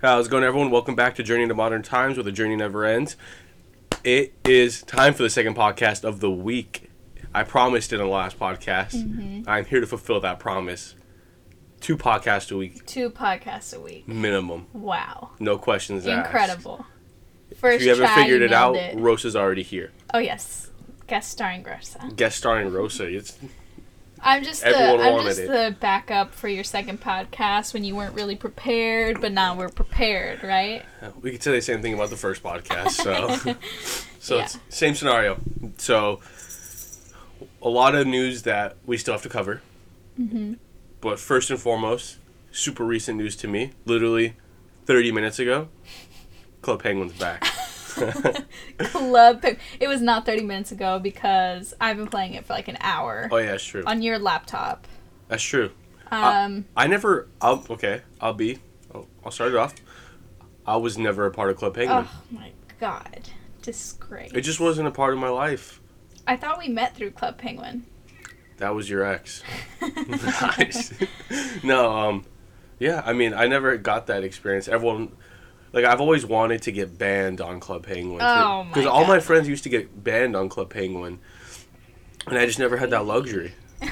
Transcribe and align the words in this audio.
How's 0.00 0.26
it 0.26 0.30
going, 0.30 0.44
everyone? 0.44 0.70
Welcome 0.70 0.94
back 0.94 1.14
to 1.16 1.22
Journey 1.22 1.42
into 1.42 1.54
Modern 1.54 1.82
Times, 1.82 2.16
where 2.16 2.24
the 2.24 2.32
journey 2.32 2.56
never 2.56 2.84
ends. 2.84 3.16
It 4.02 4.32
is 4.44 4.82
time 4.82 5.12
for 5.12 5.22
the 5.22 5.30
second 5.30 5.56
podcast 5.56 6.04
of 6.04 6.20
the 6.20 6.30
week. 6.30 6.90
I 7.34 7.42
promised 7.42 7.92
it 7.92 7.96
in 8.00 8.06
the 8.06 8.10
last 8.10 8.38
podcast. 8.38 8.94
Mm-hmm. 8.94 9.42
I'm 9.48 9.66
here 9.66 9.80
to 9.80 9.86
fulfill 9.86 10.20
that 10.20 10.38
promise. 10.38 10.94
Two 11.80 11.96
podcasts 11.96 12.50
a 12.52 12.56
week, 12.56 12.84
Two 12.86 13.08
podcasts 13.10 13.74
a 13.76 13.80
week. 13.80 14.06
minimum. 14.06 14.66
Wow. 14.72 15.30
No 15.38 15.56
questions 15.58 16.06
asked. 16.06 16.26
Incredible. 16.26 16.84
If 17.50 17.58
First 17.58 17.84
you 17.84 17.90
ever 17.90 18.02
try, 18.02 18.14
figured 18.16 18.40
you 18.40 18.46
it 18.46 18.52
out, 18.52 18.76
it. 18.76 18.98
Rosa's 18.98 19.34
already 19.34 19.62
here. 19.62 19.90
Oh 20.12 20.18
yes, 20.18 20.70
guest 21.06 21.30
starring 21.30 21.64
Grossa. 21.64 22.14
Guest 22.16 22.36
starring 22.38 22.70
Rosa. 22.72 23.06
It's 23.06 23.38
I'm 24.22 24.44
just 24.44 24.62
the 24.62 24.76
I'm 24.76 25.24
just 25.24 25.40
it. 25.40 25.48
the 25.48 25.74
backup 25.80 26.34
for 26.34 26.48
your 26.48 26.64
second 26.64 27.00
podcast 27.00 27.72
when 27.72 27.84
you 27.84 27.96
weren't 27.96 28.14
really 28.14 28.36
prepared, 28.36 29.20
but 29.20 29.32
now 29.32 29.56
we're 29.56 29.68
prepared, 29.70 30.42
right? 30.42 30.82
we 31.22 31.30
could 31.32 31.42
say 31.42 31.52
the 31.52 31.62
same 31.62 31.80
thing 31.82 31.94
about 31.94 32.10
the 32.10 32.16
first 32.16 32.42
podcast. 32.42 32.90
So, 32.90 33.54
so 34.20 34.36
Yeah. 34.36 34.42
it's 34.44 34.58
same 34.68 34.94
scenario. 34.94 35.38
So, 35.78 36.20
a 37.62 37.68
lot 37.68 37.94
of 37.94 38.06
news 38.06 38.42
that 38.42 38.76
we 38.86 38.96
still 38.98 39.14
have 39.14 39.22
to 39.22 39.28
cover. 39.28 39.62
Mm-hmm. 40.20 40.54
But 41.00 41.18
first 41.18 41.50
and 41.50 41.58
foremost, 41.58 42.18
super 42.52 42.84
recent 42.84 43.16
news 43.16 43.36
to 43.36 43.48
me. 43.48 43.72
Literally, 43.86 44.36
thirty 44.84 45.12
minutes 45.12 45.38
ago, 45.38 45.68
Club 46.60 46.82
Penguin's 46.82 47.14
back. 47.14 47.46
Club. 48.78 49.42
Pig- 49.42 49.58
It 49.78 49.88
was 49.88 50.00
not 50.00 50.26
30 50.26 50.42
minutes 50.42 50.72
ago 50.72 50.98
because 50.98 51.74
I've 51.80 51.96
been 51.96 52.06
playing 52.06 52.34
it 52.34 52.46
for 52.46 52.52
like 52.52 52.68
an 52.68 52.78
hour 52.80 53.28
oh 53.30 53.36
yeah, 53.36 53.52
that's 53.52 53.64
true. 53.64 53.82
on 53.86 54.02
your 54.02 54.18
laptop. 54.18 54.86
That's 55.28 55.42
true. 55.42 55.70
Um, 56.10 56.64
I 56.76 56.86
never. 56.88 57.28
I'll 57.40 57.64
okay. 57.70 58.02
I'll 58.20 58.34
be. 58.34 58.58
I'll, 58.92 59.06
I'll 59.24 59.30
start 59.30 59.52
it 59.52 59.56
off. 59.56 59.74
I 60.66 60.76
was 60.76 60.98
never 60.98 61.26
a 61.26 61.30
part 61.30 61.50
of 61.50 61.56
Club 61.56 61.74
Penguin. 61.74 62.06
oh 62.08 62.20
my 62.30 62.50
god, 62.80 63.28
disgrace. 63.62 64.32
It 64.34 64.40
just 64.40 64.58
wasn't 64.60 64.88
a 64.88 64.90
part 64.90 65.12
of 65.12 65.20
my 65.20 65.28
life. 65.28 65.80
I 66.26 66.36
thought 66.36 66.58
we 66.58 66.68
met 66.68 66.96
through 66.96 67.12
Club 67.12 67.38
Penguin. 67.38 67.86
That 68.58 68.74
was 68.74 68.90
your 68.90 69.04
ex. 69.04 69.42
nice. 69.80 70.92
no, 71.62 71.92
um, 71.96 72.24
yeah. 72.78 73.02
I 73.06 73.12
mean, 73.12 73.32
I 73.32 73.46
never 73.46 73.76
got 73.76 74.06
that 74.08 74.22
experience. 74.24 74.68
Everyone, 74.68 75.12
like, 75.72 75.84
I've 75.84 76.00
always 76.00 76.26
wanted 76.26 76.62
to 76.62 76.72
get 76.72 76.98
banned 76.98 77.40
on 77.40 77.60
Club 77.60 77.86
Penguin. 77.86 78.20
Oh, 78.20 78.66
Because 78.68 78.86
all 78.86 79.06
my 79.06 79.20
friends 79.20 79.48
used 79.48 79.62
to 79.64 79.68
get 79.68 80.02
banned 80.02 80.36
on 80.36 80.48
Club 80.48 80.70
Penguin, 80.70 81.18
and 82.26 82.38
I 82.38 82.46
just 82.46 82.58
never 82.58 82.76
had 82.76 82.90
that 82.90 83.06
luxury. 83.06 83.54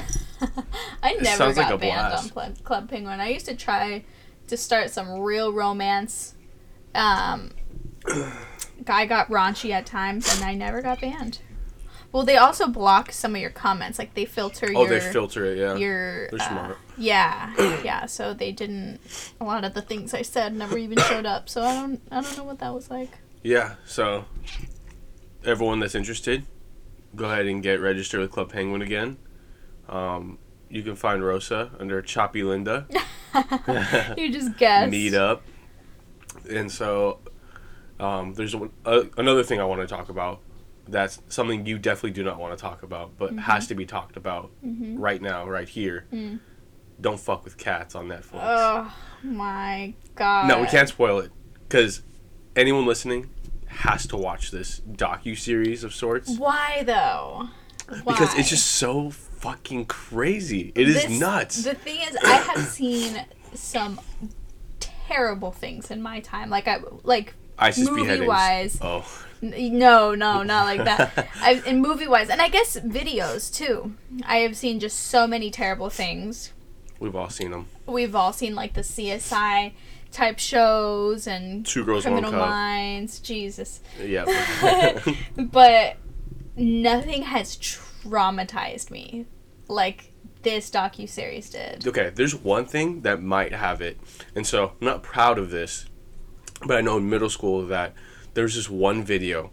I 1.03 1.15
never 1.15 1.47
like 1.47 1.57
got 1.57 1.73
a 1.73 1.79
banned 1.79 2.11
blast. 2.11 2.25
on 2.25 2.31
Club, 2.31 2.65
Club 2.65 2.91
Penguin. 2.91 3.21
I 3.21 3.29
used 3.29 3.47
to 3.47 3.55
try 3.57 4.05
to 4.49 4.57
start 4.57 4.91
some 4.91 5.21
real 5.21 5.53
romance. 5.53 6.35
Um, 6.95 7.53
guy 8.85 9.07
got 9.07 9.29
raunchy 9.29 9.71
at 9.71 9.87
times, 9.87 10.33
and 10.35 10.45
I 10.45 10.55
never 10.55 10.83
got 10.83 11.01
banned. 11.01 11.41
Well, 12.11 12.23
they 12.25 12.37
also 12.39 12.67
block 12.69 13.13
some 13.13 13.35
of 13.35 13.41
your 13.41 13.51
comments, 13.51 13.99
like 13.99 14.15
they 14.15 14.25
filter 14.25 14.67
Oh, 14.75 14.87
your 14.87 14.89
they 14.89 15.01
filter 15.13 15.45
it. 15.45 15.59
Yeah. 15.59 15.77
your. 15.77 16.29
They're 16.31 16.41
uh, 16.41 16.49
smart. 16.49 16.79
Yeah, 16.97 17.81
yeah. 17.85 18.07
So 18.07 18.33
they 18.33 18.51
didn't. 18.51 19.01
A 19.41 19.45
lot 19.45 19.65
of 19.65 19.75
the 19.75 19.83
things 19.83 20.15
I 20.15 20.23
said 20.23 20.55
never 20.55 20.79
even 20.79 20.99
showed 20.99 21.27
up. 21.27 21.49
So 21.49 21.63
I 21.63 21.75
don't. 21.75 22.01
I 22.11 22.21
don't 22.23 22.37
know 22.39 22.45
what 22.45 22.59
that 22.61 22.73
was 22.75 22.91
like. 22.91 23.11
Yeah. 23.43 23.75
So, 23.87 24.25
everyone 25.45 25.81
that's 25.81 25.95
interested, 25.95 26.45
go 27.15 27.27
ahead 27.27 27.47
and 27.47 27.63
get 27.63 27.81
registered 27.81 28.21
with 28.21 28.31
Club 28.33 28.51
Penguin 28.53 28.83
again. 28.83 29.19
Um, 29.89 30.39
you 30.71 30.83
can 30.83 30.97
find 30.97 31.23
Rosa 31.25 31.71
under 31.79 32.01
Choppy 32.03 32.43
Linda. 32.43 32.87
You 34.17 34.33
just 34.33 34.57
guessed. 34.57 34.91
meet 34.91 35.15
up. 35.15 35.43
And 36.51 36.73
so, 36.73 37.21
um, 38.01 38.33
there's 38.35 38.57
one, 38.57 38.71
uh, 38.85 39.03
another 39.17 39.45
thing 39.45 39.61
I 39.61 39.65
want 39.65 39.81
to 39.83 39.87
talk 39.87 40.09
about. 40.09 40.41
That's 40.91 41.21
something 41.29 41.67
you 41.67 41.79
definitely 41.79 42.13
do 42.13 42.25
not 42.25 42.39
want 42.39 42.57
to 42.57 42.61
talk 42.61 42.83
about, 42.83 43.17
but 43.19 43.35
has 43.39 43.67
to 43.69 43.75
be 43.75 43.85
talked 43.87 44.17
about 44.17 44.51
right 44.63 45.21
now, 45.21 45.47
right 45.49 45.69
here. 45.69 46.07
Mm. 46.13 46.41
Don't 47.01 47.21
fuck 47.21 47.45
with 47.45 47.57
cats 47.59 47.95
on 47.95 48.09
Netflix. 48.09 48.41
Oh 48.43 48.93
my 49.23 49.95
god. 50.15 50.49
no, 50.49 50.61
we 50.61 50.67
can't 50.67 50.89
spoil 50.89 51.19
it 51.21 51.31
because 51.69 52.03
anyone 52.57 52.87
listening 52.87 53.31
has 53.67 54.07
to 54.09 54.17
watch 54.17 54.51
this 54.51 54.81
docu 54.81 55.37
series 55.39 55.85
of 55.85 55.95
sorts 55.95 56.37
Why 56.39 56.83
though? 56.85 57.49
Why? 58.03 58.13
because 58.15 58.35
it's 58.39 58.49
just 58.49 58.67
so 58.67 59.11
fucking 59.11 59.85
crazy. 59.87 60.73
It 60.75 60.89
is 60.89 61.03
This- 61.05 61.21
nuts. 61.21 61.63
The 61.65 61.75
thing 61.75 62.01
is, 62.01 62.17
I 62.25 62.33
have 62.37 62.67
seen 62.67 63.25
some 63.55 64.01
terrible 64.81 65.53
things 65.53 65.91
in 65.91 66.03
my 66.03 66.21
time. 66.21 66.51
Like 66.51 66.67
I 66.69 66.79
like 67.05 67.35
movie 67.79 68.03
beheadings. 68.03 68.27
wise. 68.29 68.79
Oh, 68.81 69.07
No, 69.41 70.15
no, 70.15 70.43
not 70.53 70.65
like 70.65 70.85
that. 70.85 71.29
I, 71.41 71.63
in 71.67 71.81
movie 71.81 72.09
wise, 72.09 72.29
and 72.29 72.41
I 72.43 72.49
guess 72.49 72.79
videos 72.81 73.55
too. 73.55 73.95
I 74.25 74.39
have 74.39 74.57
seen 74.57 74.81
just 74.81 74.99
so 74.99 75.27
many 75.27 75.51
terrible 75.51 75.91
things. 75.91 76.53
we've 77.01 77.15
all 77.17 77.31
seen 77.31 77.51
them. 77.51 77.67
We've 77.87 78.15
all 78.15 78.33
seen 78.33 78.55
like 78.55 78.75
the 78.75 78.81
CSI 78.83 79.73
type 80.11 80.39
shows 80.39 81.27
and 81.27 81.65
Two 81.67 81.85
girls, 81.85 82.05
one 82.05 82.15
Criminal 82.15 82.33
cup. 82.33 82.49
Minds. 82.49 83.21
Jesus, 83.21 83.81
Yeah. 84.03 84.25
but 85.37 85.97
nothing 86.57 87.23
has 87.23 87.57
traumatized 87.57 88.91
me 88.91 89.27
like 89.69 90.13
this 90.43 90.71
docu 90.71 91.09
series 91.09 91.51
did. 91.51 91.87
okay, 91.87 92.11
there's 92.15 92.35
one 92.35 92.65
thing 92.65 93.03
that 93.03 93.23
might 93.23 93.53
have 93.53 93.81
it, 93.83 93.99
and 94.35 94.47
so 94.47 94.73
I'm 94.81 94.87
not 94.87 95.03
proud 95.03 95.39
of 95.39 95.51
this, 95.51 95.87
but 96.67 96.77
I 96.77 96.81
know 96.81 96.97
in 96.97 97.09
middle 97.11 97.29
school 97.31 97.67
that 97.67 97.93
there's 98.39 98.55
this 98.55 98.71
one 98.71 99.03
video 99.03 99.51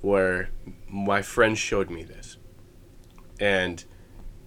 where 0.00 0.48
my 0.88 1.20
friend 1.20 1.58
showed 1.58 1.90
me 1.90 2.02
this, 2.02 2.38
and 3.38 3.84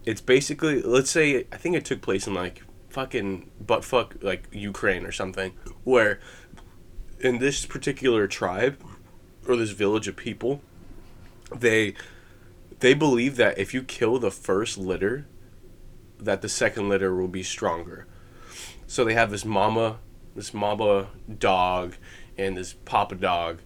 it's 0.03 0.19
basically 0.19 0.81
let's 0.81 1.11
say 1.11 1.45
I 1.51 1.57
think 1.57 1.75
it 1.75 1.85
took 1.85 2.01
place 2.01 2.25
in 2.25 2.33
like 2.33 2.63
fucking 2.89 3.51
butt 3.61 3.85
fuck 3.85 4.15
like 4.23 4.47
Ukraine 4.51 5.05
or 5.05 5.11
something, 5.11 5.53
where 5.83 6.19
in 7.19 7.37
this 7.37 7.67
particular 7.67 8.25
tribe 8.25 8.83
or 9.47 9.55
this 9.55 9.69
village 9.69 10.07
of 10.07 10.15
people, 10.15 10.59
they 11.55 11.93
they 12.79 12.95
believe 12.95 13.35
that 13.35 13.59
if 13.59 13.75
you 13.75 13.83
kill 13.83 14.17
the 14.17 14.31
first 14.31 14.79
litter 14.79 15.27
that 16.17 16.41
the 16.41 16.49
second 16.49 16.89
litter 16.89 17.15
will 17.15 17.27
be 17.27 17.43
stronger. 17.43 18.07
So 18.87 19.05
they 19.05 19.13
have 19.13 19.29
this 19.29 19.45
mama, 19.45 19.99
this 20.35 20.51
mama 20.51 21.09
dog, 21.37 21.97
and 22.39 22.57
this 22.57 22.73
papa 22.73 23.13
dog, 23.13 23.59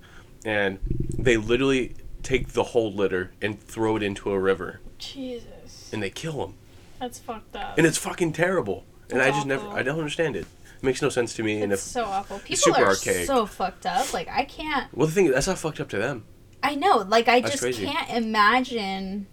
and 0.46 0.80
they 1.18 1.38
literally 1.38 1.96
take 2.24 2.50
the 2.50 2.64
whole 2.64 2.92
litter 2.92 3.32
and 3.42 3.60
throw 3.62 3.96
it 3.96 4.04
into 4.04 4.32
a 4.32 4.40
river, 4.40 4.80
Jesus, 4.98 5.90
and 5.94 6.02
they 6.02 6.10
kill 6.10 6.34
them, 6.46 6.56
that's 7.00 7.20
fucked 7.20 7.56
up. 7.56 7.78
and 7.78 7.86
it's 7.88 7.98
fucking 7.98 8.34
terrible. 8.34 8.86
And 9.10 9.22
I 9.22 9.30
just 9.32 9.46
never. 9.46 9.68
I 9.70 9.84
don't 9.84 9.98
understand 9.98 10.36
it. 10.38 10.46
It 10.78 10.84
makes 10.84 11.02
no 11.02 11.10
sense 11.10 11.34
to 11.36 11.44
me. 11.44 11.62
And 11.62 11.74
It's 11.74 11.86
if 11.86 11.92
so 11.92 12.06
awful. 12.06 12.40
People 12.40 12.76
are 12.76 12.86
archaic. 12.88 13.26
so 13.28 13.46
fucked 13.46 13.86
up. 13.86 14.14
Like 14.14 14.30
I 14.30 14.46
can't. 14.46 14.88
well, 14.96 15.06
the 15.08 15.12
thing 15.14 15.26
is, 15.26 15.34
that's 15.34 15.48
not 15.48 15.58
fucked 15.58 15.82
up 15.82 15.90
to 15.90 15.98
them. 15.98 16.24
I 16.64 16.76
know. 16.76 16.98
Like 17.00 17.28
I 17.28 17.42
That's 17.42 17.54
just 17.54 17.64
crazy. 17.64 17.86
can't 17.86 18.10
imagine 18.10 19.28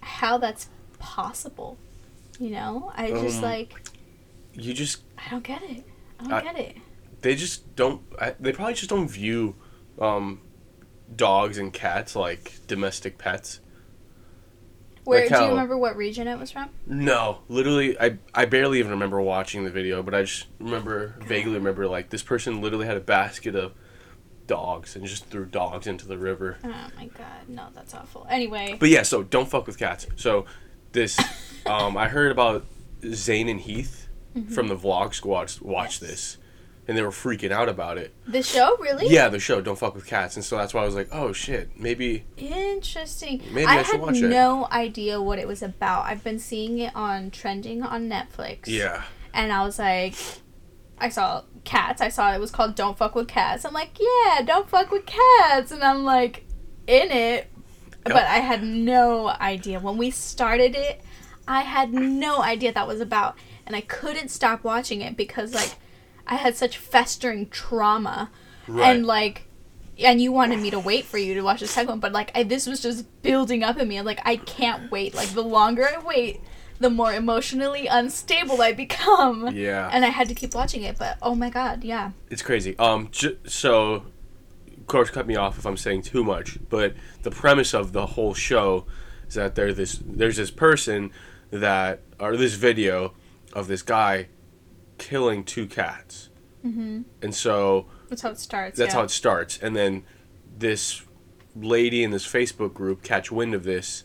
how 0.00 0.38
that's 0.38 0.68
possible. 0.98 1.76
You 2.38 2.50
know, 2.50 2.90
I 2.96 3.10
just 3.10 3.36
Um, 3.38 3.42
like 3.42 3.74
You 4.54 4.72
just, 4.72 5.02
I 5.18 5.28
don't 5.30 5.44
get 5.44 5.62
it. 5.64 5.84
I 6.18 6.22
don't 6.24 6.32
I- 6.32 6.40
get 6.42 6.58
it. 6.58 6.76
they 7.20 7.34
just 7.34 7.76
don't. 7.76 8.00
I, 8.18 8.34
they 8.40 8.52
probably 8.52 8.72
just 8.74 8.88
don't 8.88 9.06
view 9.08 9.54
um, 10.00 10.40
dogs 11.14 11.58
and 11.58 11.72
cats 11.72 12.14
like 12.16 12.54
domestic 12.66 13.18
pets. 13.18 13.60
Where 15.04 15.20
like 15.22 15.30
do 15.30 15.44
you 15.44 15.50
remember 15.50 15.76
what 15.78 15.96
region 15.96 16.28
it 16.28 16.38
was 16.38 16.50
from? 16.50 16.70
No, 16.86 17.38
literally, 17.48 17.98
I 17.98 18.18
I 18.34 18.44
barely 18.44 18.78
even 18.78 18.90
remember 18.92 19.20
watching 19.20 19.64
the 19.64 19.70
video, 19.70 20.02
but 20.02 20.14
I 20.14 20.22
just 20.22 20.46
remember 20.58 21.16
vaguely 21.20 21.54
remember 21.54 21.88
like 21.88 22.10
this 22.10 22.22
person 22.22 22.60
literally 22.60 22.86
had 22.86 22.96
a 22.96 23.00
basket 23.00 23.54
of 23.56 23.72
dogs 24.46 24.96
and 24.96 25.06
just 25.06 25.26
threw 25.26 25.46
dogs 25.46 25.86
into 25.86 26.06
the 26.06 26.18
river. 26.18 26.58
Oh 26.64 26.68
my 26.96 27.06
god, 27.06 27.48
no, 27.48 27.68
that's 27.74 27.94
awful. 27.94 28.26
Anyway, 28.28 28.76
But 28.78 28.88
yeah, 28.90 29.02
so 29.02 29.22
don't 29.22 29.48
fuck 29.48 29.66
with 29.66 29.78
cats. 29.78 30.06
So 30.16 30.44
this, 30.92 31.18
um, 31.66 31.96
I 31.96 32.08
heard 32.08 32.30
about 32.30 32.64
Zane 33.12 33.48
and 33.48 33.60
Heath 33.60 34.08
from 34.52 34.68
the 34.68 34.76
Vlog 34.76 35.14
Squad 35.14 35.52
watch 35.60 36.00
Yes. 36.02 36.10
this, 36.10 36.38
and 36.90 36.98
they 36.98 37.02
were 37.02 37.10
freaking 37.10 37.52
out 37.52 37.68
about 37.68 37.98
it. 37.98 38.12
the 38.26 38.42
show 38.42 38.76
really 38.78 39.06
Yeah, 39.06 39.28
the 39.28 39.38
show 39.38 39.60
Don't 39.60 39.78
Fuck 39.78 39.94
with 39.94 40.06
Cats, 40.06 40.34
and 40.34 40.44
so 40.44 40.56
that's 40.56 40.74
why 40.74 40.82
I 40.82 40.86
was 40.86 40.96
like, 40.96 41.08
oh 41.12 41.32
shit, 41.32 41.78
maybe 41.78 42.24
interesting. 42.36 43.44
Maybe 43.52 43.66
I, 43.66 43.78
I 43.78 43.82
should 43.84 44.00
watch 44.00 44.16
it. 44.16 44.28
no 44.28 44.66
idea 44.72 45.22
what 45.22 45.38
it 45.38 45.46
was 45.46 45.62
about. 45.62 46.06
I've 46.06 46.24
been 46.24 46.40
seeing 46.40 46.80
it 46.80 46.94
on 46.96 47.30
trending 47.30 47.84
on 47.84 48.08
Netflix. 48.10 48.66
yeah. 48.66 49.04
and 49.32 49.52
I 49.52 49.64
was 49.64 49.78
like, 49.78 50.16
I 50.98 51.10
saw 51.10 51.44
cats. 51.62 52.02
I 52.02 52.08
saw 52.08 52.34
it 52.34 52.40
was 52.40 52.50
called 52.50 52.74
"Don't 52.74 52.98
Fuck 52.98 53.14
with 53.14 53.28
Cats." 53.28 53.64
I'm 53.64 53.72
like, 53.72 53.96
yeah, 54.00 54.42
don't 54.42 54.68
fuck 54.68 54.90
with 54.90 55.06
cats, 55.06 55.70
and 55.70 55.84
I'm 55.84 56.02
like, 56.02 56.44
in 56.88 57.12
it, 57.12 57.52
but 58.02 58.16
I 58.16 58.38
had 58.38 58.64
no 58.64 59.28
idea 59.28 59.78
when 59.78 59.96
we 59.96 60.10
started 60.10 60.74
it. 60.74 61.02
I 61.46 61.60
had 61.60 61.92
no 61.92 62.42
idea 62.42 62.72
that 62.72 62.88
was 62.88 63.00
about, 63.00 63.36
and 63.64 63.76
I 63.76 63.80
couldn't 63.80 64.30
stop 64.30 64.64
watching 64.64 65.02
it 65.02 65.16
because 65.16 65.54
like. 65.54 65.76
I 66.26 66.36
had 66.36 66.56
such 66.56 66.76
festering 66.78 67.48
trauma, 67.48 68.30
Right. 68.68 68.94
and 68.96 69.06
like, 69.06 69.46
and 69.98 70.20
you 70.20 70.32
wanted 70.32 70.60
me 70.60 70.70
to 70.70 70.78
wait 70.78 71.04
for 71.04 71.18
you 71.18 71.34
to 71.34 71.42
watch 71.42 71.60
the 71.60 71.66
second 71.66 71.88
one, 71.90 72.00
but 72.00 72.12
like, 72.12 72.30
I, 72.34 72.42
this 72.44 72.66
was 72.66 72.80
just 72.80 73.04
building 73.22 73.62
up 73.62 73.78
in 73.78 73.88
me. 73.88 73.96
and, 73.96 74.06
Like, 74.06 74.20
I 74.24 74.36
can't 74.36 74.90
wait. 74.90 75.14
Like, 75.14 75.28
the 75.30 75.42
longer 75.42 75.86
I 75.86 75.98
wait, 76.02 76.40
the 76.78 76.88
more 76.88 77.12
emotionally 77.12 77.86
unstable 77.86 78.62
I 78.62 78.72
become. 78.72 79.54
Yeah. 79.54 79.90
And 79.92 80.04
I 80.04 80.08
had 80.08 80.28
to 80.28 80.34
keep 80.34 80.54
watching 80.54 80.82
it, 80.84 80.96
but 80.98 81.18
oh 81.20 81.34
my 81.34 81.50
god, 81.50 81.84
yeah. 81.84 82.12
It's 82.30 82.42
crazy. 82.42 82.78
Um, 82.78 83.08
j- 83.12 83.36
so, 83.46 84.04
of 84.78 84.86
course, 84.86 85.10
cut 85.10 85.26
me 85.26 85.36
off 85.36 85.58
if 85.58 85.66
I'm 85.66 85.76
saying 85.76 86.02
too 86.02 86.24
much. 86.24 86.58
But 86.70 86.94
the 87.22 87.30
premise 87.30 87.74
of 87.74 87.92
the 87.92 88.06
whole 88.06 88.32
show 88.32 88.86
is 89.28 89.34
that 89.34 89.54
there 89.56 89.74
this 89.74 90.00
there's 90.04 90.36
this 90.38 90.50
person 90.50 91.10
that 91.50 92.00
or 92.18 92.36
this 92.38 92.54
video 92.54 93.12
of 93.52 93.66
this 93.68 93.82
guy 93.82 94.28
killing 95.00 95.42
two 95.42 95.66
cats, 95.66 96.28
mm-hmm. 96.64 97.02
and 97.22 97.34
so 97.34 97.86
That's 98.08 98.22
how 98.22 98.30
it 98.30 98.38
starts. 98.38 98.78
that's 98.78 98.92
yeah. 98.92 98.98
how 98.98 99.04
it 99.04 99.10
starts. 99.10 99.58
And 99.58 99.74
then 99.74 100.04
this 100.56 101.02
lady 101.56 102.04
in 102.04 102.12
this 102.12 102.26
Facebook 102.26 102.72
group 102.74 103.02
catch 103.02 103.32
wind 103.32 103.54
of 103.54 103.64
this, 103.64 104.04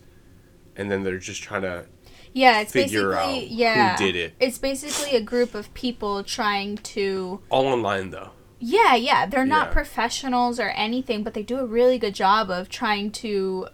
and 0.75 0.89
then 0.89 1.03
they're 1.03 1.19
just 1.19 1.44
trying 1.44 1.62
to 1.63 1.86
Yeah, 2.33 2.62
it's 2.62 2.71
figure 2.71 3.12
basically 3.12 3.65
out 3.65 4.00
who 4.00 4.06
did 4.06 4.15
it. 4.15 4.33
It's 4.39 4.57
basically 4.57 5.15
a 5.15 5.21
group 5.21 5.53
of 5.53 5.71
people 5.74 6.24
trying 6.24 6.77
to 6.77 7.42
all 7.50 7.68
online 7.68 8.09
though. 8.09 8.31
Yeah, 8.57 8.95
yeah, 8.95 9.25
they're 9.25 9.45
not 9.45 9.68
Yeah. 9.68 9.74
professionals 9.74 10.59
or 10.59 10.69
anything, 10.69 11.24
but 11.24 11.33
they 11.33 11.44
do 11.44 11.59
a 11.59 11.65
really 11.65 12.00
good 12.00 12.15
job 12.15 12.50
of 12.50 12.69
trying 12.69 13.12
to 13.12 13.68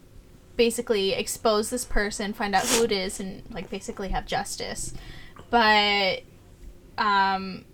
basically 0.58 1.14
expose 1.14 1.70
this 1.70 1.86
person, 1.86 2.34
find 2.34 2.54
out 2.54 2.66
who 2.68 2.84
it 2.84 2.92
is 2.92 3.20
and 3.20 3.44
like 3.52 3.70
basically 3.70 4.10
have 4.10 4.26
justice. 4.26 4.94
But 5.50 6.24
um 7.02 7.66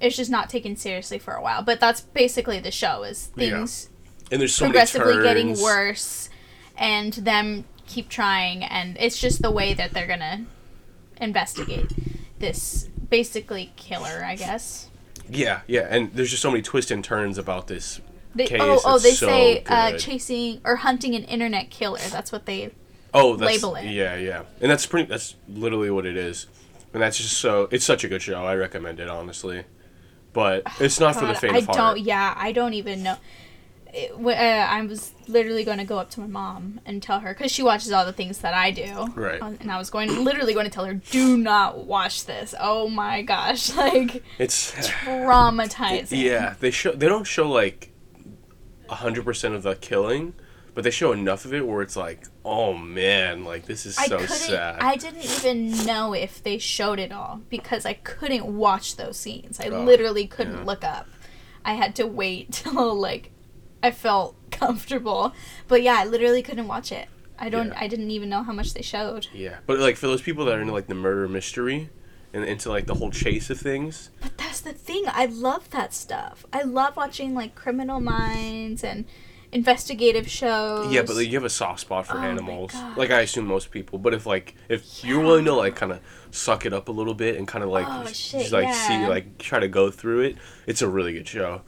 it's 0.00 0.16
just 0.16 0.30
not 0.30 0.50
taken 0.50 0.76
seriously 0.76 1.18
for 1.18 1.34
a 1.34 1.42
while. 1.42 1.62
But 1.62 1.80
that's 1.80 2.02
basically 2.02 2.60
the 2.60 2.70
show 2.70 3.04
is 3.04 3.30
Yeah. 3.36 3.50
things 3.50 3.88
And 4.30 4.40
there's 4.40 4.54
so 4.54 4.66
progressively 4.66 5.22
getting 5.22 5.58
worse 5.60 6.28
and 6.76 7.12
them 7.14 7.64
keep 7.86 8.08
trying 8.08 8.64
and 8.64 8.96
it's 8.98 9.20
just 9.20 9.42
the 9.42 9.50
way 9.50 9.74
that 9.74 9.92
they're 9.92 10.06
gonna 10.06 10.44
investigate 11.20 11.92
this 12.38 12.88
basically 13.10 13.72
killer 13.76 14.24
i 14.24 14.34
guess 14.34 14.88
Yeah, 15.28 15.60
yeah, 15.68 15.86
and 15.90 16.12
there's 16.14 16.30
just 16.30 16.42
so 16.42 16.50
many 16.50 16.62
twists 16.62 16.90
and 16.90 17.04
turns 17.04 17.38
about 17.38 17.66
this 17.68 18.00
they, 18.34 18.46
case. 18.46 18.60
oh, 18.60 18.80
oh 18.84 18.94
It's 18.96 19.04
they 19.04 19.12
so 19.12 19.26
say 19.26 19.62
uh, 19.66 19.96
chasing 19.98 20.60
or 20.64 20.76
hunting 20.76 21.14
an 21.14 21.24
internet 21.24 21.70
killer 21.70 22.00
that's 22.10 22.32
what 22.32 22.46
they 22.46 22.72
oh, 23.14 23.36
that's, 23.36 23.62
label 23.62 23.76
it. 23.76 23.86
Yeah, 23.86 24.16
yeah, 24.16 24.42
and 24.60 24.70
that's 24.70 24.86
pretty. 24.86 25.08
That's 25.08 25.36
literally 25.48 25.90
what 25.90 26.04
it 26.04 26.16
is, 26.16 26.46
and 26.94 27.02
that's 27.02 27.18
just 27.18 27.36
so. 27.38 27.68
It's 27.70 27.84
such 27.84 28.04
a 28.04 28.08
good 28.08 28.22
show. 28.22 28.42
I 28.44 28.54
recommend 28.54 29.00
it 29.00 29.08
honestly, 29.10 29.64
but 30.34 30.62
it's 30.80 31.00
not 31.00 31.16
for 31.16 31.26
the 31.26 31.34
faint 31.34 31.54
i 31.54 31.58
of 31.58 31.66
heart. 31.66 31.78
I 31.78 31.80
don't 31.80 32.00
yeah 32.00 32.34
i 32.36 32.52
don't 32.52 32.74
even 32.74 33.02
know 33.02 33.16
it, 33.94 34.12
uh, 34.12 34.28
i 34.28 34.82
was 34.82 35.12
literally 35.28 35.64
going 35.64 35.78
to 35.78 35.84
go 35.84 35.98
up 35.98 36.10
to 36.10 36.20
my 36.20 36.26
mom 36.26 36.80
and 36.84 37.02
tell 37.02 37.20
her 37.20 37.32
because 37.32 37.52
she 37.52 37.62
watches 37.62 37.92
all 37.92 38.04
the 38.04 38.12
things 38.12 38.38
that 38.38 38.52
i 38.52 38.70
do 38.70 39.06
Right. 39.14 39.40
Uh, 39.40 39.52
and 39.60 39.70
i 39.70 39.78
was 39.78 39.88
going 39.88 40.24
literally 40.24 40.52
going 40.52 40.66
to 40.66 40.70
tell 40.70 40.84
her 40.84 40.94
do 40.94 41.36
not 41.38 41.86
watch 41.86 42.26
this 42.26 42.54
oh 42.60 42.88
my 42.88 43.22
gosh 43.22 43.72
like 43.76 44.22
It's 44.38 44.72
traumatizing 44.88 46.20
yeah. 46.20 46.54
They 46.58 46.70
show. 46.72 46.92
They 46.92 47.06
don't 47.06 47.24
show 47.24 47.48
like 47.48 47.92
hundred 48.88 49.24
percent 49.24 49.54
of 49.54 49.62
the 49.62 49.74
killing, 49.74 50.34
but 50.74 50.84
they 50.84 50.90
show 50.90 51.12
enough 51.12 51.44
of 51.44 51.54
it 51.54 51.66
where 51.66 51.82
it's 51.82 51.96
like, 51.96 52.26
oh 52.44 52.74
man, 52.74 53.44
like 53.44 53.66
this 53.66 53.86
is 53.86 53.96
I 53.98 54.06
so 54.06 54.18
sad. 54.26 54.80
I 54.80 54.96
didn't 54.96 55.24
even 55.24 55.86
know 55.86 56.12
if 56.14 56.42
they 56.42 56.58
showed 56.58 56.98
it 56.98 57.12
all 57.12 57.40
because 57.48 57.86
I 57.86 57.94
couldn't 57.94 58.44
watch 58.46 58.96
those 58.96 59.16
scenes. 59.16 59.60
I 59.60 59.68
Oh, 59.68 59.84
literally 59.84 60.26
couldn't 60.26 60.58
yeah. 60.58 60.64
look 60.64 60.84
up. 60.84 61.06
I 61.64 61.74
had 61.74 61.94
to 61.96 62.06
wait 62.06 62.52
till 62.52 62.94
like 62.94 63.30
I 63.82 63.90
felt 63.90 64.34
comfortable. 64.50 65.32
But 65.68 65.82
yeah, 65.82 65.96
I 65.98 66.04
literally 66.04 66.42
couldn't 66.42 66.68
watch 66.68 66.90
it. 66.92 67.08
I 67.38 67.48
don't. 67.48 67.68
Yeah. 67.68 67.78
I 67.80 67.88
didn't 67.88 68.10
even 68.10 68.28
know 68.28 68.42
how 68.42 68.52
much 68.52 68.74
they 68.74 68.82
showed. 68.82 69.26
yeah, 69.32 69.56
but 69.66 69.78
like 69.78 69.96
for 69.96 70.06
those 70.06 70.22
people 70.22 70.44
that 70.44 70.54
are 70.56 70.60
into 70.60 70.72
like 70.72 70.86
the 70.86 70.94
murder 70.94 71.26
mystery 71.28 71.90
and 72.32 72.44
into 72.44 72.68
like 72.68 72.86
the 72.86 72.94
whole 72.94 73.10
chase 73.10 73.50
of 73.50 73.58
things, 73.60 74.10
But 74.20 74.36
that's 74.38 74.60
the 74.60 74.72
thing. 74.72 75.04
I 75.06 75.26
love 75.26 75.70
that 75.70 75.92
stuff. 75.94 76.46
I 76.52 76.62
love 76.62 76.96
watching 76.96 77.34
like 77.34 77.54
Criminal 77.54 78.00
Minds 78.00 78.82
and 78.84 79.04
investigative 79.54 80.28
shows. 80.28 80.92
Yeah, 80.92 81.02
but 81.02 81.16
like, 81.16 81.28
you 81.28 81.34
have 81.34 81.44
a 81.44 81.50
soft 81.50 81.80
spot 81.80 82.06
for 82.06 82.18
Oh 82.18 82.22
animals. 82.22 82.74
Like 82.96 83.10
I 83.10 83.20
assume 83.20 83.46
most 83.46 83.70
people. 83.70 83.98
But 83.98 84.12
if 84.12 84.26
like 84.26 84.54
if 84.68 85.04
you're 85.04 85.20
willing 85.20 85.44
to 85.46 85.54
like 85.54 85.76
kind 85.76 85.92
of 85.92 86.00
suck 86.30 86.66
it 86.66 86.72
up 86.72 86.88
a 86.88 86.92
little 86.92 87.14
bit 87.14 87.36
and 87.36 87.46
kind 87.48 87.64
of 87.64 87.70
like 87.70 87.86
Oh, 87.88 88.04
shit, 88.06 88.40
just 88.40 88.52
like 88.52 88.74
see 88.74 89.06
like 89.06 89.38
try 89.38 89.60
to 89.60 89.68
go 89.68 89.90
through 89.90 90.20
it, 90.22 90.36
it's 90.66 90.82
a 90.82 90.88
really 90.88 91.12
good 91.12 91.28
show. 91.28 91.62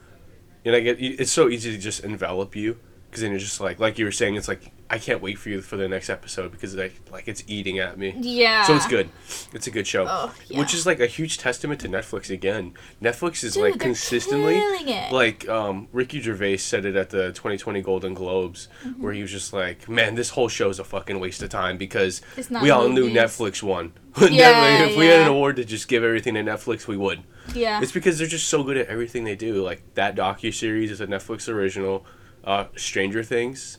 And 0.65 0.75
I 0.75 0.81
get 0.81 0.97
it's 0.99 1.31
so 1.31 1.49
easy 1.49 1.71
to 1.71 1.77
just 1.77 2.03
envelop 2.03 2.55
you 2.55 2.77
because 3.09 3.21
then 3.21 3.31
you're 3.31 3.39
just 3.39 3.61
like 3.61 3.79
like 3.79 3.97
you 3.97 4.05
were 4.05 4.11
saying 4.11 4.35
it's 4.35 4.49
like 4.49 4.71
I 4.89 4.99
can't 4.99 5.21
wait 5.21 5.37
for 5.37 5.49
you 5.49 5.61
for 5.61 5.75
the 5.75 5.87
next 5.87 6.09
episode 6.09 6.51
because 6.51 6.73
like 6.75 6.93
like 7.11 7.27
it's 7.27 7.43
eating 7.47 7.79
at 7.79 7.97
me. 7.97 8.13
yeah. 8.19 8.63
So 8.63 8.75
it's 8.75 8.87
good. 8.87 9.09
It's 9.53 9.67
a 9.67 9.71
good 9.71 9.85
show. 9.85 10.05
Oh, 10.07 10.33
yeah. 10.47 10.59
Which 10.59 10.73
is 10.73 10.85
like 10.85 10.99
a 11.01 11.07
huge 11.07 11.37
testament 11.37 11.81
to 11.81 11.89
Netflix 11.89 12.29
again. 12.29 12.73
Netflix 13.01 13.43
is 13.43 13.55
Dude, 13.55 13.63
like 13.63 13.79
consistently 13.79 14.55
it. 14.57 15.11
like 15.11 15.47
um, 15.49 15.87
Ricky 15.91 16.21
Gervais 16.21 16.57
said 16.57 16.85
it 16.85 16.95
at 16.95 17.09
the 17.09 17.27
2020 17.33 17.81
Golden 17.81 18.13
Globes 18.13 18.69
Mm-hmm. 18.85 19.01
where 19.03 19.13
he 19.13 19.21
was 19.21 19.31
just 19.31 19.51
like, 19.53 19.89
"Man, 19.89 20.15
this 20.15 20.29
whole 20.31 20.47
show 20.47 20.69
is 20.69 20.79
a 20.79 20.83
fucking 20.83 21.19
waste 21.19 21.41
of 21.43 21.49
time 21.49 21.77
because 21.77 22.21
we 22.61 22.69
all 22.69 22.87
knew. 22.89 23.09
Netflix 23.09 23.61
won. 23.63 23.93
Yeah, 24.31 24.85
if 24.85 24.97
we 24.97 25.05
had 25.07 25.21
an 25.21 25.27
award 25.27 25.57
to 25.57 25.65
just 25.65 25.87
give 25.87 26.03
everything 26.03 26.33
to 26.35 26.41
Netflix, 26.43 26.87
we 26.87 26.97
would. 26.97 27.21
Yeah. 27.53 27.81
It's 27.81 27.91
because 27.91 28.17
they're 28.17 28.25
just 28.27 28.47
so 28.47 28.63
good 28.63 28.75
at 28.77 28.87
everything 28.87 29.25
they 29.25 29.35
do. 29.35 29.63
Like 29.63 29.83
that 29.93 30.15
docu 30.15 30.51
series 30.53 30.89
is 30.91 30.99
a 31.01 31.07
Netflix 31.07 31.47
original. 31.47 32.03
Uh, 32.43 32.65
Stranger 32.75 33.23
Things. 33.23 33.77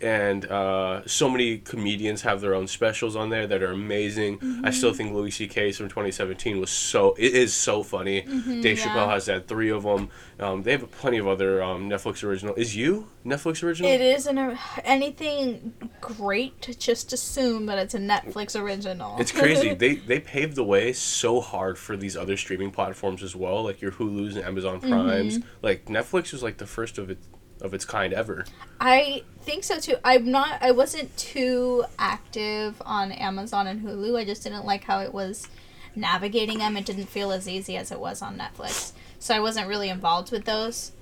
And 0.00 0.44
uh, 0.46 1.06
so 1.06 1.28
many 1.28 1.58
comedians 1.58 2.22
have 2.22 2.40
their 2.40 2.54
own 2.54 2.66
specials 2.66 3.16
on 3.16 3.30
there 3.30 3.46
that 3.46 3.62
are 3.62 3.72
amazing. 3.72 4.38
Mm-hmm. 4.38 4.66
I 4.66 4.70
still 4.70 4.92
think 4.92 5.12
Louis 5.12 5.30
C.K.'s 5.30 5.78
from 5.78 5.88
2017 5.88 6.60
was 6.60 6.70
so 6.70 7.14
it 7.18 7.34
is 7.34 7.54
so 7.54 7.82
funny. 7.82 8.22
Dave 8.22 8.28
Mm-hmm, 8.28 8.62
yeah. 8.62 8.74
Chappelle 8.74 9.10
has 9.10 9.26
had 9.26 9.46
three 9.46 9.70
of 9.70 9.82
them. 9.82 10.10
Um, 10.38 10.62
they 10.62 10.72
have 10.72 10.90
plenty 10.92 11.18
of 11.18 11.26
other 11.26 11.62
um, 11.62 11.88
Netflix 11.90 12.22
original. 12.22 12.54
Is 12.54 12.76
you 12.76 13.08
Netflix 13.26 13.62
original? 13.62 13.90
It 13.90 14.00
is 14.00 14.26
an 14.26 14.56
anything 14.84 15.74
great 16.00 16.60
to 16.62 16.74
just 16.78 17.12
assume 17.12 17.66
that 17.66 17.78
it's 17.78 17.94
a 17.94 17.98
Netflix 17.98 18.58
original. 18.58 19.16
It's 19.18 19.32
crazy. 19.32 19.74
they 19.74 19.96
they 19.96 20.20
paved 20.20 20.54
the 20.54 20.64
way 20.64 20.92
so 20.92 21.40
hard 21.40 21.78
for 21.78 21.96
these 21.96 22.16
other 22.16 22.36
streaming 22.36 22.70
platforms 22.70 23.22
as 23.22 23.34
well, 23.34 23.64
like 23.64 23.80
your 23.80 23.92
Hulu's 23.92 24.36
and 24.36 24.44
Amazon 24.44 24.80
Primes. 24.80 25.38
Mm-hmm. 25.38 25.48
Like 25.62 25.86
Netflix 25.86 26.32
was 26.32 26.42
like 26.42 26.58
the 26.58 26.66
first 26.66 26.98
of 26.98 27.10
its 27.10 27.26
of 27.60 27.74
its 27.74 27.84
kind 27.84 28.12
ever. 28.12 28.44
I 28.80 29.22
think 29.42 29.64
so 29.64 29.78
too. 29.80 29.96
I'm 30.04 30.30
not. 30.30 30.62
I 30.62 30.70
wasn't 30.70 31.16
too 31.16 31.84
active 31.98 32.80
on 32.84 33.12
Amazon 33.12 33.66
and 33.66 33.82
Hulu. 33.82 34.18
I 34.18 34.24
just 34.24 34.42
didn't 34.42 34.64
like 34.64 34.84
how 34.84 35.00
it 35.00 35.12
was 35.12 35.48
navigating 35.96 36.58
them. 36.58 36.76
It 36.76 36.86
didn't 36.86 37.06
feel 37.06 37.32
as 37.32 37.48
easy 37.48 37.76
as 37.76 37.90
it 37.90 38.00
was 38.00 38.22
on 38.22 38.38
Netflix. 38.38 38.92
So 39.18 39.34
I 39.34 39.40
wasn't 39.40 39.68
really 39.68 39.88
involved 39.88 40.30
with 40.30 40.44
those. 40.44 40.92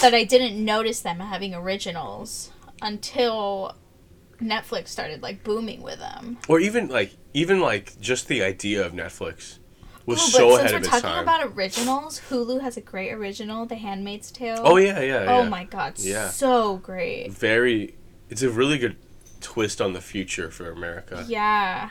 But 0.00 0.14
I 0.14 0.24
didn't 0.24 0.62
notice 0.62 1.00
them 1.00 1.20
having 1.20 1.54
originals 1.54 2.50
until 2.80 3.74
Netflix 4.40 4.88
started 4.88 5.22
like 5.22 5.44
booming 5.44 5.82
with 5.82 5.98
them. 5.98 6.38
Or 6.48 6.60
even 6.60 6.88
like 6.88 7.12
even 7.32 7.60
like 7.60 8.00
just 8.00 8.28
the 8.28 8.42
idea 8.42 8.84
of 8.84 8.92
Netflix 8.92 9.58
was 10.06 10.18
Oh, 10.20 10.28
so 10.28 10.48
but 10.50 10.58
ahead 10.60 10.70
since 10.70 10.92
we're 10.92 11.00
talking 11.00 11.22
about 11.22 11.44
originals, 11.56 12.20
Hulu 12.30 12.60
has 12.60 12.76
a 12.76 12.80
great 12.80 13.12
original, 13.12 13.66
The 13.66 13.76
Handmaid's 13.76 14.30
Tale. 14.30 14.60
oh 14.64 14.76
yeah, 14.76 15.00
yeah, 15.00 15.16
oh 15.16 15.24
yeah. 15.24 15.38
Oh 15.38 15.44
my 15.48 15.64
god, 15.64 15.94
Yeah. 15.98 16.28
so 16.30 16.76
great. 16.78 17.32
very 17.32 17.94
it's 18.30 18.42
a 18.42 18.50
really 18.50 18.78
good 18.78 18.96
twist 19.40 19.80
on 19.80 19.92
the 19.92 20.00
future 20.00 20.50
for 20.50 20.70
america 20.70 21.24
Yeah. 21.28 21.90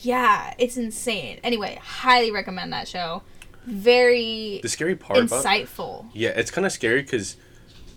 Yeah, 0.00 0.54
it's 0.58 0.76
insane. 0.76 1.40
Anyway, 1.42 1.78
highly 1.82 2.30
recommend 2.30 2.72
that 2.72 2.86
show. 2.86 3.22
Very 3.66 4.60
the 4.62 4.68
scary 4.68 4.94
part 4.94 5.18
about 5.18 5.44
insightful. 5.44 6.06
yeah 6.14 6.28
it's 6.30 6.50
kind 6.50 6.64
of 6.64 6.70
scary 6.72 7.02
because 7.02 7.36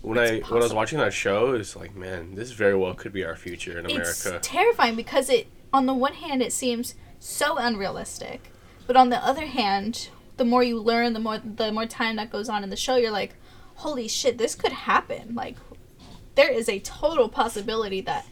when 0.02 0.18
i 0.18 0.38
when 0.40 0.60
i 0.60 0.64
was 0.64 0.74
watching 0.74 0.98
that 0.98 1.12
show 1.12 1.52
it's 1.52 1.76
like 1.76 1.94
man 1.94 2.34
this 2.34 2.50
very 2.52 2.74
well 2.74 2.92
could 2.94 3.12
be 3.12 3.24
our 3.24 3.36
future 3.36 3.78
in 3.78 3.84
America. 3.86 4.36
It's 4.36 4.48
terrifying 4.48 4.96
because 4.96 5.30
it 5.30 5.46
on 5.72 5.86
the 5.86 5.94
one 5.94 6.14
hand 6.14 6.42
it 6.42 6.52
seems 6.52 6.94
so 7.20 7.56
unrealistic, 7.56 8.49
but 8.90 8.96
on 8.96 9.08
the 9.10 9.24
other 9.24 9.46
hand, 9.46 10.08
the 10.36 10.44
more 10.44 10.64
you 10.64 10.80
learn, 10.80 11.12
the 11.12 11.20
more 11.20 11.38
the 11.38 11.70
more 11.70 11.86
time 11.86 12.16
that 12.16 12.28
goes 12.28 12.48
on 12.48 12.64
in 12.64 12.70
the 12.70 12.76
show, 12.76 12.96
you're 12.96 13.12
like, 13.12 13.36
"Holy 13.76 14.08
shit, 14.08 14.36
this 14.36 14.56
could 14.56 14.72
happen." 14.72 15.36
Like 15.36 15.54
there 16.34 16.50
is 16.50 16.68
a 16.68 16.80
total 16.80 17.28
possibility 17.28 18.00
that 18.00 18.26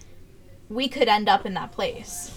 we 0.69 0.89
could 0.89 1.07
end 1.07 1.29
up 1.29 1.47
in 1.47 1.55
that 1.55 1.71
place. 1.71 2.35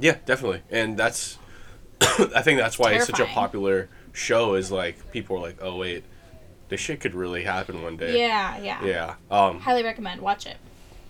yeah 0.00 0.18
definitely 0.24 0.62
and 0.70 0.96
that's 0.96 1.36
i 2.00 2.42
think 2.42 2.60
that's 2.60 2.78
why 2.78 2.92
it's 2.92 3.06
such 3.06 3.18
a 3.18 3.24
popular 3.26 3.88
show 4.12 4.54
is 4.54 4.70
like 4.70 5.10
people 5.10 5.36
are 5.36 5.40
like 5.40 5.58
oh 5.60 5.76
wait 5.76 6.04
this 6.68 6.78
shit 6.78 7.00
could 7.00 7.14
really 7.14 7.42
happen 7.42 7.82
one 7.82 7.96
day 7.96 8.20
Yeah, 8.20 8.56
yeah. 8.58 8.84
yeah 8.84 9.14
um 9.32 9.58
Highly 9.58 9.82
recommend. 9.82 10.20
Watch 10.20 10.46
it. 10.46 10.58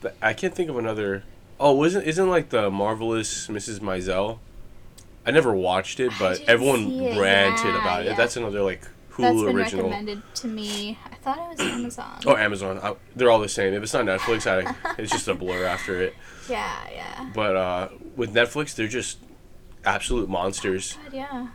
but 0.00 0.16
i 0.22 0.32
can't 0.32 0.54
think 0.54 0.70
of 0.70 0.78
another 0.78 1.24
oh 1.60 1.74
wasn't 1.74 2.06
isn't 2.06 2.30
like 2.30 2.48
the 2.48 2.70
marvelous 2.70 3.48
mrs 3.48 3.80
Maisel 3.80 4.38
I 5.26 5.30
never 5.30 5.54
watched 5.54 6.00
it, 6.00 6.12
but 6.18 6.40
everyone 6.48 6.90
it. 6.92 7.20
ranted 7.20 7.64
Yeah, 7.66 7.80
about 7.80 8.02
it. 8.02 8.06
yeah. 8.06 8.14
That's 8.16 8.36
another 8.36 8.62
like 8.62 8.80
That's 8.82 9.36
Hulu 9.36 9.46
been 9.46 9.56
original. 9.56 9.84
recommended 9.84 10.22
to 10.36 10.46
me. 10.48 10.98
I 11.10 11.14
thought 11.16 11.38
it 11.38 11.48
was 11.58 11.60
Amazon. 11.60 12.20
Oh, 12.26 12.36
Amazon. 12.36 12.78
I, 12.82 12.94
they're 13.14 13.30
all 13.30 13.38
the 13.40 13.48
same. 13.48 13.74
If 13.74 13.82
it's 13.82 13.92
not 13.92 14.06
Netflix, 14.06 14.46
I, 14.46 14.74
it's 14.98 15.12
just 15.12 15.28
a 15.28 15.34
blur 15.34 15.64
after 15.66 16.00
it. 16.00 16.14
Yeah, 16.48 16.74
yeah. 16.92 17.30
But 17.34 17.56
uh, 17.56 17.88
with 18.16 18.34
Netflix, 18.34 18.74
they're 18.74 18.88
just 18.88 19.18
absolute 19.84 20.28
monsters. 20.28 20.94
God, 21.04 21.12
yeah. 21.12 21.48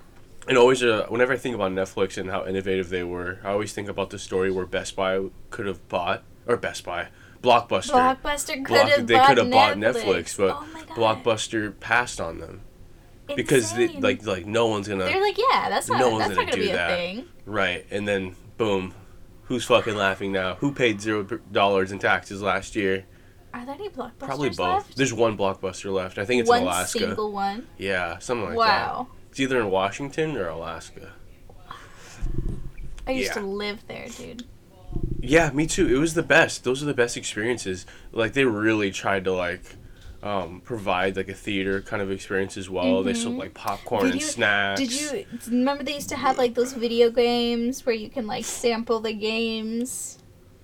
And 0.47 0.59
always, 0.59 0.83
uh, 0.83 1.07
whenever 1.09 1.33
I 1.33 1.37
think 1.37 1.55
about 1.55 1.71
Netflix 1.71 2.19
and 2.19 2.29
how 2.29 2.45
innovative 2.45 2.89
they 2.89 3.03
were, 3.03 3.39
I 3.43 3.49
always 3.49 3.73
think 3.73 3.89
about 3.89 4.11
the 4.11 4.19
story 4.19 4.51
where 4.51 4.67
Best 4.67 4.95
Buy 4.95 5.25
could 5.49 5.65
have 5.65 5.87
bought, 5.89 6.21
or 6.45 6.55
Best 6.55 6.83
Buy, 6.83 7.07
Blockbuster. 7.41 7.89
Blockbuster 8.21 8.53
could 8.63 8.67
Block- 8.67 8.89
have 8.89 9.07
they 9.07 9.15
bought 9.15 9.27
could 9.29 9.37
have 9.39 9.49
bought 9.51 9.77
Netflix, 9.77 10.37
but 10.37 10.51
oh. 10.51 10.65
Blockbuster 10.93 11.79
passed 11.79 12.21
on 12.21 12.37
them 12.37 12.61
because 13.35 13.73
they, 13.73 13.87
like 13.87 14.25
like 14.25 14.45
no 14.45 14.67
one's 14.67 14.87
gonna 14.87 15.05
they're 15.05 15.21
like, 15.21 15.37
yeah, 15.37 15.69
that's 15.69 15.89
not 15.89 15.99
no 15.99 16.09
one's 16.09 16.25
that's 16.25 16.35
gonna 16.35 16.51
gonna 16.51 16.61
do 16.61 16.67
be 16.67 16.73
that. 16.73 16.97
thing. 16.97 17.25
right, 17.45 17.85
and 17.91 18.07
then 18.07 18.35
boom, 18.57 18.93
who's 19.43 19.63
fucking 19.65 19.95
laughing 19.95 20.31
now? 20.31 20.55
Who 20.55 20.71
paid 20.71 21.01
zero 21.01 21.23
dollars 21.51 21.91
in 21.91 21.99
taxes 21.99 22.41
last 22.41 22.75
year? 22.75 23.05
Are 23.53 23.65
there 23.65 23.75
any 23.75 23.87
blockbusters 23.89 24.19
Probably 24.19 24.49
both. 24.49 24.59
left? 24.59 24.97
There's 24.97 25.13
one 25.13 25.37
Blockbuster 25.37 25.91
left. 25.93 26.17
I 26.17 26.25
think 26.25 26.41
it's 26.41 26.49
one 26.49 26.59
in 26.63 26.67
Alaska. 26.67 26.99
single 26.99 27.31
one. 27.31 27.65
Yeah, 27.77 28.17
something 28.19 28.49
like 28.49 28.57
wow. 28.57 29.07
that. 29.09 29.29
It's 29.31 29.39
either 29.39 29.61
in 29.61 29.69
Washington 29.71 30.35
or 30.35 30.49
Alaska. 30.49 31.13
I 33.07 33.11
used 33.11 33.29
Yeah. 33.29 33.41
to 33.41 33.45
live 33.47 33.87
there, 33.87 34.07
dude. 34.09 34.43
Yeah, 35.19 35.51
me 35.51 35.67
too. 35.67 35.87
It 35.93 35.97
was 35.99 36.13
the 36.15 36.23
best. 36.23 36.63
Those 36.63 36.83
are 36.83 36.85
the 36.85 36.93
best 36.93 37.15
experiences. 37.17 37.85
Like 38.11 38.33
they 38.33 38.45
really 38.45 38.91
tried 38.91 39.23
to 39.25 39.31
like 39.31 39.75
um, 40.25 40.59
provide 40.61 41.15
like 41.15 41.29
a 41.29 41.33
theater 41.35 41.81
kind 41.81 42.01
of 42.01 42.09
experience 42.11 42.57
as 42.57 42.69
well. 42.69 43.03
They 43.03 43.13
sold 43.13 43.37
like 43.37 43.53
popcorn 43.53 44.05
and 44.05 44.13
Video- 44.13 44.27
snacks. 44.27 44.79
Did 44.81 44.91
you 44.91 45.25
remember 45.47 45.83
they 45.83 45.93
used 45.93 46.09
to 46.09 46.15
have 46.15 46.37
like 46.39 46.55
those 46.55 46.73
video 46.73 47.11
games 47.11 47.85
where 47.85 47.93
you 47.95 48.09
can 48.09 48.25
like 48.25 48.43
sample 48.43 48.99
the 48.99 49.13
games? 49.13 50.17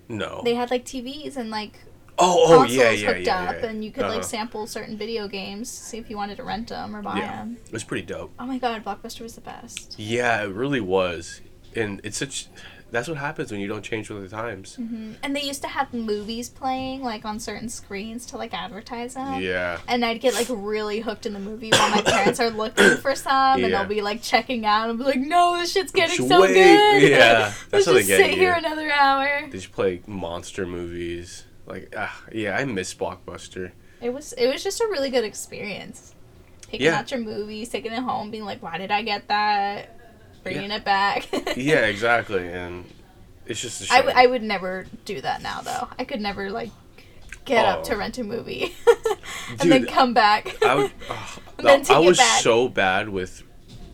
No. 0.10 0.42
They 0.44 0.56
had 0.56 0.72
like 0.72 0.84
TVs 0.84 1.38
and 1.38 1.52
like 1.52 1.80
oh, 2.18 2.60
oh 2.60 2.64
yeah, 2.66 2.90
yeah, 2.90 3.08
hooked 3.14 3.26
yeah, 3.28 3.44
up, 3.50 3.56
yeah. 3.62 3.68
and 3.68 3.86
you 3.86 3.92
could 3.92 4.04
Uh-huh. 4.04 4.16
like 4.16 4.24
sample 4.24 4.66
certain 4.68 4.98
video 4.98 5.28
games, 5.28 5.70
see 5.70 5.98
if 6.00 6.10
you 6.10 6.18
wanted 6.18 6.38
to 6.38 6.44
rent 6.44 6.68
them 6.70 6.96
or 6.96 7.02
buy 7.04 7.18
Yeah. 7.20 7.38
them. 7.38 7.58
It 7.66 7.72
was 7.72 7.84
pretty 7.84 8.06
dope. 8.06 8.32
Oh 8.40 8.46
my 8.48 8.58
god, 8.58 8.84
Blockbuster 8.84 9.22
was 9.22 9.36
the 9.36 9.42
best. 9.42 9.96
Yeah, 9.98 10.44
it 10.44 10.50
really 10.54 10.82
was. 10.82 11.40
And 11.76 12.02
it's 12.04 12.18
such. 12.18 12.48
That's 12.92 13.08
what 13.08 13.18
happens 13.18 13.52
when 13.52 13.62
you 13.62 13.68
don't 13.70 13.84
change 13.84 14.10
with 14.10 14.22
the 14.22 14.36
times. 14.36 14.76
hmm 14.76 15.14
And 15.24 15.34
they 15.36 15.42
used 15.44 15.62
to 15.62 15.68
have 15.70 15.94
movies 15.94 16.50
playing 16.50 17.02
like 17.02 17.24
on 17.24 17.40
certain 17.40 17.70
screens 17.70 18.26
to 18.28 18.38
like 18.38 18.54
advertise 18.54 19.14
them. 19.14 19.42
Yeah. 19.42 19.80
And 19.88 20.04
I'd 20.04 20.20
get 20.20 20.34
like 20.34 20.48
really 20.50 21.00
hooked 21.00 21.26
in 21.26 21.32
the 21.32 21.40
movie 21.40 21.70
while 21.72 21.90
my 21.90 22.02
parents 22.02 22.40
are 22.42 22.50
looking 22.50 22.98
for 23.02 23.16
some, 23.16 23.64
and 23.64 23.74
they'll 23.74 23.86
be 23.86 24.02
like 24.02 24.22
checking 24.22 24.66
out 24.66 24.90
and 24.90 25.00
be 25.00 25.06
like, 25.06 25.20
"No, 25.20 25.58
this 25.58 25.72
shit's 25.72 25.92
getting 25.94 26.28
so 26.28 26.42
wait. 26.42 26.54
good." 26.54 27.10
Yeah, 27.10 27.54
Let's 27.72 27.86
just 27.86 28.08
sit 28.08 28.32
you. 28.32 28.36
here 28.36 28.54
another 28.54 28.92
hour. 28.92 29.44
They 29.46 29.58
just 29.58 29.72
play 29.72 30.02
monster 30.06 30.68
movies. 30.68 31.46
Like, 31.66 31.94
ah, 31.98 32.24
yeah, 32.34 32.58
I 32.58 32.66
miss 32.66 32.94
Blockbuster. 32.94 33.72
It 34.02 34.10
was 34.14 34.34
it 34.34 34.48
was 34.52 34.64
just 34.64 34.82
a 34.82 34.86
really 34.88 35.10
good 35.10 35.24
experience. 35.24 36.14
Taking 36.64 36.88
Yeah. 36.88 37.00
out 37.00 37.12
your 37.12 37.20
movies, 37.22 37.70
taking 37.70 37.92
it 37.94 38.00
home, 38.00 38.32
being 38.32 38.44
like, 38.44 38.62
"Why 38.62 38.78
did 38.78 38.92
I 38.92 39.02
get 39.04 39.28
that?" 39.30 39.98
Bringing 40.44 40.72
it 40.72 40.84
back. 40.84 41.28
Yeah, 41.58 41.86
exactly. 41.86 42.48
And 42.48 42.86
it's 43.46 43.60
just 43.62 43.82
a 43.82 43.86
shame. 43.86 43.94
I, 43.96 44.02
w- 44.02 44.16
I 44.18 44.28
would 44.28 44.42
never 44.44 44.86
do 45.06 45.20
that 45.22 45.42
now 45.42 45.62
though. 45.62 45.88
I 46.00 46.04
could 46.06 46.22
never 46.22 46.50
like 46.50 46.70
get 47.46 47.66
up 47.66 47.80
Oh. 47.80 47.84
to 47.86 47.98
rent 47.98 48.18
a 48.18 48.24
movie 48.24 48.74
and 49.60 49.72
then 49.72 49.86
come 49.86 50.14
back. 50.14 50.56
I 50.64 50.76
would. 50.76 50.92
then 51.58 51.84
I 51.90 52.02
it 52.02 52.06
was 52.08 52.20
so 52.42 52.68
bad 52.70 53.10
with 53.10 53.44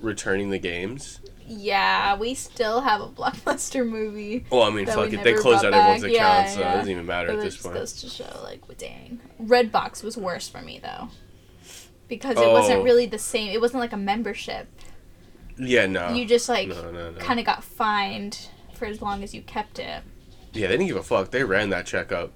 returning 0.01 0.49
the 0.51 0.59
games. 0.59 1.19
yeah, 1.47 2.15
we 2.17 2.33
still 2.33 2.81
have 2.81 3.01
a 3.01 3.07
blockbuster 3.07 3.87
movie. 3.87 4.45
Well, 4.51 4.63
I 4.63 4.69
mean, 4.69 4.85
fuck 4.85 5.11
it. 5.13 5.23
They 5.23 5.33
closed 5.33 5.63
out 5.65 5.73
everyone's 5.73 6.03
back. 6.03 6.11
accounts, 6.11 6.17
Yeah, 6.17 6.45
so 6.55 6.59
yeah. 6.59 6.73
it 6.73 6.77
doesn't 6.77 6.91
even 6.91 7.05
matter 7.05 7.27
But 7.29 7.37
at 7.37 7.41
this 7.41 7.57
point. 7.57 7.75
goes 7.75 7.93
to 8.01 8.09
show, 8.09 8.39
like, 8.43 8.67
well, 8.67 8.75
dang. 8.77 9.19
Redbox 9.41 10.03
was 10.03 10.17
worse 10.17 10.47
for 10.49 10.61
me 10.61 10.79
though, 10.83 11.07
because 12.07 12.37
it 12.37 12.47
wasn't 12.51 12.79
Oh. 12.79 12.83
really 12.83 13.05
the 13.05 13.17
same. 13.17 13.49
It 13.51 13.61
wasn't 13.61 13.79
like 13.81 13.93
a 13.93 13.97
membership. 13.97 14.67
Yeah, 15.59 15.85
no. 15.87 16.13
you 16.13 16.25
just 16.25 16.49
like 16.49 16.67
no, 16.67 16.91
no, 16.91 17.11
no. 17.11 17.19
kind 17.19 17.39
of 17.39 17.45
got 17.45 17.63
fined 17.63 18.49
for 18.75 18.85
as 18.85 19.01
long 19.01 19.23
as 19.23 19.33
you 19.33 19.41
kept 19.41 19.79
it. 19.79 20.03
Yeah, 20.53 20.67
they 20.67 20.77
didn't 20.77 20.87
give 20.87 20.97
a 20.97 21.03
fuck. 21.03 21.31
They 21.31 21.43
ran 21.43 21.69
that 21.69 21.85
check 21.85 22.11
up. 22.11 22.31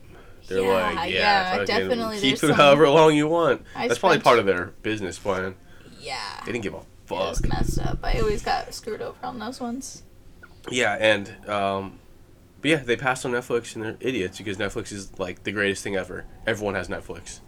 They're 0.47 0.61
Yeah, 0.61 0.91
like, 0.91 1.11
yeah, 1.11 1.55
yeah, 1.57 1.65
definitely, 1.65 2.19
Keep 2.19 2.43
it 2.43 2.55
however 2.55 2.89
long 2.89 3.15
you 3.15 3.27
want. 3.27 3.63
I 3.75 3.87
That's 3.87 3.99
probably 3.99 4.19
part 4.19 4.39
of 4.39 4.45
their 4.45 4.67
business 4.81 5.17
plan. 5.19 5.55
Yeah. 5.99 6.41
They 6.45 6.51
didn't 6.51 6.63
give 6.63 6.73
a 6.73 6.81
fuck. 7.05 7.19
It 7.19 7.29
was 7.29 7.45
messed 7.47 7.79
up. 7.79 7.99
I 8.03 8.19
always 8.19 8.41
got 8.41 8.73
screwed 8.73 9.01
over 9.01 9.17
on 9.23 9.39
those 9.39 9.59
ones. 9.59 10.03
Yeah, 10.69 10.97
and 10.99 11.47
um, 11.47 11.99
but 12.61 12.71
yeah, 12.71 12.77
they 12.77 12.95
passed 12.95 13.25
on 13.25 13.31
Netflix 13.31 13.75
and 13.75 13.83
they're 13.83 13.97
idiots 13.99 14.37
because 14.37 14.57
Netflix 14.57 14.91
is 14.91 15.17
like 15.19 15.43
the 15.43 15.51
greatest 15.51 15.83
thing 15.83 15.95
ever. 15.95 16.25
Everyone 16.45 16.75
has 16.75 16.87
Netflix. 16.87 17.39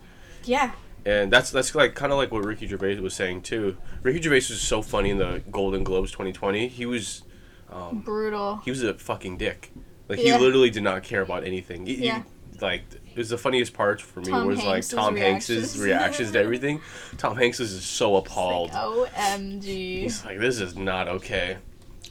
Yeah. 0.44 0.72
And 1.06 1.32
that's 1.32 1.52
that's 1.52 1.76
like 1.76 1.96
kind 1.96 2.12
of 2.12 2.18
like 2.18 2.32
what 2.32 2.46
Ricky 2.46 2.66
Gervais 2.68 3.00
was 3.00 3.14
saying 3.14 3.42
too. 3.42 3.78
Ricky 4.04 4.22
Gervais 4.22 4.36
was 4.50 4.62
so 4.62 4.82
funny 4.82 5.10
in 5.10 5.18
the 5.18 5.42
Golden 5.52 5.84
Globes 5.84 6.12
2020. 6.12 6.68
He 6.70 6.86
was 6.86 7.24
um, 7.72 8.00
Brutal. 8.02 8.58
he 8.64 8.72
was 8.72 8.84
a 8.84 8.94
fucking 8.94 9.38
dick. 9.38 9.72
Like 10.08 10.20
Yeah. 10.20 10.38
he 10.38 10.44
literally 10.44 10.70
did 10.70 10.84
not 10.84 11.04
care 11.04 11.22
about 11.22 11.44
anything. 11.44 11.86
He- 11.86 11.96
he- 11.96 12.06
Yeah. 12.06 12.24
like 12.62 12.84
it 12.94 13.18
was 13.18 13.30
the 13.30 13.38
funniest 13.38 13.74
part 13.74 14.02
for 14.02 14.22
me 14.22 14.28
Tom 14.32 14.48
was 14.48 14.64
like 14.64 14.88
Tom 14.88 15.16
Hanks's 15.18 15.78
reactions. 15.78 15.80
reactions 15.84 16.32
to 16.32 16.40
everything. 16.40 16.82
Tom 17.18 17.36
Hanks 17.36 17.60
was 17.60 17.76
just 17.76 17.92
so 17.92 18.16
appalled. 18.16 18.72
Like, 18.72 19.14
OMG. 19.14 20.02
He's 20.02 20.24
like, 20.26 20.40
this 20.40 20.60
is 20.60 20.76
not 20.76 21.08
okay. 21.08 21.58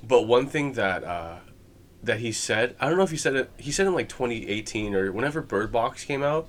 But 0.07 0.23
one 0.29 0.47
thing 0.47 0.73
that 0.75 1.03
uh, 1.03 1.37
that 2.03 2.19
he 2.21 2.31
said, 2.33 2.77
I 2.81 2.89
don't 2.89 2.99
know 2.99 3.05
if 3.05 3.11
he 3.11 3.17
said 3.17 3.35
it. 3.37 3.51
He 3.57 3.73
said 3.73 3.87
in 3.87 3.95
like 3.95 4.09
2018 4.09 4.95
or 4.95 5.11
whenever 5.13 5.41
Bird 5.41 5.73
Box 5.73 6.05
came 6.05 6.23
out. 6.23 6.49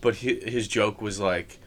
But 0.00 0.16
he, 0.16 0.40
his 0.40 0.66
joke 0.66 1.00
was 1.02 1.20
like, 1.20 1.58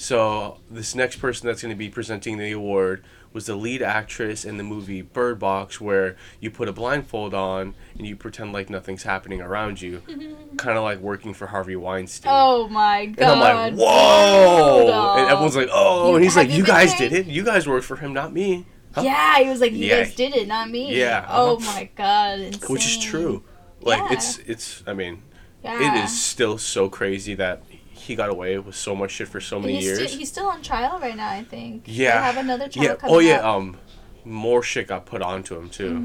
so 0.00 0.58
this 0.70 0.94
next 0.94 1.16
person 1.16 1.48
that's 1.48 1.60
going 1.60 1.74
to 1.74 1.76
be 1.78 1.88
presenting 1.88 2.38
the 2.38 2.52
award 2.52 3.02
was 3.32 3.46
the 3.46 3.56
lead 3.56 3.82
actress 3.82 4.44
in 4.44 4.56
the 4.56 4.62
movie 4.62 5.02
Bird 5.02 5.40
Box, 5.40 5.80
where 5.80 6.16
you 6.40 6.50
put 6.52 6.68
a 6.68 6.72
blindfold 6.72 7.34
on 7.34 7.74
and 7.98 8.06
you 8.06 8.14
pretend 8.14 8.52
like 8.52 8.70
nothing's 8.70 9.02
happening 9.02 9.40
around 9.42 9.82
you, 9.82 10.00
kind 10.56 10.78
of 10.78 10.84
like 10.84 11.00
working 11.00 11.34
for 11.34 11.48
Harvey 11.48 11.74
Weinstein. 11.74 12.30
Oh 12.32 12.68
my 12.68 13.06
god! 13.06 13.22
And. 13.32 13.42
I'm 13.42 13.76
like, 13.76 13.86
whoa! 13.86 15.14
And 15.18 15.26
everyone's 15.30 15.56
like, 15.56 15.68
oh, 15.72 16.10
You- 16.10 16.14
and 16.16 16.24
he's 16.24 16.36
like, 16.36 16.50
you 16.50 16.64
guys 16.64 16.94
did 16.94 17.12
it. 17.12 17.26
You 17.26 17.44
guys 17.44 17.66
worked 17.66 17.84
for 17.84 17.96
him, 17.96 18.12
not 18.12 18.32
me. 18.32 18.66
Huh? 18.94 19.02
Yeah, 19.02 19.38
he 19.42 19.48
was 19.50 19.60
like, 19.60 19.72
you 19.72 19.86
Yeah. 19.86 20.04
guys 20.04 20.14
did 20.14 20.34
it, 20.34 20.46
not 20.46 20.70
me. 20.70 20.96
Yeah, 20.96 21.26
Oh 21.28 21.56
uh-huh. 21.56 21.72
my 21.74 21.90
god. 21.96 22.38
Insane. 22.40 22.68
Which 22.72 22.86
is 22.86 22.98
true. 23.04 23.42
Like 23.82 23.98
Yeah. 23.98 24.12
it's 24.12 24.38
it's. 24.38 24.82
I 24.86 24.94
mean, 24.94 25.22
Yeah. 25.64 25.98
it 26.00 26.04
is 26.04 26.18
still 26.18 26.56
so 26.56 26.88
crazy 26.88 27.34
that 27.34 27.62
he 27.98 28.14
got 28.14 28.30
away 28.30 28.58
with 28.58 28.74
so 28.74 28.94
much 28.94 29.10
shit 29.12 29.28
for 29.28 29.40
so 29.40 29.58
many 29.60 29.74
he's 29.76 29.84
years. 29.84 30.12
He's 30.14 30.28
still 30.28 30.46
on 30.46 30.62
trial 30.62 30.98
right 30.98 31.16
now, 31.16 31.30
I 31.30 31.44
think. 31.44 31.84
yeah. 31.86 32.18
They 32.18 32.24
have 32.26 32.36
another 32.36 32.68
trial 32.68 32.86
yeah. 32.86 32.94
coming 32.96 33.16
Oh 33.16 33.18
yeah. 33.18 33.36
up. 33.38 33.44
Um, 33.56 33.76
more 34.24 34.62
shit 34.62 34.86
got 34.88 35.06
put 35.06 35.22
onto 35.22 35.56
him 35.56 35.70
too, 35.70 35.96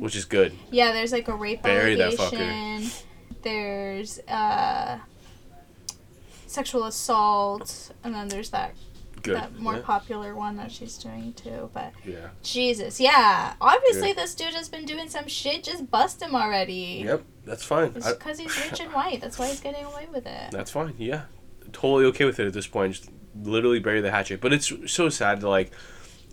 which 0.00 0.14
is 0.14 0.24
good. 0.24 0.52
Yeah, 0.70 0.92
there's 0.92 1.12
like 1.12 1.28
a 1.28 1.34
rape 1.34 1.62
Bury 1.62 1.94
that 1.94 2.18
allegation. 2.18 2.90
There's 3.42 4.18
uh, 4.28 4.98
sexual 6.46 6.84
assault, 6.84 7.92
and 8.04 8.14
then 8.14 8.28
there's 8.28 8.50
that 8.50 8.74
Good. 9.22 9.36
that 9.36 9.58
more 9.58 9.76
yeah. 9.76 9.82
popular 9.82 10.34
one 10.34 10.56
that 10.56 10.72
she's 10.72 10.96
doing 10.98 11.32
too. 11.34 11.70
But 11.72 11.92
yeah. 12.04 12.28
Jesus, 12.42 13.00
yeah, 13.00 13.54
obviously 13.60 14.12
this 14.12 14.34
dude 14.34 14.54
has 14.54 14.68
been 14.68 14.84
doing 14.84 15.08
some 15.08 15.28
shit. 15.28 15.62
Just 15.64 15.90
bust 15.90 16.20
him 16.22 16.34
already. 16.34 17.02
Yep. 17.04 17.22
That's 17.44 17.64
fine. 17.64 17.92
It's 17.96 18.12
because 18.12 18.38
he's 18.38 18.56
rich 18.70 18.80
and 18.80 18.92
white. 18.92 19.20
That's 19.20 19.38
why 19.38 19.48
he's 19.48 19.60
getting 19.60 19.84
away 19.84 20.06
with 20.12 20.26
it. 20.26 20.50
That's 20.50 20.70
fine. 20.70 20.94
Yeah, 20.98 21.22
totally 21.72 22.04
okay 22.06 22.24
with 22.24 22.38
it 22.40 22.46
at 22.46 22.52
this 22.52 22.66
point. 22.66 22.94
Just 22.94 23.10
literally 23.40 23.80
bury 23.80 24.00
the 24.00 24.10
hatchet. 24.10 24.40
But 24.40 24.52
it's 24.52 24.72
so 24.86 25.08
sad 25.08 25.40
to 25.40 25.48
like. 25.48 25.72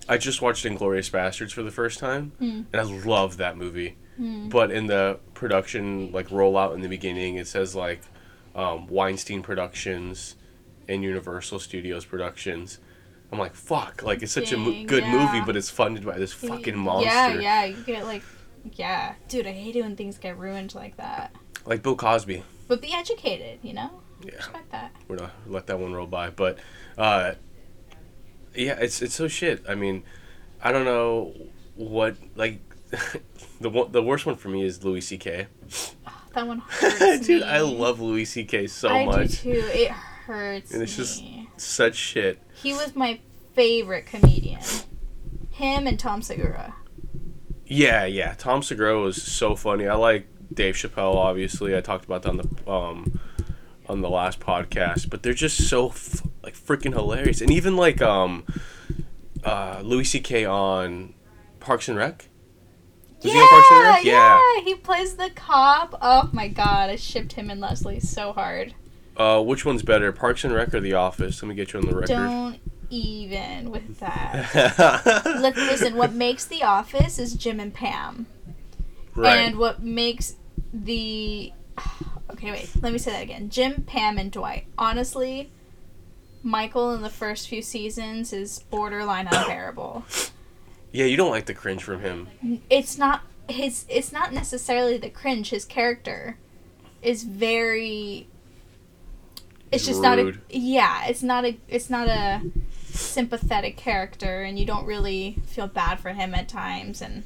I 0.07 0.17
just 0.17 0.41
watched 0.41 0.65
Inglourious 0.65 1.11
Basterds 1.11 1.51
for 1.51 1.61
the 1.61 1.69
first 1.71 1.99
time, 1.99 2.31
Hmm. 2.39 2.61
and 2.73 2.75
I 2.75 2.83
love 2.83 3.37
that 3.37 3.57
movie. 3.57 3.95
Hmm. 4.17 4.49
But 4.49 4.71
in 4.71 4.87
the 4.87 5.19
production 5.35 6.11
like 6.11 6.29
rollout 6.29 6.73
in 6.73 6.81
the 6.81 6.87
beginning, 6.89 7.35
it 7.35 7.47
says 7.47 7.75
like 7.75 8.01
um, 8.55 8.87
Weinstein 8.87 9.41
Productions 9.43 10.35
and 10.89 11.03
Universal 11.03 11.59
Studios 11.59 12.03
Productions. 12.03 12.79
I'm 13.31 13.37
like, 13.37 13.53
fuck! 13.53 14.01
Like 14.01 14.23
it's 14.23 14.31
such 14.31 14.51
a 14.51 14.57
mo- 14.57 14.83
good 14.85 15.03
yeah. 15.03 15.11
movie, 15.11 15.45
but 15.45 15.55
it's 15.55 15.69
funded 15.69 16.03
by 16.03 16.17
this 16.17 16.33
fucking 16.33 16.75
monster. 16.75 17.09
Yeah, 17.09 17.33
yeah, 17.35 17.65
you 17.65 17.83
get 17.83 18.03
like, 18.05 18.23
yeah, 18.73 19.13
dude, 19.27 19.45
I 19.45 19.51
hate 19.51 19.75
it 19.75 19.83
when 19.83 19.95
things 19.95 20.17
get 20.17 20.37
ruined 20.37 20.73
like 20.73 20.97
that. 20.97 21.35
Like 21.65 21.83
Bill 21.83 21.95
Cosby. 21.95 22.43
But 22.67 22.81
be 22.81 22.91
educated, 22.91 23.59
you 23.61 23.73
know. 23.73 24.01
Yeah. 24.23 24.35
Respect 24.35 24.71
that. 24.71 24.91
we're 25.07 25.17
not 25.17 25.31
let 25.47 25.67
that 25.67 25.79
one 25.79 25.93
roll 25.93 26.07
by. 26.07 26.31
But 26.31 26.57
uh, 26.97 27.33
yeah, 28.55 28.77
it's 28.79 29.01
it's 29.01 29.13
so 29.13 29.27
shit. 29.27 29.63
I 29.69 29.75
mean, 29.75 30.03
I 30.61 30.71
don't 30.71 30.85
know 30.85 31.33
what 31.75 32.17
like 32.35 32.59
the 33.61 33.69
one, 33.69 33.91
the 33.91 34.01
worst 34.01 34.25
one 34.25 34.35
for 34.35 34.49
me 34.49 34.63
is 34.63 34.83
Louis 34.83 35.01
C.K. 35.01 35.47
That 36.33 36.47
one 36.47 36.59
hurts 36.67 37.27
Dude, 37.27 37.41
me. 37.41 37.47
I 37.47 37.61
love 37.61 37.99
Louis 37.99 38.25
C.K. 38.25 38.67
so 38.67 38.89
I 38.89 39.05
much. 39.05 39.43
do 39.43 39.53
too. 39.53 39.67
It 39.71 39.91
hurts 40.29 40.71
And 40.71 40.83
it's 40.83 40.95
just 40.95 41.23
such 41.57 41.95
shit. 41.95 42.39
He 42.53 42.71
was 42.73 42.95
my 42.95 43.19
favorite 43.53 44.05
comedian. 44.05 44.61
Him 45.49 45.87
and 45.87 45.99
Tom 45.99 46.21
Segura. 46.21 46.75
Yeah, 47.65 48.05
yeah. 48.05 48.35
Tom 48.37 48.61
Segura 48.63 48.99
was 48.99 49.21
so 49.21 49.55
funny. 49.55 49.87
I 49.87 49.95
like 49.95 50.27
Dave 50.53 50.75
Chappelle. 50.75 51.15
Obviously, 51.15 51.75
I 51.75 51.81
talked 51.81 52.05
about 52.05 52.21
that 52.23 52.29
on 52.29 52.37
the 52.37 52.71
um 52.71 53.19
on 53.87 54.01
the 54.01 54.09
last 54.09 54.39
podcast. 54.39 55.09
But 55.09 55.23
they're 55.23 55.33
just 55.33 55.67
so 55.67 55.89
f- 55.89 56.21
like 56.43 56.55
freaking 56.55 56.93
hilarious. 56.93 57.41
And 57.41 57.51
even 57.51 57.75
like 57.75 58.01
um 58.01 58.45
uh 59.43 59.81
Louis 59.83 60.03
C.K. 60.05 60.45
on 60.45 61.13
Parks 61.59 61.89
and 61.89 61.97
Rec. 61.97 62.29
Yeah, 63.21 63.33
he 63.33 63.39
on 63.39 63.49
Parks 63.49 63.67
and 63.71 63.83
Rec? 63.83 64.05
yeah, 64.05 64.41
he 64.63 64.75
plays 64.75 65.15
the 65.15 65.29
cop. 65.31 65.97
Oh 66.01 66.29
my 66.31 66.47
god, 66.47 66.89
I 66.89 66.95
shipped 66.95 67.33
him 67.33 67.49
and 67.49 67.59
Leslie 67.59 67.99
so 67.99 68.31
hard. 68.31 68.73
Uh, 69.19 69.41
which 69.43 69.65
one's 69.65 69.83
better, 69.83 70.11
Parks 70.13 70.43
and 70.45 70.53
Rec 70.53 70.73
or 70.73 70.79
The 70.79 70.93
Office? 70.93 71.41
Let 71.43 71.49
me 71.49 71.55
get 71.55 71.73
you 71.73 71.79
on 71.81 71.85
the 71.85 71.93
record. 71.93 72.07
Don't 72.07 72.59
even 72.89 73.69
with 73.69 73.99
that. 73.99 75.25
Look, 75.41 75.55
listen, 75.57 75.95
what 75.95 76.13
makes 76.13 76.45
The 76.45 76.63
Office 76.63 77.19
is 77.19 77.33
Jim 77.33 77.59
and 77.59 77.73
Pam. 77.73 78.27
right. 79.15 79.35
And 79.37 79.57
what 79.57 79.83
makes 79.83 80.35
the. 80.73 81.51
Okay, 82.31 82.51
wait, 82.51 82.71
let 82.81 82.93
me 82.93 82.97
say 82.99 83.11
that 83.11 83.23
again. 83.23 83.49
Jim, 83.49 83.83
Pam, 83.83 84.17
and 84.17 84.31
Dwight. 84.31 84.65
Honestly, 84.77 85.51
Michael 86.41 86.93
in 86.93 87.01
the 87.01 87.09
first 87.09 87.49
few 87.49 87.61
seasons 87.61 88.31
is 88.31 88.59
borderline 88.69 89.27
unbearable. 89.27 90.05
yeah, 90.93 91.05
you 91.05 91.17
don't 91.17 91.31
like 91.31 91.45
the 91.45 91.53
cringe 91.53 91.83
from 91.83 91.99
him. 92.01 92.29
It's 92.69 92.97
not 92.97 93.23
his. 93.49 93.85
It's 93.89 94.13
not 94.13 94.31
necessarily 94.31 94.97
the 94.97 95.09
cringe. 95.09 95.49
His 95.49 95.65
character 95.65 96.37
is 97.01 97.23
very. 97.23 98.27
It's 99.71 99.85
just 99.85 100.01
not 100.01 100.17
a. 100.19 100.35
Yeah, 100.49 101.05
it's 101.07 101.21
not 101.23 101.45
a. 101.45 101.57
It's 101.67 101.89
not 101.89 102.07
a 102.07 102.41
sympathetic 102.85 103.77
character, 103.77 104.41
and 104.43 104.57
you 104.57 104.65
don't 104.65 104.85
really 104.85 105.37
feel 105.45 105.67
bad 105.67 105.99
for 105.99 106.09
him 106.09 106.33
at 106.33 106.49
times, 106.49 107.01
and 107.01 107.23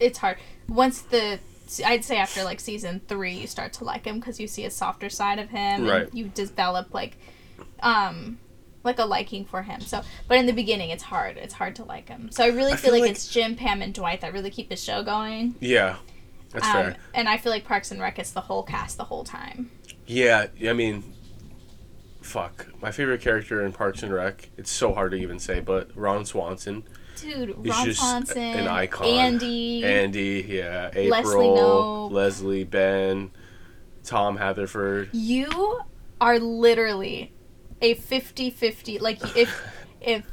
it's 0.00 0.18
hard. 0.18 0.38
Once 0.68 1.00
the. 1.02 1.38
I'd 1.84 2.04
say 2.04 2.18
after 2.18 2.44
like 2.44 2.60
season 2.60 3.00
three, 3.08 3.32
you 3.34 3.46
start 3.46 3.72
to 3.74 3.84
like 3.84 4.04
him 4.06 4.20
because 4.20 4.38
you 4.38 4.46
see 4.46 4.64
a 4.64 4.70
softer 4.70 5.08
side 5.08 5.38
of 5.38 5.48
him, 5.50 5.86
Right. 5.86 6.02
and 6.08 6.14
you 6.18 6.26
develop 6.26 6.92
like, 6.92 7.16
um, 7.80 8.38
like 8.82 8.98
a 8.98 9.04
liking 9.06 9.46
for 9.46 9.62
him. 9.62 9.80
So, 9.80 10.02
but 10.28 10.36
in 10.36 10.44
the 10.46 10.52
beginning, 10.52 10.90
it's 10.90 11.04
hard. 11.04 11.38
It's 11.38 11.54
hard 11.54 11.74
to 11.76 11.84
like 11.84 12.08
him. 12.08 12.30
So 12.30 12.44
I 12.44 12.48
really 12.48 12.72
I 12.72 12.76
feel, 12.76 12.90
feel 12.90 12.92
like, 12.92 13.02
like- 13.02 13.10
it's 13.12 13.28
Jim, 13.28 13.56
Pam, 13.56 13.80
and 13.80 13.94
Dwight 13.94 14.20
that 14.20 14.32
really 14.34 14.50
keep 14.50 14.68
the 14.68 14.76
show 14.76 15.02
going. 15.02 15.54
Yeah, 15.58 15.96
that's 16.50 16.66
Um, 16.66 16.72
fair. 16.72 16.96
and 17.14 17.28
I 17.30 17.38
feel 17.38 17.50
like 17.50 17.64
Parks 17.64 17.90
and 17.90 18.00
Rec 18.00 18.18
is 18.18 18.32
the 18.32 18.42
whole 18.42 18.62
cast 18.62 18.98
the 18.98 19.04
whole 19.04 19.24
time. 19.24 19.70
Yeah, 20.06 20.46
I 20.66 20.72
mean, 20.72 21.02
fuck. 22.20 22.66
My 22.80 22.90
favorite 22.90 23.20
character 23.20 23.64
in 23.64 23.72
Parks 23.72 24.02
and 24.02 24.12
Rec. 24.12 24.48
It's 24.56 24.70
so 24.70 24.92
hard 24.92 25.12
to 25.12 25.16
even 25.16 25.38
say, 25.38 25.60
but 25.60 25.90
Ron 25.94 26.24
Swanson, 26.24 26.84
Dude, 27.16 27.54
Ron 27.56 27.84
just 27.86 28.00
Swanson, 28.00 28.38
an 28.42 28.68
icon. 28.68 29.06
Andy, 29.06 29.84
Andy, 29.84 30.44
yeah, 30.48 30.90
April, 30.94 31.08
Leslie 31.10 31.46
Knope. 31.46 32.10
Leslie, 32.12 32.64
Ben, 32.64 33.30
Tom 34.02 34.36
Haverford. 34.36 35.10
you 35.12 35.80
are 36.20 36.38
literally 36.38 37.32
a 37.80 37.94
50-50. 37.94 39.00
Like 39.00 39.36
if 39.36 39.62
if 40.00 40.24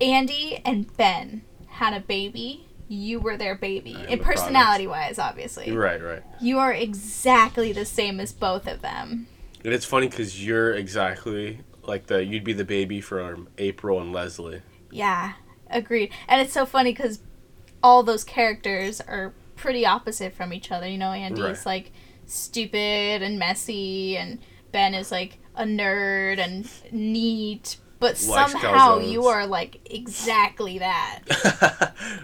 Andy 0.00 0.60
and 0.64 0.94
Ben 0.96 1.42
had 1.68 1.92
a 1.94 2.00
baby, 2.00 2.65
you 2.88 3.20
were 3.20 3.36
their 3.36 3.54
baby. 3.56 3.94
I 3.94 4.00
am 4.00 4.04
In 4.06 4.18
the 4.18 4.24
product. 4.24 4.40
personality 4.42 4.86
wise, 4.86 5.18
obviously. 5.18 5.72
Right, 5.72 6.02
right. 6.02 6.22
You 6.40 6.58
are 6.58 6.72
exactly 6.72 7.72
the 7.72 7.84
same 7.84 8.20
as 8.20 8.32
both 8.32 8.66
of 8.66 8.82
them. 8.82 9.26
And 9.64 9.74
it's 9.74 9.84
funny 9.84 10.08
because 10.08 10.44
you're 10.44 10.72
exactly 10.74 11.60
like 11.82 12.06
the 12.06 12.24
you'd 12.24 12.44
be 12.44 12.52
the 12.52 12.64
baby 12.64 13.00
from 13.00 13.34
um, 13.34 13.48
April 13.58 14.00
and 14.00 14.12
Leslie. 14.12 14.62
Yeah, 14.90 15.32
agreed. 15.68 16.12
And 16.28 16.40
it's 16.40 16.52
so 16.52 16.64
funny 16.66 16.92
because 16.92 17.20
all 17.82 18.02
those 18.02 18.24
characters 18.24 19.00
are 19.00 19.34
pretty 19.56 19.84
opposite 19.86 20.34
from 20.34 20.52
each 20.52 20.70
other. 20.70 20.86
You 20.88 20.98
know, 20.98 21.10
Andy's 21.12 21.42
Right. 21.44 21.66
like 21.66 21.92
stupid 22.26 23.22
and 23.22 23.38
messy, 23.38 24.16
and 24.16 24.38
Ben 24.72 24.94
is 24.94 25.10
like 25.10 25.38
a 25.54 25.64
nerd 25.64 26.38
and 26.38 26.68
neat. 26.92 27.78
But 27.98 28.16
somehow 28.18 28.98
you 28.98 29.26
are 29.26 29.46
like 29.46 29.80
exactly 29.90 30.78
that. 30.78 31.20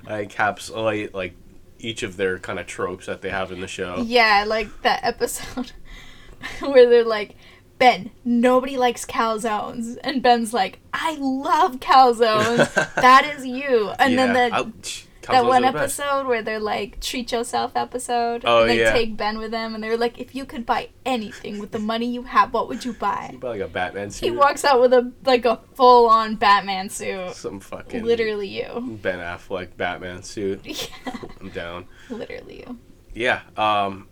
I 0.06 0.26
encapsulate 0.26 1.14
like 1.14 1.35
each 1.78 2.02
of 2.02 2.16
their 2.16 2.38
kind 2.38 2.58
of 2.58 2.66
tropes 2.66 3.06
that 3.06 3.22
they 3.22 3.30
have 3.30 3.50
in 3.52 3.61
the 3.61 3.66
show. 3.66 4.02
Yeah, 4.06 4.44
like 4.46 4.82
that 4.82 5.00
episode 5.02 5.72
where 6.61 6.88
they're 6.88 7.04
like, 7.04 7.37
Ben, 7.78 8.11
nobody 8.24 8.76
likes 8.76 9.04
calzones. 9.04 9.98
And 10.04 10.22
Ben's 10.22 10.54
like, 10.54 10.78
I 10.92 11.16
love 11.18 11.80
calzones. 11.80 12.72
that 12.94 13.35
is 13.37 13.46
you. 13.46 13.90
And 13.98 14.16
then 14.16 14.32
the 14.35 14.56
I- 14.56 14.72
tch, 14.82 15.06
that 15.30 15.44
one 15.44 15.64
are 15.64 15.72
the 15.72 15.78
best. 15.78 16.00
episode 16.00 16.26
where 16.26 16.42
they're 16.42 16.58
like 16.58 17.00
treat 17.00 17.30
yourself 17.32 17.72
episode 17.76 18.42
Oh, 18.44 18.62
and 18.62 18.70
they 18.70 18.80
yeah. 18.80 18.92
take 18.92 19.16
ben 19.16 19.38
with 19.38 19.50
them 19.52 19.74
and 19.74 19.82
they're 19.85 19.96
like 19.96 20.18
if 20.18 20.35
you 20.35 20.44
could 20.44 20.66
buy 20.66 20.88
anything 21.06 21.58
with 21.58 21.70
the 21.70 21.78
money 21.78 22.06
you 22.12 22.22
have 22.24 22.52
what 22.52 22.68
would 22.68 22.85
you 22.85 22.92
buy 22.92 23.30
About 23.35 23.50
like 23.52 23.61
a 23.61 23.68
Batman 23.68 24.11
suit. 24.11 24.24
he 24.26 24.30
walks 24.37 24.64
out 24.64 24.80
with 24.80 24.92
a 24.92 25.12
like 25.24 25.44
a 25.44 25.61
full-on 25.74 26.35
batman 26.37 26.88
suit 26.88 27.35
Some 27.35 27.61
fucking 27.61 28.04
literally 28.04 28.48
you 28.48 28.98
Ben 29.02 29.18
Affleck 29.18 29.76
Batman 29.76 30.22
suit. 30.22 30.61
yeah 30.66 31.14
I'm 31.40 31.50
down. 31.50 31.87
literally 32.11 32.64
you 32.66 32.78
Yeah. 33.14 33.40
Um, 33.56 34.08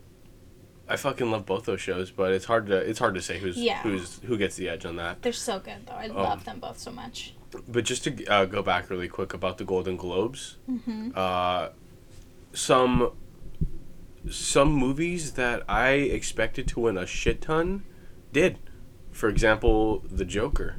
I 0.88 0.96
fucking 0.96 1.30
love 1.30 1.46
both 1.46 1.66
those 1.66 1.80
shows, 1.80 2.10
but 2.10 2.32
it's 2.32 2.44
hard 2.44 2.66
to 2.66 2.76
it's 2.76 2.98
hard 2.98 3.14
to 3.14 3.22
say 3.22 3.38
who's 3.38 3.56
Yeah. 3.56 3.80
who's 3.82 4.18
who 4.24 4.36
gets 4.36 4.56
the 4.56 4.68
edge 4.68 4.84
on 4.84 4.96
that. 4.96 5.22
they're 5.22 5.32
so 5.32 5.58
good 5.60 5.86
though 5.86 5.94
i 5.94 6.08
Oh. 6.08 6.14
love 6.22 6.44
them 6.44 6.58
both 6.58 6.78
so 6.78 6.90
much 6.90 7.34
But 7.68 7.84
just 7.84 8.04
to 8.04 8.24
uh, 8.26 8.44
go 8.44 8.62
back 8.62 8.90
really 8.90 9.08
quick 9.08 9.34
about 9.34 9.58
the 9.58 9.64
Golden 9.64 9.96
Globes, 9.96 10.56
hmm 10.66 11.10
uh, 11.14 11.70
some 12.52 13.12
some 14.30 14.72
movies 14.72 15.32
that 15.32 15.62
I 15.68 15.90
expected 15.92 16.68
to 16.68 16.80
win 16.80 16.96
a 16.98 17.06
shit 17.06 17.40
ton 17.40 17.84
did. 18.32 18.58
For 19.10 19.28
example, 19.28 20.04
The 20.10 20.24
Joker. 20.24 20.76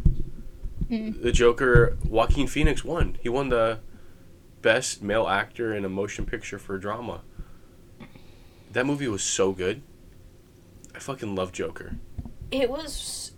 Mm. 0.90 1.22
The 1.22 1.32
Joker, 1.32 1.98
Joaquin 2.08 2.48
Phoenix 2.48 2.84
won. 2.86 3.18
He 3.22 3.30
won 3.30 3.50
the 3.50 3.80
best 4.62 5.02
male 5.02 5.28
actor 5.28 5.74
in 5.74 5.84
a 5.86 5.90
motion 5.90 6.26
picture 6.26 6.60
for 6.60 6.78
drama. 6.78 7.22
That 8.72 8.86
movie 8.86 9.08
was 9.08 9.24
so 9.24 9.52
good. 9.52 9.82
I 10.96 11.00
fucking 11.00 11.36
love 11.36 11.52
Joker. 11.52 11.96
it 12.52 12.70
was 12.70 13.32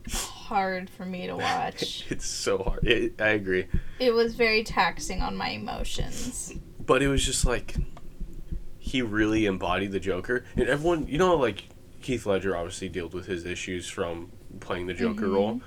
hard 0.47 0.89
for 0.89 1.05
me 1.05 1.27
to 1.27 1.35
watch 1.37 2.05
it's 2.09 2.25
so 2.27 2.57
hard. 2.59 2.85
It, 2.87 3.19
I 3.21 3.29
agree. 3.29 3.67
it 3.99 4.13
was 4.13 4.35
very 4.35 4.63
taxing 4.63 5.21
on 5.21 5.35
my 5.35 5.49
emotions 5.49 6.53
but 6.85 7.01
it 7.01 7.07
was 7.07 7.25
just 7.25 7.45
like 7.45 7.75
he 8.77 9.01
really 9.01 9.45
embodied 9.45 9.93
the 9.93 9.99
Joker, 9.99 10.43
and 10.57 10.67
everyone, 10.67 11.07
you 11.07 11.17
know, 11.17 11.35
like 11.37 11.69
Heath 12.01 12.25
Ledger 12.25 12.55
obviously 12.55 12.89
dealt 12.89 13.13
with 13.13 13.25
his 13.27 13.45
issues 13.45 13.87
from 13.87 14.29
playing 14.59 14.87
the 14.87 14.93
Joker 14.93 15.27
Mhm. 15.27 15.33
role. 15.33 15.61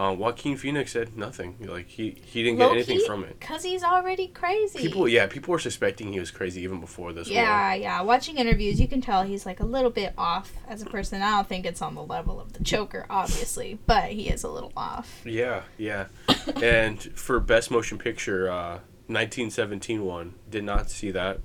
Um, 0.00 0.18
Joaquin 0.18 0.56
Phoenix 0.56 0.92
said 0.92 1.14
nothing. 1.14 1.56
Like 1.60 1.86
he 1.86 2.16
he 2.24 2.42
didn't 2.42 2.56
get 2.56 2.70
anything 2.70 3.02
from 3.04 3.22
it. 3.22 3.38
because 3.38 3.62
he's 3.62 3.84
already 3.84 4.28
crazy 4.28 4.78
People, 4.78 5.06
yeah, 5.06 5.26
people 5.26 5.52
were 5.52 5.58
suspecting 5.58 6.10
he 6.10 6.18
was 6.18 6.30
crazy 6.30 6.62
even 6.62 6.80
before 6.80 7.12
this. 7.12 7.28
Yeah, 7.28 7.74
yeah. 7.74 8.00
Watching 8.00 8.38
interviews, 8.38 8.80
you 8.80 8.88
can 8.88 9.02
tell 9.02 9.24
he's 9.24 9.44
like 9.44 9.60
a 9.60 9.66
little 9.66 9.90
bit 9.90 10.14
off 10.16 10.52
as 10.66 10.80
a 10.80 10.86
person. 10.86 11.20
I 11.20 11.32
don't 11.32 11.46
think 11.46 11.66
it's 11.66 11.82
on 11.82 11.94
the 11.94 12.02
level 12.02 12.40
of 12.40 12.54
the 12.54 12.62
Joker, 12.62 13.04
obviously, 13.10 13.78
but 13.86 14.04
he 14.04 14.30
is 14.30 14.42
a 14.42 14.48
little 14.48 14.72
off. 14.74 15.20
Yeah, 15.26 15.64
yeah. 15.76 16.06
and 16.62 16.98
for 17.02 17.38
best 17.38 17.70
motion 17.70 17.98
picture, 17.98 18.48
uh, 18.48 18.78
1917 19.08 20.02
one 20.02 20.34
did 20.48 20.64
not 20.64 20.88
see 20.88 21.10
that. 21.10 21.40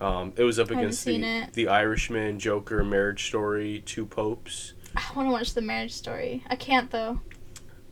Um, 0.00 0.32
it 0.36 0.42
was 0.42 0.58
up 0.58 0.72
against 0.72 1.04
the 1.04 1.22
it. 1.22 1.52
the 1.52 1.68
Irishman, 1.68 2.40
Joker, 2.40 2.82
Marriage 2.82 3.28
Story, 3.28 3.84
Two 3.86 4.06
Popes. 4.06 4.72
I 4.96 5.04
want 5.14 5.28
to 5.28 5.30
watch 5.32 5.54
the 5.54 5.62
Marriage 5.62 5.92
Story. 5.92 6.42
I 6.48 6.56
can't 6.56 6.90
though. 6.90 7.20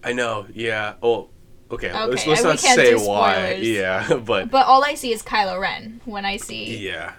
I 0.05 0.13
know, 0.13 0.47
yeah. 0.53 0.95
Oh, 1.03 1.31
okay. 1.71 1.93
let's, 1.93 2.27
let's 2.27 2.43
not 2.43 2.59
say 2.61 2.95
why. 2.95 3.55
Yeah, 3.55 4.15
but 4.25 4.51
But 4.51 4.67
all 4.67 4.85
I 4.85 4.95
see 4.95 5.13
is 5.13 5.23
Kylo 5.23 5.61
Ren 5.61 6.01
when 6.05 6.25
I 6.25 6.37
see 6.37 6.77
yeah, 6.87 7.15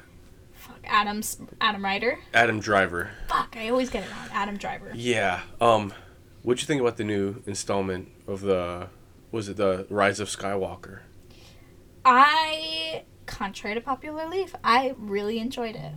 fuck, 0.54 0.80
Adam's 0.86 1.38
Adam 1.60 1.84
Ryder. 1.84 2.19
Adam 2.34 2.60
Driver. 2.60 3.12
Fuck, 3.28 3.56
I 3.58 3.69
always 3.69 3.89
get 3.89 4.04
it 4.04 4.12
wrong. 4.12 4.30
Adam 4.32 4.58
Driver. 4.58 4.91
Yeah. 4.93 5.41
Um, 5.60 5.93
what'd 6.43 6.62
you 6.62 6.67
think 6.67 6.82
about 6.82 6.98
the 6.98 7.04
new 7.04 7.41
installment 7.45 8.10
of 8.28 8.41
the? 8.41 8.88
Was 9.32 9.50
it 9.50 9.58
the 9.58 9.86
Rise 9.89 10.19
of 10.19 10.30
Skywalker? 10.30 11.00
I, 12.06 13.04
contrary 13.26 13.74
to 13.76 13.82
popular 13.82 14.26
belief, 14.26 14.56
I 14.63 14.93
really 14.98 15.39
enjoyed 15.39 15.76
it. 15.76 15.91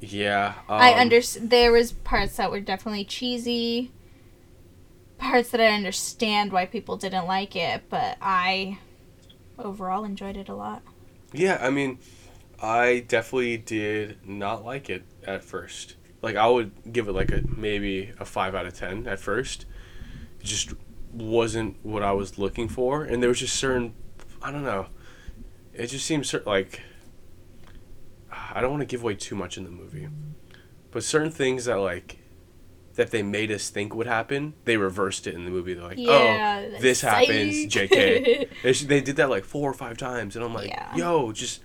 Yeah. 0.00 0.54
Um, 0.68 0.80
I 0.80 0.98
under 0.98 1.20
there 1.40 1.72
was 1.72 1.92
parts 1.92 2.36
that 2.36 2.50
were 2.50 2.60
definitely 2.60 3.04
cheesy. 3.04 3.92
Parts 5.22 5.50
that 5.50 5.60
I 5.60 5.68
understand 5.68 6.50
why 6.50 6.66
people 6.66 6.96
didn't 6.96 7.26
like 7.26 7.54
it, 7.54 7.84
but 7.88 8.18
I 8.20 8.78
overall 9.56 10.04
enjoyed 10.04 10.36
it 10.36 10.48
a 10.48 10.54
lot. 10.54 10.82
Yeah, 11.32 11.58
I 11.62 11.70
mean, 11.70 12.00
I 12.60 13.04
definitely 13.06 13.56
did 13.56 14.26
not 14.26 14.64
like 14.64 14.90
it 14.90 15.04
at 15.24 15.44
first. 15.44 15.94
Like 16.22 16.34
I 16.34 16.48
would 16.48 16.92
give 16.92 17.06
it 17.06 17.12
like 17.12 17.30
a 17.30 17.42
maybe 17.46 18.12
a 18.18 18.24
five 18.24 18.56
out 18.56 18.66
of 18.66 18.74
ten 18.74 19.06
at 19.06 19.20
first. 19.20 19.64
Just 20.42 20.74
wasn't 21.12 21.76
what 21.84 22.02
I 22.02 22.12
was 22.12 22.36
looking 22.36 22.68
for, 22.68 23.04
and 23.04 23.22
there 23.22 23.28
was 23.28 23.38
just 23.38 23.54
certain, 23.54 23.94
I 24.42 24.50
don't 24.50 24.64
know, 24.64 24.86
it 25.72 25.86
just 25.86 26.04
seems 26.04 26.34
like 26.44 26.80
I 28.30 28.60
don't 28.60 28.70
want 28.70 28.80
to 28.80 28.86
give 28.86 29.02
away 29.02 29.14
too 29.14 29.36
much 29.36 29.56
in 29.56 29.62
the 29.64 29.70
movie, 29.70 30.08
but 30.90 31.04
certain 31.04 31.30
things 31.30 31.66
that 31.66 31.76
like 31.76 32.18
that 32.94 33.10
they 33.10 33.22
made 33.22 33.50
us 33.50 33.70
think 33.70 33.94
would 33.94 34.06
happen, 34.06 34.52
they 34.64 34.76
reversed 34.76 35.26
it 35.26 35.34
in 35.34 35.44
the 35.44 35.50
movie. 35.50 35.74
They're 35.74 35.84
like, 35.88 35.98
Yeah, 35.98 36.68
oh, 36.74 36.78
this 36.80 37.00
psych. 37.00 37.26
happens, 37.28 37.66
J.K. 37.72 38.48
They 38.62 38.72
they 38.72 39.00
did 39.00 39.16
that 39.16 39.30
like 39.30 39.44
four 39.44 39.70
or 39.70 39.74
five 39.74 39.96
times, 39.96 40.36
and 40.36 40.44
I'm 40.44 40.52
like, 40.54 40.68
Yeah. 40.68 40.94
yo, 40.96 41.32
just 41.32 41.60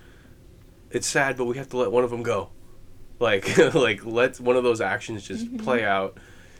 it's 0.90 1.06
sad, 1.06 1.36
but 1.36 1.44
we 1.44 1.56
have 1.58 1.68
to 1.70 1.76
let 1.76 1.92
one 1.92 2.04
of 2.04 2.10
them 2.10 2.22
go. 2.22 2.50
Like, 3.20 3.58
like 3.74 4.04
let 4.06 4.40
one 4.40 4.56
of 4.56 4.62
those 4.64 4.80
actions 4.80 5.26
just 5.26 5.44
Mm-hmm. 5.46 5.58
play 5.64 5.84
out, 5.84 6.16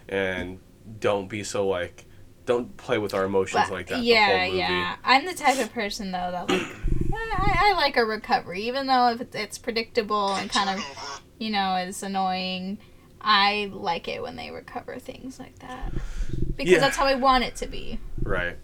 and 0.08 0.58
don't 1.00 1.28
be 1.28 1.44
so 1.44 1.66
like, 1.66 2.04
don't 2.46 2.76
play 2.76 2.98
with 2.98 3.14
our 3.14 3.24
emotions 3.24 3.64
But- 3.68 3.72
like 3.74 3.86
that. 3.88 4.02
Yeah, 4.02 4.26
the 4.32 4.38
whole 4.38 4.46
movie. 4.48 4.58
yeah. 4.58 4.96
I'm 5.04 5.24
the 5.24 5.34
type 5.34 5.58
of 5.60 5.72
person 5.72 6.12
though 6.12 6.30
that 6.32 6.48
like 6.50 6.60
I, 7.14 7.72
I 7.72 7.74
like 7.76 7.96
a 7.96 8.04
recovery, 8.04 8.62
even 8.62 8.86
though 8.86 9.08
if 9.08 9.20
it's, 9.22 9.34
it's 9.36 9.58
predictable 9.58 10.34
and 10.34 10.50
kind 10.50 10.68
of 10.78 11.22
you 11.38 11.50
know 11.50 11.76
is 11.76 12.02
annoying. 12.02 12.78
I 13.30 13.70
like 13.74 14.08
it 14.08 14.22
when 14.22 14.36
they 14.36 14.50
recover 14.50 14.98
things 14.98 15.38
like 15.38 15.58
that 15.58 15.92
because 16.56 16.72
Yeah. 16.72 16.78
that's 16.78 16.96
how 16.96 17.04
I 17.04 17.14
want 17.14 17.44
it 17.44 17.56
to 17.56 17.66
be. 17.66 17.98
Right, 18.22 18.56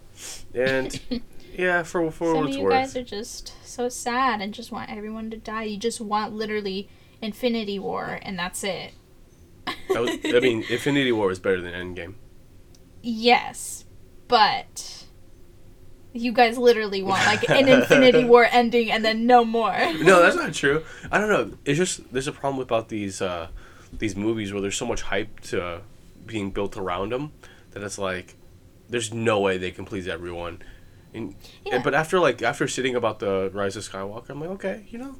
and 0.55 0.99
yeah, 1.55 1.83
for 1.83 2.09
for 2.09 2.25
Some 2.33 2.35
what 2.37 2.49
of 2.49 2.55
you 2.55 2.63
worth. 2.63 2.73
guys 2.73 2.95
are 2.97 3.03
just 3.03 3.53
so 3.63 3.89
sad 3.89 4.41
and 4.41 4.53
just 4.55 4.71
want 4.71 4.89
everyone 4.89 5.29
to 5.29 5.37
die. 5.37 5.63
You 5.63 5.77
just 5.77 6.01
want 6.01 6.33
literally 6.33 6.89
Infinity 7.21 7.77
War, 7.77 8.17
and 8.23 8.39
that's 8.39 8.63
it. 8.63 8.93
I, 9.67 9.99
was, 9.99 10.09
I 10.25 10.39
mean, 10.39 10.63
Infinity 10.69 11.11
War 11.11 11.29
is 11.31 11.37
better 11.39 11.61
than 11.61 11.73
Endgame. 11.73 12.15
yes, 13.03 13.85
but 14.27 15.05
you 16.13 16.31
guys 16.31 16.57
literally 16.57 17.03
want 17.03 17.23
like 17.25 17.47
an 17.49 17.67
Infinity 17.67 18.23
War 18.33 18.47
ending 18.51 18.89
and 18.91 19.03
then 19.05 19.27
no 19.27 19.43
more. 19.45 19.71
no, 20.01 20.21
that's 20.21 20.35
not 20.35 20.53
true. 20.53 20.83
I 21.11 21.19
don't 21.19 21.29
know. 21.29 21.57
It's 21.65 21.77
just 21.77 22.11
there's 22.11 22.27
a 22.27 22.31
problem 22.31 22.57
with 22.57 22.67
about 22.67 22.89
these 22.89 23.21
uh, 23.21 23.49
these 23.99 24.15
movies 24.15 24.51
where 24.53 24.61
there's 24.61 24.77
so 24.77 24.85
much 24.85 25.01
hype 25.03 25.39
to 25.41 25.81
being 26.25 26.51
built 26.51 26.75
around 26.77 27.11
them 27.11 27.31
that 27.71 27.83
it's 27.83 27.97
like 27.97 28.35
there's 28.89 29.13
no 29.13 29.39
way 29.39 29.57
they 29.57 29.71
can 29.71 29.85
please 29.85 30.07
everyone. 30.07 30.61
And, 31.13 31.35
Yeah. 31.65 31.75
and- 31.75 31.83
but 31.83 31.93
after 31.93 32.19
like 32.19 32.41
after 32.41 32.67
sitting 32.67 32.95
about 32.95 33.19
the 33.19 33.49
Rise 33.53 33.75
of 33.75 33.83
Skywalker, 33.83 34.29
I'm 34.29 34.39
like, 34.41 34.49
okay, 34.51 34.85
you 34.89 34.97
know, 34.97 35.15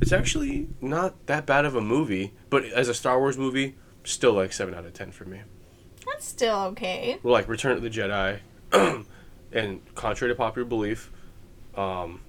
it's 0.00 0.12
actually 0.12 0.68
not 0.80 1.26
that 1.26 1.46
bad 1.46 1.64
of 1.64 1.74
a 1.74 1.80
movie. 1.80 2.32
But 2.50 2.64
as 2.66 2.88
a 2.88 2.94
Star 2.94 3.18
Wars 3.18 3.38
movie, 3.38 3.76
still 4.04 4.32
like 4.32 4.52
seven 4.52 4.74
out 4.74 4.84
of 4.84 4.92
ten 4.94 5.10
for 5.12 5.24
me. 5.24 5.40
That's 6.06 6.26
still 6.26 6.56
okay. 6.72 7.18
Well, 7.22 7.32
like 7.32 7.48
Return 7.48 7.72
of 7.72 7.82
the 7.82 7.90
Jedi, 7.90 8.38
and 9.52 9.94
contrary 9.94 10.32
to 10.32 10.36
popular 10.36 10.66
belief, 10.66 11.10
um, 11.76 12.20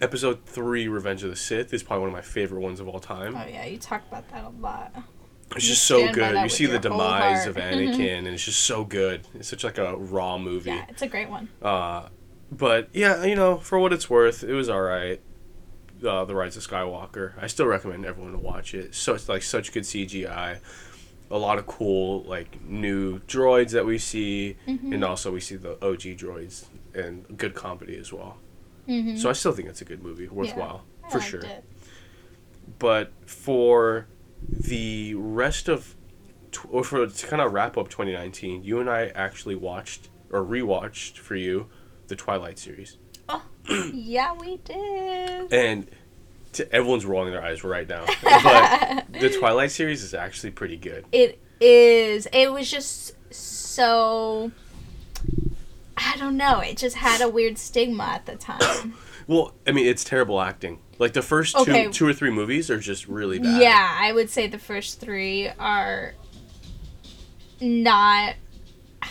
Episode 0.00 0.44
three, 0.46 0.86
Revenge 0.88 1.24
of 1.24 1.30
the 1.30 1.36
Sith, 1.36 1.72
is 1.74 1.82
probably 1.82 2.02
one 2.02 2.08
of 2.10 2.14
my 2.14 2.20
favorite 2.22 2.60
ones 2.60 2.78
of 2.80 2.88
all 2.88 3.00
time. 3.00 3.34
Oh 3.36 3.44
yeah, 3.48 3.64
you 3.66 3.78
talk 3.78 4.02
about 4.08 4.28
that 4.30 4.44
a 4.44 4.48
lot. 4.60 4.94
It's 5.56 5.64
you 5.64 5.70
just 5.74 5.84
so 5.86 6.12
good. 6.12 6.36
You 6.42 6.48
see 6.48 6.66
the 6.66 6.78
demise 6.78 7.46
of 7.46 7.56
Anakin, 7.56 8.18
and 8.18 8.28
it's 8.28 8.44
just 8.44 8.60
so 8.64 8.84
good. 8.84 9.26
It's 9.34 9.48
such 9.48 9.64
like 9.64 9.78
a 9.78 9.96
raw 9.96 10.38
movie. 10.38 10.70
Yeah, 10.70 10.84
it's 10.88 11.02
a 11.02 11.06
great 11.08 11.28
one. 11.28 11.48
Uh, 11.60 12.08
but 12.52 12.88
yeah, 12.92 13.24
you 13.24 13.34
know, 13.34 13.56
for 13.56 13.78
what 13.78 13.92
it's 13.92 14.08
worth, 14.08 14.44
it 14.44 14.52
was 14.52 14.68
all 14.68 14.82
right. 14.82 15.20
Uh, 16.06 16.24
the 16.24 16.34
Rise 16.34 16.56
of 16.56 16.64
Skywalker. 16.64 17.32
I 17.42 17.48
still 17.48 17.66
recommend 17.66 18.06
everyone 18.06 18.32
to 18.32 18.38
watch 18.38 18.72
it. 18.72 18.94
So 18.94 19.14
it's 19.14 19.28
like 19.28 19.42
such 19.42 19.72
good 19.72 19.82
CGI, 19.82 20.60
a 21.28 21.38
lot 21.38 21.58
of 21.58 21.66
cool 21.66 22.22
like 22.22 22.62
new 22.62 23.18
droids 23.20 23.70
that 23.72 23.84
we 23.84 23.98
see, 23.98 24.56
Mm-hmm. 24.68 24.92
and 24.92 25.02
also 25.04 25.32
we 25.32 25.40
see 25.40 25.56
the 25.56 25.72
OG 25.84 26.02
droids 26.18 26.66
and 26.94 27.36
good 27.36 27.54
comedy 27.56 27.96
as 27.98 28.12
well. 28.12 28.36
Mm-hmm. 28.88 29.16
So 29.16 29.28
I 29.28 29.32
still 29.32 29.52
think 29.52 29.68
it's 29.68 29.82
a 29.82 29.84
good 29.84 30.02
movie, 30.02 30.28
worthwhile 30.28 30.84
I 31.04 31.10
for 31.10 31.20
sure. 31.20 31.40
It. 31.40 31.64
But 32.78 33.12
for 33.26 34.06
the 34.50 35.14
rest 35.14 35.68
of, 35.68 35.94
tw- 36.52 36.66
or 36.70 36.84
for 36.84 37.06
to 37.06 37.26
kind 37.26 37.42
of 37.42 37.52
wrap 37.52 37.76
up 37.76 37.88
2019, 37.88 38.62
you 38.64 38.80
and 38.80 38.88
I 38.88 39.08
actually 39.08 39.54
watched 39.56 40.08
or 40.30 40.42
rewatched 40.44 41.18
for 41.18 41.34
you 41.36 41.66
the 42.08 42.16
Twilight 42.16 42.58
series, 42.58 42.96
Oh, 43.28 43.42
yeah, 43.92 44.32
we 44.34 44.56
did. 44.64 45.52
and 45.52 45.86
to, 46.54 46.72
everyone's 46.72 47.04
rolling 47.04 47.30
their 47.32 47.42
eyes 47.44 47.62
right 47.62 47.86
now. 47.86 48.06
but 48.22 49.04
the 49.20 49.28
Twilight 49.38 49.70
series 49.70 50.02
is 50.02 50.14
actually 50.14 50.50
pretty 50.50 50.76
good. 50.78 51.04
It 51.12 51.38
is. 51.60 52.26
It 52.32 52.50
was 52.52 52.70
just 52.70 53.12
so. 53.34 54.50
I 55.98 56.16
don't 56.16 56.36
know. 56.36 56.60
It 56.60 56.76
just 56.76 56.96
had 56.96 57.20
a 57.20 57.28
weird 57.28 57.58
stigma 57.58 58.04
at 58.04 58.26
the 58.26 58.36
time. 58.36 58.94
Well, 59.28 59.52
I 59.66 59.72
mean, 59.72 59.84
it's 59.86 60.04
terrible 60.04 60.40
acting. 60.40 60.78
Like 60.98 61.12
the 61.12 61.20
first 61.20 61.54
two, 61.54 61.60
Okay. 61.70 61.88
two 61.90 62.06
or 62.08 62.14
three 62.14 62.30
movies 62.30 62.70
are 62.70 62.78
just 62.78 63.06
really 63.08 63.38
bad. 63.38 63.60
yeah, 63.60 63.98
I 64.00 64.10
would 64.10 64.30
say 64.30 64.46
the 64.46 64.58
first 64.58 65.00
three 65.00 65.50
are 65.58 66.14
not. 67.60 68.36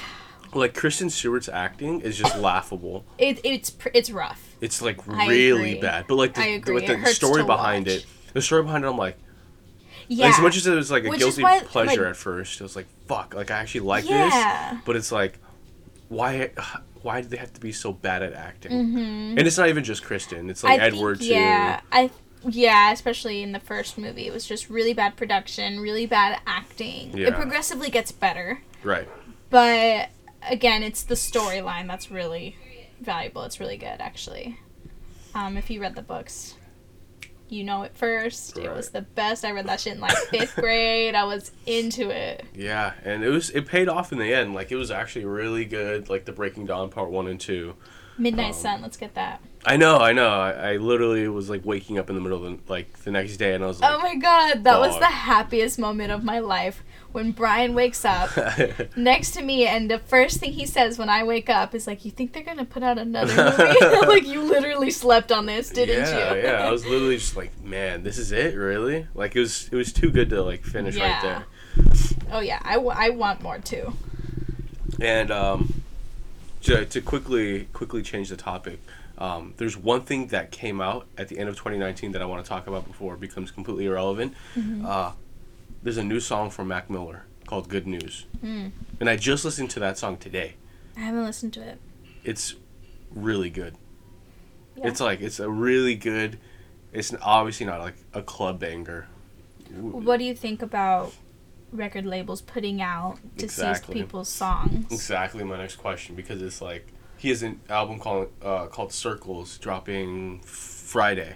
Like 0.53 0.73
Kristen 0.73 1.09
Stewart's 1.11 1.49
acting 1.49 2.01
is 2.01 2.17
just 2.17 2.35
laughable. 2.39 3.05
It, 3.19 3.41
it's 3.43 3.75
it's 3.93 4.09
rough. 4.09 4.55
It's 4.61 4.81
like 4.81 5.05
really 5.05 5.75
bad. 5.75 6.05
But 6.07 6.15
like 6.15 6.33
the, 6.33 6.41
I 6.41 6.45
agree. 6.45 6.73
with 6.73 6.87
the 6.87 6.95
hurts 6.97 7.15
story 7.17 7.43
behind 7.43 7.85
watch. 7.85 7.97
it, 7.97 8.05
the 8.33 8.41
story 8.41 8.63
behind 8.63 8.85
it, 8.85 8.87
I'm 8.87 8.97
like, 8.97 9.17
Yeah. 10.07 10.29
as 10.29 10.39
much 10.39 10.55
as 10.57 10.65
it 10.65 10.73
was 10.73 10.89
like 10.89 11.03
a 11.05 11.09
Which 11.09 11.19
guilty 11.19 11.43
why, 11.43 11.59
pleasure 11.59 12.01
like- 12.03 12.09
at 12.11 12.15
first, 12.17 12.59
it 12.59 12.63
was 12.63 12.75
like, 12.77 12.87
fuck, 13.07 13.35
like 13.35 13.51
I 13.51 13.57
actually 13.59 13.81
like 13.81 14.09
Yeah. 14.09 14.71
this. 14.73 14.81
But 14.85 14.95
it's 14.95 15.11
like, 15.11 15.37
why, 16.09 16.51
why 17.01 17.21
do 17.21 17.27
they 17.27 17.37
have 17.37 17.53
to 17.53 17.61
be 17.61 17.71
so 17.71 17.91
bad 17.93 18.23
at 18.23 18.33
acting? 18.33 18.71
Mm-hmm. 18.71 19.37
And 19.37 19.39
it's 19.39 19.57
not 19.57 19.69
even 19.69 19.83
just 19.83 20.03
Kristen. 20.03 20.49
It's 20.49 20.63
like 20.63 20.79
I 20.79 20.83
think- 20.89 20.95
Edward 20.95 21.19
too. 21.19 21.27
Yeah, 21.27 21.81
I 21.91 22.09
yeah, 22.47 22.91
especially 22.91 23.41
in 23.41 23.51
the 23.51 23.59
first 23.59 23.97
movie, 23.97 24.27
it 24.27 24.33
was 24.33 24.45
just 24.45 24.69
really 24.69 24.93
bad 24.93 25.15
production, 25.17 25.79
really 25.79 26.05
bad 26.05 26.39
acting. 26.45 27.17
Yeah. 27.17 27.27
It 27.29 27.33
progressively 27.33 27.89
gets 27.89 28.11
better, 28.11 28.61
Right. 28.83 29.07
but 29.49 30.09
again, 30.47 30.83
it's 30.83 31.03
the 31.03 31.15
storyline 31.15 31.87
that's 31.87 32.11
really 32.11 32.55
valuable. 33.01 33.43
It's 33.43 33.59
really 33.59 33.77
good, 33.77 33.99
actually. 33.99 34.59
Um, 35.33 35.57
if 35.57 35.69
you 35.69 35.81
read 35.81 35.95
the 35.95 36.01
books, 36.03 36.55
you 37.49 37.63
know 37.63 37.83
it 37.83 37.95
first. 37.95 38.57
It 38.57 38.69
was 38.73 38.89
the 38.89 39.01
best. 39.01 39.45
I 39.45 39.51
read 39.51 39.67
that 39.67 39.79
shit 39.79 39.95
in 39.95 39.99
like 40.01 40.15
fifth 40.29 40.55
grade. 40.55 41.15
I 41.15 41.23
was 41.23 41.51
into 41.65 42.09
it. 42.09 42.45
Yeah, 42.55 42.93
and 43.03 43.23
it 43.23 43.29
was 43.29 43.49
it 43.51 43.65
paid 43.65 43.87
off 43.89 44.11
in 44.11 44.17
the 44.19 44.33
end. 44.33 44.53
Like 44.53 44.71
it 44.71 44.75
was 44.75 44.91
actually 44.91 45.25
really 45.25 45.65
good. 45.65 46.09
Like 46.09 46.25
the 46.25 46.31
Breaking 46.31 46.65
Dawn 46.65 46.89
part 46.89 47.09
one 47.09 47.27
and 47.27 47.39
two. 47.39 47.75
Midnight 48.17 48.47
Um, 48.47 48.53
Sun. 48.53 48.81
Let's 48.81 48.97
get 48.97 49.13
that. 49.13 49.41
I 49.65 49.75
know, 49.77 49.97
I 49.97 50.13
know. 50.13 50.29
I, 50.29 50.51
I 50.73 50.77
literally 50.77 51.27
was 51.27 51.49
like 51.49 51.65
waking 51.65 51.99
up 51.99 52.09
in 52.09 52.15
the 52.15 52.21
middle 52.21 52.43
of 52.45 52.51
the, 52.51 52.71
like 52.71 52.91
the 53.03 53.11
next 53.11 53.37
day, 53.37 53.53
and 53.53 53.63
I 53.63 53.67
was 53.67 53.81
like, 53.81 53.91
Oh 53.93 53.99
my 53.99 54.15
god, 54.15 54.63
that 54.63 54.79
was 54.79 54.97
the 54.97 55.05
happiest 55.05 55.77
moment 55.77 56.11
of 56.11 56.23
my 56.23 56.39
life 56.39 56.83
when 57.17 57.31
Brian 57.31 57.73
wakes 57.73 58.05
up 58.05 58.29
next 58.95 59.31
to 59.31 59.41
me 59.41 59.65
and 59.65 59.89
the 59.89 59.97
first 59.97 60.39
thing 60.39 60.53
he 60.53 60.67
says 60.67 60.99
when 60.99 61.09
I 61.09 61.23
wake 61.23 61.49
up 61.49 61.73
is 61.73 61.87
like, 61.87 62.05
"You 62.05 62.11
think 62.11 62.31
they're 62.31 62.43
gonna 62.43 62.63
put 62.63 62.83
out 62.83 62.99
another 62.99 63.33
movie? 63.57 64.05
like 64.07 64.27
you 64.27 64.43
literally 64.43 64.91
slept 64.91 65.31
on 65.31 65.47
this, 65.47 65.71
didn't 65.71 66.05
yeah, 66.05 66.35
you?" 66.35 66.41
yeah. 66.43 66.67
I 66.67 66.69
was 66.69 66.85
literally 66.85 67.17
just 67.17 67.35
like, 67.35 67.59
man, 67.63 68.03
this 68.03 68.19
is 68.19 68.31
it, 68.31 68.55
really? 68.55 69.07
Like 69.15 69.35
it 69.35 69.39
was, 69.39 69.67
it 69.69 69.75
was 69.75 69.91
too 69.91 70.11
good 70.11 70.29
to 70.29 70.43
like 70.43 70.63
finish 70.63 70.95
right 70.95 71.19
there. 71.23 71.45
oh 72.31 72.39
yeah, 72.39 72.59
I, 72.61 72.75
w- 72.75 72.93
I 72.95 73.09
want 73.09 73.41
more 73.41 73.57
too. 73.57 73.93
And 75.01 75.31
um, 75.31 75.81
to, 76.61 76.85
to 76.85 77.01
quickly 77.01 77.67
quickly 77.73 78.03
change 78.03 78.29
the 78.29 78.37
topic, 78.37 78.79
um, 79.17 79.55
there's 79.57 79.75
one 79.75 80.01
thing 80.01 80.27
that 80.27 80.51
came 80.51 80.79
out 80.81 81.07
at 81.17 81.29
the 81.29 81.39
end 81.39 81.49
of 81.49 81.55
2019 81.55 82.11
that 82.11 82.21
I 82.21 82.25
want 82.25 82.45
to 82.45 82.47
talk 82.47 82.67
about 82.67 82.85
before 82.85 83.15
it 83.15 83.19
becomes 83.19 83.49
completely 83.49 83.87
irrelevant. 83.87 84.35
Mm-hmm. 84.55 84.85
Uh, 84.85 85.13
there's 85.87 85.95
a 85.95 86.03
new 86.03 86.19
song 86.19 86.49
from 86.49 86.67
Mac 86.67 86.89
Miller 86.89 87.23
called 87.45 87.69
"Good 87.69 87.87
News," 87.87 88.25
Mm. 88.43 88.71
and 88.99 89.09
I 89.09 89.15
just 89.15 89.45
listened 89.45 89.69
to 89.69 89.79
that 89.79 89.97
song 89.97 90.17
today. 90.17 90.55
I 90.97 90.99
haven't 90.99 91.23
listened 91.23 91.53
to 91.53 91.61
it. 91.61 91.79
It's 92.25 92.55
really 93.09 93.49
good. 93.49 93.75
Yeah. 94.75 94.87
It's 94.89 94.99
like 94.99 95.21
it's 95.21 95.39
a 95.39 95.49
really 95.49 95.95
good. 95.95 96.39
It's 96.91 97.13
obviously 97.21 97.65
not 97.67 97.79
like 97.79 97.95
a 98.13 98.21
club 98.21 98.59
banger. 98.59 99.07
What 99.71 100.17
do 100.17 100.25
you 100.25 100.35
think 100.35 100.61
about 100.61 101.13
record 101.71 102.05
labels 102.05 102.41
putting 102.41 102.81
out 102.81 103.19
deceased 103.37 103.59
Exactly. 103.59 103.95
people's 103.95 104.27
songs? 104.27 104.91
Exactly 104.91 105.45
my 105.45 105.57
next 105.57 105.77
question 105.77 106.15
because 106.15 106.41
it's 106.41 106.61
like 106.61 106.87
he 107.17 107.29
has 107.29 107.43
an 107.43 107.61
album 107.69 107.97
called 107.97 108.27
uh, 108.41 108.65
called 108.67 108.91
Circles 108.91 109.57
dropping 109.57 110.41
Friday, 110.41 111.35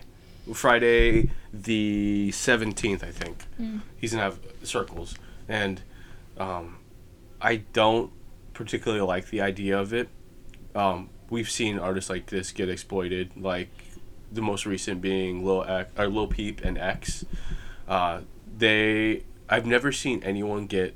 Friday 0.53 1.29
the 1.53 2.31
seventeenth 2.31 3.03
I 3.03 3.11
think. 3.11 3.45
Mm. 3.59 3.81
He's 3.97 4.11
gonna 4.11 4.23
have 4.23 4.39
Circles, 4.63 5.15
and 5.47 5.81
um, 6.37 6.77
I 7.39 7.57
don't 7.73 8.11
particularly 8.53 9.01
like 9.01 9.29
the 9.29 9.41
idea 9.41 9.77
of 9.79 9.93
it. 9.93 10.09
Um, 10.75 11.09
we've 11.29 11.49
seen 11.49 11.79
artists 11.79 12.09
like 12.09 12.27
this 12.27 12.51
get 12.51 12.69
exploited, 12.69 13.31
like 13.35 13.69
the 14.31 14.41
most 14.41 14.65
recent 14.65 15.01
being 15.01 15.45
Lil 15.45 15.63
X, 15.63 15.91
or 15.97 16.07
Lil 16.07 16.27
Peep 16.27 16.61
and 16.63 16.77
X. 16.77 17.25
Uh, 17.87 18.21
they 18.57 19.23
I've 19.49 19.65
never 19.65 19.91
seen 19.91 20.23
anyone 20.23 20.65
get 20.67 20.95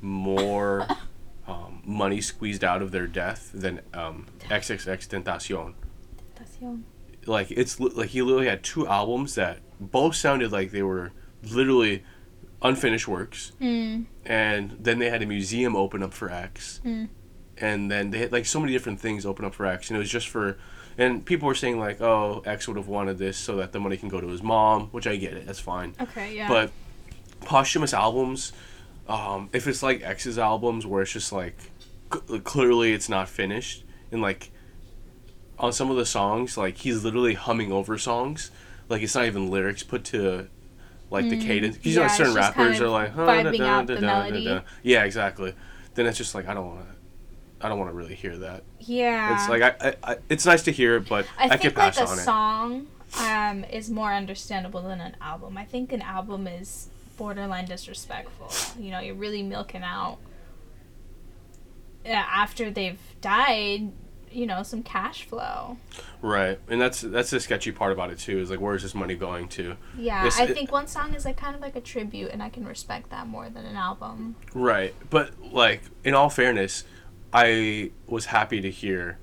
more 0.00 0.86
um, 1.46 1.82
money 1.84 2.20
squeezed 2.20 2.62
out 2.62 2.82
of 2.82 2.90
their 2.90 3.06
death 3.06 3.50
than 3.54 3.80
um, 3.94 4.26
XXXTentacion. 4.48 5.74
Young. 6.60 6.84
Like 7.26 7.50
it's 7.50 7.78
like 7.78 8.10
he 8.10 8.22
literally 8.22 8.48
had 8.48 8.62
two 8.62 8.86
albums 8.86 9.34
that 9.36 9.60
both 9.80 10.14
sounded 10.16 10.50
like 10.52 10.70
they 10.72 10.82
were 10.82 11.12
literally 11.50 12.02
unfinished 12.62 13.08
works, 13.08 13.52
Mm. 13.60 14.06
and 14.24 14.76
then 14.80 14.98
they 15.00 15.10
had 15.10 15.22
a 15.22 15.26
museum 15.26 15.74
open 15.76 16.02
up 16.02 16.12
for 16.14 16.30
X, 16.30 16.80
Mm. 16.84 17.08
and 17.58 17.90
then 17.90 18.10
they 18.10 18.18
had 18.18 18.32
like 18.32 18.46
so 18.46 18.60
many 18.60 18.72
different 18.72 19.00
things 19.00 19.26
open 19.26 19.44
up 19.44 19.54
for 19.54 19.66
X, 19.66 19.88
and 19.90 19.96
it 19.96 20.00
was 20.00 20.10
just 20.10 20.28
for. 20.28 20.56
And 20.98 21.24
people 21.24 21.48
were 21.48 21.54
saying 21.54 21.78
like, 21.80 22.00
"Oh, 22.00 22.42
X 22.44 22.68
would 22.68 22.76
have 22.76 22.86
wanted 22.86 23.18
this 23.18 23.36
so 23.38 23.56
that 23.56 23.72
the 23.72 23.80
money 23.80 23.96
can 23.96 24.08
go 24.10 24.20
to 24.20 24.28
his 24.28 24.42
mom," 24.42 24.88
which 24.92 25.06
I 25.06 25.16
get 25.16 25.32
it. 25.32 25.46
That's 25.46 25.58
fine. 25.58 25.94
Okay, 26.00 26.36
yeah. 26.36 26.46
But 26.48 26.70
posthumous 27.40 27.92
albums, 27.94 28.52
um, 29.08 29.48
if 29.52 29.66
it's 29.66 29.82
like 29.82 30.02
X's 30.02 30.38
albums 30.38 30.86
where 30.86 31.02
it's 31.02 31.12
just 31.12 31.32
like 31.32 31.56
c- 32.12 32.38
clearly 32.40 32.92
it's 32.92 33.08
not 33.08 33.28
finished, 33.28 33.84
and 34.12 34.20
like 34.22 34.50
on 35.58 35.72
some 35.72 35.90
of 35.90 35.96
the 35.96 36.06
songs, 36.06 36.56
like 36.56 36.78
he's 36.78 37.04
literally 37.04 37.34
humming 37.34 37.72
over 37.72 37.98
songs, 37.98 38.50
like 38.88 39.02
it's 39.02 39.14
not 39.14 39.26
even 39.26 39.50
lyrics 39.50 39.82
put 39.82 40.04
to 40.06 40.48
like 41.10 41.28
the 41.28 41.36
cadence. 41.36 41.76
Because 41.76 41.94
you 41.94 42.00
know 42.00 42.06
Mm, 42.06 42.16
certain 42.16 42.34
rappers 42.34 42.78
kind 42.78 42.82
are 42.82 42.88
like 42.88 43.10
huh, 43.12 43.26
vibing 43.26 43.58
da, 43.58 43.64
da, 43.64 43.70
out 43.70 43.86
da, 43.86 43.94
the 43.94 44.00
da, 44.00 44.06
da, 44.28 44.30
melody. 44.30 44.44
da. 44.44 44.60
Yeah, 44.82 45.04
exactly. 45.04 45.54
Then 45.94 46.06
it's 46.06 46.18
just 46.18 46.34
like 46.34 46.48
I 46.48 46.54
don't 46.54 46.66
want 46.66 46.80
to. 46.88 46.94
I 47.64 47.68
don't 47.68 47.78
want 47.78 47.90
to 47.92 47.96
really 47.96 48.14
hear 48.16 48.36
that. 48.38 48.64
yeah. 48.80 49.34
It's 49.34 49.48
like 49.48 49.62
I, 49.62 49.88
I, 49.88 50.12
I, 50.12 50.16
it's 50.28 50.44
nice 50.46 50.62
to 50.64 50.72
hear 50.72 50.96
it, 50.96 51.08
but 51.08 51.26
I 51.38 51.48
I, 51.48 51.56
think 51.56 51.74
can 51.74 51.74
like 51.74 51.94
pass 51.94 51.98
a 51.98 52.06
on 52.06 52.18
it. 52.18 52.22
song 52.22 52.86
um, 53.20 53.64
is 53.64 53.88
more 53.90 54.12
understandable 54.12 54.82
than 54.82 55.00
an 55.00 55.16
album. 55.20 55.56
I 55.56 55.64
think 55.64 55.92
an 55.92 56.02
album 56.02 56.48
is 56.48 56.88
borderline 57.16 57.66
disrespectful. 57.66 58.50
You 58.82 58.90
know, 58.90 58.98
you're 59.00 59.14
really 59.14 59.42
milking 59.44 59.82
out 59.84 60.18
yeah, 62.04 62.26
after 62.32 62.70
they've 62.70 62.98
died. 63.20 63.92
You 64.32 64.46
know, 64.46 64.62
some 64.62 64.82
cash 64.82 65.24
flow. 65.24 65.76
Right, 66.20 66.58
and 66.68 66.80
that's 66.80 67.00
that's 67.02 67.30
the 67.30 67.40
sketchy 67.40 67.72
part 67.72 67.92
about 67.92 68.10
it 68.10 68.18
too. 68.18 68.38
Is 68.38 68.50
like, 68.50 68.60
where 68.60 68.74
is 68.74 68.82
this 68.82 68.94
money 68.94 69.14
going 69.14 69.48
to? 69.50 69.76
Yeah, 69.96 70.20
It's- 70.26 70.38
I 70.40 70.44
it- 70.44 70.54
think 70.54 70.72
one 70.72 70.86
song 70.86 71.14
is 71.14 71.24
like 71.24 71.36
kind 71.36 71.54
of 71.54 71.60
like 71.60 71.76
a 71.76 71.80
tribute, 71.80 72.30
and 72.32 72.42
I 72.42 72.48
can 72.48 72.64
respect 72.66 73.10
that 73.10 73.26
more 73.26 73.48
than 73.50 73.64
an 73.66 73.76
album. 73.76 74.36
Right, 74.54 74.94
but 75.10 75.32
like 75.52 75.82
in 76.04 76.14
all 76.14 76.30
fairness, 76.30 76.84
I 77.32 77.90
was 78.06 78.26
happy 78.26 78.60
to 78.60 78.70
hear 78.70 79.18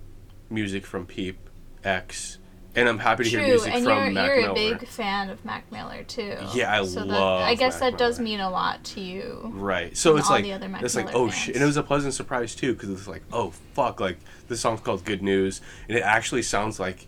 music 0.50 0.86
from 0.86 1.06
Peep 1.06 1.38
X, 1.84 2.38
and 2.76 2.88
I'm 2.88 3.00
happy 3.00 3.24
to 3.24 3.30
hear 3.30 3.40
True, 3.40 3.48
music 3.50 3.74
and 3.74 3.84
from 3.84 3.98
you're 3.98 4.12
Mac 4.12 4.28
you're 4.28 4.42
Miller. 4.42 4.52
a 4.52 4.54
big 4.54 4.88
fan 4.88 5.30
of 5.30 5.44
Mac 5.44 5.72
Miller 5.72 6.04
too. 6.04 6.38
Yeah, 6.54 6.72
I 6.80 6.86
so 6.86 7.00
love 7.00 7.08
That, 7.42 7.48
I 7.48 7.56
guess 7.56 7.80
Mac 7.80 7.92
that 7.92 7.98
does 8.00 8.20
mean 8.20 8.40
a 8.40 8.50
lot 8.50 8.84
to 8.86 9.02
you. 9.02 9.52
Right, 9.54 9.96
so 9.98 10.18
it's 10.18 10.30
like 10.30 10.44
the 10.44 10.54
other 10.54 10.70
Mac 10.70 10.84
it's 10.84 10.96
like 10.96 11.14
oh 11.14 11.30
shit, 11.30 11.56
and 11.56 11.64
it 11.64 11.68
was 11.68 11.78
a 11.78 11.84
pleasant 11.84 12.14
surprise 12.14 12.56
too 12.56 12.74
because 12.74 12.90
it's 12.90 13.08
like 13.08 13.24
oh 13.34 13.52
fuck, 13.74 14.00
like 14.00 14.18
this 14.48 14.62
song's 14.62 14.82
called 14.82 15.04
Good 15.04 15.22
News, 15.22 15.62
and 15.88 15.98
it 15.98 16.02
actually 16.02 16.42
sounds 16.44 16.80
like 16.80 17.08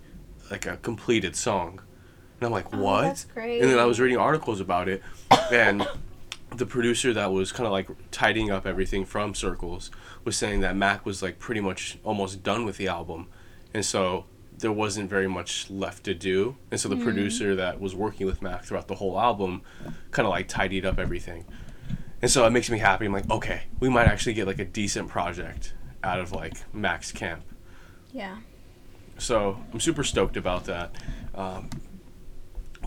like 0.50 0.66
a 0.66 0.78
completed 0.78 1.36
song, 1.36 1.80
and 2.40 2.48
I'm 2.48 2.52
like 2.52 2.74
Oh, 2.74 2.80
what? 2.80 3.02
that's 3.04 3.26
great. 3.26 3.62
And 3.62 3.70
then 3.70 3.80
I 3.80 3.86
was 3.86 4.00
reading 4.00 4.18
articles 4.18 4.60
about 4.60 4.90
it, 4.90 5.02
and 5.52 5.88
the 6.56 6.66
producer 6.66 7.14
that 7.14 7.32
was 7.32 7.52
kind 7.52 7.66
of 7.68 7.72
like 7.72 7.88
tidying 8.12 8.52
up 8.52 8.66
everything 8.66 9.06
from 9.06 9.34
Circles 9.34 9.90
was 10.26 10.36
saying 10.36 10.60
that 10.62 10.76
Mac 10.76 11.06
was 11.06 11.22
like 11.22 11.40
pretty 11.40 11.62
much 11.62 11.98
almost 12.04 12.44
done 12.44 12.66
with 12.66 12.78
the 12.78 12.88
album, 12.88 13.28
and 13.74 13.86
so 13.86 14.26
there 14.62 14.72
wasn't 14.72 15.10
very 15.10 15.28
much 15.28 15.70
left 15.70 16.04
to 16.06 16.14
do. 16.14 16.56
And 16.72 16.80
so 16.80 16.88
the 16.90 16.96
Mm. 16.96 17.04
producer 17.04 17.56
that 17.56 17.80
was 17.82 17.94
working 17.94 18.26
with 18.26 18.42
Mac 18.42 18.64
throughout 18.64 18.88
the 18.88 18.96
whole 18.96 19.20
album 19.20 19.62
kind 20.12 20.26
of 20.26 20.32
like 20.32 20.48
tidied 20.48 20.86
up 20.86 20.98
everything. 21.00 21.46
And 22.22 22.30
so 22.32 22.46
it 22.46 22.52
makes 22.52 22.70
me 22.70 22.78
happy. 22.78 23.06
I'm 23.06 23.14
like, 23.14 23.30
okay, 23.30 23.64
we 23.80 23.90
might 23.90 24.08
actually 24.08 24.34
get 24.34 24.48
like 24.48 24.60
a 24.60 24.66
decent 24.66 25.10
project 25.10 25.74
out 26.04 26.20
of 26.20 26.32
like 26.32 26.54
Mac's 26.74 27.12
camp. 27.12 27.44
Yeah. 28.14 28.38
So 29.18 29.60
I'm 29.74 29.80
super 29.80 30.04
stoked 30.04 30.38
about 30.38 30.66
that. 30.66 30.96
Um, 31.36 31.70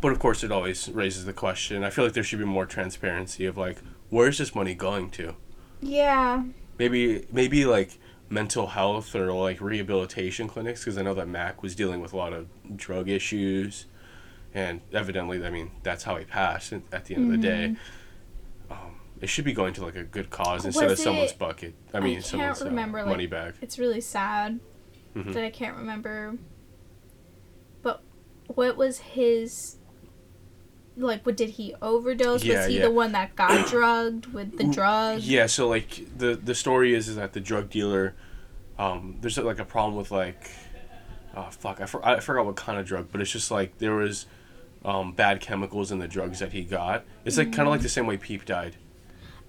but 0.01 0.13
of 0.13 0.19
course, 0.19 0.45
it 0.45 0.53
always 0.53 0.89
raises 0.89 1.25
the 1.25 1.33
question. 1.33 1.83
I 1.85 1.91
feel 1.91 2.05
like 2.05 2.15
there 2.15 2.23
should 2.25 2.39
be 2.39 2.45
more 2.45 2.67
transparency 2.67 3.47
of 3.47 3.57
like, 3.57 3.79
where's 4.11 4.39
this 4.39 4.55
money 4.55 4.75
going 4.75 5.11
to? 5.11 5.35
Yeah. 5.81 6.45
Maybe, 6.79 7.27
maybe 7.33 7.65
like 7.65 7.99
mental 8.35 8.67
health 8.67 9.15
or 9.15 9.33
like 9.33 9.61
rehabilitation 9.61 10.49
clinics 10.49 10.81
because 10.85 10.99
I 10.99 11.03
know 11.03 11.15
that 11.15 11.29
Mac 11.29 11.63
was 11.63 11.75
dealing 11.75 12.01
with 12.01 12.13
a 12.13 12.17
lot 12.17 12.33
of 12.33 12.49
drug 12.77 13.09
issues, 13.09 13.87
and 14.53 14.81
evidently, 14.93 15.45
I 15.45 15.51
mean, 15.51 15.71
that's 15.83 16.03
how 16.05 16.17
he 16.17 16.25
passed 16.25 16.73
at 16.73 17.05
the 17.07 17.15
end 17.15 17.27
of 17.27 17.41
the 17.41 17.47
day. 17.47 17.77
Um, 18.71 19.01
it 19.21 19.29
should 19.29 19.45
be 19.45 19.53
going 19.53 19.73
to 19.75 19.85
like 19.85 19.97
a 19.97 20.03
good 20.03 20.31
cause 20.31 20.65
instead 20.67 20.91
Was 20.91 20.99
of 20.99 21.05
someone's 21.05 21.33
bucket. 21.33 21.75
I 21.95 22.01
mean, 22.01 22.15
can't 22.17 22.27
someone's 22.27 22.63
uh, 22.63 22.67
remember, 22.67 22.99
like, 22.99 23.09
money 23.09 23.27
bag. 23.27 23.55
It's 23.63 23.79
really 23.79 24.01
sad 24.01 24.61
Mhm. 25.15 25.33
that 25.33 25.45
I 25.45 25.51
can't 25.51 25.77
remember. 25.77 26.37
But 27.83 28.03
what 28.49 28.77
was 28.77 28.99
his 28.99 29.79
like 30.97 31.25
what 31.27 31.37
did 31.37 31.51
he 31.51 31.75
overdose? 31.83 32.45
Yeah, 32.45 32.59
was 32.59 32.67
he 32.69 32.77
yeah. 32.79 32.83
the 32.83 32.91
one 32.91 33.13
that 33.13 33.35
got 33.37 33.67
drugged 33.71 34.27
with 34.27 34.59
the 34.59 34.65
drug? 34.65 35.21
Yeah, 35.21 35.47
so 35.47 35.69
like 35.69 36.07
the 36.17 36.35
the 36.37 36.55
story 36.55 36.95
is 36.95 37.09
is 37.09 37.17
that 37.17 37.33
the 37.33 37.41
drug 37.41 37.71
dealer, 37.71 38.15
um, 38.79 39.17
there's 39.21 39.39
like 39.39 39.59
a 39.59 39.65
problem 39.65 39.97
with 39.97 40.11
like, 40.11 40.51
oh 41.37 41.49
fuck, 41.51 41.81
I, 41.81 41.87
for, 41.87 42.05
I 42.07 42.21
forgot 42.21 42.47
what 42.47 42.57
kind 42.57 42.79
of 42.79 42.87
drug, 42.87 43.09
but 43.13 43.21
it's 43.21 43.31
just 43.31 43.51
like 43.51 43.79
there 43.79 43.95
was, 43.95 44.27
um, 44.85 45.13
bad 45.13 45.41
chemicals 45.41 45.91
in 45.93 45.99
the 45.99 46.09
drugs 46.09 46.41
that 46.41 46.53
he 46.53 46.63
got. 46.63 47.05
It's 47.25 47.39
like 47.39 47.53
kind 47.53 47.67
of 47.67 47.73
like 47.73 47.81
the 47.83 47.89
same 47.89 48.07
way 48.07 48.17
Peep 48.17 48.45
died, 48.45 48.77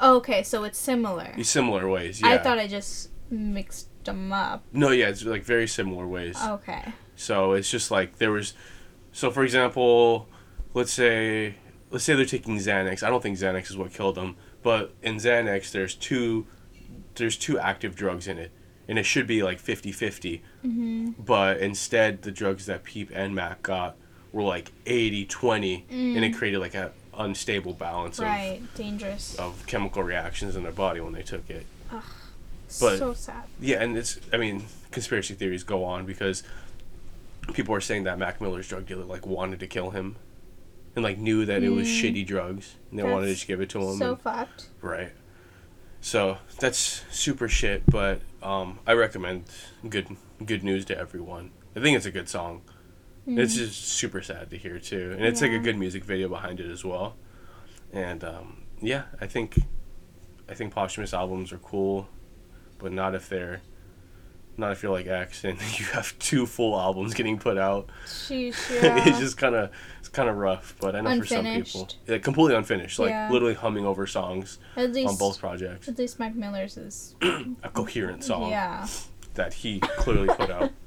Okay, 0.01 0.43
so 0.43 0.63
it's 0.63 0.77
similar. 0.79 1.33
in 1.37 1.43
similar 1.43 1.87
ways. 1.89 2.21
Yeah. 2.21 2.29
I 2.29 2.37
thought 2.37 2.57
I 2.59 2.67
just 2.67 3.09
mixed 3.29 3.87
them 4.05 4.31
up. 4.31 4.63
No, 4.71 4.91
yeah, 4.91 5.07
it's 5.09 5.23
like 5.23 5.43
very 5.43 5.67
similar 5.67 6.07
ways. 6.07 6.37
Okay. 6.45 6.93
So 7.15 7.53
it's 7.53 7.69
just 7.71 7.91
like 7.91 8.17
there 8.17 8.31
was, 8.31 8.53
so 9.11 9.31
for 9.31 9.43
example, 9.43 10.27
let's 10.73 10.91
say 10.91 11.55
let's 11.91 12.03
say 12.03 12.13
they're 12.15 12.25
taking 12.25 12.57
Xanax. 12.57 13.03
I 13.03 13.09
don't 13.09 13.23
think 13.23 13.37
Xanax 13.37 13.69
is 13.69 13.77
what 13.77 13.93
killed 13.93 14.15
them, 14.15 14.35
but 14.63 14.93
in 15.01 15.15
Xanax 15.15 15.71
there's 15.71 15.95
two 15.95 16.45
there's 17.15 17.37
two 17.37 17.57
active 17.57 17.95
drugs 17.95 18.27
in 18.27 18.37
it, 18.37 18.51
and 18.87 18.99
it 18.99 19.03
should 19.03 19.27
be 19.27 19.41
like 19.43 19.61
50-50. 19.61 20.41
Mm-hmm. 20.65 21.11
But 21.19 21.57
instead, 21.57 22.21
the 22.21 22.31
drugs 22.31 22.65
that 22.67 22.83
Peep 22.83 23.11
and 23.13 23.33
Mac 23.35 23.63
got 23.63 23.95
were 24.31 24.43
like 24.43 24.71
80-20, 24.85 25.83
and 25.89 26.23
it 26.25 26.35
created 26.35 26.59
like 26.59 26.75
a 26.75 26.91
unstable 27.17 27.73
balance 27.73 28.19
Mm. 28.19 28.23
Right. 28.23 28.61
Dangerous. 28.75 29.35
of, 29.35 29.61
of 29.61 29.65
chemical 29.67 30.03
reactions 30.03 30.55
in 30.57 30.63
their 30.63 30.71
body 30.73 30.99
when 30.99 31.13
they 31.13 31.23
took 31.23 31.49
it. 31.49 31.65
but- 31.89 32.97
so 32.97 33.13
sad. 33.13 33.43
Yeah, 33.59 33.81
and 33.81 33.97
it's 33.97 34.19
I 34.33 34.37
mean 34.37 34.65
conspiracy 34.91 35.33
theories 35.33 35.63
go 35.63 35.83
on 35.85 36.05
because 36.05 36.43
people 37.53 37.73
are 37.75 37.79
saying 37.81 38.03
that 38.03 38.17
Mac 38.19 38.41
Miller's 38.41 38.67
drug 38.67 38.85
dealer 38.85 39.05
like 39.05 39.25
wanted 39.25 39.59
to 39.61 39.67
kill 39.67 39.91
him, 39.91 40.17
and 40.95 41.03
like 41.03 41.17
knew 41.17 41.45
that 41.45 41.63
it 41.63 41.69
was 41.69 41.87
Mm. 41.87 42.01
shitty 42.01 42.27
drugs 42.27 42.75
and 42.89 42.99
they 42.99 43.03
wanted 43.03 43.27
to 43.27 43.33
just 43.33 43.47
give 43.47 43.61
it 43.61 43.69
to 43.69 43.79
him. 43.81 43.97
So 43.97 44.09
and- 44.13 44.21
fucked. 44.21 44.65
right. 44.81 45.11
So 46.05 46.37
that's 46.59 47.03
super 47.09 47.49
shit, 47.49 47.83
but 47.87 48.21
um, 48.43 48.77
I 48.85 48.93
recommend 48.93 49.45
good 49.89 50.15
good 50.45 50.63
news 50.63 50.85
to 50.85 50.95
everyone. 50.95 51.49
I 51.75 51.79
think 51.79 51.97
it's 51.97 52.05
a 52.05 52.11
good 52.11 52.29
song. 52.29 52.61
It's 53.25 53.55
just 53.55 53.87
super 53.87 54.21
sad 54.21 54.51
to 54.51 54.57
hear 54.57 54.77
too, 54.77 55.13
and 55.13 55.25
it's 55.25 55.41
like 55.41 55.49
a 55.49 55.55
Mm. 55.55 55.63
Good 55.63 55.77
music 55.79 56.03
video 56.03 56.29
behind 56.29 56.59
it 56.59 56.69
as 56.69 56.85
well. 56.85 57.15
And 57.91 58.23
um, 58.23 58.65
yeah, 58.79 59.05
I 59.19 59.25
think 59.25 59.57
I 60.47 60.53
think 60.53 60.75
posthumous 60.75 61.11
albums 61.11 61.51
are 61.51 61.57
cool, 61.57 62.07
but 62.77 62.91
not 62.91 63.15
if 63.15 63.27
they're 63.27 63.61
not 64.57 64.71
if 64.71 64.83
you're 64.83 64.91
like 64.91 65.07
and 65.07 65.57
you 65.79 65.85
have 65.87 66.17
two 66.19 66.45
full 66.45 66.79
albums 66.79 67.13
getting 67.13 67.37
put 67.37 67.57
out. 67.57 67.89
Sheesh, 68.05 68.69
yeah. 68.81 69.07
it's 69.07 69.19
just 69.19 69.37
kind 69.37 69.55
of 69.55 69.71
it's 69.99 70.09
kind 70.09 70.29
of 70.29 70.37
rough, 70.37 70.75
but 70.79 70.95
I 70.95 71.01
know 71.01 71.19
for 71.19 71.25
some 71.25 71.45
people, 71.45 71.81
Unfinished. 71.81 71.97
yeah, 72.07 72.17
completely 72.19 72.55
unfinished, 72.55 72.99
like 72.99 73.09
Yeah. 73.09 73.29
literally 73.31 73.53
humming 73.53 73.85
over 73.85 74.07
songs 74.07 74.59
at 74.75 74.91
least 74.93 75.09
on 75.09 75.15
both 75.17 75.39
projects, 75.39 75.87
at 75.87 75.97
least 75.97 76.19
Mac 76.19 76.35
Miller's 76.35 76.77
is 76.77 77.15
a 77.21 77.69
coherent 77.73 78.23
song 78.23 78.49
yeah. 78.49 78.87
that 79.35 79.53
he 79.53 79.79
clearly 79.79 80.27
put 80.27 80.49
out. 80.49 80.71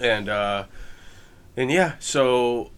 And 0.00 0.28
uh 0.30 0.64
and 1.54 1.70
yeah, 1.70 1.96
so 1.98 2.70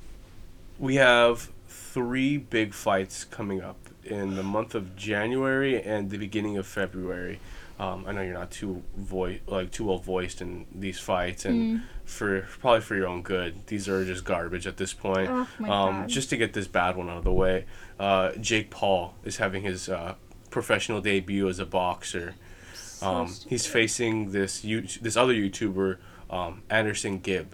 we 0.80 0.96
have 0.96 1.52
three 1.68 2.36
big 2.38 2.74
fights 2.74 3.22
coming 3.22 3.60
up 3.62 3.76
in 4.02 4.34
the 4.34 4.42
month 4.42 4.74
of 4.74 4.96
January 4.96 5.80
and 5.80 6.10
the 6.10 6.18
beginning 6.18 6.56
of 6.58 6.66
February. 6.66 7.38
Um, 7.78 8.04
I 8.06 8.12
know 8.12 8.20
you're 8.22 8.34
not 8.34 8.52
too 8.52 8.82
voice 8.96 9.40
like 9.48 9.72
too 9.72 9.86
well 9.86 9.98
voiced 9.98 10.40
in 10.40 10.66
these 10.72 11.00
fights, 11.00 11.44
and 11.44 11.82
for 12.04 12.42
probably 12.60 12.80
for 12.82 12.94
your 12.94 13.08
own 13.08 13.22
good, 13.22 13.66
these 13.66 13.88
are 13.88 14.04
just 14.04 14.24
garbage 14.24 14.66
at 14.66 14.76
this 14.76 14.92
point. 14.92 15.28
Oh 15.28 15.48
um, 15.70 16.06
just 16.06 16.30
to 16.30 16.36
get 16.36 16.52
this 16.52 16.68
bad 16.68 16.96
one 16.96 17.10
out 17.10 17.18
of 17.18 17.24
the 17.24 17.32
way, 17.32 17.64
uh, 17.98 18.32
Jake 18.40 18.70
Paul 18.70 19.14
is 19.24 19.38
having 19.38 19.62
his 19.64 19.88
uh, 19.88 20.14
professional 20.50 21.00
debut 21.00 21.48
as 21.48 21.58
a 21.58 21.66
boxer. 21.66 22.34
So 22.74 23.06
Um, 23.08 23.34
he's 23.48 23.66
facing 23.66 24.30
this 24.30 24.64
you 24.64 24.82
this 25.02 25.16
other 25.16 25.34
YouTuber, 25.34 25.96
um, 26.30 26.62
AnEsonGib. 26.70 27.46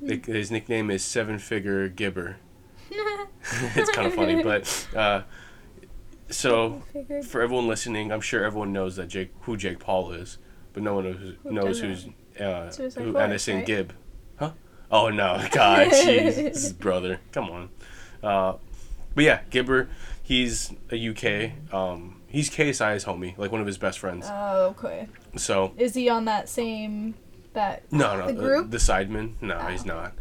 Nick- 0.00 0.26
His 0.26 0.52
nickname 0.52 0.88
is 0.92 1.02
Seven 1.02 1.38
Figure 1.40 1.88
Gibber. 1.88 2.36
it's 3.74 3.90
kind 3.90 4.06
of 4.06 4.14
funny, 4.14 4.40
but 4.42 4.86
uh, 4.94 5.22
so 6.30 6.82
for 7.26 7.40
everyone 7.42 7.66
listening, 7.68 8.12
I'm 8.12 8.20
sure 8.20 8.44
everyone 8.44 8.72
knows 8.72 8.96
that 8.96 9.08
Jake 9.08 9.32
who 9.42 9.56
Jake 9.56 9.78
Paul 9.78 10.12
is. 10.12 10.38
but 10.72 10.82
no 10.82 10.94
one 10.94 11.04
knows, 11.04 11.34
Who 11.42 11.52
knows 11.52 11.80
who's 11.80 12.06
uh, 12.38 12.70
Suicide 12.70 13.02
who 13.02 13.12
Forest, 13.12 13.24
Anderson 13.24 13.56
right? 13.56 13.66
Gibb. 13.66 13.92
Huh? 14.36 14.52
Oh 14.90 15.08
no, 15.10 15.44
God, 15.52 15.88
jeez, 15.88 16.76
brother. 16.78 17.20
Come 17.32 17.50
on. 17.50 17.68
Uh, 18.22 18.54
but 19.14 19.24
yeah, 19.24 19.40
Gibber, 19.50 19.88
he's 20.22 20.72
a 20.92 21.08
UK. 21.08 21.74
Um, 21.74 22.20
he's 22.28 22.50
KSI's 22.50 23.04
homie, 23.04 23.36
like 23.38 23.50
one 23.50 23.60
of 23.60 23.66
his 23.66 23.78
best 23.78 23.98
friends. 23.98 24.26
Oh, 24.30 24.74
okay. 24.78 25.08
So 25.36 25.72
Is 25.76 25.94
he 25.94 26.08
on 26.08 26.24
that 26.26 26.48
same 26.48 27.14
that 27.54 27.90
no, 27.92 28.16
no, 28.16 28.26
the 28.28 28.32
the, 28.34 28.40
group? 28.40 28.70
the 28.70 28.76
Sidemen. 28.78 29.32
No, 29.40 29.58
Oh. 29.60 29.66
he's 29.66 29.84
not. 29.84 30.12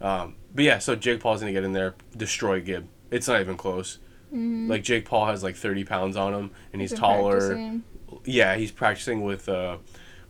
Um, 0.00 0.36
but 0.54 0.64
yeah, 0.64 0.78
so 0.78 0.94
Jake 0.96 1.20
Paul's 1.20 1.40
gonna 1.40 1.52
get 1.52 1.64
in 1.64 1.72
there, 1.72 1.94
destroy 2.16 2.60
Gibb. 2.60 2.88
It's 3.10 3.28
not 3.28 3.40
even 3.40 3.56
close. 3.56 3.98
Mhm. 4.34 4.68
Like 4.68 4.82
Jake 4.82 5.04
Paul 5.04 5.26
has 5.26 5.42
like 5.42 5.56
30 5.56 5.84
pounds 5.84 6.16
on 6.16 6.34
him, 6.34 6.50
and 6.72 6.80
he's 6.82 6.90
been 6.92 7.00
taller. 7.00 7.38
practicing? 7.38 7.82
Yeah, 8.24 8.56
he's 8.56 8.72
practicing 8.72 9.22
with 9.22 9.48
uh, 9.48 9.78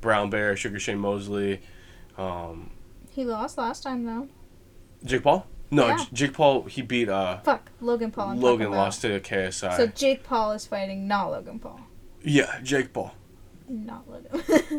Brown 0.00 0.30
Bear, 0.30 0.56
Sugar 0.56 0.78
Shane 0.78 0.98
Mosley. 0.98 1.60
Um, 2.18 2.70
He 3.10 3.24
lost 3.24 3.58
last 3.58 3.82
time 3.82 4.04
though. 4.04 4.28
Jake 5.04 5.22
Paul? 5.22 5.46
No, 5.70 5.88
Yeah. 5.88 5.96
J- 5.98 6.04
Jake 6.12 6.32
Paul. 6.34 6.62
He 6.64 6.82
beat 6.82 7.08
uh, 7.08 7.38
Fuck, 7.38 7.70
Logan 7.80 8.10
Paul. 8.10 8.30
I'm 8.30 8.40
Logan. 8.40 8.70
Lost 8.70 9.02
to 9.02 9.18
KSI. 9.20 9.76
So 9.76 9.86
Jake 9.88 10.22
Paul 10.24 10.52
is 10.52 10.66
fighting 10.66 11.06
not 11.08 11.30
Logan 11.30 11.58
Paul, 11.58 11.80
yeah, 12.22 12.60
Jake 12.62 12.92
Paul. 12.92 13.12
not 13.68 14.08
Logan. 14.08 14.42
yeah. 14.60 14.78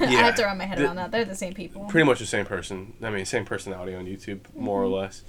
I 0.00 0.04
have 0.06 0.34
to 0.36 0.44
run 0.44 0.58
my 0.58 0.64
head 0.66 0.78
the- 0.78 0.84
around 0.84 0.96
that. 0.96 1.10
They're 1.10 1.24
the 1.24 1.34
same 1.34 1.54
people. 1.54 1.84
Pretty 1.86 2.06
much 2.06 2.18
the 2.18 2.26
same 2.26 2.44
person. 2.46 2.94
I 3.02 3.10
mean, 3.10 3.24
same 3.24 3.44
personality 3.44 3.94
on 3.94 4.04
YouTube, 4.06 4.40
more 4.54 4.82
Mm-hmm. 4.84 4.92
or 4.94 5.00
less. 5.02 5.24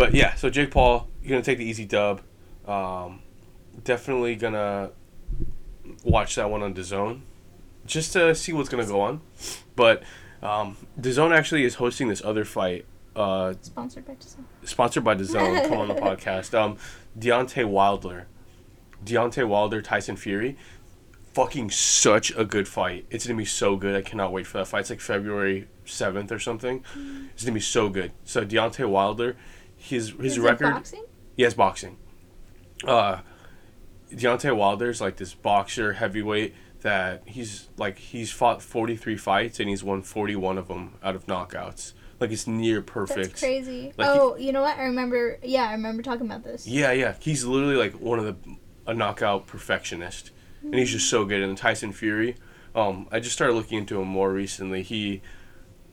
But 0.00 0.14
yeah, 0.14 0.34
so 0.34 0.48
Jake 0.48 0.70
Paul, 0.70 1.08
you're 1.22 1.28
gonna 1.28 1.42
take 1.42 1.58
the 1.58 1.64
easy 1.66 1.84
dub. 1.84 2.22
Um, 2.66 3.20
definitely 3.84 4.34
gonna 4.34 4.92
watch 6.02 6.36
that 6.36 6.48
one 6.50 6.62
on 6.62 6.72
DAZN, 6.72 7.20
just 7.84 8.14
to 8.14 8.34
see 8.34 8.54
what's 8.54 8.70
gonna 8.70 8.86
go 8.86 9.02
on. 9.02 9.20
But 9.76 10.02
um, 10.42 10.78
DAZN 10.98 11.36
actually 11.36 11.64
is 11.64 11.74
hosting 11.74 12.08
this 12.08 12.24
other 12.24 12.46
fight. 12.46 12.86
Uh, 13.14 13.52
Sponsored 13.60 14.06
by 14.06 14.14
Disney. 14.14 14.44
sponsored 14.64 15.04
by 15.04 15.14
DAZN. 15.16 15.68
come 15.68 15.76
on 15.76 15.88
the 15.88 15.94
podcast. 16.08 16.58
Um, 16.58 16.78
Deontay 17.18 17.66
Wilder, 17.66 18.26
Deontay 19.04 19.46
Wilder, 19.46 19.82
Tyson 19.82 20.16
Fury, 20.16 20.56
fucking 21.34 21.70
such 21.72 22.34
a 22.38 22.46
good 22.46 22.66
fight. 22.66 23.04
It's 23.10 23.26
gonna 23.26 23.36
be 23.36 23.44
so 23.44 23.76
good. 23.76 23.94
I 23.94 24.00
cannot 24.00 24.32
wait 24.32 24.46
for 24.46 24.56
that 24.56 24.68
fight. 24.68 24.80
It's 24.80 24.88
like 24.90 25.02
February 25.02 25.68
seventh 25.84 26.32
or 26.32 26.38
something. 26.38 26.82
It's 27.34 27.44
gonna 27.44 27.52
be 27.52 27.60
so 27.60 27.90
good. 27.90 28.12
So 28.24 28.46
Deontay 28.46 28.88
Wilder, 28.88 29.36
his 29.80 30.10
his 30.10 30.32
Is 30.32 30.38
record. 30.38 30.72
boxing? 30.72 31.04
He 31.36 31.42
has 31.42 31.54
boxing. 31.54 31.96
Uh, 32.84 33.20
Deontay 34.12 34.56
Wilder's 34.56 35.00
like 35.00 35.16
this 35.16 35.34
boxer 35.34 35.94
heavyweight 35.94 36.54
that 36.80 37.22
he's 37.26 37.68
like 37.76 37.98
he's 37.98 38.30
fought 38.32 38.62
43 38.62 39.16
fights 39.16 39.60
and 39.60 39.68
he's 39.68 39.84
won 39.84 40.02
41 40.02 40.58
of 40.58 40.68
them 40.68 40.94
out 41.02 41.14
of 41.14 41.26
knockouts. 41.26 41.92
Like 42.18 42.30
it's 42.30 42.46
near 42.46 42.82
perfect. 42.82 43.30
That's 43.30 43.40
crazy. 43.40 43.92
Like 43.96 44.08
oh, 44.08 44.36
you 44.36 44.52
know 44.52 44.62
what? 44.62 44.76
I 44.78 44.84
remember. 44.84 45.38
Yeah, 45.42 45.68
I 45.68 45.72
remember 45.72 46.02
talking 46.02 46.26
about 46.26 46.44
this. 46.44 46.66
Yeah, 46.66 46.92
yeah. 46.92 47.14
He's 47.18 47.44
literally 47.44 47.76
like 47.76 47.94
one 47.94 48.18
of 48.18 48.24
the 48.26 48.36
a 48.86 48.94
knockout 48.94 49.46
perfectionist, 49.46 50.30
and 50.62 50.74
he's 50.74 50.90
just 50.90 51.08
so 51.08 51.24
good. 51.24 51.42
And 51.42 51.56
Tyson 51.56 51.92
Fury, 51.92 52.36
um, 52.74 53.08
I 53.10 53.20
just 53.20 53.34
started 53.34 53.54
looking 53.54 53.78
into 53.78 54.00
him 54.00 54.08
more 54.08 54.32
recently. 54.32 54.82
He, 54.82 55.22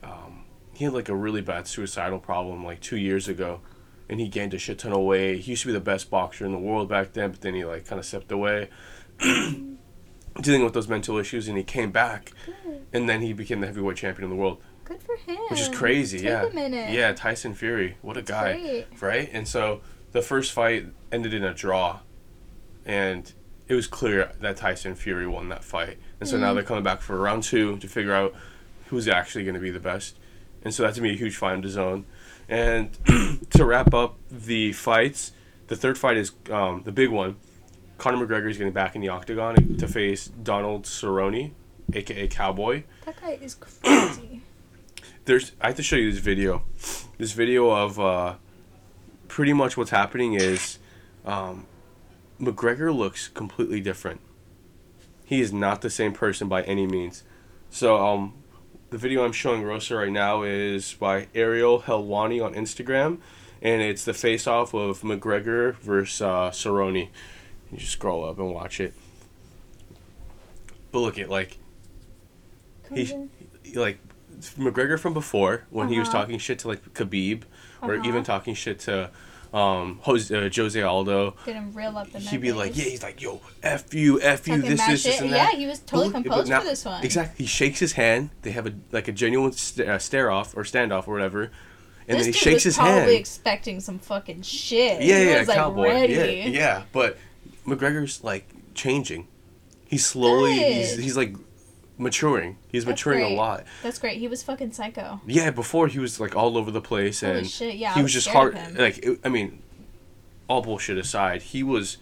um, 0.04 0.45
he 0.73 0.84
had 0.84 0.93
like 0.93 1.08
a 1.08 1.15
really 1.15 1.41
bad 1.41 1.67
suicidal 1.67 2.19
problem 2.19 2.65
like 2.65 2.82
two 2.82 2.97
years 2.97 3.28
ago, 3.28 3.62
and 4.10 4.20
he 4.20 4.28
gained 4.28 4.54
a 4.54 4.58
shit 4.58 4.80
ton 4.80 4.93
of 4.93 5.02
weight. 5.02 5.41
He 5.41 5.52
used 5.52 5.63
to 5.63 5.67
be 5.67 5.74
the 5.74 5.80
best 5.80 6.10
boxer 6.10 6.46
in 6.46 6.52
the 6.52 6.58
world 6.58 6.88
back 6.89 7.13
then, 7.13 7.32
but 7.32 7.41
then 7.41 7.54
he 7.56 7.65
like 7.65 7.86
kind 7.86 8.00
of 8.00 8.06
stepped 8.06 8.32
away, 8.32 8.70
dealing 10.41 10.63
with 10.63 10.74
those 10.74 10.88
mental 10.88 11.17
issues, 11.17 11.48
and 11.48 11.58
he 11.58 11.63
came 11.63 11.91
back, 11.91 12.32
Good. 12.46 12.86
and 12.93 13.10
then 13.10 13.22
he 13.22 13.34
became 13.34 13.60
the 13.62 13.67
heavyweight 13.67 13.98
champion 13.98 14.26
of 14.26 14.30
the 14.30 14.36
world, 14.36 14.62
Good 14.86 15.02
for 15.02 15.15
him. 15.15 15.38
which 15.50 15.60
is 15.60 15.70
crazy. 15.70 16.20
Take 16.20 16.28
yeah, 16.28 16.46
a 16.46 16.54
minute. 16.54 16.91
yeah. 16.91 17.12
Tyson 17.13 17.54
Fury, 17.54 17.98
what 18.02 18.17
a 18.17 18.22
That's 18.22 18.30
guy 18.32 18.54
great. 18.60 18.86
right? 19.02 19.30
And 19.34 19.48
so 19.48 19.82
the 20.12 20.22
first 20.22 20.52
fight 20.54 20.86
ended 21.12 21.34
in 21.34 21.43
a 21.43 21.54
draw, 21.54 22.00
and 22.86 23.32
it 23.67 23.74
was 23.74 23.88
clear 23.88 24.32
that 24.39 24.58
Tyson 24.58 24.96
Fury 24.96 25.28
won 25.28 25.50
that 25.50 25.63
fight. 25.63 25.98
And 26.20 26.30
so 26.30 26.38
now 26.38 26.52
Mhm. 26.52 26.56
they're 26.56 26.63
coming 26.63 26.84
back 26.84 27.02
for 27.02 27.17
round 27.17 27.43
two 27.43 27.78
to 27.80 27.88
figure 27.88 28.13
out 28.13 28.34
who's 28.88 29.08
actually 29.10 29.43
going 29.43 29.56
to 29.56 29.60
be 29.62 29.72
the 29.72 29.80
best. 29.82 30.15
And 30.63 30.74
so 30.74 30.84
that's 30.84 30.98
gonna 30.98 31.10
be 31.10 31.13
a 31.15 31.17
huge 31.17 31.36
fight 31.36 31.54
in 31.56 31.62
the 31.62 31.70
zone. 31.70 32.06
And 32.49 32.97
to 33.51 33.65
wrap 33.65 33.93
up 33.93 34.17
the 34.31 34.73
fights, 34.73 35.33
the 35.67 35.75
third 35.75 35.97
fight 35.97 36.17
is 36.17 36.31
um, 36.49 36.83
the 36.86 36.91
big 36.91 37.10
one. 37.10 37.36
Conor 37.97 38.25
McGregor 38.25 38.49
is 38.49 38.57
getting 38.57 38.73
back 38.73 38.95
in 38.95 39.01
the 39.01 39.10
octagon 39.10 39.77
to 39.77 39.88
face 39.88 40.27
Donald 40.27 40.83
Cerrone, 40.83 41.51
aka 41.93 42.27
Cowboy 42.27 42.83
That 43.05 43.19
guy 43.19 43.39
is 43.41 43.55
crazy. 43.55 44.41
there's 45.25 45.51
I 45.60 45.67
have 45.67 45.75
to 45.77 45.83
show 45.83 45.95
you 45.95 46.12
this 46.12 46.21
video. 46.21 46.63
This 47.17 47.31
video 47.31 47.71
of 47.71 47.99
uh, 47.99 48.36
pretty 49.27 49.53
much 49.53 49.75
what's 49.75 49.89
happening 49.89 50.33
is 50.33 50.79
um, 51.25 51.65
McGregor 52.39 52.95
looks 52.95 53.27
completely 53.27 53.81
different. 53.81 54.21
He 55.25 55.41
is 55.41 55.51
not 55.51 55.81
the 55.81 55.89
same 55.89 56.13
person 56.13 56.47
by 56.47 56.62
any 56.63 56.88
means. 56.88 57.23
So 57.69 57.97
um, 57.97 58.33
the 58.89 58.97
video 58.97 59.26
I'm 59.26 59.32
showing 59.34 59.63
Rosa 59.63 59.95
right 59.97 60.12
now 60.12 60.43
is 60.43 60.93
by 60.93 61.28
Ariel 61.36 61.82
Helwani 61.82 62.43
on 62.43 62.54
Instagram, 62.54 63.17
and 63.62 63.82
it's 63.82 64.06
the 64.06 64.13
face-off 64.13 64.73
of 64.73 65.02
McGregor 65.02 65.76
versus 65.78 66.21
uh, 66.21 66.50
Cerrone. 66.52 67.10
You 67.71 67.78
just 67.78 67.91
scroll 67.93 68.23
up 68.28 68.38
and 68.39 68.54
watch 68.54 68.80
it. 68.80 68.93
But 70.91 71.00
look 71.00 71.17
at 71.19 71.30
like 71.30 71.58
Comes 72.88 73.13
He- 73.63 73.76
like 73.76 74.00
McGregor 74.58 74.97
from 74.97 75.13
before 75.13 75.63
when 75.69 75.89
he 75.89 76.00
was 76.00 76.08
Uh-huh. 76.08 76.19
talking 76.19 76.39
shit 76.39 76.60
to 76.60 76.69
like 76.69 76.93
Khabib 76.93 77.43
or 77.82 77.95
Uh-huh. 77.95 78.08
even 78.08 78.23
talking 78.23 78.54
shit 78.56 78.80
to 78.82 79.10
um 79.53 79.99
Jose, 80.03 80.36
uh, 80.36 80.49
Jose 80.53 80.81
Aldo. 80.81 81.36
Get 81.45 81.55
him 81.55 81.73
real 81.73 81.97
up 81.97 82.07
in 82.13 82.21
He'd 82.21 82.29
that 82.31 82.41
be 82.41 82.51
like, 82.51 82.75
yeah, 82.77 82.86
he's 82.86 83.03
like, 83.03 83.21
yo, 83.21 83.41
f 83.63 83.93
you, 83.93 84.21
f 84.21 84.47
you, 84.47 84.62
this, 84.62 84.86
this, 84.86 85.03
this, 85.03 85.21
and 85.21 85.29
Yeah, 85.29 85.51
he 85.51 85.65
was 85.65 85.79
totally 85.79 86.10
but 86.10 86.23
composed 86.23 86.49
now- 86.49 86.60
for 86.60 86.65
this 86.65 86.83
one. 86.86 87.03
Exactly. 87.03 87.45
He 87.45 87.47
shakes 87.49 87.79
his 87.79 87.93
hand. 87.93 88.29
They 88.41 88.51
have 88.51 88.67
a 88.67 88.73
like 88.91 89.07
a 89.07 89.12
genuine 89.12 89.51
st- 89.53 89.88
uh, 89.88 89.99
stare 89.99 90.29
off 90.31 90.55
or 90.57 90.63
standoff 90.63 91.07
or 91.07 91.13
whatever, 91.13 91.51
and 92.07 92.17
this 92.19 92.25
then 92.27 92.33
he 92.33 92.39
shakes 92.39 92.55
was 92.55 92.63
his 92.63 92.77
probably 92.77 92.99
hand. 93.01 93.12
expecting 93.12 93.79
some 93.79 93.99
fucking 93.99 94.41
shit. 94.41 95.01
yeah, 95.01 95.19
he 95.19 95.29
yeah, 95.29 95.39
was, 95.39 95.47
like, 95.47 95.57
cowboy. 95.57 95.83
ready. 95.88 96.13
Yeah, 96.13 96.45
yeah. 96.47 96.83
But 96.91 97.17
McGregor's 97.65 98.23
like 98.23 98.47
changing. 98.73 99.27
He's 99.88 100.05
slowly. 100.05 100.57
He's, 100.57 100.97
he's 100.97 101.17
like 101.17 101.36
maturing. 101.97 102.57
He's 102.67 102.86
That's 102.86 102.99
maturing 102.99 103.23
a 103.23 103.36
lot. 103.36 103.65
That's 103.83 103.99
great. 103.99 104.19
He 104.19 104.27
was 104.27 104.43
fucking 104.43 104.71
psycho. 104.71 105.21
Yeah, 105.25 105.51
before 105.51 105.88
he 105.88 105.99
was 105.99 106.19
like 106.19 106.36
all 106.36 106.57
over 106.57 106.71
the 106.71 106.81
place 106.81 107.21
Holy 107.21 107.39
and 107.39 107.49
shit, 107.49 107.75
yeah, 107.75 107.91
I 107.91 107.95
he 107.95 108.01
was 108.01 108.15
was 108.15 108.23
just 108.23 108.27
hard. 108.33 108.57
Like 108.77 108.99
it, 108.99 109.19
I 109.23 109.29
mean, 109.29 109.62
all 110.47 110.62
bullshit 110.62 110.97
aside, 110.97 111.41
he 111.41 111.63
was 111.63 111.97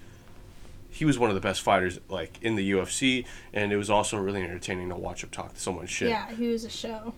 he 0.90 1.06
was 1.06 1.20
one 1.20 1.30
of 1.30 1.36
the 1.36 1.42
best 1.42 1.62
fighters 1.62 2.00
like 2.10 2.38
in 2.42 2.56
the 2.56 2.72
UFC, 2.72 3.26
and 3.54 3.72
it 3.72 3.78
was 3.78 3.90
also 3.90 4.18
really 4.18 4.42
entertaining 4.42 4.90
to 4.90 4.96
watch 4.96 5.24
him 5.24 5.30
talk 5.30 5.54
to 5.54 5.60
someone 5.60 5.88
shit. 5.88 6.10
Yeah, 6.10 6.32
he 6.32 6.48
was 6.48 6.64
a 6.64 6.70
show. 6.70 7.14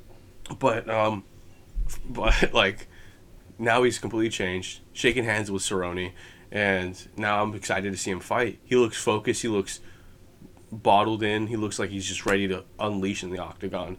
But 0.60 0.90
um, 0.90 1.24
but 2.10 2.54
like 2.54 2.88
now 3.60 3.84
he's 3.84 4.00
completely 4.00 4.30
changed, 4.30 4.82
shaking 4.94 5.24
hands 5.24 5.52
with 5.52 5.62
Cerrone, 5.62 6.14
and 6.52 7.08
now 7.18 7.44
I'm 7.44 7.54
excited 7.54 7.92
to 7.92 7.98
see 7.98 8.12
him 8.12 8.20
fight. 8.20 8.60
He 8.64 8.76
looks 8.76 9.02
focused. 9.02 9.42
He 9.42 9.48
looks 9.48 9.80
bottled 10.72 11.24
in. 11.24 11.48
He 11.48 11.56
looks 11.56 11.80
like 11.80 11.90
he's 11.90 12.06
just 12.06 12.26
ready 12.26 12.48
to 12.48 12.64
unleash 12.80 13.24
in 13.24 13.30
the 13.30 13.40
octagon. 13.40 13.98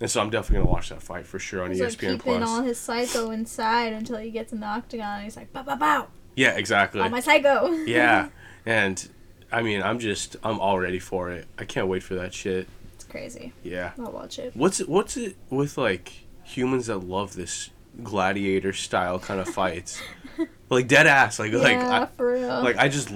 And 0.00 0.10
so 0.10 0.20
I'm 0.20 0.30
definitely 0.30 0.64
gonna 0.64 0.72
watch 0.72 0.88
that 0.88 1.02
fight 1.02 1.26
for 1.26 1.38
sure 1.38 1.62
on 1.62 1.70
He's 1.70 1.80
like 1.80 1.90
ESPN 1.90 1.98
keeping 1.98 2.18
Plus. 2.18 2.48
all 2.48 2.62
his 2.62 2.78
psycho 2.78 3.30
inside 3.30 3.92
until 3.92 4.16
he 4.16 4.30
gets 4.30 4.52
in 4.52 4.60
the 4.60 4.66
octagon. 4.66 5.22
He's 5.22 5.36
like, 5.36 5.52
bow, 5.52 5.62
bow, 5.62 5.76
bow. 5.76 6.06
Yeah, 6.36 6.56
exactly. 6.56 7.02
All 7.02 7.10
my 7.10 7.20
psycho. 7.20 7.70
yeah, 7.86 8.30
and 8.66 9.08
I 9.52 9.62
mean, 9.62 9.82
I'm 9.82 9.98
just 9.98 10.36
I'm 10.42 10.58
all 10.58 10.78
ready 10.78 10.98
for 10.98 11.30
it. 11.30 11.46
I 11.58 11.64
can't 11.64 11.86
wait 11.86 12.02
for 12.02 12.14
that 12.14 12.32
shit. 12.32 12.66
it's 12.94 13.04
crazy. 13.04 13.52
Yeah. 13.62 13.92
I'll 13.98 14.12
watch 14.12 14.38
it. 14.38 14.56
What's 14.56 14.80
it, 14.80 14.88
what's 14.88 15.18
it 15.18 15.36
with 15.50 15.76
like 15.76 16.12
humans 16.44 16.86
that 16.86 16.98
love 16.98 17.34
this 17.34 17.68
gladiator 18.02 18.72
style 18.72 19.18
kind 19.18 19.38
of 19.38 19.48
fights? 19.48 20.00
like 20.70 20.88
dead 20.88 21.06
ass. 21.06 21.38
Like 21.38 21.52
like 21.52 21.72
yeah, 21.72 22.02
I, 22.02 22.06
for 22.16 22.32
real. 22.32 22.62
like 22.62 22.78
I 22.78 22.88
just 22.88 23.12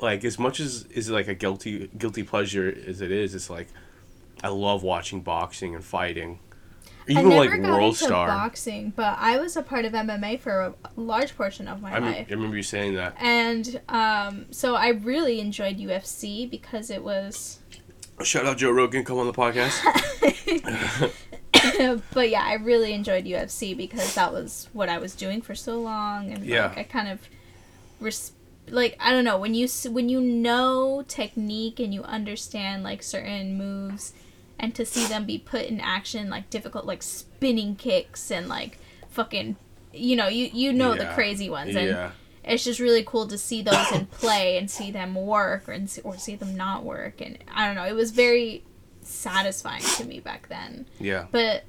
like 0.00 0.24
as 0.24 0.38
much 0.38 0.60
as 0.60 0.84
is 0.86 1.10
like 1.10 1.28
a 1.28 1.34
guilty 1.34 1.90
guilty 1.96 2.22
pleasure 2.22 2.74
as 2.86 3.00
it 3.00 3.10
is. 3.10 3.34
It's 3.34 3.50
like 3.50 3.68
I 4.42 4.48
love 4.48 4.82
watching 4.82 5.20
boxing 5.22 5.74
and 5.74 5.84
fighting. 5.84 6.38
I 7.08 7.12
Even 7.12 7.28
never 7.28 7.40
like 7.52 7.62
got 7.62 7.70
World 7.70 7.94
into 7.94 8.04
Star. 8.06 8.26
boxing, 8.26 8.92
but 8.96 9.16
I 9.20 9.38
was 9.38 9.56
a 9.56 9.62
part 9.62 9.84
of 9.84 9.92
MMA 9.92 10.40
for 10.40 10.60
a 10.60 10.74
large 10.96 11.36
portion 11.36 11.68
of 11.68 11.80
my 11.80 11.92
I, 11.92 12.00
mean, 12.00 12.08
I 12.12 12.16
life. 12.18 12.30
remember 12.30 12.56
you 12.56 12.64
saying 12.64 12.94
that. 12.96 13.14
And 13.20 13.80
um, 13.88 14.46
so 14.50 14.74
I 14.74 14.88
really 14.88 15.38
enjoyed 15.38 15.78
UFC 15.78 16.50
because 16.50 16.90
it 16.90 17.04
was. 17.04 17.60
Shout 18.24 18.44
out 18.46 18.56
Joe 18.58 18.72
Rogan, 18.72 19.04
come 19.04 19.18
on 19.18 19.26
the 19.26 19.32
podcast. 19.32 19.80
but 22.12 22.28
yeah, 22.30 22.42
I 22.42 22.54
really 22.54 22.92
enjoyed 22.92 23.24
UFC 23.24 23.76
because 23.76 24.14
that 24.14 24.32
was 24.32 24.68
what 24.72 24.88
I 24.88 24.98
was 24.98 25.14
doing 25.14 25.42
for 25.42 25.54
so 25.54 25.80
long, 25.80 26.32
and 26.32 26.44
Yeah. 26.44 26.66
like 26.68 26.78
I 26.78 26.82
kind 26.84 27.08
of 27.08 27.20
res- 28.00 28.32
like 28.68 28.96
I 29.00 29.12
don't 29.12 29.24
know 29.24 29.38
when 29.38 29.54
you 29.54 29.68
when 29.90 30.08
you 30.08 30.20
know 30.20 31.04
technique 31.06 31.78
and 31.80 31.92
you 31.94 32.02
understand 32.02 32.82
like 32.82 33.02
certain 33.02 33.56
moves, 33.56 34.12
and 34.58 34.74
to 34.74 34.84
see 34.84 35.04
them 35.06 35.24
be 35.26 35.38
put 35.38 35.66
in 35.66 35.80
action 35.80 36.28
like 36.30 36.50
difficult 36.50 36.84
like 36.84 37.02
spinning 37.02 37.76
kicks 37.76 38.30
and 38.30 38.48
like 38.48 38.78
fucking 39.08 39.56
you 39.92 40.16
know 40.16 40.28
you 40.28 40.50
you 40.52 40.72
know 40.72 40.94
the 40.94 41.06
crazy 41.14 41.48
ones 41.48 41.74
and 41.74 41.88
Yeah. 41.88 42.10
it's 42.44 42.64
just 42.64 42.80
really 42.80 43.02
cool 43.02 43.26
to 43.28 43.38
see 43.38 43.62
those 43.62 43.90
in 43.92 44.06
play 44.06 44.58
and 44.58 44.70
see 44.70 44.90
them 44.90 45.14
work 45.14 45.68
or 45.68 45.72
and 45.72 45.88
see, 45.88 46.02
or 46.02 46.18
see 46.18 46.36
them 46.36 46.54
not 46.56 46.84
work 46.84 47.20
and 47.20 47.38
I 47.54 47.66
don't 47.66 47.76
know 47.76 47.84
it 47.84 47.94
was 47.94 48.10
very 48.10 48.62
satisfying 49.00 49.82
to 49.82 50.04
me 50.04 50.20
back 50.20 50.48
then 50.48 50.86
Yeah. 50.98 51.26
but 51.30 51.64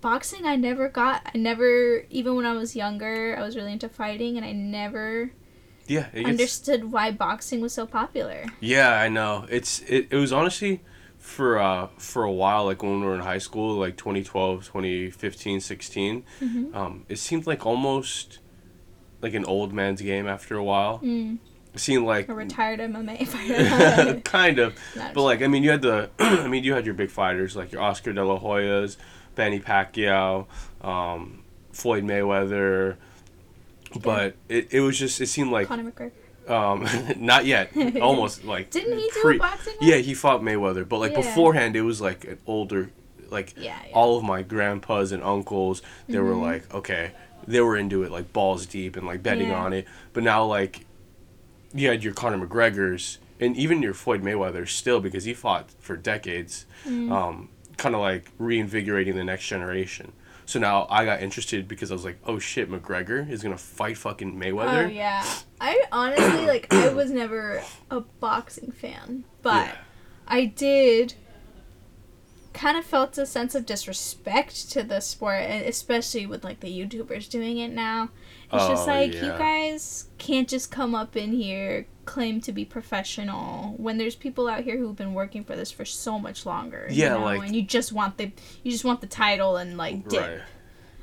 boxing 0.00 0.44
I 0.46 0.56
never 0.56 0.88
got 0.88 1.28
I 1.34 1.38
never 1.38 2.04
even 2.10 2.36
when 2.36 2.46
I 2.46 2.52
was 2.52 2.76
younger 2.76 3.34
I 3.36 3.42
was 3.42 3.56
really 3.56 3.72
into 3.72 3.88
fighting 3.88 4.36
and 4.36 4.44
I 4.46 4.52
never 4.52 5.32
Yeah. 5.88 6.08
Gets, 6.12 6.28
understood 6.28 6.90
why 6.92 7.10
boxing 7.12 7.60
was 7.60 7.72
so 7.72 7.86
popular 7.86 8.44
Yeah, 8.60 8.90
I 8.92 9.08
know. 9.08 9.46
It's 9.48 9.80
it, 9.88 10.08
it 10.10 10.16
was 10.16 10.32
honestly 10.32 10.82
for 11.18 11.58
uh 11.58 11.88
for 11.98 12.22
a 12.24 12.30
while 12.32 12.66
like 12.66 12.82
when 12.82 13.00
we 13.00 13.06
were 13.06 13.14
in 13.14 13.20
high 13.22 13.38
school 13.38 13.74
like 13.74 13.96
2012, 13.96 14.64
2015, 14.66 15.60
16, 15.60 16.24
Mm-hmm. 16.40 16.76
um 16.76 17.04
it 17.08 17.18
seemed 17.18 17.46
like 17.46 17.64
almost 17.66 18.38
like 19.22 19.34
an 19.34 19.44
old 19.44 19.72
man's 19.72 20.02
game 20.02 20.26
after 20.26 20.56
a 20.56 20.62
while. 20.62 21.00
mm, 21.02 21.38
It 21.74 21.80
seemed 21.80 22.06
like 22.06 22.28
a 22.28 22.34
retired 22.34 22.80
MMA 22.80 23.26
fighter 23.32 24.20
kind 24.24 24.58
of. 24.58 24.74
Not 24.94 25.14
But 25.14 25.22
like 25.22 25.42
I 25.42 25.46
mean 25.48 25.62
you 25.62 25.70
had 25.70 25.82
the 25.82 26.10
I 26.18 26.46
mean 26.48 26.64
you 26.64 26.74
had 26.74 26.84
your 26.84 26.94
big 26.94 27.10
fighters 27.10 27.56
like 27.56 27.72
your 27.72 27.82
Oscar 27.82 28.12
De 28.12 28.24
La 28.24 28.38
Hoyas, 28.38 28.96
Manny 29.36 29.58
Pacquiao, 29.60 30.46
um 30.82 31.42
Floyd 31.72 32.04
Mayweather 32.04 32.96
but 34.02 34.34
it, 34.48 34.68
it 34.72 34.80
was 34.80 34.98
just 34.98 35.20
it 35.20 35.26
seemed 35.26 35.50
like 35.50 35.68
Conor 35.68 35.90
McGregor 35.90 36.12
um 36.50 36.86
not 37.18 37.44
yet 37.44 37.70
almost 38.00 38.44
like 38.44 38.70
didn't 38.70 38.96
he 38.98 39.10
do 39.12 39.20
pre- 39.20 39.36
a 39.36 39.38
boxing 39.40 39.74
yeah, 39.80 39.96
he 39.96 40.14
fought 40.14 40.42
Mayweather, 40.42 40.88
but 40.88 40.98
like 40.98 41.12
Yeah. 41.12 41.22
beforehand, 41.22 41.74
it 41.76 41.82
was 41.82 42.00
like 42.00 42.24
an 42.24 42.38
older, 42.46 42.90
like 43.30 43.54
yeah, 43.56 43.76
yeah. 43.86 43.92
all 43.94 44.16
of 44.16 44.22
my 44.24 44.42
grandpas 44.42 45.10
and 45.12 45.22
uncles. 45.22 45.82
They 46.08 46.18
were 46.20 46.34
Mhm. 46.34 46.42
like, 46.42 46.74
okay, 46.74 47.10
they 47.48 47.60
were 47.60 47.76
into 47.76 48.02
it, 48.04 48.12
like 48.12 48.32
balls 48.32 48.64
deep 48.66 48.96
and 48.96 49.06
like 49.06 49.22
betting 49.24 49.50
on 49.52 49.72
it. 49.72 49.86
But 50.12 50.22
now, 50.22 50.44
like, 50.44 50.86
you 51.74 51.88
had 51.88 52.04
your 52.04 52.14
Conor 52.14 52.46
McGregor's 52.46 53.18
and 53.40 53.56
even 53.56 53.82
your 53.82 53.92
Floyd 53.94 54.22
Mayweather 54.22 54.66
still 54.68 55.00
because 55.00 55.24
he 55.24 55.34
fought 55.34 55.70
for 55.80 55.96
decades, 55.96 56.64
Mm. 56.86 57.10
um, 57.10 57.48
kind 57.76 57.94
of 57.94 58.00
like 58.00 58.30
reinvigorating 58.38 59.16
the 59.16 59.24
next 59.24 59.46
generation. 59.48 60.12
So 60.46 60.60
now 60.60 60.86
I 60.88 61.04
got 61.04 61.22
interested 61.22 61.66
because 61.66 61.90
I 61.90 61.94
was 61.94 62.04
like, 62.04 62.18
oh 62.24 62.38
shit, 62.38 62.70
McGregor 62.70 63.28
is 63.28 63.42
gonna 63.42 63.58
fight 63.58 63.98
fucking 63.98 64.34
Mayweather. 64.38 64.86
Oh 64.86 64.88
yeah. 64.88 65.24
I 65.60 65.82
honestly 65.92 66.46
like 66.46 66.72
I 66.72 66.88
was 66.94 67.10
never 67.10 67.62
a 67.90 68.00
boxing 68.00 68.70
fan, 68.72 69.24
but 69.42 69.66
Yeah. 69.66 69.76
I 70.28 70.44
did 70.46 71.14
kind 72.52 72.78
of 72.78 72.84
felt 72.84 73.18
a 73.18 73.26
sense 73.26 73.54
of 73.54 73.66
disrespect 73.66 74.70
to 74.70 74.82
the 74.82 75.00
sport, 75.00 75.40
and 75.42 75.66
especially 75.66 76.26
with 76.26 76.42
like 76.44 76.60
the 76.60 76.68
YouTubers 76.68 77.28
doing 77.28 77.58
it 77.58 77.72
now. 77.72 78.10
It's 78.52 78.66
just 78.66 78.88
Oh, 78.88 78.92
like 78.92 79.12
you 79.14 79.20
guys 79.32 80.08
can't 80.18 80.48
just 80.48 80.70
come 80.70 80.94
up 80.94 81.16
in 81.16 81.32
here 81.32 81.86
claim 82.06 82.40
to 82.40 82.52
be 82.52 82.64
professional 82.64 83.74
when 83.76 83.98
there's 83.98 84.14
people 84.16 84.48
out 84.48 84.62
here 84.64 84.78
who've 84.78 84.96
been 84.96 85.12
working 85.14 85.44
for 85.44 85.54
this 85.56 85.70
for 85.70 85.84
so 85.84 86.18
much 86.18 86.46
longer. 86.46 86.86
you 86.88 87.02
Yeah, 87.02 87.14
know, 87.14 87.24
like- 87.24 87.42
and 87.42 87.54
you 87.54 87.62
just 87.62 87.92
want 87.92 88.16
the 88.16 88.32
you 88.62 88.70
just 88.72 88.84
want 88.84 89.00
the 89.00 89.06
title 89.06 89.56
and 89.56 89.76
like 89.76 90.08
dip. 90.08 90.20
Right. 90.20 90.40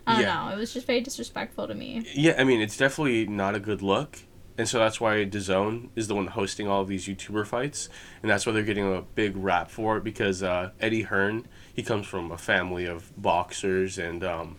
I 0.08 0.14
don't 0.14 0.22
Yeah. 0.24 0.46
know. 0.50 0.56
It 0.56 0.58
was 0.60 0.74
just 0.74 0.88
very 0.88 1.02
disrespectful 1.02 1.68
to 1.68 1.74
me. 1.76 2.06
Yeah, 2.14 2.36
I 2.38 2.44
mean, 2.44 2.60
it's 2.62 2.76
definitely 2.78 3.26
not 3.28 3.56
a 3.56 3.60
good 3.60 3.82
look. 3.82 4.20
And 4.58 4.68
so 4.70 4.78
that's 4.78 5.02
why 5.02 5.24
DAZN 5.26 5.90
is 5.96 6.08
the 6.08 6.14
one 6.16 6.28
hosting 6.28 6.68
all 6.68 6.82
of 6.82 6.88
these 6.88 7.08
YouTuber 7.08 7.48
fights. 7.48 7.90
And 8.22 8.30
that's 8.30 8.46
why 8.46 8.52
they're 8.52 8.62
getting 8.64 8.94
a 8.94 9.02
big 9.02 9.36
rap 9.36 9.72
for 9.72 9.98
it 9.98 10.04
because 10.04 10.44
uh, 10.44 10.72
Eddie 10.80 11.04
Hearn, 11.04 11.48
he 11.74 11.82
comes 11.84 12.06
from 12.06 12.32
a 12.32 12.38
family 12.38 12.86
of 12.86 13.12
boxers 13.20 13.98
and 13.98 14.24
um, 14.24 14.58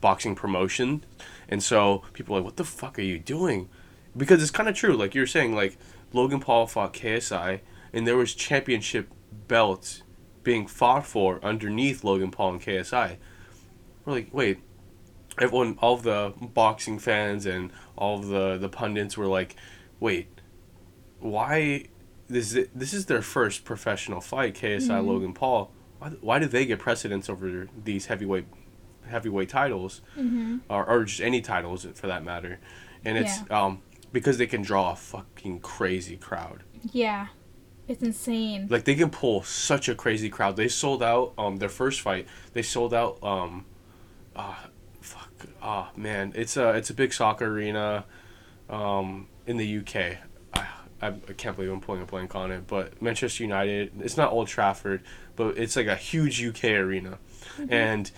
boxing 0.00 0.34
promotion. 0.34 1.04
And 1.48 1.62
so 1.62 2.04
people 2.14 2.34
are 2.34 2.38
like, 2.38 2.46
what 2.46 2.56
the 2.56 2.64
fuck 2.64 2.98
are 2.98 3.02
you 3.02 3.18
doing? 3.18 3.68
Because 4.16 4.42
it's 4.42 4.50
kind 4.52 4.68
of 4.68 4.74
true. 4.74 4.96
Like 4.96 5.14
you're 5.14 5.26
saying, 5.26 5.54
like 5.54 5.76
Logan 6.12 6.40
Paul 6.40 6.66
fought 6.66 6.92
KSI 6.94 7.60
and 7.92 8.06
there 8.06 8.16
was 8.16 8.34
championship 8.34 9.08
belts 9.48 10.02
being 10.42 10.66
fought 10.66 11.06
for 11.06 11.42
underneath 11.44 12.04
Logan 12.04 12.30
Paul 12.30 12.52
and 12.54 12.62
KSI. 12.62 13.16
We're 14.04 14.12
like, 14.12 14.28
wait, 14.32 14.58
everyone, 15.40 15.78
all 15.80 15.94
of 15.94 16.02
the 16.02 16.32
boxing 16.40 16.98
fans 16.98 17.46
and 17.46 17.72
all 17.96 18.18
of 18.18 18.26
the 18.28 18.58
the 18.58 18.68
pundits 18.68 19.16
were 19.16 19.26
like, 19.26 19.56
"Wait, 20.00 20.28
why? 21.20 21.86
This 22.28 22.54
is, 22.54 22.68
this 22.74 22.92
is 22.94 23.06
their 23.06 23.20
first 23.22 23.64
professional 23.64 24.20
fight, 24.20 24.54
KSI 24.54 24.88
Mhm. 25.00 25.06
Logan 25.06 25.34
Paul. 25.34 25.70
Why, 25.98 26.08
why 26.20 26.38
do 26.38 26.46
they 26.46 26.64
get 26.66 26.78
precedence 26.78 27.28
over 27.28 27.68
these 27.84 28.06
heavyweight 28.06 28.46
heavyweight 29.06 29.48
titles, 29.50 30.00
Mm-hmm. 30.18 30.58
or, 30.70 30.84
or 30.86 31.04
just 31.04 31.20
any 31.20 31.40
titles 31.40 31.86
for 31.94 32.06
that 32.06 32.24
matter? 32.24 32.58
And 33.04 33.18
it's 33.18 33.40
um 33.50 33.82
because 34.14 34.38
they 34.38 34.46
can 34.46 34.62
draw 34.62 34.92
a 34.92 34.96
fucking 34.96 35.58
crazy 35.58 36.16
crowd. 36.16 36.62
Yeah, 36.92 37.26
it's 37.88 38.02
insane. 38.02 38.68
Like 38.70 38.84
they 38.84 38.94
can 38.94 39.10
pull 39.10 39.42
such 39.42 39.88
a 39.88 39.94
crazy 39.94 40.30
crowd. 40.30 40.56
They 40.56 40.68
sold 40.68 41.02
out 41.02 41.34
um 41.36 41.56
their 41.56 41.68
first 41.68 42.00
fight. 42.00 42.26
They 42.54 42.62
sold 42.62 42.94
out 42.94 43.22
um 43.22 43.66
uh 44.34 44.54
fuck 45.00 45.32
ah 45.60 45.90
man. 45.96 46.32
It's 46.36 46.56
a 46.56 46.70
it's 46.70 46.88
a 46.88 46.94
big 46.94 47.12
soccer 47.12 47.46
arena 47.46 48.06
um 48.70 49.26
in 49.46 49.56
the 49.56 49.78
UK. 49.78 50.18
I, 50.54 50.66
I, 51.02 51.08
I 51.08 51.32
can't 51.36 51.56
believe 51.56 51.72
I'm 51.72 51.80
pulling 51.80 52.00
a 52.00 52.06
blank 52.06 52.36
on 52.36 52.52
it, 52.52 52.68
but 52.68 53.02
Manchester 53.02 53.42
United, 53.42 54.00
it's 54.00 54.16
not 54.16 54.32
Old 54.32 54.46
Trafford, 54.46 55.02
but 55.34 55.58
it's 55.58 55.74
like 55.74 55.88
a 55.88 55.96
huge 55.96 56.42
UK 56.42 56.64
arena. 56.64 57.18
And 57.68 58.10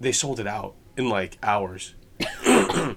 they 0.00 0.12
sold 0.12 0.40
it 0.40 0.46
out 0.46 0.74
in 0.96 1.10
like 1.10 1.36
hours. 1.42 1.94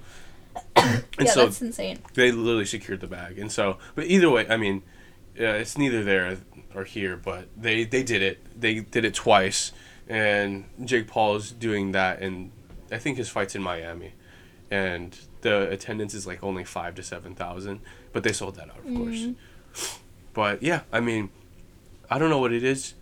and 1.18 1.26
yeah, 1.26 1.32
so 1.32 1.44
that's 1.44 1.62
insane. 1.62 1.98
they 2.14 2.32
literally 2.32 2.64
secured 2.66 3.00
the 3.00 3.06
bag. 3.06 3.38
And 3.38 3.50
so, 3.50 3.78
but 3.94 4.06
either 4.06 4.30
way, 4.30 4.46
I 4.48 4.56
mean, 4.56 4.82
yeah, 5.36 5.52
it's 5.54 5.76
neither 5.78 6.02
there 6.04 6.38
or 6.74 6.84
here, 6.84 7.16
but 7.16 7.48
they 7.56 7.84
they 7.84 8.02
did 8.02 8.22
it. 8.22 8.60
They 8.60 8.80
did 8.80 9.04
it 9.04 9.14
twice, 9.14 9.72
and 10.08 10.64
Jake 10.84 11.06
Paul 11.06 11.36
is 11.36 11.52
doing 11.52 11.92
that, 11.92 12.20
and 12.20 12.50
I 12.90 12.98
think 12.98 13.16
his 13.18 13.28
fight's 13.28 13.54
in 13.54 13.62
Miami, 13.62 14.12
and 14.70 15.18
the 15.42 15.68
attendance 15.70 16.14
is 16.14 16.26
like 16.26 16.42
only 16.42 16.64
five 16.64 16.94
to 16.96 17.02
seven 17.02 17.34
thousand, 17.34 17.80
but 18.12 18.22
they 18.24 18.32
sold 18.32 18.56
that 18.56 18.68
out, 18.70 18.78
of 18.78 18.94
course. 18.94 19.16
Mhm. 19.26 19.34
But 20.34 20.62
yeah, 20.62 20.82
I 20.92 21.00
mean, 21.00 21.30
I 22.10 22.18
don't 22.18 22.30
know 22.30 22.38
what 22.38 22.52
it 22.52 22.64
is 22.64 22.94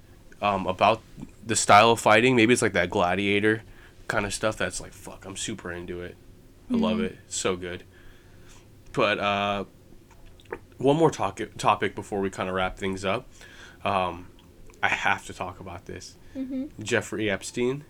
um, 0.42 0.66
about 0.66 1.00
the 1.46 1.56
style 1.56 1.90
of 1.92 2.00
fighting. 2.00 2.34
Maybe 2.36 2.52
it's 2.52 2.62
like 2.62 2.72
that 2.72 2.90
gladiator 2.90 3.62
kind 4.08 4.26
of 4.26 4.34
stuff. 4.34 4.56
That's 4.56 4.80
like 4.80 4.92
fuck. 4.92 5.24
I'm 5.24 5.36
super 5.36 5.70
into 5.72 6.00
it. 6.02 6.16
I 6.70 6.74
love 6.74 6.98
Mhm. 6.98 7.04
it. 7.04 7.18
So 7.28 7.56
good. 7.56 7.84
But 8.92 9.18
uh, 9.18 9.64
one 10.78 10.96
more 10.96 11.10
topic 11.10 11.56
topic 11.58 11.94
before 11.94 12.20
we 12.20 12.30
kind 12.30 12.48
of 12.48 12.54
wrap 12.54 12.76
things 12.78 13.04
up. 13.04 13.28
Um, 13.84 14.26
I 14.82 14.88
have 14.88 15.26
to 15.26 15.32
talk 15.32 15.60
about 15.60 15.86
this. 15.86 16.16
hmm 16.34 16.66
Jeffrey 16.82 17.28
Epstein, 17.30 17.84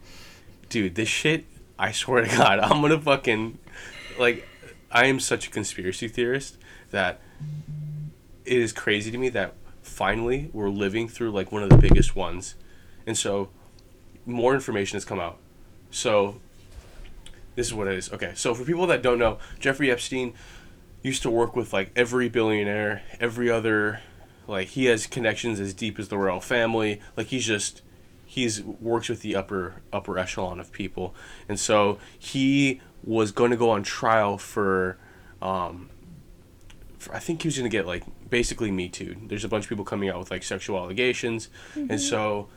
dude, 0.68 0.94
this 0.94 1.08
shit. 1.08 1.44
I 1.78 1.92
swear 1.92 2.24
to 2.24 2.36
God, 2.36 2.58
I'm 2.60 2.80
gonna 2.80 3.00
fucking 3.00 3.58
like. 4.18 4.46
I 4.92 5.06
am 5.06 5.20
such 5.20 5.46
a 5.46 5.50
conspiracy 5.50 6.08
theorist 6.08 6.58
that 6.90 7.20
it 8.44 8.58
is 8.58 8.72
crazy 8.72 9.10
to 9.12 9.18
me 9.18 9.28
that 9.28 9.54
finally 9.82 10.50
we're 10.52 10.68
living 10.68 11.06
through 11.06 11.30
like 11.30 11.52
one 11.52 11.62
of 11.62 11.70
the 11.70 11.76
biggest 11.76 12.16
ones, 12.16 12.56
and 13.06 13.16
so 13.16 13.50
more 14.26 14.52
information 14.54 14.96
has 14.96 15.04
come 15.04 15.20
out. 15.20 15.38
So 15.92 16.40
this 17.60 17.66
is 17.66 17.74
what 17.74 17.88
it 17.88 17.94
is. 17.94 18.10
Okay, 18.10 18.32
so 18.34 18.54
for 18.54 18.64
people 18.64 18.86
that 18.86 19.02
don't 19.02 19.18
know, 19.18 19.36
Jeffrey 19.58 19.90
Epstein 19.90 20.32
used 21.02 21.20
to 21.22 21.30
work 21.30 21.54
with 21.54 21.74
like 21.74 21.90
every 21.94 22.26
billionaire, 22.30 23.02
every 23.20 23.50
other 23.50 24.00
like 24.46 24.68
he 24.68 24.86
has 24.86 25.06
connections 25.06 25.60
as 25.60 25.74
deep 25.74 25.98
as 25.98 26.08
the 26.08 26.16
royal 26.16 26.40
family. 26.40 27.02
Like 27.18 27.26
he's 27.26 27.44
just 27.44 27.82
he's 28.24 28.62
works 28.62 29.10
with 29.10 29.20
the 29.20 29.36
upper 29.36 29.82
upper 29.92 30.18
echelon 30.18 30.58
of 30.58 30.72
people. 30.72 31.14
And 31.50 31.60
so 31.60 31.98
he 32.18 32.80
was 33.04 33.30
going 33.30 33.50
to 33.50 33.58
go 33.58 33.68
on 33.68 33.82
trial 33.82 34.38
for 34.38 34.96
um 35.42 35.90
for, 36.98 37.14
I 37.14 37.18
think 37.18 37.42
he 37.42 37.48
was 37.48 37.58
going 37.58 37.70
to 37.70 37.76
get 37.76 37.86
like 37.86 38.04
basically 38.30 38.70
me 38.70 38.88
too. 38.88 39.16
There's 39.26 39.44
a 39.44 39.48
bunch 39.48 39.66
of 39.66 39.68
people 39.68 39.84
coming 39.84 40.08
out 40.08 40.18
with 40.18 40.30
like 40.30 40.44
sexual 40.44 40.78
allegations. 40.78 41.50
And 41.74 42.00
so 42.00 42.48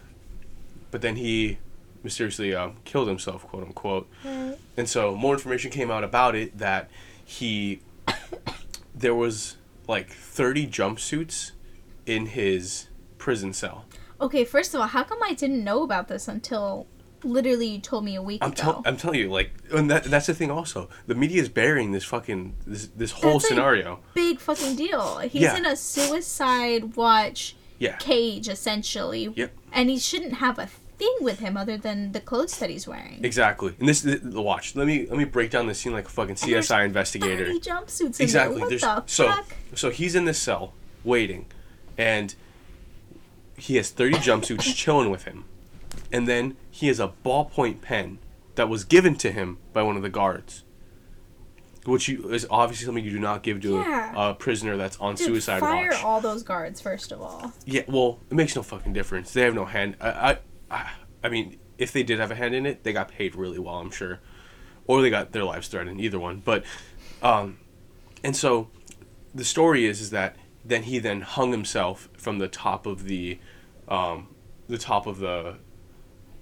but 0.92 1.02
then 1.02 1.18
he 1.18 1.58
mysteriously 2.04 2.54
um, 2.54 2.78
killed 2.84 3.08
himself, 3.08 3.44
quote 3.48 3.64
unquote. 3.64 4.10
Right. 4.24 4.58
And 4.78 4.88
so 4.90 5.16
more 5.16 5.34
information 5.34 5.72
came 5.72 5.90
out 5.90 6.04
about 6.04 6.36
it 6.36 6.58
that 6.58 6.90
he 7.26 7.82
there 8.96 9.16
was 9.16 9.58
like 9.88 10.10
30 10.10 10.68
jumpsuits 10.68 11.52
in 12.06 12.28
his 12.28 12.88
prison 13.18 13.54
cell. 13.54 13.86
Okay, 14.22 14.46
first 14.46 14.74
of 14.74 14.82
all, 14.82 14.88
how 14.88 15.04
come 15.04 15.20
I 15.24 15.34
didn't 15.34 15.64
know 15.64 15.84
about 15.84 16.08
this 16.08 16.28
until 16.28 16.88
literally 17.24 17.68
you 17.68 17.80
told 17.80 18.04
me 18.06 18.16
a 18.16 18.22
week 18.22 18.40
I'm, 18.44 18.52
ago. 18.52 18.82
I'm 18.86 18.98
telling 18.98 19.20
you, 19.20 19.30
like, 19.30 19.52
and 19.74 19.90
that, 19.90 20.04
that's 20.06 20.28
the 20.28 20.34
thing. 20.34 20.52
Also, 20.52 20.90
the 21.08 21.16
media 21.16 21.42
is 21.42 21.50
burying 21.50 21.92
this 21.92 22.04
fucking 22.06 22.56
this 22.66 22.88
this 22.88 23.12
whole 23.12 23.34
That's, 23.34 23.48
scenario. 23.48 24.00
Big 24.14 24.40
fucking 24.40 24.76
deal. 24.76 25.20
He's 25.20 25.42
Yeah. 25.44 25.58
in 25.58 25.66
a 25.66 25.76
suicide 25.76 26.96
watch 26.96 27.56
Yeah. 27.80 27.96
cage 27.98 28.48
essentially. 28.50 29.34
Yep. 29.36 29.52
And 29.72 29.90
he 29.90 29.98
shouldn't 29.98 30.34
have 30.36 30.60
a 30.60 30.68
thing 31.04 31.18
with 31.22 31.40
him 31.40 31.58
other 31.58 31.78
than 31.78 32.12
the 32.12 32.20
clothes 32.20 32.58
that 32.60 32.70
he's 32.70 32.88
wearing. 32.88 33.20
Exactly. 33.24 33.74
And 33.80 33.88
this, 33.88 34.02
the, 34.02 34.16
the 34.18 34.42
watch. 34.42 34.76
Let 34.76 34.88
me 34.88 35.06
let 35.08 35.18
me 35.18 35.26
break 35.26 35.52
down 35.52 35.68
the 35.68 35.74
scene 35.74 35.94
like 35.94 36.06
a 36.06 36.10
fucking 36.10 36.36
CSI 36.36 36.86
investigator. 36.86 37.46
30 37.46 37.60
jumpsuits 37.60 38.20
in 38.20 38.24
Exactly. 38.24 38.56
there. 38.56 38.62
What 38.66 38.70
There's 38.70 38.82
the 38.82 39.04
so 39.08 39.28
fuck? 39.28 39.56
so 39.76 39.90
he's 39.90 40.16
in 40.16 40.26
this 40.26 40.40
cell 40.42 40.74
waiting, 41.04 41.46
and 41.98 42.36
he 43.58 43.76
has 43.78 43.90
thirty 43.90 44.16
jumpsuits 44.16 44.76
chilling 44.76 45.10
with 45.10 45.24
him, 45.26 45.46
and 46.12 46.28
then 46.28 46.56
he 46.72 46.88
has 46.88 47.00
a 47.00 47.12
ballpoint 47.26 47.82
pen 47.82 48.20
that 48.56 48.70
was 48.70 48.84
given 48.84 49.16
to 49.16 49.32
him 49.32 49.58
by 49.74 49.82
one 49.84 49.96
of 49.98 50.04
the 50.04 50.10
guards, 50.10 50.64
which 51.86 52.08
you, 52.08 52.30
is 52.32 52.46
obviously 52.52 52.86
something 52.86 53.04
you 53.04 53.12
do 53.12 53.20
not 53.20 53.42
give 53.44 53.62
to 53.62 53.74
Yeah. 53.78 54.14
a, 54.16 54.30
a 54.30 54.34
prisoner 54.36 54.78
that's 54.78 54.98
on 55.00 55.16
Dude, 55.16 55.26
suicide 55.26 55.60
fire 55.60 55.90
watch. 55.92 56.04
all 56.04 56.22
those 56.22 56.44
guards 56.44 56.80
first 56.80 57.12
of 57.12 57.22
all. 57.22 57.52
Yeah, 57.66 57.82
well, 57.88 58.20
it 58.30 58.36
makes 58.36 58.56
no 58.56 58.62
fucking 58.64 58.94
difference. 58.94 59.34
They 59.34 59.42
have 59.42 59.56
no 59.56 59.66
hand. 59.66 59.96
I, 60.00 60.10
I, 60.10 60.38
I, 61.24 61.30
mean, 61.30 61.60
if 61.78 61.92
they 61.92 62.04
did 62.04 62.20
have 62.20 62.32
a 62.32 62.36
hand 62.36 62.56
in 62.56 62.66
it, 62.66 62.84
they 62.84 62.94
got 62.94 63.10
paid 63.10 63.36
really 63.36 63.60
well, 63.60 63.76
I'm 63.76 63.92
sure, 63.92 64.20
or 64.88 65.02
they 65.02 65.10
got 65.10 65.32
their 65.32 65.44
lives 65.44 65.68
threatened. 65.68 66.02
Either 66.02 66.20
one. 66.20 66.42
But, 66.44 66.64
um, 67.22 67.60
and 68.24 68.36
so, 68.36 68.70
the 69.34 69.46
story 69.46 69.86
is 69.86 70.02
is 70.02 70.10
that 70.12 70.36
then 70.66 70.84
he 70.84 71.00
then 71.00 71.22
hung 71.22 71.52
himself 71.52 72.10
from 72.18 72.40
the 72.40 72.48
top 72.48 72.86
of 72.86 73.06
the, 73.06 73.40
um, 73.88 74.28
the 74.68 74.78
top 74.78 75.08
of 75.08 75.20
the, 75.20 75.58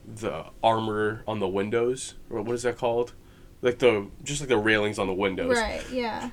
the 0.05 0.45
armor 0.63 1.23
on 1.27 1.39
the 1.39 1.47
windows, 1.47 2.15
or 2.29 2.41
what 2.41 2.53
is 2.53 2.63
that 2.63 2.77
called? 2.77 3.13
Like 3.61 3.79
the 3.79 4.07
just 4.23 4.41
like 4.41 4.49
the 4.49 4.57
railings 4.57 4.97
on 4.97 5.07
the 5.07 5.13
windows. 5.13 5.57
Right, 5.57 5.83
yeah. 5.91 6.31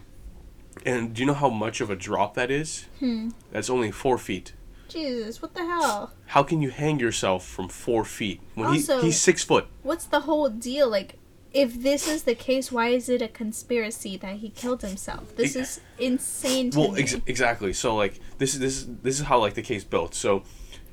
And 0.87 1.15
do 1.15 1.21
you 1.21 1.27
know 1.27 1.35
how 1.35 1.51
much 1.51 1.81
of 1.81 1.91
a 1.91 1.97
drop 1.97 2.35
that 2.35 2.51
is? 2.51 2.87
Hmm. 3.01 3.31
That's 3.51 3.69
only 3.69 3.91
four 3.91 4.17
feet. 4.17 4.53
Jesus, 4.89 5.41
what 5.43 5.55
the 5.55 5.64
hell? 5.64 6.12
How 6.26 6.43
can 6.43 6.62
you 6.62 6.70
hang 6.70 6.99
yourself 6.99 7.47
from 7.47 7.68
four 7.68 8.05
feet 8.05 8.41
when 8.55 8.68
Also- 8.68 9.01
he, 9.01 9.07
he's 9.07 9.20
six 9.20 9.45
foot? 9.45 9.66
What's 9.82 10.07
the 10.07 10.20
whole 10.20 10.49
deal? 10.49 10.89
Like, 10.89 11.16
if 11.53 11.82
this 11.82 12.07
is 12.09 12.24
the 12.24 12.34
case, 12.34 12.70
why 12.72 12.89
is 12.89 13.09
it 13.09 13.22
a 13.22 13.28
conspiracy 13.28 14.16
that 14.18 14.36
he 14.36 14.51
killed 14.51 14.82
himself? 14.82 15.34
This 15.36 15.57
Ex- 15.57 15.78
is 15.78 15.80
insane 15.99 16.70
Well, 16.74 16.95
ex- 16.97 17.16
exactly. 17.26 17.72
So 17.72 17.95
like 17.97 18.20
this 18.39 18.55
is 18.55 18.61
this 18.61 18.76
is 18.78 18.86
this 19.03 19.20
is 19.20 19.26
how 19.26 19.39
like 19.39 19.55
the 19.55 19.62
case 19.62 19.84
built. 19.84 20.14
So 20.14 20.43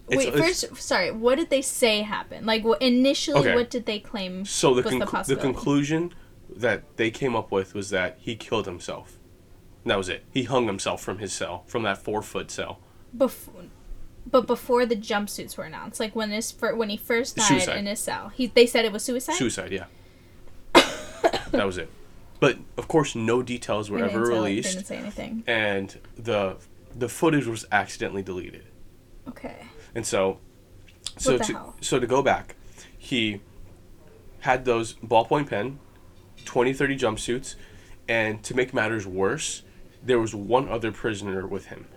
Wait, 0.08 0.28
it's- 0.30 0.64
first, 0.64 0.82
sorry. 0.82 1.12
What 1.12 1.36
did 1.36 1.50
they 1.50 1.62
say 1.62 2.02
happened? 2.04 2.46
Like, 2.46 2.64
what, 2.64 2.82
initially, 2.82 3.40
Okay. 3.40 3.56
what 3.56 3.70
did 3.70 3.86
they 3.86 4.00
claim? 4.00 4.46
so 4.46 4.74
the 4.74 4.82
the 4.84 4.90
conc- 4.90 5.00
the, 5.00 5.06
possibility? 5.08 5.42
conclusion 5.42 6.14
that 6.56 6.84
they 6.98 7.10
came 7.12 7.36
up 7.36 7.52
with 7.52 7.74
was 7.74 7.90
that 7.90 8.18
he 8.22 8.36
killed 8.36 8.66
himself. 8.66 9.18
And 9.84 9.92
that 9.92 9.98
was 9.98 10.08
it. 10.10 10.24
He 10.32 10.44
hung 10.44 10.68
himself 10.68 11.02
from 11.02 11.18
his 11.20 11.34
cell, 11.34 11.64
from 11.68 11.84
that 11.84 11.98
four 11.98 12.22
foot 12.22 12.50
cell. 12.52 12.80
Before, 13.18 13.64
but 14.30 14.48
before 14.48 14.86
the 14.86 14.96
jumpsuits 14.96 15.58
were 15.58 15.64
announced, 15.66 16.00
like 16.00 16.16
when 16.16 16.32
his 16.32 16.52
fir- 16.52 16.76
when 16.76 16.90
he 16.90 16.98
first 16.98 17.36
died 17.36 17.46
Suicide. 17.48 17.78
in 17.78 17.86
his 17.86 18.00
cell, 18.00 18.30
he 18.30 18.48
they 18.48 18.66
said 18.66 18.86
it 18.86 18.92
was 18.92 19.04
suicide. 19.04 19.36
Suicide, 19.36 19.72
yeah. 19.72 19.86
that 21.52 21.66
was 21.66 21.78
it. 21.78 21.90
But 22.40 22.58
of 22.78 22.88
course, 22.88 23.16
no 23.16 23.42
details 23.42 23.90
were 23.90 24.00
They 24.00 24.06
ever 24.06 24.14
didn't 24.20 24.26
tell- 24.34 24.44
released, 24.44 24.74
Didn't 24.74 24.88
say 24.88 24.98
anything. 24.98 25.44
and 25.48 25.98
the 26.18 26.58
the 26.98 27.10
footage 27.10 27.46
was 27.46 27.66
accidentally 27.72 28.22
deleted. 28.24 28.66
Okay. 29.28 29.56
And 29.94 30.06
so, 30.06 30.40
so 31.18 31.38
the 31.38 31.44
to 31.46 31.54
hell? 31.54 31.76
so 31.82 32.00
to 32.00 32.08
go 32.08 32.22
back, 32.22 32.56
he 32.98 33.42
had 34.42 34.66
those 34.66 34.94
ballpoint 34.96 35.50
pen, 35.50 35.80
20, 36.46 36.74
30 36.74 36.98
jumpsuits, 36.98 37.56
and 38.08 38.44
to 38.44 38.54
make 38.56 38.74
matters 38.74 39.08
worse, 39.08 39.64
there 40.04 40.20
was 40.20 40.36
one 40.36 40.70
other 40.70 40.92
prisoner 40.92 41.48
with 41.48 41.66
him. 41.68 41.88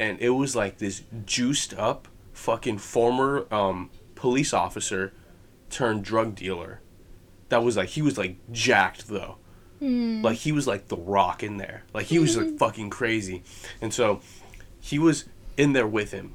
And 0.00 0.18
it 0.18 0.30
was 0.30 0.56
like 0.56 0.78
this 0.78 1.02
juiced 1.26 1.74
up 1.74 2.08
fucking 2.32 2.78
former 2.78 3.46
um, 3.52 3.90
police 4.14 4.54
officer 4.54 5.12
turned 5.68 6.02
drug 6.02 6.34
dealer. 6.34 6.80
That 7.50 7.62
was 7.62 7.76
like 7.76 7.90
he 7.90 8.02
was 8.02 8.16
like 8.16 8.36
jacked 8.50 9.08
though. 9.08 9.36
Like 10.22 10.38
he 10.38 10.52
was 10.52 10.66
like 10.66 10.88
the 10.88 10.96
rock 10.96 11.42
in 11.42 11.58
there. 11.58 11.84
Like 11.92 12.06
he 12.06 12.18
was 12.18 12.36
like 12.36 12.58
fucking 12.58 12.90
crazy. 12.90 13.42
And 13.80 13.92
so 13.92 14.20
he 14.80 14.98
was 14.98 15.26
in 15.56 15.74
there 15.74 15.86
with 15.86 16.12
him. 16.12 16.34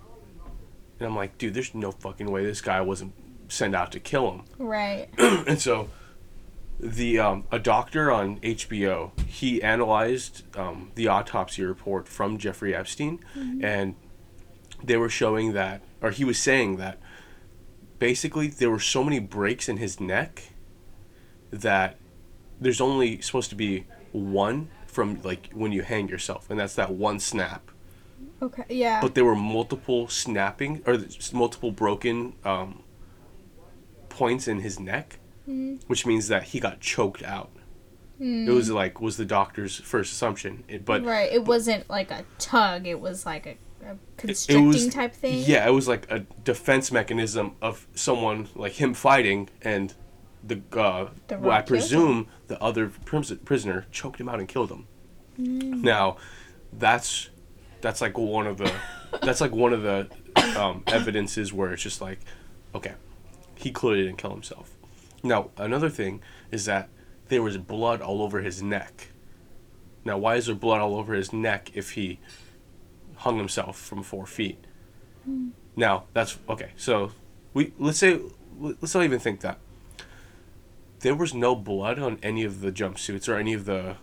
And 1.00 1.08
I'm 1.08 1.16
like, 1.16 1.38
dude, 1.38 1.54
there's 1.54 1.74
no 1.74 1.92
fucking 1.92 2.32
way 2.32 2.46
this 2.46 2.62
guy 2.62 2.82
wasn't 2.82 3.14
sent 3.48 3.76
out 3.76 3.92
to 3.94 4.00
kill 4.00 4.32
him. 4.32 4.44
Right. 4.60 5.10
and 5.18 5.60
so 5.60 5.90
the 6.80 7.20
um, 7.20 7.46
a 7.52 7.60
doctor 7.60 8.12
on 8.12 8.40
HBO 8.40 9.18
he 9.28 9.62
analyzed 9.62 10.44
um, 10.58 10.92
the 10.96 11.08
autopsy 11.08 11.64
report 11.64 12.08
from 12.08 12.38
Jeffrey 12.38 12.76
Epstein, 12.76 13.20
and 13.62 13.96
they 14.84 14.98
were 14.98 15.10
showing 15.10 15.54
that, 15.54 15.82
or 16.02 16.12
he 16.12 16.24
was 16.24 16.38
saying 16.38 16.78
that, 16.78 17.00
basically 18.00 18.48
there 18.48 18.70
were 18.70 18.80
so 18.80 19.04
many 19.04 19.20
breaks 19.20 19.70
in 19.70 19.78
his 19.78 20.00
neck 20.00 20.44
that 21.52 21.98
there's 22.60 22.82
only 22.82 23.22
supposed 23.22 23.50
to 23.50 23.56
be 23.56 23.86
one 24.12 24.70
from 24.86 25.22
like 25.24 25.50
when 25.54 25.72
you 25.72 25.82
hang 25.82 26.08
yourself, 26.08 26.50
and 26.50 26.60
that's 26.60 26.76
that 26.76 26.92
one 26.92 27.20
snap. 27.20 27.72
Okay. 28.42 28.66
Yeah. 28.70 29.02
But 29.02 29.16
there 29.16 29.26
were 29.26 29.36
multiple 29.36 30.08
snapping 30.08 30.82
or 30.86 30.98
multiple 31.34 31.72
broken 31.72 32.34
um, 32.44 32.84
points 34.10 34.48
in 34.48 34.60
his 34.60 34.80
neck, 34.80 35.20
which 35.46 36.06
means 36.06 36.28
that 36.28 36.44
he 36.44 36.60
got 36.60 36.80
choked 36.80 37.24
out. 37.24 37.52
It 38.18 38.50
was 38.52 38.72
like 38.72 39.02
was 39.02 39.18
the 39.18 39.26
doctor's 39.26 39.78
first 39.78 40.14
assumption, 40.14 40.64
it, 40.70 40.86
but 40.86 41.04
right. 41.04 41.32
It 41.32 41.44
wasn't 41.44 41.90
like 41.90 42.12
a 42.12 42.24
tug. 42.40 42.88
It 42.88 43.00
was 43.02 43.26
like 43.26 43.46
a, 43.46 43.58
a 43.86 43.98
constricting 44.16 44.64
it 44.64 44.68
was 44.68 44.88
type 44.88 45.14
thing. 45.14 45.44
Yeah, 45.46 45.68
it 45.68 45.72
was 45.72 45.88
like 45.90 46.10
a 46.10 46.20
defense 46.46 46.94
mechanism 46.94 47.56
of 47.62 47.88
someone 47.94 48.48
like 48.56 48.74
him 48.74 48.94
fighting 48.94 49.50
and 49.62 49.94
the 50.42 50.62
uh, 50.80 51.10
The 51.28 51.40
well, 51.40 51.52
I 51.52 51.62
presume 51.62 52.28
the 52.48 52.62
other 52.62 52.88
prisoner 52.88 53.86
choked 53.92 54.22
him 54.22 54.30
out 54.30 54.40
and 54.40 54.48
killed 54.48 54.72
him. 54.72 54.88
Mm. 55.40 55.82
Now, 55.82 56.18
that's 56.72 57.30
that's 57.82 58.02
like 58.02 58.18
one 58.18 58.48
of 58.48 58.58
the 58.58 58.72
that's 59.22 59.42
like 59.42 59.52
one 59.52 59.74
of 59.74 59.84
the 59.84 60.08
um, 60.58 60.84
evidences 60.88 61.52
where 61.52 61.74
it's 61.74 61.84
just 61.84 62.02
like, 62.02 62.20
okay, 62.74 62.94
he 63.56 63.72
clearly 63.72 64.04
didn't 64.04 64.18
kill 64.18 64.32
himself. 64.32 64.75
Now 65.26 65.50
another 65.58 65.90
thing 65.90 66.22
is 66.52 66.66
that 66.66 66.88
there 67.30 67.42
was 67.42 67.58
blood 67.58 68.00
all 68.00 68.22
over 68.22 68.42
his 68.42 68.62
neck. 68.62 69.08
Now 70.06 70.18
why 70.20 70.36
is 70.36 70.46
there 70.46 70.56
blood 70.56 70.80
all 70.82 70.96
over 70.96 71.16
his 71.16 71.34
neck 71.34 71.72
if 71.74 71.92
he 71.92 72.20
hung 73.18 73.38
himself 73.38 73.78
from 73.78 74.04
four 74.04 74.28
feet? 74.28 74.64
Now 75.76 76.04
that's 76.14 76.38
okay. 76.48 76.72
So 76.78 77.12
we 77.56 77.74
let's 77.80 77.98
say 77.98 78.20
let's 78.60 78.94
not 78.94 79.04
even 79.04 79.20
think 79.20 79.42
that 79.42 79.58
there 81.00 81.16
was 81.16 81.34
no 81.34 81.56
blood 81.56 81.98
on 82.00 82.20
any 82.22 82.44
of 82.44 82.62
the 82.62 82.72
jumpsuits 82.72 83.28
or 83.28 83.36
any 83.38 83.54
of 83.54 83.66
the 83.66 83.98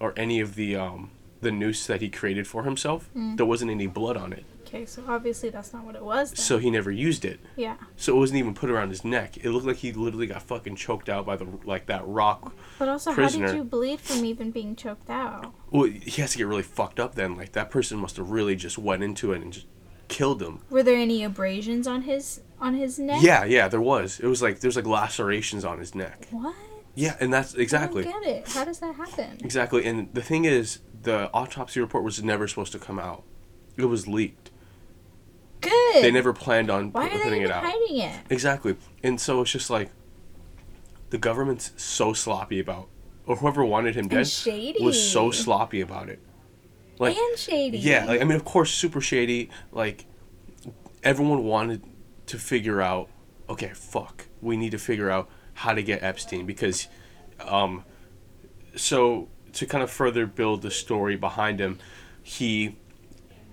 or 0.00 0.14
any 0.16 0.40
of 0.40 0.54
the 0.54 0.74
um 0.74 1.10
the 1.42 1.52
noose 1.52 1.86
that 1.86 2.00
he 2.00 2.08
created 2.08 2.46
for 2.46 2.64
himself. 2.64 3.10
There 3.36 3.44
wasn't 3.46 3.70
any 3.70 3.88
blood 3.88 4.16
on 4.16 4.32
it, 4.32 4.44
Okay. 4.72 4.86
So 4.86 5.04
obviously 5.06 5.50
that's 5.50 5.72
not 5.74 5.84
what 5.84 5.94
it 5.96 6.02
was. 6.02 6.30
Then. 6.30 6.36
so 6.36 6.58
he 6.58 6.70
never 6.70 6.90
used 6.90 7.24
it. 7.24 7.40
yeah. 7.56 7.76
So 7.96 8.16
it 8.16 8.18
wasn't 8.18 8.38
even 8.38 8.54
put 8.54 8.70
around 8.70 8.88
his 8.88 9.04
neck. 9.04 9.36
It 9.36 9.50
looked 9.50 9.66
like 9.66 9.76
he 9.76 9.92
literally 9.92 10.26
got 10.26 10.42
fucking 10.42 10.76
choked 10.76 11.08
out 11.08 11.26
by 11.26 11.36
the 11.36 11.46
like 11.64 11.86
that 11.86 12.06
rock. 12.06 12.54
But 12.78 12.88
also, 12.88 13.12
how 13.12 13.28
did 13.28 13.54
you 13.54 13.64
bleed 13.64 14.00
from 14.00 14.24
even 14.24 14.50
being 14.50 14.74
choked 14.74 15.10
out? 15.10 15.52
Well, 15.70 15.84
he 15.84 16.22
has 16.22 16.32
to 16.32 16.38
get 16.38 16.46
really 16.46 16.62
fucked 16.62 16.98
up 16.98 17.14
then. 17.14 17.36
Like 17.36 17.52
that 17.52 17.70
person 17.70 17.98
must 17.98 18.16
have 18.16 18.30
really 18.30 18.56
just 18.56 18.78
went 18.78 19.02
into 19.02 19.32
it 19.32 19.42
and 19.42 19.52
just 19.52 19.66
killed 20.08 20.42
him. 20.42 20.60
Were 20.70 20.82
there 20.82 20.96
any 20.96 21.22
abrasions 21.22 21.86
on 21.86 22.02
his 22.02 22.40
on 22.60 22.74
his 22.74 22.98
neck? 22.98 23.22
Yeah, 23.22 23.44
yeah, 23.44 23.68
there 23.68 23.80
was. 23.80 24.20
It 24.20 24.26
was 24.26 24.40
like 24.40 24.60
there's 24.60 24.76
like 24.76 24.86
lacerations 24.86 25.64
on 25.64 25.78
his 25.78 25.94
neck. 25.94 26.28
What? 26.30 26.54
Yeah, 26.94 27.16
and 27.20 27.32
that's 27.32 27.54
exactly. 27.54 28.06
I 28.06 28.10
don't 28.10 28.22
get 28.22 28.36
it. 28.36 28.48
How 28.48 28.64
does 28.64 28.78
that 28.80 28.94
happen? 28.94 29.38
Exactly, 29.44 29.84
and 29.84 30.12
the 30.12 30.22
thing 30.22 30.44
is, 30.44 30.80
the 31.02 31.30
autopsy 31.32 31.80
report 31.80 32.04
was 32.04 32.22
never 32.22 32.46
supposed 32.48 32.72
to 32.72 32.78
come 32.78 32.98
out. 32.98 33.24
It 33.76 33.86
was 33.86 34.06
leaked. 34.06 34.41
Good. 35.62 36.02
They 36.04 36.10
never 36.10 36.32
planned 36.32 36.70
on 36.70 36.92
Why 36.92 37.08
pu- 37.08 37.14
are 37.14 37.18
they 37.18 37.24
putting 37.24 37.42
it 37.42 37.50
out. 37.50 37.64
hiding 37.64 37.96
it? 37.98 38.14
Exactly, 38.30 38.76
and 39.02 39.20
so 39.20 39.40
it's 39.40 39.50
just 39.50 39.70
like 39.70 39.90
the 41.10 41.18
government's 41.18 41.72
so 41.76 42.12
sloppy 42.12 42.58
about, 42.60 42.88
or 43.26 43.36
whoever 43.36 43.64
wanted 43.64 43.94
him 43.94 44.08
dead 44.08 44.26
shady. 44.28 44.82
was 44.82 45.00
so 45.10 45.30
sloppy 45.30 45.80
about 45.80 46.08
it. 46.08 46.20
Like, 46.98 47.16
and 47.16 47.38
shady. 47.38 47.78
yeah, 47.78 48.04
like 48.04 48.20
I 48.20 48.24
mean, 48.24 48.36
of 48.36 48.44
course, 48.44 48.72
super 48.72 49.00
shady. 49.00 49.50
Like, 49.72 50.04
everyone 51.02 51.44
wanted 51.44 51.82
to 52.26 52.38
figure 52.38 52.80
out, 52.80 53.08
okay, 53.48 53.70
fuck, 53.74 54.26
we 54.40 54.56
need 54.56 54.70
to 54.72 54.78
figure 54.78 55.10
out 55.10 55.28
how 55.54 55.74
to 55.74 55.82
get 55.82 56.02
Epstein 56.02 56.46
because, 56.46 56.88
um, 57.40 57.84
so 58.76 59.28
to 59.54 59.66
kind 59.66 59.82
of 59.84 59.90
further 59.90 60.26
build 60.26 60.62
the 60.62 60.70
story 60.70 61.16
behind 61.16 61.60
him, 61.60 61.78
he 62.22 62.76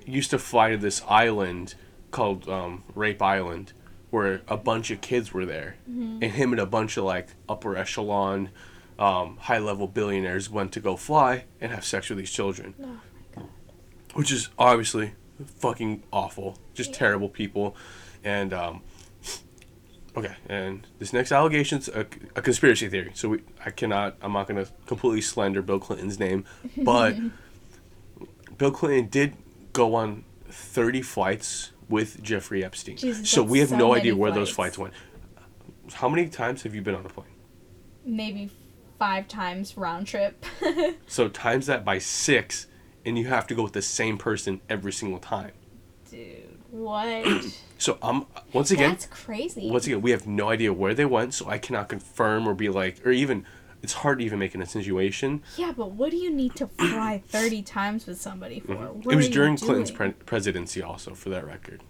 used 0.06 0.30
to 0.32 0.40
fly 0.40 0.72
to 0.72 0.78
this 0.78 1.02
island 1.08 1.76
called 2.12 2.48
um, 2.50 2.84
Rape 2.96 3.22
Island, 3.22 3.74
where 4.10 4.42
a 4.48 4.58
bunch 4.58 4.90
of 4.92 5.02
kids 5.02 5.34
were 5.34 5.46
there, 5.46 5.76
Mm-hmm. 5.90 6.20
and 6.24 6.32
him 6.34 6.52
and 6.52 6.60
a 6.62 6.66
bunch 6.66 6.98
of 6.98 7.04
like 7.04 7.30
upper 7.48 7.76
echelon, 7.78 8.50
um, 8.98 9.38
high 9.38 9.60
level 9.60 9.88
billionaires 9.88 10.50
went 10.50 10.72
to 10.74 10.80
go 10.80 10.96
fly 10.98 11.46
and 11.62 11.72
have 11.72 11.86
sex 11.86 12.10
with 12.10 12.18
these 12.18 12.32
children, 12.32 12.74
Oh 12.82 12.86
my 12.88 12.96
god. 13.36 13.48
which 14.14 14.32
is 14.32 14.50
obviously 14.58 15.14
fucking 15.58 16.04
awful, 16.12 16.58
just 16.74 16.92
Yeah. 16.92 16.98
terrible 16.98 17.30
people, 17.30 17.76
and 18.24 18.52
um, 18.54 18.82
okay, 20.18 20.36
and 20.50 20.86
this 20.98 21.14
next 21.14 21.32
allegation's 21.32 21.88
a, 21.88 22.02
a 22.36 22.42
conspiracy 22.42 22.90
theory, 22.90 23.12
so 23.14 23.30
we 23.30 23.40
I 23.66 23.70
cannot 23.70 24.18
I'm 24.22 24.34
not 24.34 24.48
gonna 24.48 24.66
completely 24.88 25.22
slander 25.22 25.62
Bill 25.62 25.80
Clinton's 25.80 26.20
name, 26.20 26.44
but 26.76 27.16
Bill 28.58 28.72
Clinton 28.72 29.08
did 29.10 29.36
go 29.72 29.96
on 29.96 30.24
30 30.50 31.02
flights 31.04 31.72
with 31.90 32.22
Jeffrey 32.24 32.64
Epstein. 32.64 32.96
Jesus, 32.98 33.30
so 33.30 33.44
we 33.44 33.60
have 33.60 33.70
so 33.70 33.78
no 33.78 33.94
idea 33.96 34.16
where 34.16 34.32
those 34.32 34.50
flights. 34.50 34.76
flights 34.78 34.94
went. 34.94 35.94
How 35.96 36.08
many 36.08 36.30
times 36.30 36.62
have 36.64 36.76
you 36.76 36.82
been 36.82 36.96
on 36.96 37.06
a 37.06 37.10
plane? 37.10 37.28
Maybe 38.06 38.50
five 39.00 39.28
times 39.28 39.76
round 39.78 40.08
trip. 40.08 40.46
So 41.08 41.28
times 41.28 41.66
that 41.66 41.84
by 41.84 41.98
6 41.98 42.68
and 43.06 43.18
you 43.18 43.28
have 43.28 43.48
to 43.48 43.56
go 43.56 43.64
with 43.64 43.74
the 43.74 43.82
same 43.82 44.18
person 44.18 44.62
every 44.70 44.92
single 44.92 45.20
time. 45.20 45.52
Dude, 46.12 46.60
what? 46.70 47.26
So 47.80 47.98
I'm 48.02 48.26
once 48.52 48.72
again 48.72 48.90
That's 48.90 49.06
crazy. 49.06 49.72
once 49.72 49.88
again 49.88 50.02
we 50.02 50.12
have 50.12 50.28
no 50.28 50.50
idea 50.50 50.74
where 50.74 50.94
they 50.94 51.06
went, 51.06 51.34
so 51.34 51.48
I 51.48 51.58
cannot 51.58 51.88
confirm 51.88 52.46
or 52.46 52.54
be 52.54 52.68
like 52.68 53.06
or 53.06 53.12
even 53.12 53.46
it's 53.82 53.94
hard 53.94 54.20
to 54.20 54.26
even 54.26 54.40
make 54.40 54.56
an 54.56 54.62
insinuation. 54.62 55.42
Yeah, 55.58 55.72
but 55.76 55.92
what 55.92 56.12
do 56.12 56.18
you 56.18 56.32
need 56.32 56.56
to 56.56 56.68
fly 56.68 57.24
30 57.28 57.62
times 57.64 58.06
with 58.06 58.20
somebody 58.20 58.60
for? 58.60 58.76
Mm-hmm. 58.76 59.10
it 59.12 59.16
was 59.16 59.30
during 59.30 59.58
Clinton's 59.58 59.92
pre- 59.92 60.12
presidency 60.12 60.82
also 60.82 61.14
for 61.14 61.30
that 61.30 61.46
record. 61.46 61.84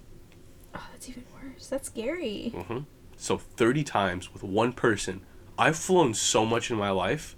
Oh, 0.75 0.85
that's 0.91 1.09
even 1.09 1.23
worse. 1.33 1.67
That's 1.67 1.87
scary. 1.87 2.49
hmm 2.49 2.79
So 3.17 3.37
30 3.37 3.83
times 3.83 4.33
with 4.33 4.43
one 4.43 4.73
person. 4.73 5.21
I've 5.57 5.75
flown 5.77 6.13
so 6.13 6.45
much 6.45 6.71
in 6.71 6.77
my 6.77 6.91
life 6.91 7.35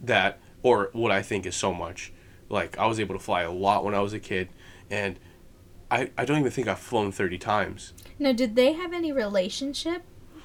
that, 0.00 0.38
or 0.62 0.90
what 0.92 1.10
I 1.10 1.22
think 1.22 1.46
is 1.46 1.56
so 1.56 1.72
much. 1.72 2.12
Like, 2.48 2.78
I 2.78 2.86
was 2.86 3.00
able 3.00 3.14
to 3.14 3.18
fly 3.22 3.42
a 3.42 3.50
lot 3.50 3.84
when 3.84 3.94
I 3.94 4.00
was 4.00 4.12
a 4.12 4.20
kid, 4.20 4.50
and 4.90 5.18
I, 5.90 6.10
I 6.18 6.24
don't 6.24 6.38
even 6.38 6.50
think 6.52 6.68
I've 6.68 6.78
flown 6.78 7.10
30 7.10 7.38
times. 7.38 7.92
Now, 8.18 8.32
did 8.32 8.56
they 8.56 8.72
have 8.74 8.92
any 8.92 9.10
relationship 9.10 10.02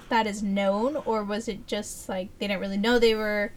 that 0.10 0.28
is 0.28 0.42
known, 0.44 0.96
or 1.06 1.24
was 1.24 1.48
it 1.48 1.68
just 1.68 2.08
like 2.10 2.30
they 2.40 2.48
didn't 2.48 2.62
really 2.62 2.78
know 2.78 3.00
they 3.00 3.16
were 3.16 3.52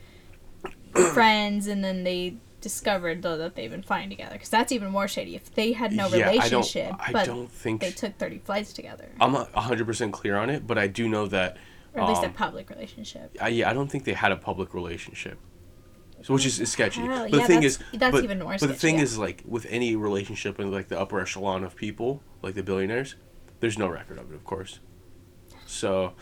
friends 1.13 1.67
and 1.67 1.85
then 1.85 2.05
they 2.05 2.37
discovered 2.61 3.23
though 3.23 3.39
that 3.39 3.55
they've 3.55 3.71
been 3.71 3.83
flying 3.83 4.11
together? 4.11 4.33
Because 4.35 4.49
that's 4.51 4.73
even 4.73 4.91
more 4.91 5.09
shady. 5.09 5.35
If 5.35 5.55
they 5.55 5.73
had 5.73 5.93
no 5.93 6.09
Yeah, 6.09 6.31
I 6.31 6.49
don't- 6.49 6.77
I 6.77 7.13
but 7.13 7.27
don't 7.27 7.51
think- 7.51 7.81
they 7.81 7.91
took 7.91 8.19
30 8.19 8.39
flights 8.39 8.73
together, 8.73 9.09
I'm 9.21 9.33
not 9.33 9.53
100% 9.53 10.13
clear 10.13 10.37
on 10.37 10.51
it, 10.51 10.67
but 10.67 10.79
I 10.79 10.87
do 10.87 11.09
know 11.09 11.27
that, 11.29 11.57
or 11.95 12.03
at 12.03 12.09
least 12.09 12.23
a 12.23 12.27
um, 12.27 12.33
public 12.33 12.71
relationship. 12.71 13.37
I, 13.41 13.49
yeah, 13.49 13.71
I 13.71 13.73
don't 13.73 13.91
think 13.91 14.05
they 14.05 14.13
had 14.15 14.33
a 14.33 14.37
public 14.37 14.75
relationship. 14.75 15.39
So, 16.23 16.35
which 16.35 16.45
is, 16.45 16.61
is 16.61 16.71
sketchy. 16.71 17.01
Hell, 17.01 17.23
but 17.25 17.31
the 17.31 17.39
yeah, 17.39 17.47
thing 17.47 17.61
that's- 17.63 17.79
is, 17.93 17.99
that's 17.99 18.13
but, 18.13 18.25
even 18.25 18.41
more 18.41 18.57
But 18.61 18.69
the 18.69 18.75
thing 18.75 18.97
yeah. 18.99 19.05
is, 19.05 19.17
like 19.17 19.43
with 19.47 19.67
any 19.71 19.97
relationship 19.97 20.61
in 20.61 20.71
like 20.71 20.89
the 20.89 21.01
upper 21.01 21.19
echelon 21.19 21.65
of 21.65 21.75
people, 21.77 22.23
like 22.43 22.55
the 22.55 22.63
billionaires, 22.63 23.15
there's 23.61 23.79
no 23.79 23.89
record 23.89 24.19
of 24.19 24.31
it, 24.31 24.35
of 24.35 24.45
course. 24.45 24.81
So, 25.71 26.13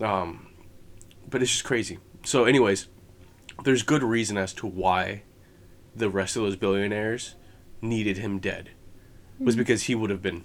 um, 0.00 0.48
but 1.28 1.42
it's 1.42 1.50
just 1.52 1.64
crazy. 1.64 1.98
So, 2.24 2.44
anyways, 2.44 2.88
there's 3.64 3.82
good 3.82 4.02
reason 4.02 4.36
as 4.36 4.52
to 4.54 4.66
why 4.66 5.22
the 5.94 6.10
rest 6.10 6.36
of 6.36 6.42
those 6.42 6.56
billionaires 6.56 7.34
needed 7.80 8.18
him 8.18 8.38
dead. 8.38 8.70
Was 9.38 9.54
because 9.54 9.82
he 9.84 9.94
would 9.94 10.08
have 10.10 10.22
been, 10.22 10.44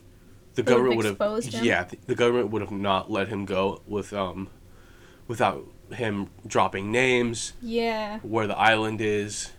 the. 0.56 0.64
They 0.64 0.72
government 0.74 0.98
would 0.98 1.06
have, 1.06 1.44
him? 1.46 1.64
yeah, 1.64 1.86
the, 1.86 1.98
the 2.08 2.16
government 2.16 2.50
would 2.52 2.62
have 2.62 2.72
not 2.72 3.10
let 3.10 3.30
him 3.30 3.46
go 3.46 3.82
with 3.88 4.12
um, 4.12 4.50
without 5.28 5.66
him 5.94 6.30
dropping 6.46 6.92
names 6.92 7.54
Yeah. 7.62 8.20
where 8.20 8.48
the 8.48 8.58
island 8.58 9.00
is 9.02 9.52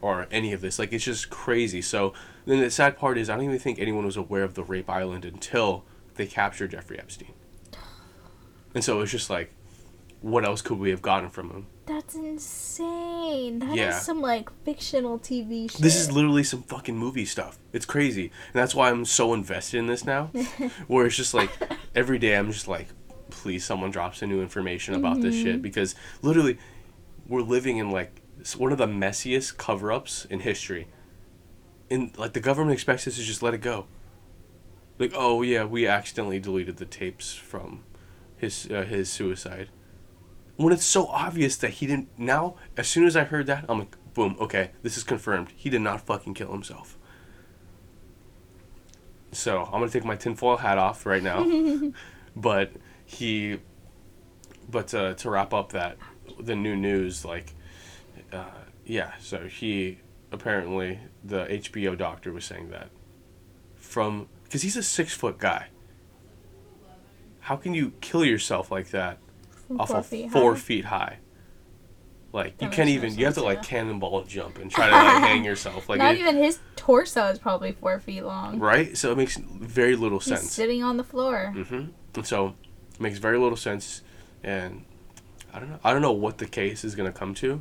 or 0.00 0.26
any 0.32 0.52
of 0.52 0.60
this. 0.60 0.78
Like 0.80 0.92
it's 0.92 1.04
just 1.04 1.30
crazy. 1.30 1.80
So 1.80 2.12
then 2.44 2.60
the 2.60 2.70
sad 2.70 2.96
part 2.96 3.18
is 3.18 3.30
I 3.30 3.36
don't 3.36 3.44
even 3.44 3.58
think 3.60 3.78
anyone 3.78 4.04
was 4.04 4.16
aware 4.16 4.42
of 4.42 4.54
the 4.54 4.64
rape 4.64 4.90
island 4.90 5.24
until 5.24 5.84
they 6.16 6.26
captured 6.26 6.72
Jeffrey 6.72 6.98
Epstein. 6.98 7.32
And 8.74 8.82
so 8.84 9.00
it's 9.00 9.12
just 9.12 9.30
like 9.30 9.52
what 10.20 10.44
else 10.44 10.62
could 10.62 10.78
we 10.78 10.90
have 10.90 11.02
gotten 11.02 11.28
from 11.30 11.50
him? 11.50 11.66
That's 11.84 12.14
insane. 12.14 13.58
That 13.58 13.70
is 13.72 13.76
Yeah. 13.76 13.98
some 13.98 14.20
like 14.20 14.50
fictional 14.64 15.18
TV 15.18 15.68
shit. 15.70 15.80
This 15.80 15.96
is 15.96 16.12
literally 16.12 16.44
some 16.44 16.62
fucking 16.62 16.96
movie 16.96 17.24
stuff. 17.24 17.58
It's 17.72 17.84
crazy. 17.84 18.26
And 18.26 18.54
that's 18.54 18.72
why 18.74 18.90
I'm 18.90 19.04
so 19.04 19.34
invested 19.34 19.78
in 19.78 19.86
this 19.88 20.04
now. 20.04 20.26
where 20.86 21.06
it's 21.06 21.16
just 21.16 21.34
like 21.34 21.50
every 21.96 22.18
day 22.20 22.36
I'm 22.36 22.52
just 22.52 22.68
like 22.68 22.86
please 23.30 23.64
someone 23.64 23.90
drops 23.90 24.22
a 24.22 24.26
new 24.26 24.40
information 24.42 24.94
about 24.94 25.20
this 25.22 25.34
Mm-hmm. 25.34 25.44
shit 25.44 25.62
because 25.62 25.94
literally 26.22 26.56
we're 27.26 27.40
living 27.42 27.78
in 27.78 27.90
like 27.90 28.20
one 28.56 28.70
of 28.72 28.78
the 28.78 28.86
messiest 28.86 29.56
cover-ups 29.56 30.24
in 30.26 30.40
history. 30.40 30.86
And 31.90 32.16
like 32.16 32.32
the 32.32 32.40
government 32.40 32.74
expects 32.74 33.08
us 33.08 33.16
to 33.16 33.22
just 33.22 33.42
let 33.42 33.54
it 33.54 33.60
go. 33.60 33.86
Like, 34.98 35.12
oh 35.16 35.42
yeah, 35.42 35.64
we 35.64 35.86
accidentally 35.88 36.38
deleted 36.38 36.76
the 36.76 36.84
tapes 36.86 37.34
from 37.34 37.82
his 38.42 38.68
uh, 38.70 38.82
his 38.82 39.08
suicide. 39.08 39.70
When 40.56 40.72
it's 40.72 40.84
so 40.84 41.06
obvious 41.06 41.56
that 41.56 41.70
he 41.70 41.86
didn't. 41.86 42.08
Now, 42.18 42.56
as 42.76 42.88
soon 42.88 43.06
as 43.06 43.16
I 43.16 43.24
heard 43.24 43.46
that, 43.46 43.64
I'm 43.68 43.78
like, 43.78 43.96
boom, 44.12 44.36
okay, 44.38 44.72
this 44.82 44.98
is 44.98 45.04
confirmed. 45.04 45.48
He 45.56 45.70
did 45.70 45.80
not 45.80 46.02
fucking 46.02 46.34
kill 46.34 46.52
himself. 46.52 46.98
So 49.30 49.62
I'm 49.64 49.80
gonna 49.80 49.88
take 49.88 50.04
my 50.04 50.16
tinfoil 50.16 50.58
hat 50.58 50.76
off 50.76 51.06
right 51.06 51.22
now. 51.22 51.92
but 52.36 52.72
he, 53.06 53.60
but 54.68 54.92
uh, 54.92 55.14
to 55.14 55.30
wrap 55.30 55.54
up 55.54 55.72
that, 55.72 55.96
the 56.38 56.56
new 56.56 56.76
news, 56.76 57.24
like, 57.24 57.54
uh, 58.32 58.44
yeah. 58.84 59.12
So 59.20 59.46
he 59.46 60.00
apparently 60.32 60.98
the 61.24 61.44
HBO 61.46 61.96
doctor 61.96 62.32
was 62.32 62.44
saying 62.44 62.70
that 62.70 62.90
from 63.76 64.28
because 64.44 64.62
he's 64.62 64.76
a 64.76 64.82
six 64.82 65.14
foot 65.14 65.38
guy. 65.38 65.68
How 67.42 67.56
can 67.56 67.74
you 67.74 67.92
kill 68.00 68.24
yourself 68.24 68.70
like 68.70 68.90
that 68.90 69.18
From 69.66 69.80
off 69.80 69.88
four 69.88 69.98
of 69.98 70.06
feet 70.06 70.30
four 70.30 70.52
high? 70.54 70.58
feet 70.60 70.84
high? 70.86 71.18
Like 72.32 72.54
you 72.62 72.68
can't 72.68 72.88
makes 72.88 72.88
no 72.88 72.94
even. 73.08 73.18
You 73.18 73.24
have 73.26 73.34
to 73.34 73.40
sense, 73.40 73.44
like 73.46 73.58
yeah. 73.58 73.62
cannonball 73.64 74.24
jump 74.24 74.58
and 74.58 74.70
try 74.70 74.86
to 74.86 74.92
like 74.92 75.22
hang 75.28 75.44
yourself. 75.44 75.88
Like 75.88 75.98
Not 75.98 76.14
it- 76.14 76.20
even 76.20 76.36
his 76.38 76.60
torso 76.76 77.26
is 77.26 77.38
probably 77.38 77.72
four 77.72 78.00
feet 78.00 78.22
long. 78.22 78.58
right. 78.58 78.96
So 78.96 79.12
it 79.12 79.18
makes 79.18 79.36
very 79.36 79.96
little 79.96 80.18
He's 80.18 80.28
sense. 80.28 80.50
sitting 80.50 80.82
on 80.82 80.96
the 80.96 81.04
floor. 81.04 81.52
hmm 81.54 81.86
And 82.14 82.26
so 82.26 82.54
it 82.94 83.00
makes 83.00 83.18
very 83.18 83.38
little 83.38 83.56
sense, 83.56 84.02
and 84.42 84.84
I 85.52 85.58
don't 85.60 85.68
know. 85.70 85.78
I 85.84 85.92
don't 85.92 86.00
know 86.02 86.12
what 86.12 86.38
the 86.38 86.46
case 86.46 86.84
is 86.84 86.94
gonna 86.94 87.12
come 87.12 87.34
to, 87.34 87.60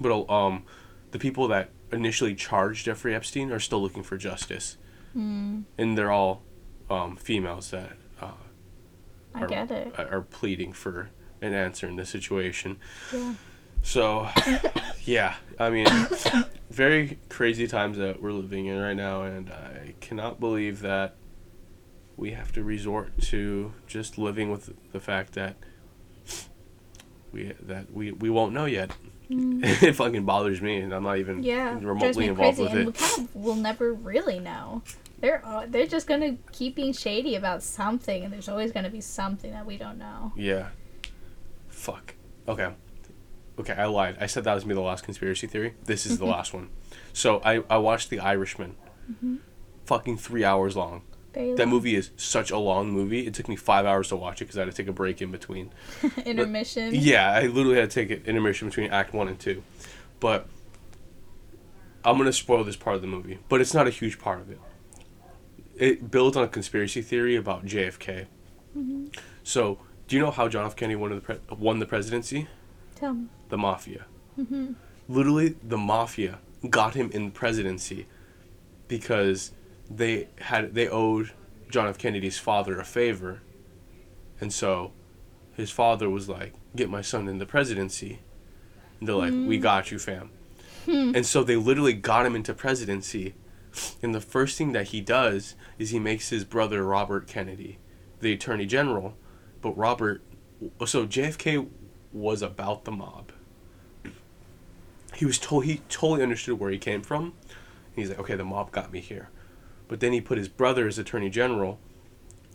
but 0.00 0.30
um, 0.30 0.62
the 1.10 1.18
people 1.18 1.48
that 1.48 1.70
initially 1.90 2.34
charged 2.36 2.84
Jeffrey 2.84 3.14
Epstein 3.14 3.50
are 3.50 3.60
still 3.60 3.80
looking 3.82 4.02
for 4.04 4.16
justice, 4.16 4.76
Mm, 5.16 5.64
and 5.78 5.96
they're 5.98 6.10
all 6.12 6.42
um, 6.90 7.16
females 7.16 7.70
that 7.70 7.90
uh, 7.90 7.94
I 9.34 9.42
are, 9.42 9.46
get 9.48 9.70
it. 9.70 9.94
are 9.98 10.20
pleading 10.22 10.72
for 10.72 11.10
an 11.42 11.52
answer 11.52 11.86
in 11.86 11.96
this 11.96 12.08
situation. 12.10 12.78
Yeah. 13.12 13.34
So, 13.82 14.28
yeah, 15.04 15.34
I 15.58 15.68
mean, 15.70 15.86
very 16.70 17.18
crazy 17.28 17.66
times 17.66 17.98
that 17.98 18.22
we're 18.22 18.32
living 18.32 18.66
in 18.66 18.78
right 18.80 18.94
now, 18.96 19.22
and 19.22 19.50
I 19.50 19.94
cannot 20.00 20.40
believe 20.40 20.80
that 20.80 21.16
we 22.16 22.30
have 22.30 22.52
to 22.52 22.62
resort 22.62 23.18
to 23.22 23.72
just 23.86 24.16
living 24.18 24.50
with 24.50 24.72
the 24.92 25.00
fact 25.00 25.32
that 25.34 25.56
we 27.32 27.52
that 27.60 27.92
we, 27.92 28.12
we 28.12 28.30
won't 28.30 28.52
know 28.54 28.64
yet. 28.66 28.90
it 29.30 29.92
fucking 29.94 30.24
bothers 30.24 30.60
me, 30.62 30.78
and 30.78 30.92
I'm 30.94 31.02
not 31.02 31.18
even 31.18 31.42
Mm. 31.42 31.44
Yeah. 31.46 31.78
remotely 31.82 32.26
involved 32.26 32.58
crazy, 32.58 32.62
with 32.62 32.72
and 32.72 32.80
it. 32.80 32.86
we 32.86 32.92
kind 32.92 33.28
of 33.28 33.34
will 33.36 33.54
never 33.56 33.92
really 33.92 34.38
know. 34.38 34.82
They're 35.24 35.42
they're 35.68 35.86
just 35.86 36.06
gonna 36.06 36.36
keep 36.52 36.76
being 36.76 36.92
shady 36.92 37.34
about 37.34 37.62
something, 37.62 38.24
and 38.24 38.30
there's 38.30 38.46
always 38.46 38.72
gonna 38.72 38.90
be 38.90 39.00
something 39.00 39.52
that 39.52 39.64
we 39.64 39.78
don't 39.78 39.96
know. 39.96 40.34
Yeah. 40.36 40.68
Fuck. 41.68 42.14
Okay. 42.46 42.74
Okay, 43.58 43.72
I 43.72 43.86
lied. 43.86 44.18
I 44.20 44.26
said 44.26 44.44
that 44.44 44.52
was 44.54 44.66
me 44.66 44.74
the 44.74 44.82
last 44.82 45.02
conspiracy 45.02 45.46
theory. 45.46 45.76
This 45.86 46.04
is 46.04 46.18
the 46.18 46.26
last 46.36 46.52
one. 46.52 46.68
So 47.14 47.40
I, 47.42 47.62
I 47.70 47.78
watched 47.78 48.10
The 48.10 48.20
Irishman. 48.20 48.76
Mm-hmm. 49.10 49.36
Fucking 49.86 50.18
three 50.18 50.44
hours 50.44 50.76
long. 50.76 51.00
Very 51.32 51.54
That 51.54 51.60
long. 51.62 51.70
movie 51.70 51.94
is 51.94 52.10
such 52.18 52.50
a 52.50 52.58
long 52.58 52.90
movie. 52.90 53.26
It 53.26 53.32
took 53.32 53.48
me 53.48 53.56
five 53.56 53.86
hours 53.86 54.08
to 54.08 54.16
watch 54.16 54.42
it 54.42 54.44
because 54.44 54.58
I 54.58 54.60
had 54.64 54.70
to 54.72 54.76
take 54.76 54.88
a 54.88 54.92
break 54.92 55.22
in 55.22 55.30
between. 55.30 55.70
intermission. 56.26 56.90
Yeah, 56.94 57.30
I 57.30 57.46
literally 57.46 57.80
had 57.80 57.90
to 57.90 57.94
take 58.06 58.10
an 58.10 58.26
intermission 58.26 58.68
between 58.68 58.90
Act 58.90 59.14
One 59.14 59.28
and 59.28 59.38
Two. 59.38 59.62
But 60.20 60.48
I'm 62.04 62.18
gonna 62.18 62.30
spoil 62.30 62.62
this 62.62 62.76
part 62.76 62.96
of 62.96 63.00
the 63.00 63.08
movie, 63.08 63.38
but 63.48 63.62
it's 63.62 63.72
not 63.72 63.86
a 63.86 63.90
huge 63.90 64.18
part 64.18 64.40
of 64.40 64.50
it. 64.50 64.60
It 65.76 66.10
builds 66.10 66.36
on 66.36 66.44
a 66.44 66.48
conspiracy 66.48 67.02
theory 67.02 67.36
about 67.36 67.66
JFK. 67.66 68.26
Mm-hmm. 68.76 69.06
So, 69.42 69.78
do 70.06 70.16
you 70.16 70.22
know 70.22 70.30
how 70.30 70.48
John 70.48 70.66
F. 70.66 70.76
Kennedy 70.76 70.96
won 70.96 71.14
the 71.14 71.20
pre- 71.20 71.40
won 71.50 71.78
the 71.78 71.86
presidency? 71.86 72.48
Tell 72.94 73.14
me. 73.14 73.26
The 73.48 73.58
mafia. 73.58 74.06
Mm-hmm. 74.38 74.72
Literally, 75.08 75.56
the 75.62 75.78
mafia 75.78 76.38
got 76.70 76.94
him 76.94 77.10
in 77.12 77.30
presidency 77.30 78.06
because 78.88 79.52
they 79.90 80.28
had 80.40 80.74
they 80.74 80.88
owed 80.88 81.32
John 81.70 81.88
F. 81.88 81.98
Kennedy's 81.98 82.38
father 82.38 82.78
a 82.78 82.84
favor, 82.84 83.42
And 84.40 84.52
so 84.52 84.92
his 85.54 85.70
father 85.70 86.08
was 86.08 86.28
like, 86.28 86.52
Get 86.76 86.90
my 86.90 87.02
son 87.02 87.28
in 87.28 87.38
the 87.38 87.46
presidency. 87.46 88.20
And 89.00 89.08
they're 89.08 89.16
like, 89.16 89.32
We 89.32 89.58
mm. 89.58 89.62
got 89.62 89.90
you, 89.90 89.98
fam. 89.98 90.30
Hmm. 90.84 91.12
And 91.14 91.24
so 91.24 91.42
they 91.42 91.56
literally 91.56 91.94
got 91.94 92.26
him 92.26 92.36
into 92.36 92.52
presidency. 92.54 93.34
And 94.02 94.14
the 94.14 94.20
first 94.20 94.56
thing 94.56 94.72
that 94.72 94.88
he 94.88 95.00
does 95.00 95.54
is 95.78 95.90
he 95.90 95.98
makes 95.98 96.30
his 96.30 96.44
brother 96.44 96.84
Robert 96.84 97.26
Kennedy 97.26 97.78
the 98.20 98.32
attorney 98.32 98.66
general. 98.66 99.16
But 99.62 99.76
Robert, 99.76 100.22
so 100.86 101.06
JFK 101.06 101.68
was 102.12 102.42
about 102.42 102.84
the 102.84 102.92
mob. 102.92 103.32
He 105.14 105.24
was 105.24 105.38
told 105.38 105.64
he 105.64 105.82
totally 105.88 106.22
understood 106.22 106.58
where 106.58 106.70
he 106.70 106.78
came 106.78 107.02
from. 107.02 107.34
He's 107.94 108.08
like, 108.08 108.18
okay, 108.18 108.34
the 108.34 108.44
mob 108.44 108.72
got 108.72 108.92
me 108.92 109.00
here. 109.00 109.30
But 109.86 110.00
then 110.00 110.12
he 110.12 110.20
put 110.20 110.38
his 110.38 110.48
brother 110.48 110.88
as 110.88 110.98
attorney 110.98 111.30
general, 111.30 111.78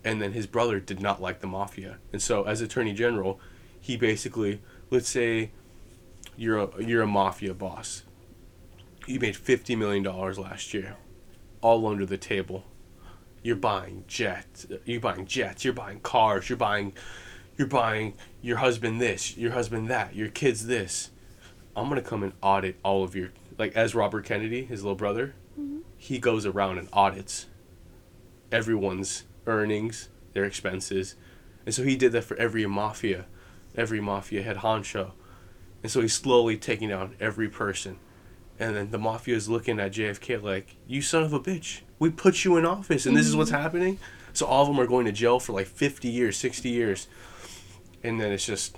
and 0.03 0.21
then 0.21 0.33
his 0.33 0.47
brother 0.47 0.79
did 0.79 0.99
not 0.99 1.21
like 1.21 1.39
the 1.39 1.47
mafia. 1.47 1.99
And 2.11 2.21
so, 2.21 2.43
as 2.43 2.59
attorney 2.59 2.93
general, 2.93 3.39
he 3.79 3.95
basically, 3.95 4.61
let's 4.89 5.07
say, 5.07 5.51
you're 6.35 6.57
a 6.57 6.83
you're 6.83 7.03
a 7.03 7.07
mafia 7.07 7.53
boss. 7.53 8.03
You 9.05 9.19
made 9.19 9.37
fifty 9.37 9.75
million 9.75 10.03
dollars 10.03 10.37
last 10.37 10.73
year, 10.73 10.97
all 11.61 11.87
under 11.87 12.05
the 12.05 12.17
table. 12.17 12.65
You're 13.43 13.55
buying 13.55 14.03
jets. 14.07 14.67
You're 14.85 14.99
buying 14.99 15.25
jets. 15.25 15.63
You're 15.63 15.73
buying 15.73 16.01
cars. 16.01 16.49
You're 16.49 16.57
buying, 16.57 16.93
you're 17.57 17.67
buying 17.67 18.13
your 18.41 18.57
husband 18.57 18.99
this. 18.99 19.37
Your 19.37 19.51
husband 19.51 19.89
that. 19.89 20.15
Your 20.15 20.29
kids 20.29 20.67
this. 20.67 21.11
I'm 21.75 21.87
gonna 21.87 22.01
come 22.01 22.23
and 22.23 22.33
audit 22.41 22.77
all 22.83 23.03
of 23.03 23.15
your 23.15 23.29
like 23.57 23.75
as 23.75 23.95
Robert 23.95 24.25
Kennedy, 24.25 24.65
his 24.65 24.83
little 24.83 24.95
brother. 24.95 25.33
Mm-hmm. 25.59 25.79
He 25.97 26.19
goes 26.19 26.45
around 26.45 26.77
and 26.77 26.89
audits 26.91 27.45
everyone's 28.51 29.25
earnings, 29.45 30.09
their 30.33 30.45
expenses, 30.45 31.15
and 31.65 31.73
so 31.73 31.83
he 31.83 31.95
did 31.95 32.11
that 32.11 32.23
for 32.23 32.35
every 32.37 32.65
mafia, 32.65 33.25
every 33.75 34.01
mafia 34.01 34.41
head 34.41 34.57
honcho, 34.57 35.11
and 35.83 35.91
so 35.91 36.01
he's 36.01 36.13
slowly 36.13 36.57
taking 36.57 36.89
down 36.89 37.15
every 37.19 37.49
person, 37.49 37.97
and 38.59 38.75
then 38.75 38.91
the 38.91 38.99
mafia 38.99 39.35
is 39.35 39.47
looking 39.47 39.79
at 39.79 39.93
JFK 39.93 40.41
like, 40.41 40.75
"You 40.87 41.01
son 41.01 41.23
of 41.23 41.33
a 41.33 41.39
bitch, 41.39 41.81
we 41.97 42.09
put 42.09 42.43
you 42.43 42.57
in 42.57 42.65
office, 42.65 43.05
and 43.05 43.15
this 43.15 43.27
is 43.27 43.35
what's 43.35 43.51
mm-hmm. 43.51 43.61
happening." 43.61 43.99
So 44.33 44.45
all 44.45 44.63
of 44.63 44.67
them 44.67 44.79
are 44.79 44.87
going 44.87 45.05
to 45.05 45.11
jail 45.11 45.39
for 45.39 45.53
like 45.53 45.67
50 45.67 46.07
years, 46.07 46.37
60 46.37 46.69
years, 46.69 47.07
and 48.03 48.21
then 48.21 48.31
it's 48.31 48.45
just, 48.45 48.77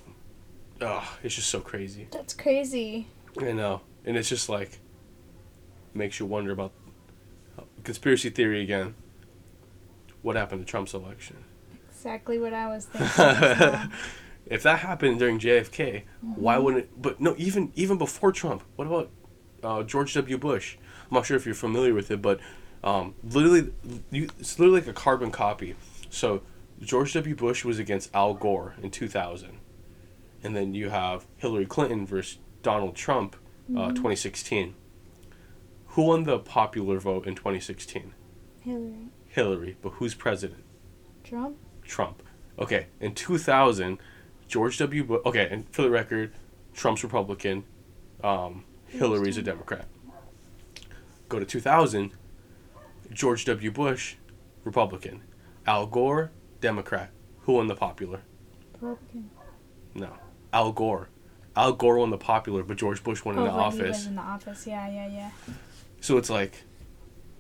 oh, 0.80 1.18
it's 1.24 1.36
just 1.36 1.50
so 1.50 1.60
crazy. 1.60 2.08
That's 2.12 2.34
crazy. 2.34 3.08
I 3.40 3.52
know, 3.52 3.82
and 4.06 4.16
it's 4.16 4.30
just 4.30 4.50
like 4.50 4.80
makes 5.94 6.20
you 6.20 6.26
wonder 6.26 6.52
about 6.52 6.72
conspiracy 7.84 8.30
theory 8.30 8.62
again. 8.62 8.96
What 10.22 10.36
happened 10.36 10.66
to 10.66 10.70
Trump's 10.70 10.94
election? 10.94 11.38
Exactly 11.90 12.40
what 12.40 12.54
I 12.54 12.68
was 12.68 12.86
thinking. 12.86 13.92
if 14.46 14.64
that 14.64 14.80
happened 14.80 15.20
during 15.20 15.40
JFK, 15.40 16.04
why 16.22 16.56
mm-hmm. 16.56 16.64
wouldn't? 16.64 16.84
It, 16.84 17.02
but 17.02 17.20
no, 17.20 17.36
even 17.38 17.72
even 17.76 17.98
before 17.98 18.32
Trump, 18.32 18.64
what 18.76 18.88
about 18.88 19.10
uh, 19.64 19.84
George 19.84 20.14
W. 20.14 20.38
Bush? 20.38 20.78
I'm 21.10 21.16
not 21.16 21.26
sure 21.26 21.38
if 21.38 21.46
you're 21.46 21.56
familiar 21.56 21.94
with 21.94 22.12
it, 22.12 22.22
but 22.22 22.40
um, 22.84 23.16
literally, 23.24 23.72
you, 24.10 24.30
it's 24.40 24.58
literally 24.60 24.82
like 24.82 24.90
a 24.90 24.94
carbon 24.94 25.32
copy. 25.32 25.76
So 26.10 26.42
George 26.82 27.14
W. 27.14 27.36
Bush 27.36 27.64
was 27.64 27.80
against 27.80 28.14
Al 28.14 28.34
Gore 28.34 28.76
in 28.82 28.92
2000, 28.92 29.60
and 30.44 30.56
then 30.56 30.74
you 30.74 30.90
have 30.90 31.26
Hillary 31.38 31.66
Clinton 31.66 32.06
versus 32.06 32.40
Donald 32.64 32.96
Trump, 32.96 33.36
uh, 33.76 33.90
2016. 33.90 34.76
Who 35.88 36.04
won 36.04 36.24
the 36.24 36.40
popular 36.40 37.00
vote 37.00 37.28
in 37.28 37.36
2016? 37.36 38.14
Hillary. 38.62 39.10
Hillary, 39.28 39.78
but 39.82 39.94
who's 39.94 40.14
president? 40.14 40.64
Trump? 41.24 41.58
Trump. 41.84 42.24
Okay, 42.58 42.88
in 43.00 43.14
2000, 43.14 43.98
George 44.48 44.78
W. 44.80 45.04
Bush. 45.04 45.22
Okay, 45.26 45.48
and 45.50 45.68
for 45.70 45.82
the 45.82 45.90
record, 45.90 46.34
Trump's 46.74 47.04
Republican, 47.04 47.64
um, 48.24 48.64
Hillary's 48.92 49.38
a 49.38 49.42
Democrat. 49.42 49.86
Go 51.30 51.40
to 51.40 51.46
2000, 51.46 52.12
George 53.12 53.46
W. 53.46 53.72
Bush, 53.72 54.16
Republican. 54.64 55.22
Al 55.66 55.88
Gore, 55.88 56.32
Democrat. 56.60 57.10
Who 57.42 57.54
won 57.54 57.68
the 57.68 57.76
popular? 57.76 58.22
Republican. 58.74 59.30
No. 59.96 60.14
Al 60.54 60.72
Gore. 60.72 61.08
Al 61.56 61.74
Gore 61.74 61.98
won 62.00 62.10
the 62.10 62.18
popular, 62.18 62.64
but 62.64 62.78
George 62.78 63.04
Bush 63.04 63.24
won 63.24 63.36
in 63.36 63.42
oh, 63.42 63.46
the 63.46 63.52
Oh, 63.52 63.70
he 63.70 63.82
was 63.82 63.90
office. 63.92 64.08
in 64.08 64.16
the 64.16 64.22
office. 64.22 64.68
Yeah, 64.68 64.90
yeah, 64.90 65.08
yeah. 65.08 65.30
So 66.02 66.18
it's 66.18 66.30
like, 66.30 66.64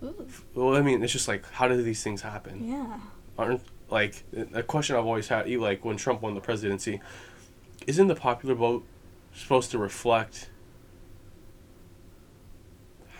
Ooh. 0.04 0.28
well, 0.56 0.76
I 0.76 0.82
mean, 0.82 1.04
it's 1.04 1.14
just 1.14 1.28
like, 1.28 1.50
how 1.52 1.68
do 1.68 1.82
these 1.82 2.04
things 2.04 2.22
happen? 2.22 2.68
Yeah. 2.68 3.00
aren't 3.38 3.62
like 3.90 4.24
a 4.54 4.64
question 4.64 4.96
I've 4.96 5.06
always 5.06 5.28
had, 5.28 5.50
like 5.50 5.84
when 5.84 5.98
Trump 5.98 6.22
won 6.22 6.34
the 6.34 6.42
presidency, 6.42 7.02
isn't 7.88 8.08
the 8.08 8.16
popular 8.16 8.56
vote 8.56 8.86
supposed 9.34 9.72
to 9.72 9.78
reflect 9.78 10.50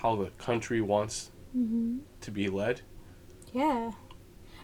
how 0.02 0.16
the 0.16 0.30
country 0.38 0.82
wants 0.82 1.32
Mm-hmm. 1.56 1.98
to 2.22 2.32
be 2.32 2.48
led? 2.48 2.80
Yeah. 3.52 3.92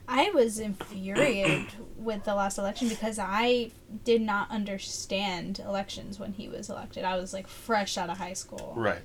I 0.08 0.30
was 0.30 0.58
infuriated 0.58 1.66
with 1.98 2.24
the 2.24 2.34
last 2.34 2.58
election 2.58 2.88
because 2.88 3.20
I 3.20 3.72
did 4.06 4.22
not 4.22 4.50
understand 4.50 5.60
elections 5.60 6.18
when 6.18 6.32
he 6.32 6.48
was 6.48 6.70
elected. 6.70 7.04
I 7.04 7.18
was 7.18 7.34
like 7.34 7.50
fresh 7.50 7.98
out 7.98 8.10
of 8.10 8.18
high 8.18 8.32
school. 8.32 8.74
Right. 8.74 9.02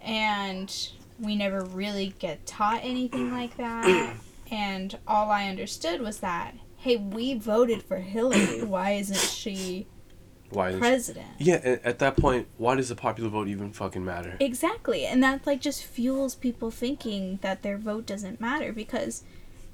And 0.00 0.72
we 1.18 1.34
never 1.34 1.64
really 1.64 2.14
get 2.20 2.46
taught 2.46 2.80
anything 2.84 3.32
like 3.32 3.56
that. 3.56 4.14
And 4.48 4.96
all 5.08 5.28
I 5.32 5.48
understood 5.48 6.00
was 6.02 6.18
that, 6.20 6.54
hey, 6.76 6.94
we 6.96 7.34
voted 7.34 7.82
for 7.82 7.96
Hillary. 7.96 8.62
Why 8.64 8.92
isn't 8.92 9.18
she 9.18 9.88
Why? 10.54 10.70
Is, 10.70 10.78
president? 10.78 11.26
yeah. 11.38 11.78
At 11.84 11.98
that 11.98 12.16
point, 12.16 12.46
why 12.58 12.74
does 12.76 12.88
the 12.88 12.94
popular 12.96 13.28
vote 13.30 13.48
even 13.48 13.72
fucking 13.72 14.04
matter? 14.04 14.36
Exactly. 14.40 15.04
And 15.06 15.22
that 15.22 15.46
like 15.46 15.60
just 15.60 15.84
fuels 15.84 16.34
people 16.34 16.70
thinking 16.70 17.38
that 17.42 17.62
their 17.62 17.76
vote 17.78 18.06
doesn't 18.06 18.40
matter 18.40 18.72
because 18.72 19.22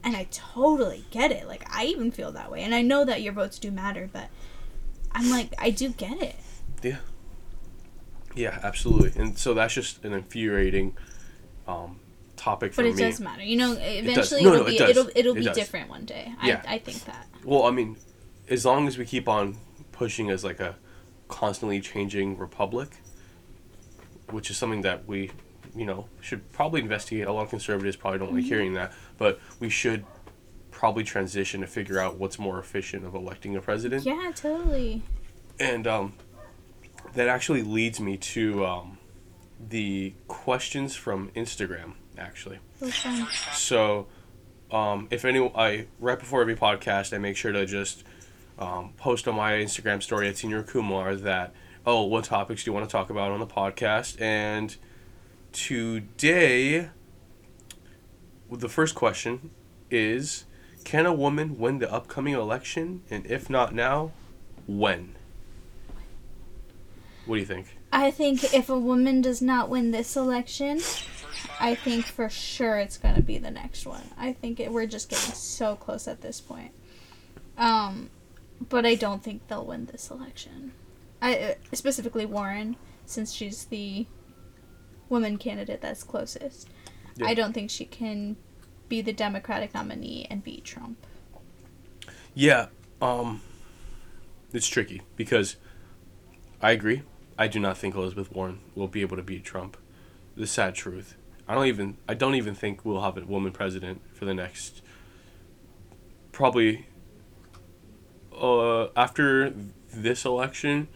and 0.03 0.17
I 0.17 0.27
totally 0.31 1.05
get 1.11 1.31
it. 1.31 1.47
Like 1.47 1.65
I 1.71 1.85
even 1.85 2.11
feel 2.11 2.33
that 2.33 2.51
way. 2.51 2.63
And 2.63 2.75
I 2.75 2.83
know 2.83 3.05
that 3.05 3.21
your 3.23 3.33
votes 3.35 3.59
do 3.59 3.71
matter, 3.71 4.09
but 4.13 4.29
I'm 5.13 5.31
like 5.31 5.53
I 5.59 5.71
do 5.71 5.91
get 5.91 6.21
it. 6.23 6.37
Yeah, 6.83 6.97
Yeah, 8.35 8.59
absolutely. 8.63 9.21
And 9.21 9.37
so 9.37 9.53
that's 9.55 9.75
just 9.75 10.05
an 10.05 10.13
infuriating 10.15 10.97
um, 11.69 11.99
topic 12.37 12.73
for 12.73 12.83
But 12.83 12.89
it 12.91 12.97
me. 12.97 13.03
does 13.03 13.21
matter. 13.21 13.43
You 13.43 13.57
know, 13.57 13.73
eventually 13.79 14.43
No, 14.43 14.55
it'll 14.55 14.65
no, 14.65 14.69
it 14.69 14.71
be 14.73 14.79
does. 14.79 14.91
it'll 14.91 15.11
it'll 15.15 15.33
It 15.37 15.41
be 15.41 15.45
does. 15.45 15.57
different 15.57 15.91
one 15.91 16.05
day. 16.07 16.33
Yeah. 16.43 16.63
I 16.67 16.75
I 16.75 16.79
think 16.79 17.05
that. 17.05 17.27
Well, 17.45 17.65
I 17.65 17.71
mean, 17.71 17.97
as 18.49 18.65
long 18.65 18.89
as 18.89 18.97
we 18.97 19.05
keep 19.05 19.29
on 19.29 19.57
pushing 20.01 20.31
as 20.31 20.43
like 20.43 20.61
a 20.61 20.75
constantly 21.29 21.79
changing 21.79 22.39
republic, 22.39 22.89
which 24.31 24.51
is 24.51 24.57
something 24.57 24.81
that 24.81 25.07
we, 25.07 25.31
you 25.77 25.85
know, 25.85 26.09
should 26.23 26.51
probably 26.53 26.81
investigate. 26.81 27.27
A 27.27 27.33
lot 27.33 27.43
of 27.43 27.51
conservatives 27.51 27.97
probably 27.97 28.19
don't 28.19 28.33
like 28.33 28.45
hearing 28.45 28.73
that, 28.73 28.95
but 29.19 29.39
we 29.59 29.69
should 29.69 30.07
probably 30.71 31.05
transition 31.05 31.61
to 31.61 31.67
figure 31.67 31.99
out 31.99 32.17
what's 32.17 32.39
more 32.39 32.59
efficient 32.59 33.05
of 33.05 33.15
electing 33.15 33.55
a 33.57 33.61
president. 33.61 34.07
Yeah, 34.07 34.33
totally. 34.35 35.03
And 35.59 35.87
um, 35.87 36.15
that 37.13 37.29
actually 37.29 37.61
leads 37.61 38.01
me 38.01 38.17
to 38.17 38.65
um, 38.65 38.97
the 39.69 40.15
questions 40.29 40.97
from 40.97 41.31
Instagram, 41.37 41.93
actually. 42.17 42.59
So, 43.53 44.07
um, 44.73 45.09
if 45.11 45.27
any, 45.27 45.47
I 45.55 45.89
right 45.99 46.19
before 46.19 46.41
every 46.41 46.57
podcast, 46.57 47.13
I 47.13 47.19
make 47.19 47.37
sure 47.37 47.53
to 47.53 47.67
just 47.67 48.03
um, 48.61 48.93
post 48.97 49.27
on 49.27 49.35
my 49.35 49.53
Instagram 49.53 50.03
story 50.03 50.29
at 50.29 50.37
Senior 50.37 50.63
Kumar 50.63 51.17
that 51.17 51.53
oh, 51.87 52.05
what 52.05 52.25
topics 52.25 52.65
do 52.65 52.71
you 52.71 52.75
want 52.75 52.89
to 52.89 52.93
talk 52.93 53.11
about 53.11 53.31
on 53.31 53.41
the 53.41 53.47
podcast? 53.47 54.21
And 54.21 54.77
today, 55.53 56.91
the 58.51 58.69
first 58.69 58.95
question 58.95 59.51
is, 59.91 60.45
can 60.85 61.07
a 61.07 61.13
woman 61.13 61.59
win 61.59 61.79
the 61.79 61.91
upcoming 61.91 62.35
election? 62.35 63.03
And 63.11 63.27
if 63.27 63.49
not 63.49 63.75
now, 63.75 64.13
when? 64.67 65.15
What 67.27 67.37
do 67.37 67.41
you 67.41 67.47
think? 67.47 67.79
I 67.93 68.11
think 68.11 68.55
if 68.55 68.69
a 68.69 68.79
woman 68.79 69.21
does 69.21 69.43
not 69.43 69.69
win 69.69 69.91
this 69.91 70.17
election, 70.17 70.81
I 71.59 71.75
think 71.75 72.05
for 72.05 72.29
sure 72.29 72.77
it's 72.77 72.99
gonna 72.99 73.23
be 73.23 73.39
the 73.39 73.51
next 73.51 73.87
one. 73.87 74.03
I 74.17 74.33
think 74.33 74.61
it, 74.61 74.71
we're 74.73 74.87
just 74.87 75.09
getting 75.09 75.35
so 75.35 75.77
close 75.77 76.07
at 76.07 76.21
this 76.21 76.41
point. 76.41 76.73
Um, 77.59 78.11
but 78.69 78.85
I 78.85 78.95
don't 78.95 79.23
think 79.23 79.49
they'll 79.49 79.65
win 79.65 79.87
this 79.87 80.11
election. 80.11 80.73
I 81.23 81.37
uh, 81.37 81.55
specifically 81.73 82.27
Warren, 82.27 82.77
since 83.07 83.33
she's 83.33 83.65
the 83.67 84.07
woman 85.09 85.39
candidate 85.39 85.81
that's 85.81 86.03
closest. 86.03 86.69
Yeah. 87.17 87.27
I 87.27 87.35
don't 87.35 87.53
think 87.53 87.71
she 87.71 87.85
can 87.85 88.37
be 88.89 89.01
the 89.01 89.13
Democratic 89.13 89.75
nominee 89.75 90.27
and 90.31 90.43
beat 90.43 90.65
Trump. 90.65 91.07
Yeah, 92.35 92.67
um, 93.03 93.43
it's 94.53 94.69
tricky 94.69 95.03
because 95.17 95.57
I 96.63 96.73
agree. 96.73 97.03
I 97.39 97.49
do 97.49 97.59
not 97.59 97.79
think 97.79 97.95
Elizabeth 97.95 98.31
Warren 98.33 98.61
will 98.75 98.89
be 98.89 99.01
able 99.01 99.17
to 99.17 99.23
beat 99.23 99.45
Trump. 99.45 99.77
The 100.37 100.47
sad 100.47 100.75
truth. 100.75 101.17
I 101.49 101.55
don't 101.55 101.67
even. 101.67 101.97
I 102.09 102.15
don't 102.15 102.35
even 102.35 102.55
think 102.55 102.85
we'll 102.85 103.01
have 103.01 103.17
a 103.17 103.25
woman 103.25 103.53
president 103.53 104.03
for 104.15 104.25
the 104.25 104.35
next. 104.35 104.83
Probably. 106.33 106.87
Uh, 108.41 108.89
after 108.97 109.53
this 109.93 110.25
election, 110.25 110.89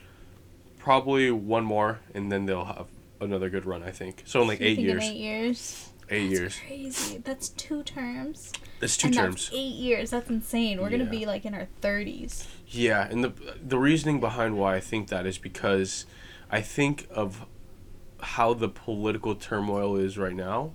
probably 0.78 1.30
one 1.30 1.64
more, 1.64 2.00
and 2.14 2.30
then 2.30 2.46
they'll 2.46 2.64
have 2.64 2.86
another 3.20 3.50
good 3.50 3.66
run. 3.66 3.82
I 3.82 3.90
think 3.90 4.22
so. 4.26 4.42
In 4.42 4.48
like 4.48 4.60
eight 4.60 4.78
years. 4.78 5.02
Eight 5.04 5.16
years. 5.16 5.90
Eight 6.10 6.30
years. 6.30 6.58
Crazy. 6.66 7.18
That's 7.18 7.48
two 7.48 7.82
terms. 7.82 8.52
That's 8.80 8.96
two 8.96 9.06
and 9.06 9.16
terms. 9.16 9.46
That's 9.46 9.54
eight 9.54 9.74
years. 9.74 10.10
That's 10.10 10.28
insane. 10.28 10.80
We're 10.80 10.90
gonna 10.90 11.04
be 11.06 11.24
like 11.26 11.44
in 11.44 11.54
our 11.54 11.68
thirties. 11.80 12.46
Yeah, 12.68 13.06
and 13.08 13.24
the 13.24 13.32
the 13.62 13.78
reasoning 13.78 14.20
behind 14.20 14.58
why 14.58 14.76
I 14.76 14.80
think 14.80 15.08
that 15.08 15.26
is 15.26 15.38
because 15.38 16.06
I 16.50 16.60
think 16.60 17.06
of 17.10 17.46
how 18.20 18.54
the 18.54 18.68
political 18.68 19.34
turmoil 19.34 19.96
is 19.96 20.16
right 20.18 20.34
now. 20.34 20.72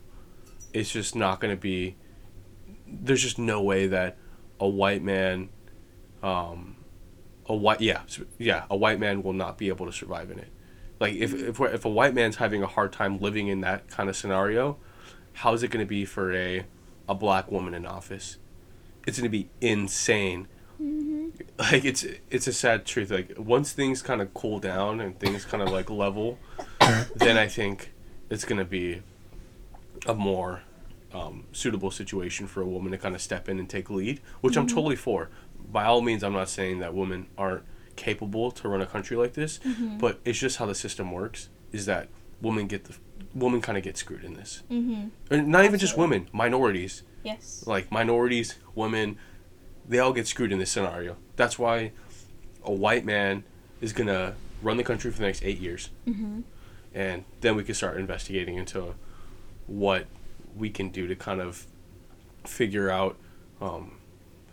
It's 0.74 0.92
just 0.92 1.16
not 1.16 1.40
going 1.40 1.56
to 1.56 1.60
be. 1.60 1.96
There's 2.88 3.22
just 3.22 3.40
no 3.40 3.62
way 3.62 3.88
that 3.88 4.18
a 4.60 4.68
white 4.68 5.04
man, 5.04 5.50
um, 6.24 6.76
a 7.46 7.56
white 7.56 7.82
yeah 7.82 8.02
yeah 8.38 8.66
a 8.70 8.78
white 8.78 9.00
man 9.00 9.24
will 9.24 9.34
not 9.34 9.58
be 9.58 9.70
able 9.70 9.86
to 9.86 9.92
survive 9.92 10.32
in 10.32 10.40
it. 10.40 10.50
Like 11.00 11.16
if 11.16 11.34
if 11.34 11.60
we're, 11.60 11.70
if 11.70 11.86
a 11.86 11.90
white 11.90 12.14
man's 12.14 12.38
having 12.38 12.64
a 12.64 12.68
hard 12.68 12.92
time 12.92 13.20
living 13.20 13.48
in 13.48 13.62
that 13.62 13.88
kind 13.88 14.10
of 14.10 14.16
scenario, 14.16 14.78
how 15.34 15.54
is 15.54 15.64
it 15.64 15.70
going 15.70 15.86
to 15.86 15.90
be 15.90 16.06
for 16.06 16.34
a 16.34 16.66
a 17.08 17.16
black 17.16 17.52
woman 17.52 17.74
in 17.74 17.86
office? 17.86 18.38
It's 19.08 19.18
going 19.18 19.32
to 19.32 19.38
be 19.38 19.50
insane. 19.62 20.48
Like 21.58 21.84
it's 21.84 22.06
it's 22.30 22.48
a 22.48 22.54
sad 22.54 22.86
truth. 22.86 23.12
Like 23.12 23.34
once 23.38 23.74
things 23.74 24.02
kind 24.02 24.22
of 24.22 24.34
cool 24.34 24.60
down 24.60 25.02
and 25.02 25.20
things 25.20 25.44
kind 25.46 25.62
of 25.62 25.70
like 25.70 25.90
level 25.90 26.38
then 27.16 27.38
i 27.38 27.48
think 27.48 27.92
it's 28.30 28.46
going 28.46 28.60
to 28.60 28.66
be 28.66 29.02
a 30.06 30.14
more 30.14 30.62
um, 31.12 31.46
suitable 31.52 31.90
situation 31.92 32.46
for 32.48 32.62
a 32.62 32.66
woman 32.66 32.92
to 32.92 32.98
kind 32.98 33.16
of 33.16 33.22
step 33.22 33.50
in 33.50 33.60
and 33.60 33.70
take 33.70 33.90
lead 33.90 34.22
which 34.42 34.56
i'm 34.56 34.68
totally 34.68 34.96
for 34.96 35.30
by 35.72 35.86
all 35.86 36.02
means 36.02 36.24
i'm 36.24 36.34
not 36.34 36.50
saying 36.50 36.80
that 36.80 36.94
women 36.94 37.28
aren't 37.38 37.64
capable 37.96 38.50
to 38.52 38.68
run 38.70 38.82
a 38.82 38.86
country 38.86 39.18
like 39.18 39.34
this 39.34 39.60
but 40.00 40.20
it's 40.24 40.40
just 40.40 40.58
how 40.58 40.66
the 40.66 40.76
system 40.76 41.12
works 41.12 41.50
is 41.72 41.86
that 41.86 42.08
women 42.42 42.66
get 42.68 42.86
the 42.86 42.96
women 43.36 43.60
kind 43.62 43.78
of 43.78 43.84
get 43.84 43.98
screwed 43.98 44.24
in 44.24 44.34
this 44.36 44.64
Mm-hmm. 44.72 45.08
and 45.30 45.48
not 45.50 45.66
even 45.66 45.80
just 45.80 45.98
women 45.98 46.28
minorities 46.32 47.04
Yes. 47.22 47.66
like 47.68 47.92
minorities, 47.92 48.56
women, 48.76 49.18
they 49.88 50.00
all 50.00 50.14
get 50.14 50.26
screwed 50.26 50.54
in 50.54 50.58
this 50.60 50.72
scenario. 50.72 51.18
That's 51.36 51.60
why 51.60 51.92
a 52.64 52.72
white 52.72 53.04
man 53.04 53.44
is 53.82 53.92
gonna 53.92 54.36
run 54.62 54.78
the 54.78 54.86
country 54.86 55.12
for 55.12 55.18
the 55.18 55.26
next 55.26 55.44
eight 55.44 55.60
years, 55.60 55.90
Mm-hmm. 56.08 56.42
and 56.94 57.26
then 57.42 57.58
we 57.58 57.66
can 57.66 57.76
start 57.76 57.98
investigating 57.98 58.56
into 58.56 58.96
what 59.68 60.06
we 60.56 60.70
can 60.70 60.90
do 60.90 61.08
to 61.08 61.16
kind 61.16 61.42
of 61.42 61.68
figure 62.46 62.90
out 62.90 63.18
um, 63.60 63.98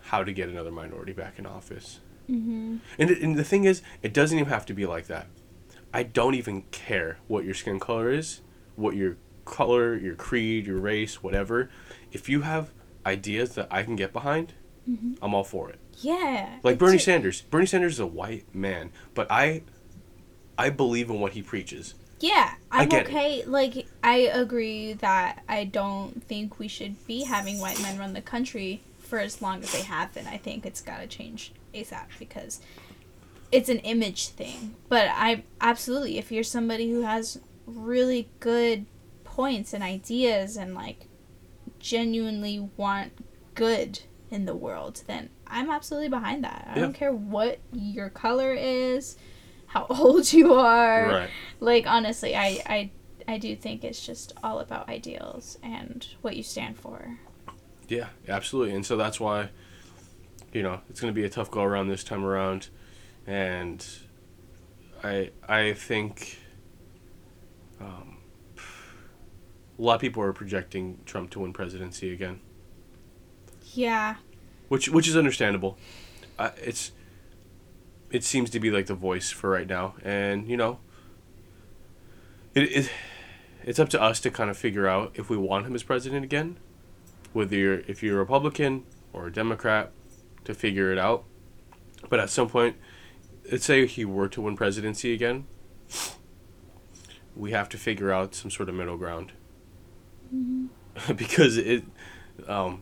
how 0.06 0.24
to 0.24 0.32
get 0.32 0.48
another 0.48 0.70
minority 0.70 1.12
back 1.12 1.38
in 1.38 1.46
office. 1.46 2.00
Mm-hmm. 2.30 2.78
And, 2.98 3.10
and 3.10 3.36
the 3.36 3.44
thing 3.44 3.64
is, 3.64 3.82
it 4.02 4.12
doesn't 4.12 4.38
even 4.38 4.50
have 4.50 4.66
to 4.66 4.74
be 4.74 4.86
like 4.86 5.06
that. 5.06 5.26
I 5.92 6.02
don't 6.02 6.34
even 6.34 6.62
care 6.70 7.18
what 7.28 7.44
your 7.44 7.54
skin 7.54 7.78
color 7.80 8.10
is, 8.10 8.40
what 8.74 8.96
your 8.96 9.16
color, 9.44 9.96
your 9.96 10.14
creed, 10.14 10.66
your 10.66 10.78
race, 10.78 11.22
whatever. 11.22 11.70
If 12.12 12.28
you 12.28 12.42
have 12.42 12.70
ideas 13.04 13.54
that 13.54 13.68
I 13.70 13.82
can 13.82 13.96
get 13.96 14.12
behind, 14.12 14.54
I'm 15.22 15.34
all 15.34 15.44
for 15.44 15.70
it. 15.70 15.78
Yeah. 16.00 16.58
Like 16.62 16.78
Bernie 16.78 16.98
Sanders. 16.98 17.40
Bernie 17.40 17.66
Sanders 17.66 17.94
is 17.94 18.00
a 18.00 18.06
white 18.06 18.54
man, 18.54 18.92
but 19.14 19.26
I 19.30 19.62
I 20.58 20.70
believe 20.70 21.10
in 21.10 21.20
what 21.20 21.32
he 21.32 21.42
preaches. 21.42 21.94
Yeah, 22.20 22.54
I 22.70 22.82
I'm 22.82 22.88
get 22.88 23.06
it. 23.06 23.08
okay. 23.08 23.44
Like, 23.44 23.86
I 24.02 24.16
agree 24.32 24.94
that 24.94 25.42
I 25.48 25.64
don't 25.64 26.22
think 26.24 26.58
we 26.58 26.68
should 26.68 27.04
be 27.06 27.24
having 27.24 27.60
white 27.60 27.80
men 27.82 27.98
run 27.98 28.14
the 28.14 28.22
country 28.22 28.80
for 29.06 29.18
as 29.18 29.40
long 29.40 29.62
as 29.62 29.72
they 29.72 29.82
have 29.82 30.12
been. 30.12 30.26
I 30.26 30.36
think 30.36 30.66
it's 30.66 30.80
got 30.80 31.00
to 31.00 31.06
change 31.06 31.52
ASAP 31.74 32.06
because 32.18 32.60
it's 33.52 33.68
an 33.68 33.78
image 33.80 34.28
thing. 34.28 34.74
But 34.88 35.08
I 35.12 35.44
absolutely, 35.60 36.18
if 36.18 36.30
you're 36.32 36.42
somebody 36.44 36.90
who 36.90 37.02
has 37.02 37.40
really 37.66 38.28
good 38.40 38.86
points 39.24 39.72
and 39.72 39.82
ideas 39.82 40.56
and 40.56 40.74
like 40.74 41.08
genuinely 41.78 42.68
want 42.76 43.12
good 43.54 44.00
in 44.30 44.44
the 44.44 44.54
world, 44.56 45.02
then 45.06 45.30
I'm 45.46 45.70
absolutely 45.70 46.08
behind 46.08 46.42
that. 46.44 46.66
I 46.70 46.74
Yeah. 46.76 46.82
don't 46.82 46.94
care 46.94 47.12
what 47.12 47.58
your 47.72 48.08
color 48.10 48.52
is, 48.54 49.16
how 49.66 49.86
old 49.90 50.32
you 50.32 50.52
are 50.54 51.08
Right. 51.08 51.30
like 51.60 51.86
honestly 51.86 52.34
I, 52.36 52.62
I 52.66 52.90
i 53.28 53.38
do 53.38 53.56
think 53.56 53.82
it's 53.82 54.04
just 54.06 54.32
all 54.44 54.60
about 54.60 54.88
ideals 54.88 55.58
and 55.62 56.06
what 56.22 56.36
you 56.36 56.42
stand 56.44 56.78
for 56.78 57.18
Yeah, 57.88 58.08
absolutely. 58.28 58.74
And 58.74 58.84
so 58.84 58.96
that's 58.96 59.20
why, 59.20 59.50
you 60.52 60.62
know, 60.62 60.80
it's 60.90 61.00
going 61.00 61.12
to 61.12 61.18
be 61.18 61.24
a 61.24 61.30
tough 61.30 61.50
go 61.50 61.62
around 61.62 61.88
this 61.88 62.02
time 62.04 62.24
around. 62.24 62.68
And 63.26 63.84
I 65.02 65.30
I 65.48 65.72
think 65.72 66.38
um, 67.80 68.18
a 68.58 69.82
lot 69.82 69.94
of 69.96 70.00
people 70.00 70.22
are 70.22 70.32
projecting 70.32 70.98
Trump 71.06 71.30
to 71.30 71.40
win 71.40 71.52
presidency 71.52 72.12
again, 72.12 72.40
yeah 73.74 74.16
which 74.68 74.88
which 74.88 75.08
is 75.08 75.16
understandable. 75.16 75.78
Uh, 76.38 76.50
it's 76.62 76.92
it 78.10 78.24
seems 78.24 78.50
to 78.50 78.60
be 78.60 78.70
like 78.70 78.86
the 78.86 78.94
voice 78.94 79.30
for 79.30 79.50
right 79.50 79.68
now, 79.68 79.94
and 80.02 80.48
you 80.48 80.56
know, 80.56 80.78
it, 82.54 82.62
it 82.62 82.90
it's 83.64 83.78
up 83.78 83.88
to 83.90 84.00
us 84.00 84.20
to 84.20 84.30
kind 84.30 84.50
of 84.50 84.56
figure 84.56 84.86
out 84.86 85.12
if 85.14 85.28
we 85.28 85.36
want 85.36 85.66
him 85.66 85.74
as 85.74 85.82
president 85.82 86.24
again, 86.24 86.58
whether 87.36 87.54
you're 87.54 87.80
if 87.80 88.02
you're 88.02 88.16
a 88.16 88.18
Republican 88.18 88.84
or 89.12 89.26
a 89.26 89.32
Democrat, 89.32 89.92
to 90.44 90.54
figure 90.54 90.90
it 90.90 90.98
out. 90.98 91.24
But 92.08 92.18
at 92.18 92.30
some 92.30 92.48
point, 92.48 92.76
let's 93.52 93.66
say 93.66 93.86
he 93.86 94.06
were 94.06 94.28
to 94.28 94.40
win 94.40 94.56
presidency 94.56 95.12
again, 95.12 95.46
we 97.36 97.50
have 97.50 97.68
to 97.68 97.76
figure 97.76 98.10
out 98.10 98.34
some 98.34 98.50
sort 98.50 98.70
of 98.70 98.74
middle 98.74 98.96
ground. 98.96 99.32
because 101.16 101.58
it, 101.58 101.84
um, 102.48 102.80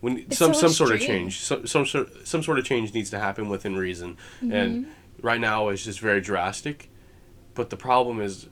when 0.00 0.18
It's 0.18 0.36
some 0.36 0.52
so 0.52 0.60
some 0.60 0.70
sort 0.70 0.92
of 0.92 1.00
change, 1.00 1.40
some 1.40 1.66
some 1.66 1.86
sort 1.86 2.26
some 2.26 2.42
sort 2.42 2.58
of 2.58 2.66
change 2.66 2.92
needs 2.92 3.08
to 3.10 3.18
happen 3.18 3.48
within 3.48 3.74
reason, 3.74 4.18
and 4.42 4.86
right 5.22 5.40
now 5.40 5.68
it's 5.70 5.82
just 5.82 6.00
very 6.00 6.20
drastic. 6.20 6.90
But 7.54 7.70
the 7.70 7.78
problem 7.78 8.20
is, 8.20 8.48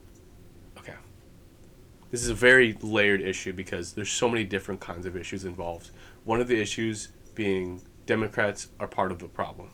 this 2.11 2.22
is 2.22 2.28
a 2.28 2.34
very 2.34 2.76
layered 2.80 3.20
issue 3.20 3.52
because 3.52 3.92
there's 3.92 4.11
so 4.11 4.28
many 4.28 4.44
different 4.44 4.80
kinds 4.80 5.07
of 5.07 5.16
issues 5.16 5.44
involved. 5.44 5.90
One 6.24 6.40
of 6.40 6.48
the 6.48 6.61
issues 6.61 7.09
being 7.34 7.82
Democrats 8.07 8.68
are 8.78 8.86
part 8.86 9.12
of 9.12 9.18
the 9.18 9.28
problem. 9.28 9.70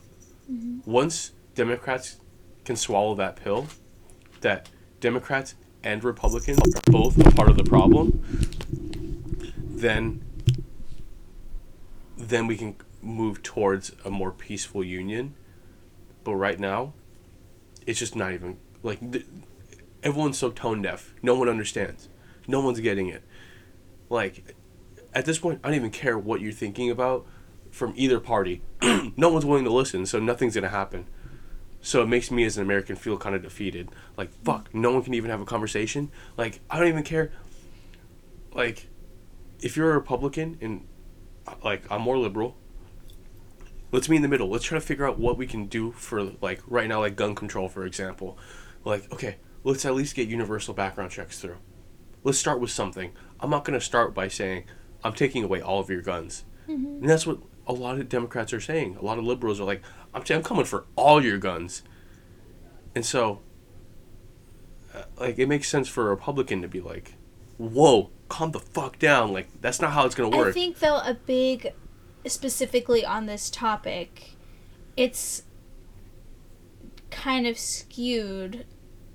Mm-hmm. 0.51 0.89
Once 0.89 1.31
Democrats 1.55 2.17
can 2.65 2.75
swallow 2.75 3.15
that 3.15 3.35
pill, 3.35 3.67
that 4.41 4.69
Democrats 4.99 5.55
and 5.83 6.03
Republicans 6.03 6.59
are 6.59 6.91
both 6.91 7.17
a 7.25 7.31
part 7.31 7.49
of 7.49 7.57
the 7.57 7.63
problem, 7.63 8.23
then 9.57 10.23
then 12.17 12.47
we 12.47 12.55
can 12.55 12.75
move 13.01 13.43
towards 13.43 13.91
a 14.05 14.09
more 14.09 14.31
peaceful 14.31 14.83
union. 14.83 15.35
But 16.23 16.35
right 16.35 16.57
now, 16.57 16.93
it's 17.85 17.99
just 17.99 18.15
not 18.15 18.31
even 18.31 18.57
like 18.81 18.99
th- 19.11 19.25
everyone's 20.01 20.37
so 20.37 20.49
tone 20.51 20.81
deaf. 20.81 21.13
No 21.21 21.35
one 21.35 21.49
understands. 21.49 22.07
No 22.47 22.61
one's 22.61 22.79
getting 22.79 23.07
it. 23.07 23.23
Like 24.09 24.55
at 25.13 25.25
this 25.25 25.39
point, 25.39 25.59
I 25.63 25.67
don't 25.67 25.75
even 25.75 25.91
care 25.91 26.17
what 26.17 26.41
you're 26.41 26.51
thinking 26.51 26.89
about 26.89 27.25
from 27.71 27.93
either 27.95 28.19
party. 28.19 28.61
no 29.17 29.29
one's 29.29 29.45
willing 29.45 29.63
to 29.63 29.73
listen, 29.73 30.05
so 30.05 30.19
nothing's 30.19 30.55
gonna 30.55 30.69
happen. 30.69 31.07
So 31.81 32.01
it 32.01 32.07
makes 32.07 32.31
me 32.31 32.45
as 32.45 32.57
an 32.57 32.63
American 32.63 32.95
feel 32.95 33.17
kind 33.17 33.35
of 33.35 33.41
defeated. 33.41 33.89
Like 34.17 34.31
fuck, 34.43 34.73
no 34.73 34.91
one 34.93 35.03
can 35.03 35.13
even 35.13 35.29
have 35.29 35.41
a 35.41 35.45
conversation. 35.45 36.11
Like 36.37 36.61
I 36.69 36.79
don't 36.79 36.87
even 36.87 37.03
care. 37.03 37.31
Like, 38.53 38.87
if 39.61 39.75
you're 39.75 39.91
a 39.91 39.95
Republican 39.95 40.57
and 40.61 40.87
like 41.63 41.83
I'm 41.91 42.01
more 42.01 42.17
liberal, 42.17 42.55
let's 43.91 44.07
meet 44.07 44.17
in 44.17 44.21
the 44.21 44.27
middle. 44.27 44.49
Let's 44.49 44.65
try 44.65 44.77
to 44.77 44.85
figure 44.85 45.07
out 45.07 45.19
what 45.19 45.37
we 45.37 45.47
can 45.47 45.65
do 45.65 45.91
for 45.91 46.23
like 46.41 46.61
right 46.67 46.87
now, 46.87 46.99
like 46.99 47.15
gun 47.15 47.35
control, 47.35 47.67
for 47.67 47.85
example. 47.85 48.37
Like 48.85 49.11
okay, 49.11 49.37
let's 49.63 49.85
at 49.85 49.95
least 49.95 50.15
get 50.15 50.27
universal 50.27 50.73
background 50.73 51.11
checks 51.11 51.39
through. 51.39 51.57
Let's 52.23 52.37
start 52.37 52.59
with 52.59 52.71
something. 52.71 53.11
I'm 53.39 53.49
not 53.49 53.65
gonna 53.65 53.81
start 53.81 54.13
by 54.13 54.27
saying 54.27 54.63
I'm 55.03 55.13
taking 55.13 55.43
away 55.43 55.61
all 55.61 55.79
of 55.79 55.89
your 55.89 56.01
guns, 56.01 56.45
and 56.67 57.07
that's 57.09 57.27
what 57.27 57.39
a 57.67 57.73
lot 57.73 57.99
of 57.99 58.07
Democrats 58.09 58.53
are 58.53 58.61
saying. 58.61 58.95
A 58.97 59.03
lot 59.05 59.17
of 59.17 59.23
liberals 59.25 59.59
are 59.59 59.65
like, 59.65 59.81
I'm, 60.13 60.23
t- 60.23 60.33
I'm 60.33 60.43
coming 60.43 60.65
for 60.65 60.85
all 60.95 61.23
your 61.23 61.37
guns, 61.37 61.83
and 62.95 63.05
so. 63.05 63.41
uh, 64.93 65.03
Like 65.19 65.37
it 65.39 65.47
makes 65.47 65.67
sense 65.67 65.87
for 65.89 66.07
a 66.07 66.09
Republican 66.09 66.61
to 66.61 66.67
be 66.67 66.79
like, 66.81 67.15
"Whoa, 67.57 68.09
calm 68.29 68.51
the 68.51 68.59
fuck 68.59 68.97
down!" 68.99 69.33
Like 69.33 69.47
that's 69.61 69.81
not 69.81 69.91
how 69.91 70.05
it's 70.05 70.15
gonna 70.15 70.35
work. 70.35 70.49
i 70.49 70.51
think 70.51 70.79
though 70.79 70.97
a 70.99 71.13
big 71.13 71.73
specifically 72.25 73.05
on 73.05 73.25
this 73.25 73.49
topic 73.49 74.35
it's 74.95 75.43
kind 77.11 77.45
of 77.45 77.57
skewed 77.57 78.65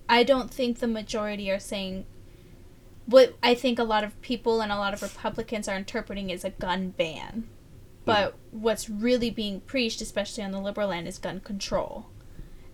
i 0.08 0.22
don't 0.22 0.50
think 0.52 0.78
the 0.78 0.86
majority 0.86 1.50
are 1.50 1.58
saying 1.58 2.04
what 3.08 3.34
i 3.42 3.54
think 3.54 3.78
a 3.78 3.84
lot 3.84 4.04
of 4.04 4.20
people 4.22 4.60
and 4.60 4.70
a 4.70 4.76
lot 4.76 4.94
of 4.94 5.02
republicans 5.02 5.66
are 5.68 5.76
interpreting 5.76 6.30
is 6.30 6.44
a 6.44 6.50
gun 6.50 6.90
ban 6.90 7.48
But 8.04 8.34
what's 8.52 8.88
really 8.88 9.28
being 9.28 9.60
preached, 9.60 10.00
especially 10.00 10.42
on 10.42 10.50
the 10.50 10.60
liberal 10.60 10.92
end, 10.92 11.06
is 11.06 11.18
gun 11.18 11.40
control. 11.40 12.06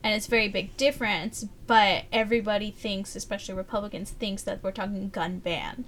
And 0.01 0.14
it's 0.14 0.28
a 0.28 0.30
very 0.30 0.47
big 0.49 0.76
difference, 0.76 1.47
but 1.66 2.05
everybody 2.12 2.70
thinks, 2.70 3.16
especially 3.16 3.57
Republicans, 3.57 4.11
thinks 4.12 4.45
that 4.45 4.62
we're 4.62 4.70
talking 4.70 5.09
gun 5.09 5.41
ban 5.41 5.87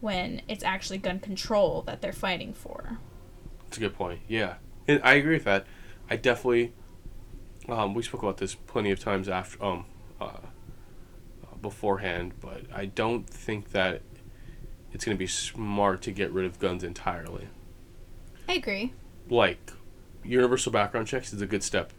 when 0.00 0.40
it's 0.48 0.64
actually 0.64 0.96
gun 0.98 1.20
control 1.20 1.82
that 1.82 2.00
they're 2.00 2.14
fighting 2.14 2.54
for. 2.54 2.98
That's 3.64 3.76
a 3.76 3.80
good 3.80 3.94
point. 3.94 4.20
Yeah, 4.26 4.54
and 4.86 5.02
I 5.04 5.14
agree 5.14 5.34
with 5.34 5.44
that. 5.44 5.66
I 6.08 6.16
definitely. 6.16 6.72
Um, 7.68 7.92
we 7.92 8.02
spoke 8.02 8.22
about 8.22 8.38
this 8.38 8.54
plenty 8.54 8.90
of 8.90 9.00
times 9.00 9.28
after 9.28 9.62
um, 9.62 9.84
beforehand, 11.62 12.34
but 12.40 12.62
I 12.74 12.86
don't 12.86 13.28
think 13.28 13.70
that 13.70 14.02
it's 14.92 15.04
going 15.04 15.16
to 15.16 15.18
be 15.18 15.26
smart 15.26 16.02
to 16.02 16.10
get 16.10 16.32
rid 16.32 16.44
of 16.46 16.58
guns 16.58 16.82
entirely. 16.82 17.48
I 18.48 18.54
agree. 18.54 18.92
Like, 19.28 19.72
universal 20.24 20.72
background 20.72 21.06
checks 21.06 21.32
is 21.32 21.42
a 21.42 21.46
good 21.46 21.62
step. 21.62 21.92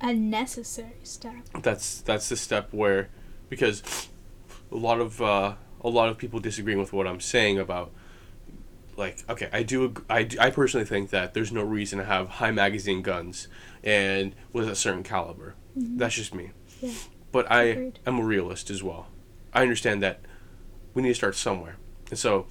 A 0.00 0.14
necessary 0.14 0.92
step. 1.02 1.34
That's 1.62 2.00
that's 2.02 2.28
the 2.28 2.36
step 2.36 2.72
where, 2.72 3.08
because 3.48 4.08
a 4.70 4.76
lot 4.76 5.00
of 5.00 5.20
uh, 5.20 5.54
a 5.80 5.88
lot 5.88 6.08
of 6.08 6.18
people 6.18 6.38
disagreeing 6.38 6.78
with 6.78 6.92
what 6.92 7.06
I'm 7.08 7.20
saying 7.20 7.58
about 7.58 7.90
like 8.96 9.22
okay 9.28 9.48
I 9.52 9.62
do 9.62 9.94
I, 10.10 10.28
I 10.40 10.50
personally 10.50 10.84
think 10.86 11.10
that 11.10 11.32
there's 11.32 11.52
no 11.52 11.62
reason 11.62 11.98
to 12.00 12.04
have 12.04 12.28
high 12.28 12.50
magazine 12.50 13.00
guns 13.02 13.46
and 13.84 14.34
with 14.52 14.68
a 14.68 14.74
certain 14.74 15.02
caliber 15.04 15.54
Mm-hmm. 15.78 15.98
that's 15.98 16.16
just 16.16 16.34
me 16.34 16.50
Yeah. 16.80 16.90
But 17.32 17.50
I 17.50 17.62
Agreed. 17.62 17.98
am 18.06 18.18
a 18.18 18.24
realist 18.24 18.70
as 18.70 18.82
well. 18.82 19.08
I 19.52 19.62
understand 19.62 20.02
that 20.02 20.20
we 20.94 21.02
need 21.02 21.10
to 21.10 21.14
start 21.14 21.36
somewhere. 21.36 21.76
And 22.10 22.18
so 22.18 22.46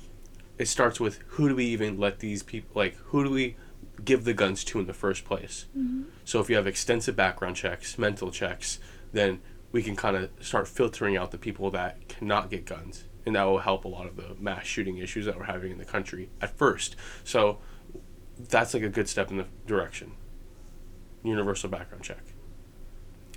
it 0.57 0.67
starts 0.67 0.99
with 0.99 1.19
who 1.27 1.49
do 1.49 1.55
we 1.55 1.65
even 1.65 1.97
let 1.97 2.19
these 2.19 2.43
people 2.43 2.71
like 2.73 2.95
who 3.07 3.23
do 3.23 3.29
we 3.29 3.55
give 4.03 4.23
the 4.23 4.33
guns 4.33 4.63
to 4.65 4.79
in 4.79 4.85
the 4.85 4.93
first 4.93 5.25
place? 5.25 5.65
Mm-hmm. 5.77 6.03
so 6.23 6.39
if 6.39 6.49
you 6.49 6.55
have 6.55 6.67
extensive 6.67 7.15
background 7.15 7.55
checks 7.55 7.97
mental 7.97 8.31
checks 8.31 8.79
then 9.11 9.39
we 9.71 9.83
can 9.83 9.95
kind 9.95 10.15
of 10.15 10.29
start 10.39 10.67
filtering 10.67 11.17
out 11.17 11.31
the 11.31 11.37
people 11.37 11.69
that 11.71 12.07
cannot 12.07 12.49
get 12.49 12.65
guns. 12.65 13.05
And 13.25 13.35
that 13.35 13.43
will 13.43 13.59
help 13.59 13.83
a 13.83 13.87
lot 13.89 14.07
of 14.07 14.15
the 14.15 14.35
mass 14.39 14.65
shooting 14.65 14.97
issues 14.97 15.25
that 15.25 15.37
we're 15.37 15.43
having 15.43 15.71
in 15.71 15.77
the 15.77 15.85
country 15.85 16.29
at 16.39 16.57
first. 16.57 16.95
So 17.25 17.59
that's 18.37 18.73
like 18.73 18.83
a 18.83 18.89
good 18.89 19.09
step 19.09 19.29
in 19.29 19.37
the 19.37 19.45
direction. 19.65 20.13
Universal 21.23 21.69
background 21.69 22.03
check. 22.03 22.23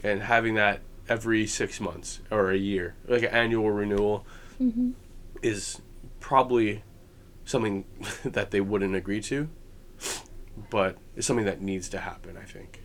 And 0.05 0.23
having 0.23 0.55
that 0.55 0.81
every 1.11 1.47
six 1.47 1.81
months 1.81 2.21
or 2.31 2.51
a 2.51 2.57
year 2.57 2.95
like 3.07 3.23
an 3.23 3.29
annual 3.31 3.71
renewal 3.71 4.25
Mm-hmm. 4.61 4.91
is 5.43 5.81
probably 6.21 6.85
something 7.45 7.85
that 8.25 8.51
they 8.51 8.61
wouldn't 8.61 8.95
agree 8.95 9.21
to 9.23 9.49
but 10.71 10.97
it's 11.17 11.27
something 11.27 11.47
that 11.47 11.61
needs 11.63 11.89
to 11.89 11.99
happen 11.99 12.37
i 12.37 12.45
think 12.45 12.81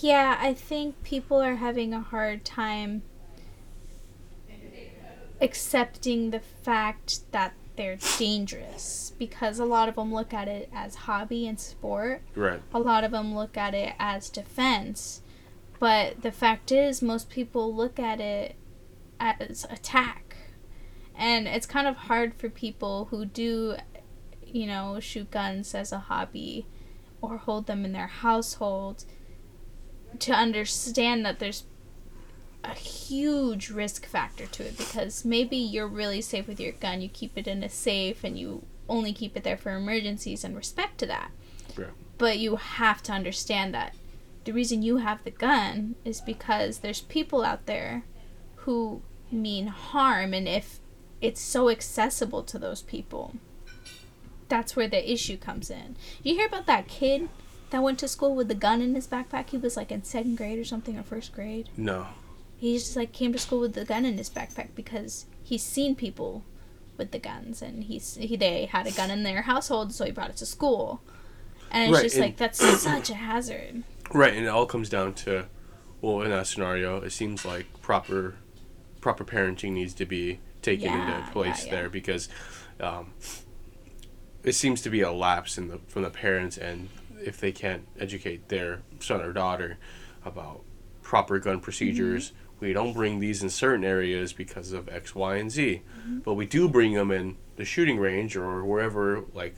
Yeah, 0.00 0.36
I 0.40 0.52
think 0.54 1.02
people 1.04 1.40
are 1.40 1.56
having 1.56 1.94
a 1.94 2.00
hard 2.00 2.44
time 2.44 3.02
accepting 5.40 6.30
the 6.30 6.40
fact 6.40 7.30
that 7.32 7.52
they're 7.76 7.98
dangerous 8.18 9.12
because 9.18 9.58
a 9.58 9.64
lot 9.64 9.88
of 9.88 9.94
them 9.96 10.12
look 10.12 10.32
at 10.34 10.48
it 10.48 10.68
as 10.74 10.94
hobby 11.06 11.46
and 11.46 11.58
sport. 11.58 12.22
right 12.34 12.60
A 12.74 12.78
lot 12.78 13.02
of 13.04 13.10
them 13.12 13.34
look 13.34 13.56
at 13.56 13.74
it 13.74 13.94
as 13.98 14.28
defense. 14.28 15.22
But 15.82 16.22
the 16.22 16.30
fact 16.30 16.70
is, 16.70 17.02
most 17.02 17.28
people 17.28 17.74
look 17.74 17.98
at 17.98 18.20
it 18.20 18.54
as 19.18 19.66
attack. 19.68 20.36
And 21.12 21.48
it's 21.48 21.66
kind 21.66 21.88
of 21.88 21.96
hard 21.96 22.34
for 22.34 22.48
people 22.48 23.06
who 23.06 23.24
do, 23.24 23.74
you 24.46 24.68
know, 24.68 25.00
shoot 25.00 25.32
guns 25.32 25.74
as 25.74 25.90
a 25.90 25.98
hobby 25.98 26.68
or 27.20 27.36
hold 27.36 27.66
them 27.66 27.84
in 27.84 27.90
their 27.90 28.06
household 28.06 29.04
to 30.20 30.30
understand 30.30 31.26
that 31.26 31.40
there's 31.40 31.64
a 32.62 32.74
huge 32.74 33.68
risk 33.68 34.06
factor 34.06 34.46
to 34.46 34.62
it 34.64 34.78
because 34.78 35.24
maybe 35.24 35.56
you're 35.56 35.88
really 35.88 36.20
safe 36.20 36.46
with 36.46 36.60
your 36.60 36.74
gun, 36.74 37.02
you 37.02 37.08
keep 37.08 37.36
it 37.36 37.48
in 37.48 37.64
a 37.64 37.68
safe 37.68 38.22
and 38.22 38.38
you 38.38 38.64
only 38.88 39.12
keep 39.12 39.36
it 39.36 39.42
there 39.42 39.56
for 39.56 39.74
emergencies 39.74 40.44
and 40.44 40.54
respect 40.54 40.98
to 40.98 41.06
that. 41.06 41.32
Right. 41.76 41.88
But 42.18 42.38
you 42.38 42.54
have 42.54 43.02
to 43.02 43.12
understand 43.12 43.74
that 43.74 43.96
the 44.44 44.52
reason 44.52 44.82
you 44.82 44.98
have 44.98 45.22
the 45.24 45.30
gun 45.30 45.94
is 46.04 46.20
because 46.20 46.78
there's 46.78 47.00
people 47.02 47.42
out 47.44 47.66
there 47.66 48.04
who 48.56 49.02
mean 49.30 49.68
harm 49.68 50.34
and 50.34 50.46
if 50.48 50.78
it's 51.20 51.40
so 51.40 51.68
accessible 51.70 52.42
to 52.42 52.58
those 52.58 52.82
people 52.82 53.34
that's 54.48 54.76
where 54.76 54.88
the 54.88 55.10
issue 55.10 55.36
comes 55.38 55.70
in. 55.70 55.96
You 56.22 56.34
hear 56.34 56.46
about 56.46 56.66
that 56.66 56.86
kid 56.86 57.30
that 57.70 57.82
went 57.82 57.98
to 58.00 58.08
school 58.08 58.34
with 58.34 58.48
the 58.48 58.54
gun 58.54 58.82
in 58.82 58.94
his 58.94 59.06
backpack? 59.06 59.48
He 59.48 59.56
was 59.56 59.78
like 59.78 59.90
in 59.90 60.04
second 60.04 60.36
grade 60.36 60.58
or 60.58 60.64
something 60.64 60.98
or 60.98 61.02
first 61.02 61.32
grade. 61.32 61.70
no 61.76 62.08
He 62.58 62.74
just 62.74 62.94
like 62.96 63.12
came 63.12 63.32
to 63.32 63.38
school 63.38 63.60
with 63.60 63.72
the 63.74 63.86
gun 63.86 64.04
in 64.04 64.18
his 64.18 64.28
backpack 64.28 64.68
because 64.74 65.24
he's 65.42 65.62
seen 65.62 65.94
people 65.94 66.44
with 66.98 67.12
the 67.12 67.18
guns 67.18 67.62
and 67.62 67.84
he's 67.84 68.16
he 68.16 68.36
they 68.36 68.66
had 68.66 68.86
a 68.86 68.90
gun 68.92 69.10
in 69.10 69.22
their 69.22 69.42
household 69.42 69.94
so 69.94 70.04
he 70.04 70.10
brought 70.10 70.28
it 70.30 70.36
to 70.36 70.46
school. 70.46 71.00
And 71.70 71.84
it's 71.84 71.94
Right, 71.94 72.02
just 72.02 72.16
and- 72.16 72.24
like 72.26 72.36
that's 72.36 72.58
such 72.82 73.08
a 73.08 73.14
hazard. 73.14 73.82
Right, 74.12 74.34
and 74.34 74.44
it 74.44 74.48
all 74.48 74.66
comes 74.66 74.88
down 74.88 75.14
to, 75.14 75.46
well, 76.00 76.22
in 76.22 76.30
that 76.30 76.46
scenario, 76.46 77.00
it 77.00 77.10
seems 77.10 77.44
like 77.44 77.66
proper, 77.80 78.36
proper 79.00 79.24
parenting 79.24 79.72
needs 79.72 79.94
to 79.94 80.06
be 80.06 80.40
taken 80.60 80.86
Yeah, 80.92 81.18
into 81.18 81.30
place 81.32 81.64
yeah, 81.66 81.72
yeah. 81.72 81.80
there 81.80 81.90
because, 81.90 82.28
um, 82.80 83.12
it 84.44 84.52
seems 84.54 84.82
to 84.82 84.90
be 84.90 85.00
a 85.02 85.12
lapse 85.12 85.56
in 85.56 85.68
the 85.68 85.78
from 85.86 86.02
the 86.02 86.10
parents 86.10 86.58
and 86.58 86.88
if 87.20 87.38
they 87.38 87.52
can't 87.52 87.86
educate 88.00 88.48
their 88.48 88.82
son 88.98 89.20
or 89.20 89.32
daughter 89.32 89.78
about 90.24 90.62
proper 91.02 91.38
gun 91.38 91.60
procedures. 91.60 92.28
Mm-hmm. 92.30 92.36
We 92.58 92.72
don't 92.72 92.92
bring 92.92 93.18
these 93.20 93.42
in 93.42 93.50
certain 93.50 93.84
areas 93.84 94.32
because 94.32 94.72
of 94.72 94.88
X, 94.88 95.14
Y, 95.14 95.36
and 95.36 95.50
Z, 95.50 95.82
Mm-hmm. 96.00 96.18
but 96.20 96.34
we 96.34 96.46
do 96.46 96.68
bring 96.68 96.94
them 96.94 97.10
in 97.12 97.36
the 97.56 97.64
shooting 97.64 97.98
range 97.98 98.36
or 98.36 98.64
wherever, 98.64 99.24
like 99.32 99.54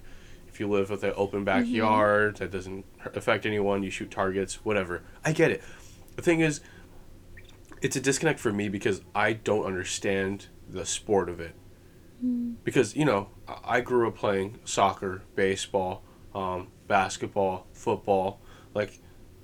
if 0.55 0.61
you 0.61 0.69
live 0.69 0.89
with 0.89 1.03
an 1.03 1.13
open 1.17 1.41
Mm-hmm. 1.45 1.45
backyard 1.73 2.37
that 2.37 2.53
doesn't 2.53 2.85
affect 3.13 3.45
anyone, 3.45 3.83
you 3.83 3.91
shoot 3.91 4.09
targets, 4.09 4.65
whatever. 4.65 5.03
I 5.25 5.33
get 5.33 5.51
it. 5.51 5.65
The 6.15 6.23
thing 6.23 6.39
is, 6.41 6.61
it's 7.83 7.97
a 7.97 8.01
disconnect 8.01 8.39
for 8.39 8.53
me 8.53 8.69
because 8.69 9.03
I 9.17 9.33
don't 9.33 9.65
understand 9.67 10.47
the 10.71 10.87
sport 10.87 11.29
of 11.29 11.41
it. 11.41 11.57
Because 12.63 12.95
you 12.97 13.05
know, 13.05 13.29
I- 13.49 13.79
I 13.79 13.81
grew 13.81 14.07
up 14.07 14.17
playing 14.17 14.61
soccer, 14.65 15.23
baseball, 15.35 16.03
um, 16.37 16.69
basketball, 16.87 17.67
football, 17.73 18.41
like 18.75 19.01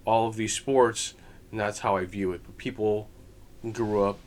all 0.07 0.29
of 0.29 0.37
these 0.37 0.55
sports, 0.55 1.15
and 1.51 1.59
that's 1.59 1.81
how 1.81 1.97
I 1.97 2.05
view 2.05 2.31
it. 2.33 2.43
But 2.45 2.57
people 2.57 3.11
grew 3.73 4.05
up 4.05 4.19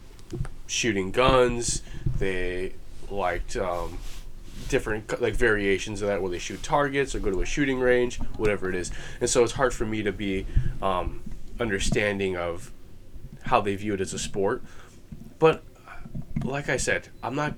shooting 0.68 1.12
guns. 1.12 1.82
They 2.20 2.74
liked 3.10 3.56
um, 3.56 3.98
different 4.70 5.22
like 5.22 5.36
variations 5.36 6.01
of 6.01 6.08
that, 6.08 6.22
where 6.22 6.32
they 6.32 6.39
shoot 6.39 6.62
targets 6.64 7.14
or 7.16 7.20
go 7.20 7.32
to 7.32 7.41
a 7.41 7.45
shooting 7.45 7.80
range, 7.80 8.18
whatever 8.38 8.70
it 8.70 8.76
is. 8.76 8.91
And 9.20 9.30
so 9.30 9.43
it's 9.43 9.54
hard 9.54 9.74
for 9.74 9.86
me 9.86 10.04
to 10.04 10.12
be 10.12 10.45
um, 10.82 11.24
understanding 11.60 12.38
of 12.38 12.72
how 13.43 13.62
they 13.62 13.76
view 13.76 13.93
it 13.93 14.01
as 14.01 14.14
a 14.14 14.20
sport. 14.20 14.64
But 15.39 15.64
like 16.43 16.70
I 16.70 16.78
said, 16.78 17.10
I'm 17.22 17.36
not 17.36 17.56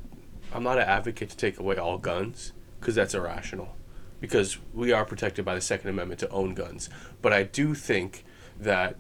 I'm 0.53 0.63
not 0.63 0.77
an 0.77 0.87
advocate 0.87 1.29
to 1.31 1.37
take 1.37 1.59
away 1.59 1.77
all 1.77 1.97
guns 1.97 2.53
because 2.79 2.95
that's 2.95 3.13
irrational. 3.13 3.75
Because 4.21 4.57
we 4.73 4.91
are 4.91 5.05
protected 5.05 5.43
by 5.43 5.53
the 5.55 5.61
Second 5.61 5.89
Amendment 5.89 6.19
to 6.21 6.29
own 6.29 6.53
guns. 6.53 6.89
But 7.21 7.33
I 7.33 7.43
do 7.43 7.75
think 7.75 8.23
that 8.59 8.95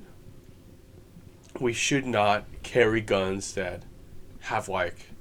we 1.59 1.71
should 1.71 2.05
not 2.05 2.45
carry 2.63 2.99
guns 2.99 3.53
that 3.53 3.83
have 4.41 4.67
like 4.67 5.11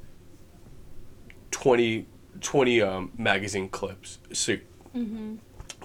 20, 1.52 2.06
20 2.40 2.82
um, 2.82 3.12
magazine 3.16 3.68
clips. 3.68 4.18
So, 4.32 4.56
Mm-hmm. 4.94 5.36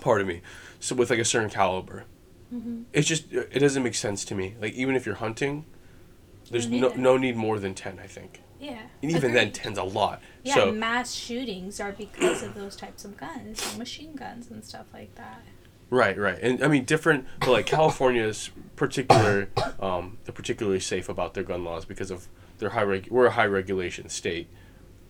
pardon 0.01 0.27
me. 0.27 0.41
So 0.79 0.93
with 0.95 1.09
like 1.09 1.17
a 1.19 1.25
certain 1.25 1.49
caliber. 1.49 2.05
Mm-hmm. 2.53 2.83
It's 2.93 3.07
just 3.07 3.31
it 3.33 3.57
doesn't 3.59 3.81
make 3.83 3.95
sense 3.95 4.23
to 4.25 4.35
me. 4.35 4.55
Like 4.61 4.73
even 4.73 4.95
if 4.95 5.05
you're 5.05 5.15
hunting, 5.15 5.65
there's 6.51 6.67
no 6.67 6.89
no 6.95 7.17
need 7.17 7.35
more 7.35 7.57
than 7.59 7.73
ten. 7.73 7.99
I 7.99 8.05
think. 8.07 8.41
Yeah. 8.59 8.81
And 9.01 9.11
even 9.11 9.33
then, 9.33 9.47
agreed. 9.47 9.53
ten's 9.55 9.77
a 9.79 9.83
lot. 9.83 10.21
Yeah, 10.43 10.53
so 10.55 10.71
mass 10.71 11.13
shootings 11.15 11.79
are 11.79 11.91
because 11.91 12.43
of 12.43 12.53
those 12.55 12.75
types 12.75 13.03
of 13.05 13.17
guns, 13.17 13.65
like 13.65 13.77
machine 13.79 14.15
guns 14.15 14.51
and 14.51 14.63
stuff 14.63 14.85
like 14.93 15.15
that. 15.15 15.41
right, 15.89 16.17
right, 16.17 16.37
and 16.41 16.63
I 16.63 16.67
mean 16.67 16.85
different. 16.85 17.25
But 17.39 17.49
like 17.49 17.65
California's 17.65 18.51
particular, 18.75 19.49
um, 19.79 20.17
they're 20.25 20.33
particularly 20.33 20.79
safe 20.81 21.09
about 21.09 21.33
their 21.33 21.43
gun 21.43 21.63
laws 21.63 21.85
because 21.85 22.11
of 22.11 22.27
their 22.59 22.69
high 22.71 22.83
reg. 22.83 23.07
We're 23.09 23.27
a 23.27 23.31
high 23.31 23.45
regulation 23.47 24.09
state, 24.09 24.49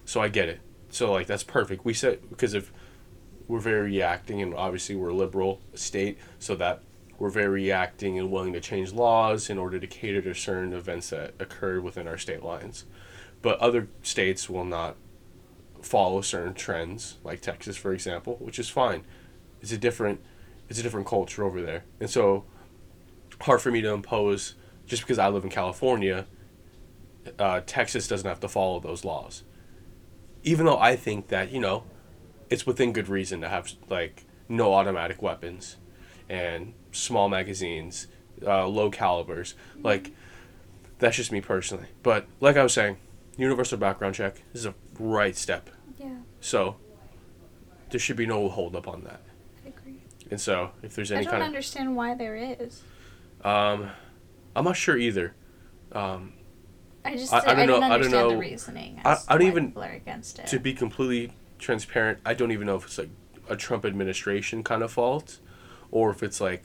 so 0.06 0.22
I 0.22 0.30
get 0.30 0.48
it. 0.48 0.60
So 0.90 1.12
like 1.12 1.28
that's 1.28 1.44
perfect. 1.44 1.86
We 1.86 1.94
said 1.94 2.30
because 2.30 2.54
if 2.54 2.72
we're 3.48 3.60
very 3.60 3.82
reacting, 3.82 4.42
and 4.42 4.54
obviously 4.54 4.96
we're 4.96 5.10
a 5.10 5.16
liberal 5.16 5.62
state, 5.74 6.20
so 6.38 6.56
that 6.56 6.84
we're 7.18 7.30
very 7.30 7.48
reacting 7.48 8.18
and 8.18 8.32
willing 8.32 8.54
to 8.54 8.62
change 8.62 8.94
laws 8.94 9.50
in 9.50 9.58
order 9.58 9.80
to 9.80 9.88
cater 9.88 10.22
to 10.22 10.34
certain 10.34 10.72
events 10.72 11.10
that 11.10 11.34
occur 11.40 11.82
within 11.82 12.08
our 12.08 12.18
state 12.18 12.44
lines. 12.44 12.86
But 13.42 13.60
other 13.60 13.88
states 14.04 14.50
will 14.50 14.66
not 14.66 14.96
follow 15.82 16.22
certain 16.22 16.54
trends, 16.54 17.18
like 17.24 17.42
Texas, 17.42 17.76
for 17.76 17.94
example, 17.94 18.38
which 18.40 18.60
is 18.60 18.70
fine. 18.70 19.04
It's 19.62 19.72
a 19.72 19.78
different, 19.78 20.22
it's 20.70 20.80
a 20.80 20.84
different 20.84 21.08
culture 21.08 21.44
over 21.44 21.62
there, 21.62 21.84
and 22.00 22.10
so 22.10 22.46
hard 23.42 23.62
for 23.62 23.72
me 23.72 23.82
to 23.82 23.90
impose 23.90 24.56
just 24.86 25.04
because 25.04 25.20
I 25.20 25.28
live 25.30 25.44
in 25.44 25.50
California. 25.50 26.28
Uh, 27.38 27.62
Texas 27.66 28.08
doesn't 28.08 28.28
have 28.28 28.40
to 28.40 28.48
follow 28.48 28.80
those 28.80 29.04
laws, 29.04 29.44
even 30.44 30.66
though 30.66 30.80
I 30.80 30.96
think 30.96 31.28
that 31.28 31.52
you 31.52 31.60
know, 31.60 31.84
it's 32.50 32.66
within 32.66 32.94
good 32.94 33.08
reason 33.10 33.42
to 33.42 33.50
have 33.50 33.72
like 33.90 34.26
no 34.48 34.74
automatic 34.74 35.22
weapons, 35.22 35.78
and 36.30 36.74
small 36.92 37.30
magazines, 37.30 38.08
uh, 38.46 38.68
low 38.68 38.90
calibers. 38.90 39.56
Like, 39.82 40.12
that's 41.00 41.18
just 41.18 41.32
me 41.32 41.42
personally. 41.42 41.88
But 42.04 42.28
like 42.40 42.58
I 42.58 42.64
was 42.64 42.74
saying, 42.74 42.98
universal 43.38 43.78
background 43.78 44.16
check 44.16 44.42
is 44.54 44.66
a 44.66 44.74
right 45.00 45.36
step. 45.36 45.70
Yeah, 45.98 46.18
So 46.40 46.76
there 47.90 48.00
should 48.00 48.18
be 48.18 48.26
no 48.26 48.50
hold 48.50 48.76
up 48.76 48.88
on 48.88 49.04
that. 49.04 49.22
I 49.66 49.70
agree. 49.70 50.02
And 50.30 50.40
so 50.40 50.72
if 50.84 50.96
there's 50.96 51.12
any 51.12 51.22
I 51.22 51.24
don't 51.24 51.32
kind 51.32 51.44
understand 51.44 51.96
why 51.96 52.14
there 52.16 52.36
is. 52.36 52.84
um 53.44 53.90
I'm 54.56 54.66
not 54.66 54.78
sure 54.78 54.98
either. 54.98 55.34
Um 55.92 56.34
I 57.06 57.16
just 57.16 57.34
I- 57.34 57.40
I, 57.40 57.52
I 57.52 57.66
don't 57.66 57.68
know- 57.68 57.78
I 57.78 57.80
don't 57.80 57.92
understand 57.92 58.30
the 58.30 58.34
know. 58.34 58.40
reasoning. 58.40 59.02
I- 59.06 59.18
I 59.28 59.38
don't 59.38 59.48
even- 59.48 59.68
people 59.68 59.84
are 59.84 59.92
against 59.92 60.40
it. 60.40 60.48
to 60.48 60.60
be 60.60 60.74
completely 60.74 61.34
transparent, 61.58 62.20
I 62.26 62.34
don't 62.34 62.52
even 62.52 62.68
know 62.68 62.76
if 62.76 62.86
it's 62.86 62.98
like 62.98 63.10
a 63.50 63.56
Trump 63.56 63.86
administration 63.86 64.64
kind 64.64 64.84
of 64.84 64.92
fault 64.92 65.40
or 65.92 66.12
if 66.12 66.22
it's 66.24 66.40
like 66.40 66.64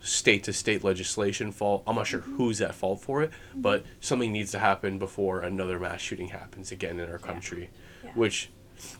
state 0.00 0.42
to 0.44 0.52
state 0.52 0.82
legislation 0.84 1.50
fault. 1.52 1.82
I'm 1.86 1.96
not 1.96 2.06
sure 2.06 2.20
who's 2.20 2.60
at 2.60 2.74
fault 2.74 3.00
for 3.00 3.22
it, 3.22 3.30
but 3.54 3.84
something 4.00 4.32
needs 4.32 4.50
to 4.52 4.58
happen 4.58 4.98
before 4.98 5.40
another 5.40 5.78
mass 5.78 6.00
shooting 6.00 6.28
happens 6.28 6.70
again 6.72 6.98
in 7.00 7.08
our 7.10 7.18
country, 7.18 7.70
Yeah. 8.02 8.10
which 8.14 8.50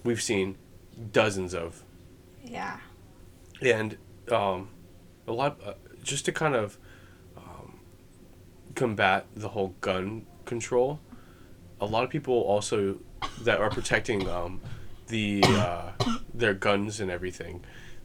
we've 0.03 0.23
seen 0.23 0.57
dozens 1.13 1.55
of. 1.55 1.83
yeah. 2.43 2.79
and 3.63 3.97
um, 4.31 4.69
a 5.27 5.33
lot 5.33 5.59
uh, 5.65 5.75
just 6.03 6.25
to 6.27 6.33
kind 6.33 6.55
of 6.55 6.77
um, 7.37 7.81
combat 8.75 9.27
the 9.35 9.49
whole 9.51 9.75
gun 9.81 10.27
control. 10.45 11.01
A 11.81 11.87
lot 11.87 12.05
of 12.05 12.11
people 12.11 12.35
also 12.35 12.99
that 13.43 13.61
are 13.61 13.71
protecting 13.71 14.29
um, 14.29 14.61
the 15.09 15.43
uh, 15.45 15.93
their 16.33 16.55
guns 16.55 17.01
and 17.01 17.11
everything 17.11 17.63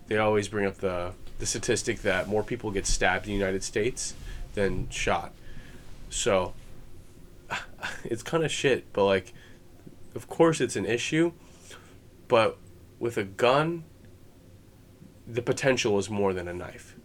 they 0.09 0.17
always 0.17 0.49
bring 0.49 0.65
up 0.65 0.77
the 0.77 1.13
the 1.37 1.45
statistic 1.45 2.01
that 2.01 2.27
more 2.27 2.43
people 2.43 2.69
get 2.69 2.85
stabbed 2.85 3.25
in 3.25 3.31
the 3.31 3.37
United 3.37 3.63
States 3.63 4.13
than 4.55 4.89
shot. 4.89 5.31
So 6.09 6.53
it's 8.03 8.23
kind 8.23 8.43
of 8.43 8.51
shit 8.51 8.91
but 8.91 9.05
like 9.05 9.33
of 10.15 10.27
course 10.27 10.59
it's 10.59 10.75
an 10.75 10.85
issue 10.85 11.31
but 12.27 12.57
with 12.99 13.17
a 13.17 13.23
gun 13.23 13.85
the 15.25 15.41
potential 15.41 15.97
is 15.97 16.09
more 16.09 16.33
than 16.33 16.47
a 16.47 16.53
knife. 16.53 16.95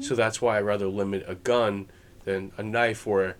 So 0.00 0.14
that's 0.14 0.40
why 0.40 0.56
I 0.56 0.62
rather 0.62 0.86
limit 0.86 1.24
a 1.28 1.34
gun 1.34 1.90
than 2.24 2.52
a 2.56 2.62
knife 2.62 3.06
where 3.06 3.36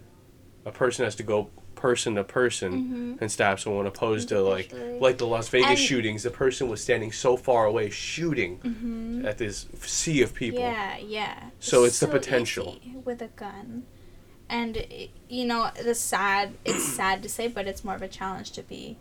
a 0.64 0.72
person 0.72 1.04
has 1.04 1.14
to 1.16 1.22
go 1.22 1.50
person 1.84 2.14
to 2.14 2.24
person 2.24 2.72
mm-hmm. 2.72 3.14
and 3.20 3.30
stab 3.30 3.60
someone 3.60 3.86
opposed 3.86 4.30
to 4.30 4.40
like 4.40 4.72
like 5.00 5.18
the 5.18 5.26
Las 5.26 5.48
Vegas 5.48 5.68
And- 5.68 5.78
shootings 5.78 6.22
the 6.22 6.30
person 6.30 6.68
was 6.68 6.82
standing 6.82 7.12
so 7.12 7.36
far 7.36 7.66
away 7.66 7.90
shooting 7.90 8.58
mm-hmm. 8.60 9.26
at 9.26 9.36
this 9.36 9.66
sea 9.82 10.22
of 10.22 10.32
people. 10.32 10.60
Yeah, 10.60 10.96
yeah. 10.96 11.50
So 11.60 11.84
it's 11.84 12.00
the 12.00 12.08
potential. 12.08 12.78
with 13.04 13.20
a 13.20 13.28
gun, 13.28 13.84
and 14.48 14.86
you 15.28 15.44
know 15.44 15.70
the 15.82 15.94
sad. 15.94 16.54
It's 16.64 16.84
sad 16.84 17.22
to 17.22 17.28
say, 17.28 17.48
but 17.48 17.66
it's 17.66 17.84
more 17.84 17.96
of 17.96 18.02
a 18.02 18.08
challenge 18.08 18.52
to 18.52 18.62
be, 18.62 18.96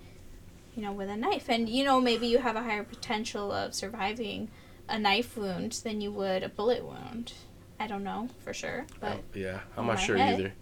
you 0.75 0.81
know, 0.83 0.91
with 0.91 1.09
a 1.09 1.15
knife. 1.15 1.47
And 1.47 1.69
you 1.69 1.85
know 1.85 2.01
maybe 2.01 2.27
you 2.27 2.39
have 2.39 2.57
a 2.57 2.63
higher 2.63 2.83
potential 2.83 3.51
of 3.51 3.73
surviving 3.73 4.49
a 4.89 4.99
knife 4.99 5.37
wound 5.37 5.71
than 5.85 6.01
you 6.01 6.11
would 6.11 6.43
a 6.43 6.49
bullet 6.49 6.83
wound. 6.83 7.31
I 7.79 7.87
don't 7.87 8.03
know 8.03 8.29
for 8.43 8.53
sure, 8.53 8.85
but 8.99 9.17
oh, 9.17 9.23
yeah, 9.33 9.59
I'm 9.77 9.87
not 9.87 9.99
sure 9.99 10.17
head. 10.17 10.39
either. 10.39 10.53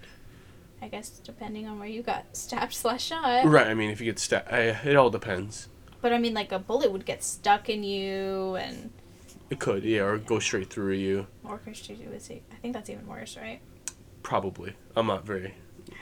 I 0.81 0.87
guess 0.87 1.09
depending 1.09 1.67
on 1.67 1.79
where 1.79 1.87
you 1.87 2.01
got 2.01 2.25
stabbed 2.35 2.73
slash 2.73 3.03
shot. 3.05 3.45
Right, 3.45 3.67
I 3.67 3.73
mean 3.73 3.89
if 3.89 3.99
you 4.01 4.05
get 4.05 4.19
stabbed, 4.19 4.51
it 4.51 4.95
all 4.95 5.09
depends. 5.09 5.67
But 6.01 6.13
I 6.13 6.17
mean, 6.17 6.33
like 6.33 6.51
a 6.51 6.59
bullet 6.59 6.91
would 6.91 7.05
get 7.05 7.23
stuck 7.23 7.69
in 7.69 7.83
you 7.83 8.55
and 8.55 8.89
It 9.51 9.59
could, 9.59 9.83
yeah, 9.83 10.01
or 10.01 10.17
go 10.17 10.39
straight 10.39 10.69
through 10.69 10.93
you. 10.93 11.27
orchestrated 11.43 12.09
with. 12.09 12.31
I 12.31 12.55
think 12.61 12.73
that's 12.73 12.89
even 12.89 13.05
worse, 13.05 13.37
right? 13.37 13.61
Probably. 14.23 14.73
I'm 14.95 15.05
not 15.05 15.25
very 15.25 15.53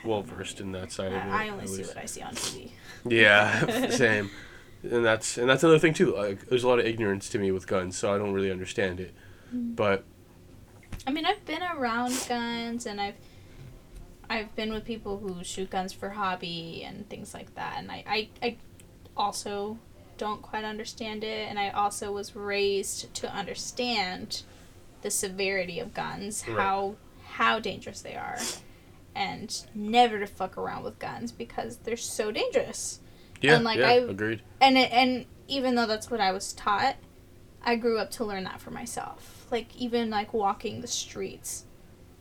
well 0.04 0.22
versed 0.22 0.60
in 0.60 0.72
that 0.72 0.90
side 0.92 1.08
of 1.08 1.14
it. 1.14 1.26
I, 1.26 1.46
I 1.46 1.48
only 1.50 1.66
see 1.66 1.82
what 1.82 1.98
I 1.98 2.06
see 2.06 2.22
on 2.22 2.34
TV. 2.34 2.70
Yeah, 3.08 3.88
same. 3.90 4.30
And 4.82 5.04
that's 5.04 5.36
and 5.38 5.48
that's 5.48 5.62
another 5.62 5.78
thing 5.78 5.92
too. 5.94 6.14
Like, 6.16 6.46
there's 6.48 6.64
a 6.64 6.68
lot 6.68 6.78
of 6.78 6.86
ignorance 6.86 7.28
to 7.30 7.38
me 7.38 7.50
with 7.50 7.66
guns, 7.66 7.96
so 7.98 8.14
I 8.14 8.18
don't 8.18 8.32
really 8.32 8.50
understand 8.50 9.00
it. 9.00 9.14
Mm. 9.54 9.76
But 9.76 10.04
I 11.06 11.10
mean, 11.10 11.26
I've 11.26 11.44
been 11.44 11.62
around 11.62 12.12
guns, 12.28 12.86
and 12.86 13.00
I've 13.00 13.14
I've 14.30 14.54
been 14.56 14.72
with 14.72 14.84
people 14.84 15.18
who 15.18 15.42
shoot 15.44 15.68
guns 15.70 15.92
for 15.92 16.08
hobby 16.10 16.82
and 16.86 17.06
things 17.10 17.34
like 17.34 17.54
that, 17.56 17.74
and 17.78 17.90
I 17.90 18.04
I, 18.06 18.28
I 18.42 18.56
also 19.16 19.78
don't 20.16 20.40
quite 20.40 20.64
understand 20.64 21.24
it, 21.24 21.48
and 21.48 21.58
I 21.58 21.70
also 21.70 22.12
was 22.12 22.34
raised 22.36 23.12
to 23.14 23.30
understand 23.34 24.42
the 25.02 25.10
severity 25.10 25.80
of 25.80 25.92
guns, 25.92 26.44
Right. 26.46 26.56
how 26.58 26.94
how 27.24 27.58
dangerous 27.58 28.00
they 28.02 28.14
are, 28.14 28.38
and 29.14 29.64
never 29.74 30.18
to 30.20 30.26
fuck 30.26 30.56
around 30.56 30.84
with 30.84 30.98
guns 30.98 31.32
because 31.32 31.78
they're 31.78 31.96
so 31.96 32.30
dangerous. 32.30 33.00
yeah, 33.40 33.54
And, 33.56 33.64
like, 33.64 33.78
yeah, 33.78 33.88
I- 33.88 33.94
agreed. 33.94 34.42
and 34.60 34.76
it, 34.76 34.92
and 34.92 35.24
even 35.48 35.74
though 35.74 35.86
that's 35.86 36.10
what 36.10 36.20
I 36.20 36.30
was 36.32 36.52
taught, 36.52 36.96
I 37.64 37.76
grew 37.76 37.98
up 37.98 38.10
to 38.12 38.24
learn 38.24 38.44
that 38.44 38.60
for 38.60 38.70
myself. 38.70 39.46
Like 39.50 39.74
even 39.76 40.10
like 40.10 40.32
walking 40.34 40.82
the 40.82 40.86
streets, 40.86 41.64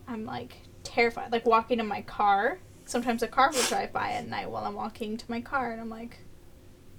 I'm 0.07 0.25
like 0.25 0.61
terrified. 0.89 1.31
Like 1.31 1.45
walking 1.45 1.79
in 1.79 1.87
my 1.87 2.01
car. 2.01 2.59
Sometimes 2.85 3.21
a 3.21 3.27
car 3.27 3.51
will 3.53 3.61
drive 3.63 3.93
by 3.93 4.11
at 4.13 4.27
night 4.27 4.49
while 4.49 4.65
I'm 4.65 4.73
walking 4.73 5.15
to 5.17 5.25
my 5.29 5.41
car, 5.41 5.71
and 5.71 5.79
I'm 5.79 5.89
like, 5.89 6.19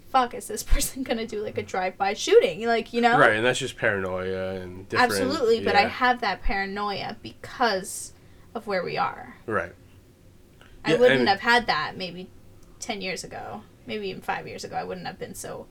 "Fuck, 0.08 0.34
is 0.34 0.46
this 0.46 0.62
person 0.74 1.02
gonna 1.02 1.26
do 1.26 1.42
like 1.42 1.58
a 1.58 1.62
drive-by 1.62 2.14
shooting?" 2.14 2.64
Like 2.66 2.92
you 2.92 3.00
know. 3.00 3.18
Right, 3.18 3.32
and 3.34 3.44
that's 3.44 3.58
just 3.58 3.76
paranoia 3.76 4.54
and 4.60 4.88
different. 4.88 5.12
Absolutely, 5.12 5.64
but 5.64 5.74
I 5.74 5.88
have 5.88 6.20
that 6.20 6.42
paranoia 6.42 7.16
because 7.22 8.12
of 8.54 8.66
where 8.66 8.84
we 8.84 8.96
are. 8.96 9.36
right. 9.46 9.72
I 10.84 10.92
Yeah, 10.92 10.98
wouldn't 10.98 11.20
and- 11.20 11.28
have 11.28 11.40
had 11.40 11.66
that 11.66 11.96
maybe 11.96 12.30
10 12.78 13.02
years 13.02 13.22
ago, 13.22 13.62
maybe 13.86 14.08
even 14.08 14.22
5 14.22 14.46
years 14.48 14.64
ago. 14.64 14.76
I 14.76 14.82
wouldn't 14.84 15.06
have 15.06 15.18
been 15.18 15.34
so 15.34 15.66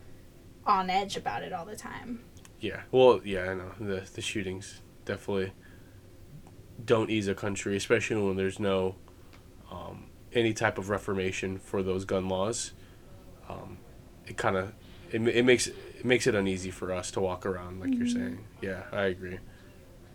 on 0.67 0.88
edge 0.89 1.17
about 1.17 1.41
it 1.41 1.51
all 1.51 1.65
the 1.65 1.76
time. 1.76 2.24
Yeah. 2.59 2.82
Well, 2.91 3.20
yeah, 3.26 3.49
I 3.49 3.53
know 3.55 3.72
the 3.80 4.07
the 4.13 4.22
shootings 4.22 4.82
definitely 5.05 5.51
don't 6.86 7.10
ease 7.10 7.28
a 7.28 7.36
country, 7.36 7.76
especially 7.76 8.22
when 8.22 8.36
there's 8.36 8.60
no 8.60 8.96
um, 9.72 10.06
any 10.34 10.54
type 10.54 10.78
of 10.78 10.90
reformation 10.90 11.58
for 11.58 11.84
those 11.84 12.06
gun 12.06 12.28
laws. 12.28 12.74
Um, 13.48 13.78
it 14.26 14.38
kind 14.38 14.56
of 14.56 14.74
it, 15.12 15.22
it 15.28 15.44
makes 15.44 15.68
it 15.68 16.06
makes 16.06 16.28
it 16.28 16.36
uneasy 16.36 16.72
for 16.72 16.92
us 16.92 17.12
to 17.12 17.20
walk 17.20 17.46
around 17.46 17.80
like 17.80 17.94
you're 17.94 18.08
saying. 18.08 18.46
Yeah, 18.62 18.84
I 18.92 19.04
agree. 19.06 19.39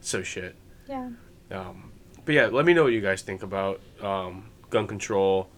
So 0.00 0.22
shit. 0.22 0.56
Yeah. 0.88 1.10
Um, 1.50 1.92
but 2.24 2.34
yeah, 2.34 2.46
let 2.46 2.64
me 2.64 2.74
know 2.74 2.84
what 2.84 2.92
you 2.92 3.00
guys 3.00 3.22
think 3.22 3.42
about 3.42 3.80
um, 4.00 4.50
gun 4.70 4.86
control, 4.86 5.48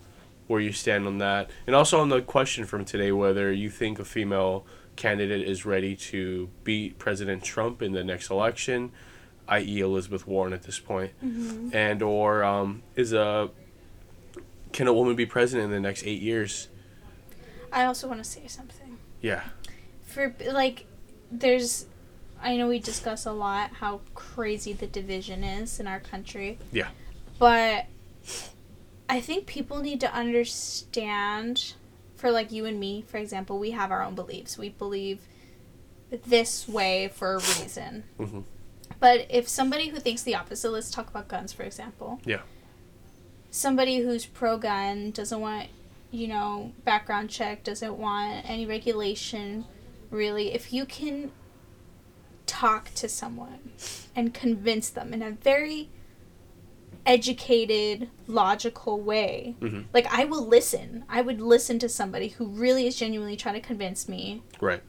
where 0.46 0.60
you 0.60 0.72
stand 0.72 1.06
on 1.06 1.18
that, 1.18 1.50
and 1.66 1.76
also 1.76 2.00
on 2.00 2.08
the 2.08 2.22
question 2.22 2.64
from 2.64 2.84
today 2.84 3.12
whether 3.12 3.52
you 3.52 3.70
think 3.70 3.98
a 3.98 4.04
female 4.04 4.66
candidate 4.96 5.46
is 5.46 5.64
ready 5.64 5.94
to 5.94 6.48
beat 6.64 6.98
President 6.98 7.44
Trump 7.44 7.82
in 7.82 7.92
the 7.92 8.02
next 8.02 8.30
election, 8.30 8.90
i.e., 9.48 9.80
Elizabeth 9.80 10.26
Warren 10.26 10.52
at 10.52 10.62
this 10.62 10.78
point, 10.78 11.12
and 11.72 12.02
or 12.02 12.42
um, 12.44 12.82
is 12.94 13.12
a 13.12 13.50
can 14.72 14.86
a 14.86 14.92
woman 14.92 15.16
be 15.16 15.26
president 15.26 15.66
in 15.66 15.70
the 15.70 15.80
next 15.80 16.04
eight 16.04 16.20
years? 16.20 16.68
I 17.72 17.84
also 17.84 18.08
want 18.08 18.22
to 18.22 18.28
say 18.28 18.46
something. 18.46 18.98
Yeah, 19.20 19.44
For 20.04 20.34
like 20.50 20.86
there's 21.30 21.86
I 22.42 22.56
know 22.56 22.68
we 22.68 22.78
discuss 22.78 23.24
a 23.26 23.32
lot 23.32 23.70
how 23.74 24.00
crazy 24.14 24.72
the 24.72 24.86
division 24.86 25.42
is 25.42 25.80
in 25.80 25.86
our 25.86 26.00
country. 26.00 26.58
Yeah. 26.72 26.88
But 27.38 27.86
I 29.08 29.20
think 29.20 29.46
people 29.46 29.78
need 29.80 30.00
to 30.00 30.12
understand 30.12 31.74
for 32.16 32.30
like 32.30 32.50
you 32.52 32.64
and 32.64 32.78
me, 32.80 33.04
for 33.06 33.18
example, 33.18 33.58
we 33.58 33.70
have 33.72 33.90
our 33.90 34.02
own 34.02 34.14
beliefs. 34.14 34.56
We 34.58 34.70
believe 34.70 35.20
this 36.10 36.68
way 36.68 37.08
for 37.08 37.34
a 37.34 37.38
reason. 37.38 38.04
Mhm. 38.18 38.44
But 38.98 39.26
if 39.28 39.48
somebody 39.48 39.88
who 39.88 39.98
thinks 39.98 40.22
the 40.22 40.34
opposite, 40.34 40.70
let's 40.70 40.90
talk 40.90 41.08
about 41.08 41.28
guns, 41.28 41.52
for 41.52 41.62
example. 41.62 42.20
Yeah. 42.24 42.40
Somebody 43.50 43.98
who's 43.98 44.26
pro 44.26 44.58
gun 44.58 45.10
doesn't 45.10 45.40
want, 45.40 45.68
you 46.10 46.28
know, 46.28 46.72
background 46.84 47.30
check, 47.30 47.64
doesn't 47.64 47.96
want 47.96 48.48
any 48.48 48.66
regulation, 48.66 49.64
really. 50.10 50.52
If 50.52 50.72
you 50.72 50.86
can 50.86 51.30
talk 52.46 52.92
to 52.94 53.08
someone 53.08 53.72
and 54.14 54.32
convince 54.32 54.88
them 54.88 55.12
in 55.12 55.20
a 55.22 55.32
very 55.32 55.90
educated, 57.04 58.08
logical 58.26 59.00
way. 59.00 59.54
Mhm. 59.60 59.84
Like 59.92 60.06
I 60.12 60.24
will 60.24 60.44
listen. 60.46 61.04
I 61.08 61.20
would 61.22 61.40
listen 61.40 61.78
to 61.78 61.88
somebody 61.88 62.28
who 62.28 62.46
really 62.46 62.86
is 62.86 62.96
genuinely 62.96 63.36
trying 63.36 63.54
to 63.54 63.60
convince 63.60 64.08
me 64.08 64.42
right. 64.60 64.82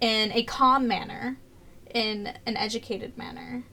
in 0.00 0.30
a 0.32 0.44
calm 0.44 0.86
manner. 0.86 1.38
In 1.94 2.34
an 2.44 2.56
educated 2.56 3.16
manner, 3.16 3.64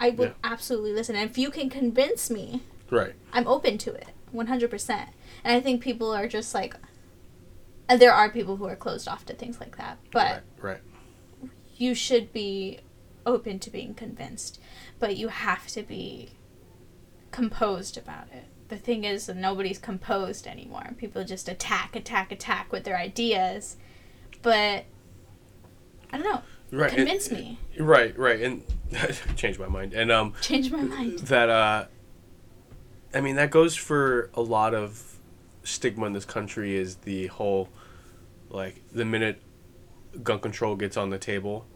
I 0.00 0.10
would 0.10 0.30
Yeah. 0.30 0.34
absolutely 0.50 0.92
listen. 0.92 1.14
And 1.14 1.30
if 1.30 1.38
you 1.38 1.50
can 1.50 1.68
convince 1.70 2.30
me, 2.30 2.62
Right. 2.90 3.14
I'm 3.32 3.46
open 3.46 3.78
to 3.78 3.92
it, 3.92 4.08
100%. 4.32 5.10
And 5.44 5.54
I 5.56 5.60
think 5.60 5.82
people 5.82 6.12
are 6.12 6.26
just 6.26 6.54
like, 6.54 6.74
and 7.88 8.00
there 8.00 8.12
are 8.12 8.30
people 8.30 8.56
who 8.56 8.64
are 8.66 8.76
closed 8.76 9.06
off 9.06 9.24
to 9.26 9.34
things 9.34 9.60
like 9.60 9.76
that, 9.76 9.98
but 10.10 10.42
right. 10.60 10.80
Right. 11.42 11.50
you 11.76 11.94
should 11.94 12.32
be 12.32 12.80
open 13.24 13.58
to 13.60 13.70
being 13.70 13.94
convinced, 13.94 14.60
but 14.98 15.16
you 15.16 15.28
have 15.28 15.66
to 15.68 15.82
be 15.82 16.30
composed 17.30 17.96
about 17.98 18.28
it. 18.32 18.44
The 18.68 18.76
thing 18.78 19.04
is, 19.04 19.28
nobody's 19.28 19.78
composed 19.78 20.46
anymore. 20.46 20.94
People 20.96 21.22
just 21.24 21.48
attack, 21.48 21.94
attack, 21.94 22.32
attack 22.32 22.72
with 22.72 22.84
their 22.84 22.96
ideas, 22.96 23.76
but 24.42 24.84
I 26.12 26.18
don't 26.18 26.24
know. 26.24 26.42
Right. 26.70 26.90
and- 26.90 26.98
Convince 26.98 27.30
me. 27.30 27.58
Right. 27.78 28.16
Right. 28.18 28.40
And 28.40 28.62
changed 29.36 29.58
my 29.60 29.68
mind. 29.68 29.92
And 29.94 30.10
um, 30.10 30.34
Change 30.40 30.70
my 30.70 30.82
mind. 30.82 31.18
that 31.20 31.48
uh 31.50 31.86
I 33.14 33.20
mean 33.20 33.36
that 33.36 33.50
goes 33.50 33.74
for 33.76 34.30
a 34.34 34.42
lot 34.42 34.74
of 34.74 35.18
stigma 35.62 36.06
in 36.06 36.12
this 36.12 36.24
country 36.24 36.76
is 36.76 36.96
the 36.96 37.26
whole 37.28 37.68
like 38.50 38.82
the 38.92 39.04
minute 39.04 39.42
gun 40.22 40.38
control 40.38 40.76
gets 40.76 40.96
on 40.96 41.10
the 41.10 41.18
table 41.18 41.66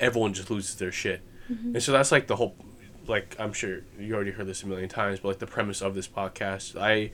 everyone 0.00 0.34
just 0.34 0.50
loses 0.50 0.74
their 0.76 0.90
shit 0.90 1.22
and 1.48 1.80
so 1.82 1.92
that's 1.92 2.10
like 2.10 2.26
the 2.26 2.34
whole 2.36 2.56
like 3.06 3.36
i'm 3.38 3.52
sure 3.52 3.80
you 3.98 4.14
already 4.14 4.32
heard 4.32 4.46
this 4.46 4.62
a 4.64 4.66
million 4.66 4.88
times 4.88 5.20
but 5.20 5.28
like 5.28 5.38
the 5.38 5.46
premise 5.46 5.80
of 5.80 5.94
this 5.94 6.08
podcast 6.08 6.76
i 6.80 7.10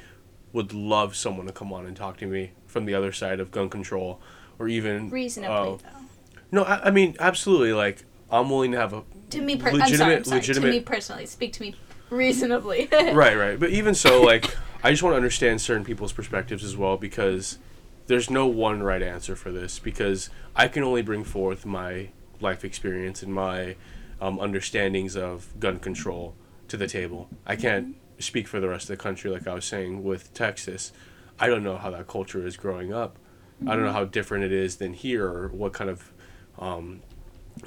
would 0.52 0.72
love 0.72 1.14
someone 1.14 1.46
to 1.46 1.52
come 1.52 1.72
on 1.72 1.84
and 1.86 1.96
talk 1.96 2.16
to 2.16 2.26
me 2.26 2.52
from 2.66 2.86
the 2.86 2.94
other 2.94 3.12
side 3.12 3.38
of 3.40 3.50
gun 3.50 3.68
control 3.68 4.20
or 4.58 4.68
even 4.68 5.10
Reasonably, 5.10 5.54
uh, 5.54 5.64
though. 5.76 5.95
No 6.52 6.62
I, 6.62 6.86
I 6.86 6.90
mean 6.90 7.16
absolutely 7.20 7.72
like 7.72 8.04
i'm 8.30 8.50
willing 8.50 8.72
to 8.72 8.78
have 8.78 8.92
a 8.92 9.02
To 9.30 9.40
me, 9.40 9.56
per- 9.56 9.70
I'm 9.70 9.78
sorry, 9.80 9.82
I'm 9.82 9.88
legitimate- 9.88 10.24
To 10.24 10.30
legitimate- 10.30 10.70
me 10.70 10.80
personally, 10.80 11.26
speak 11.26 11.52
to 11.54 11.62
me 11.62 11.74
reasonably. 12.10 12.88
right, 12.92 13.36
right. 13.36 13.58
But 13.58 13.70
even 13.70 13.94
so, 13.94 14.22
like, 14.22 14.56
I 14.82 14.90
just 14.90 15.02
want 15.02 15.12
to 15.14 15.16
understand 15.16 15.60
certain 15.60 15.84
people's 15.84 16.12
perspectives 16.12 16.62
as 16.62 16.76
well 16.76 16.96
because 16.96 17.58
there's 18.06 18.30
no 18.30 18.46
one 18.46 18.82
right 18.82 19.02
answer 19.02 19.34
for 19.34 19.50
this 19.50 19.78
because 19.80 20.30
I 20.54 20.68
can 20.68 20.84
only 20.84 21.02
bring 21.02 21.24
forth 21.24 21.66
my 21.66 22.10
life 22.40 22.64
experience 22.64 23.22
and 23.22 23.34
my 23.34 23.74
um, 24.20 24.38
understandings 24.38 25.16
of 25.16 25.48
gun 25.58 25.78
control 25.80 26.34
to 26.68 26.76
the 26.76 26.86
table. 26.86 27.28
I 27.44 27.56
can't 27.56 27.96
speak 28.18 28.46
for 28.46 28.60
the 28.60 28.68
rest 28.68 28.84
of 28.84 28.96
the 28.96 29.02
country, 29.02 29.30
like 29.30 29.46
I 29.46 29.54
was 29.54 29.64
saying 29.64 30.04
with 30.04 30.32
Texas. 30.34 30.92
I 31.38 31.48
don't 31.48 31.64
know 31.64 31.76
how 31.76 31.90
that 31.90 32.06
culture 32.06 32.46
is 32.46 32.56
growing 32.56 32.92
up. 32.92 33.18
I 33.66 33.74
don't 33.74 33.84
know 33.84 33.92
how 33.92 34.04
different 34.04 34.44
it 34.44 34.52
is 34.52 34.76
than 34.76 34.92
here 34.92 35.26
or 35.26 35.48
what 35.48 35.72
kind 35.72 35.88
of 35.90 36.12
um, 36.58 37.00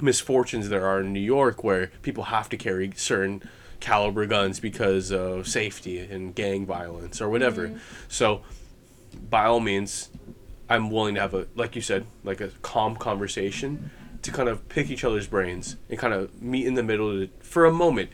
misfortunes 0.00 0.68
there 0.68 0.86
are 0.86 1.00
in 1.00 1.12
New 1.12 1.20
York 1.20 1.64
where 1.64 1.88
people 2.02 2.24
have 2.24 2.48
to 2.50 2.56
carry 2.56 2.92
certain 2.96 3.42
caliber 3.80 4.26
guns 4.26 4.60
because 4.60 5.10
of 5.10 5.48
safety 5.48 5.98
and 5.98 6.34
gang 6.34 6.66
violence 6.66 7.20
or 7.20 7.28
whatever. 7.28 7.80
So, 8.08 8.42
by 9.28 9.44
all 9.46 9.60
means, 9.60 10.10
I'm 10.68 10.90
willing 10.90 11.14
to 11.16 11.20
have 11.20 11.34
a 11.34 11.46
like 11.56 11.74
you 11.74 11.82
said, 11.82 12.06
like 12.24 12.40
a 12.40 12.48
calm 12.62 12.96
conversation 12.96 13.90
to 14.22 14.30
kind 14.30 14.48
of 14.48 14.68
pick 14.68 14.90
each 14.90 15.02
other's 15.02 15.26
brains 15.26 15.76
and 15.88 15.98
kind 15.98 16.12
of 16.12 16.42
meet 16.42 16.66
in 16.66 16.74
the 16.74 16.82
middle 16.82 17.26
for 17.40 17.64
a 17.64 17.72
moment. 17.72 18.10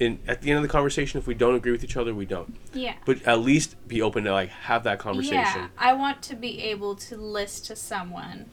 And 0.00 0.20
at 0.28 0.42
the 0.42 0.50
end 0.50 0.58
of 0.58 0.62
the 0.62 0.68
conversation, 0.68 1.18
if 1.18 1.26
we 1.26 1.34
don't 1.34 1.56
agree 1.56 1.72
with 1.72 1.82
each 1.82 1.96
other, 1.96 2.14
we 2.14 2.24
don't. 2.24 2.54
yeah. 2.72 2.94
But 3.04 3.22
at 3.26 3.40
least 3.40 3.74
be 3.88 4.00
open 4.00 4.22
to 4.24 4.32
like 4.32 4.50
have 4.50 4.84
that 4.84 5.00
conversation. 5.00 5.34
Yeah, 5.34 5.68
I 5.76 5.92
want 5.94 6.22
to 6.22 6.36
be 6.36 6.62
able 6.62 6.94
to 6.94 7.16
list 7.16 7.66
to 7.66 7.76
someone. 7.76 8.46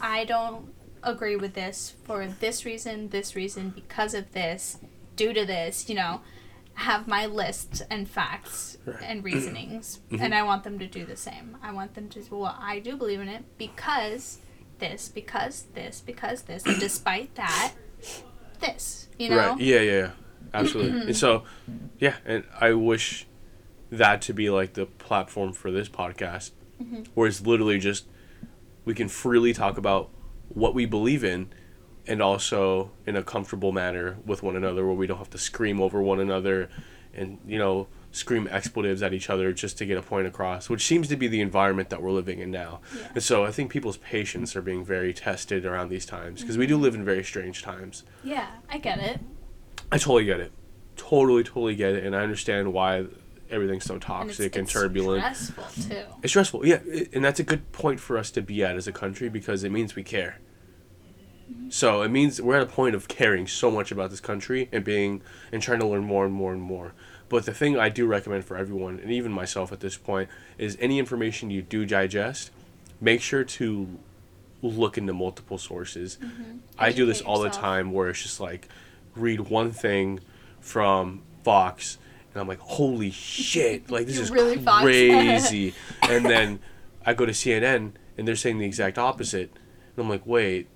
I 0.00 0.24
don't 0.24 0.72
agree 1.02 1.36
with 1.36 1.54
this 1.54 1.94
for 2.04 2.26
this 2.26 2.64
reason, 2.64 3.08
this 3.10 3.34
reason, 3.36 3.70
because 3.70 4.14
of 4.14 4.32
this, 4.32 4.78
due 5.16 5.32
to 5.32 5.44
this. 5.44 5.88
You 5.88 5.94
know, 5.96 6.20
have 6.74 7.06
my 7.08 7.26
list 7.26 7.82
and 7.90 8.08
facts 8.08 8.78
Right. 8.84 8.96
and 9.02 9.24
reasonings, 9.24 10.00
Mm-hmm. 10.10 10.22
and 10.24 10.34
I 10.34 10.42
want 10.42 10.64
them 10.64 10.78
to 10.78 10.86
do 10.86 11.04
the 11.04 11.16
same. 11.16 11.56
I 11.62 11.72
want 11.72 11.94
them 11.94 12.08
to. 12.10 12.22
Well, 12.30 12.56
I 12.60 12.78
do 12.78 12.96
believe 12.96 13.20
in 13.20 13.28
it 13.28 13.44
because 13.58 14.38
this, 14.78 15.08
because 15.08 15.64
this, 15.74 16.00
because 16.04 16.42
this, 16.42 16.64
and 16.66 16.78
despite 16.78 17.34
that, 17.34 17.72
this. 18.60 19.08
You 19.18 19.30
know. 19.30 19.36
Right. 19.36 19.60
Yeah, 19.60 19.80
yeah, 19.80 19.92
yeah. 19.92 20.10
Absolutely. 20.54 21.00
and 21.08 21.16
so, 21.16 21.42
yeah, 21.98 22.14
and 22.24 22.44
I 22.60 22.72
wish 22.72 23.26
that 23.90 24.22
to 24.22 24.32
be 24.32 24.50
like 24.50 24.74
the 24.74 24.86
platform 24.86 25.52
for 25.52 25.70
this 25.70 25.88
podcast, 25.88 26.52
Mm-hmm. 26.82 27.02
where 27.14 27.26
it's 27.26 27.40
literally 27.44 27.80
just 27.80 28.06
we 28.88 28.94
can 28.94 29.06
freely 29.06 29.52
talk 29.52 29.76
about 29.76 30.08
what 30.48 30.74
we 30.74 30.86
believe 30.86 31.22
in, 31.22 31.50
and 32.06 32.22
also 32.22 32.90
in 33.06 33.16
a 33.16 33.22
comfortable 33.22 33.70
manner 33.70 34.16
with 34.24 34.42
one 34.42 34.56
another, 34.56 34.86
where 34.86 34.94
we 34.94 35.06
don't 35.06 35.18
have 35.18 35.28
to 35.28 35.38
scream 35.38 35.78
over 35.78 36.00
one 36.00 36.18
another, 36.18 36.70
and 37.12 37.38
you 37.46 37.58
know 37.58 37.86
scream 38.10 38.48
expletives 38.50 39.02
at 39.02 39.12
each 39.12 39.28
other 39.28 39.52
just 39.52 39.76
to 39.76 39.84
get 39.84 39.98
a 39.98 40.02
point 40.02 40.26
across, 40.26 40.70
which 40.70 40.86
seems 40.86 41.06
to 41.08 41.16
be 41.16 41.28
the 41.28 41.42
environment 41.42 41.90
that 41.90 42.00
we're 42.02 42.10
living 42.10 42.38
in 42.38 42.50
now. 42.50 42.80
Yeah. 42.96 43.08
And 43.16 43.22
so 43.22 43.44
I 43.44 43.50
think 43.50 43.70
people's 43.70 43.98
patience 43.98 44.56
are 44.56 44.62
being 44.62 44.82
very 44.82 45.12
tested 45.12 45.66
around 45.66 45.90
these 45.90 46.06
times 46.06 46.40
because 46.40 46.56
we 46.56 46.66
do 46.66 46.78
live 46.78 46.94
in 46.94 47.04
very 47.04 47.22
strange 47.22 47.62
times. 47.62 48.04
Yeah, 48.24 48.48
I 48.70 48.78
get 48.78 48.98
it. 48.98 49.20
I 49.92 49.98
totally 49.98 50.24
get 50.24 50.40
it. 50.40 50.50
Totally, 50.96 51.44
totally 51.44 51.76
get 51.76 51.94
it, 51.94 52.04
and 52.04 52.16
I 52.16 52.20
understand 52.20 52.72
why 52.72 53.04
everything's 53.50 53.84
so 53.84 53.94
And 53.94 54.02
it's, 54.02 54.06
toxic 54.06 54.56
and, 54.56 54.68
turbulent. 54.68 55.24
it's 55.24 55.48
stressful 55.48 55.82
too. 55.90 56.02
It's 56.22 56.32
stressful, 56.32 56.66
yeah, 56.66 56.80
i- 56.92 57.08
and 57.12 57.24
that's 57.24 57.40
a 57.40 57.44
good 57.44 57.70
point 57.72 58.00
for 58.00 58.16
us 58.18 58.30
to 58.32 58.42
be 58.42 58.62
at 58.64 58.76
as 58.76 58.86
a 58.86 58.92
country 58.92 59.28
because 59.28 59.64
it 59.64 59.70
means 59.72 59.94
we 59.96 60.02
care. 60.02 60.38
So 61.70 62.02
it 62.02 62.08
means 62.10 62.40
we're 62.40 62.56
at 62.56 62.62
a 62.62 62.66
point 62.66 62.94
of 62.94 63.08
caring 63.08 63.46
so 63.46 63.70
much 63.70 63.90
about 63.90 64.10
this 64.10 64.20
country 64.20 64.68
and 64.72 64.84
being 64.84 65.22
and 65.52 65.62
trying 65.62 65.80
to 65.80 65.86
learn 65.86 66.04
more 66.04 66.24
and 66.24 66.34
more 66.34 66.52
and 66.52 66.60
more. 66.62 66.92
But 67.28 67.44
the 67.46 67.52
thing 67.54 67.78
I 67.78 67.88
do 67.90 68.06
recommend 68.06 68.44
for 68.44 68.56
everyone, 68.56 68.98
and 69.00 69.10
even 69.10 69.32
myself 69.32 69.70
at 69.72 69.80
this 69.80 69.96
point, 69.96 70.28
is 70.56 70.76
any 70.80 70.98
information 70.98 71.50
you 71.50 71.60
do 71.62 71.84
digest, 71.84 72.50
make 73.00 73.20
sure 73.20 73.44
to 73.44 73.98
look 74.62 74.96
into 74.98 75.12
multiple 75.12 75.58
sources. 75.58 76.18
Mm-hmm. 76.22 76.58
I 76.78 76.92
do 76.92 77.06
this 77.06 77.20
all 77.20 77.40
the 77.40 77.50
time 77.50 77.92
where 77.92 78.08
it's 78.08 78.22
just 78.22 78.40
like 78.40 78.68
read 79.14 79.40
one 79.40 79.70
thing 79.70 80.20
from 80.60 81.22
Fox 81.44 81.98
and 82.38 82.42
I'm 82.42 82.48
like, 82.48 82.60
holy 82.60 83.10
shit, 83.10 83.90
like 83.90 84.06
this 84.06 84.16
is 84.16 84.30
really 84.30 84.62
crazy. 84.62 85.74
and 86.02 86.24
then 86.24 86.60
I 87.04 87.12
go 87.12 87.26
to 87.26 87.32
CNN 87.32 87.92
and 88.16 88.28
they're 88.28 88.36
saying 88.36 88.58
the 88.58 88.64
exact 88.64 88.96
opposite. 88.96 89.50
And 89.96 90.04
I'm 90.04 90.08
like, 90.08 90.24
wait, 90.24 90.68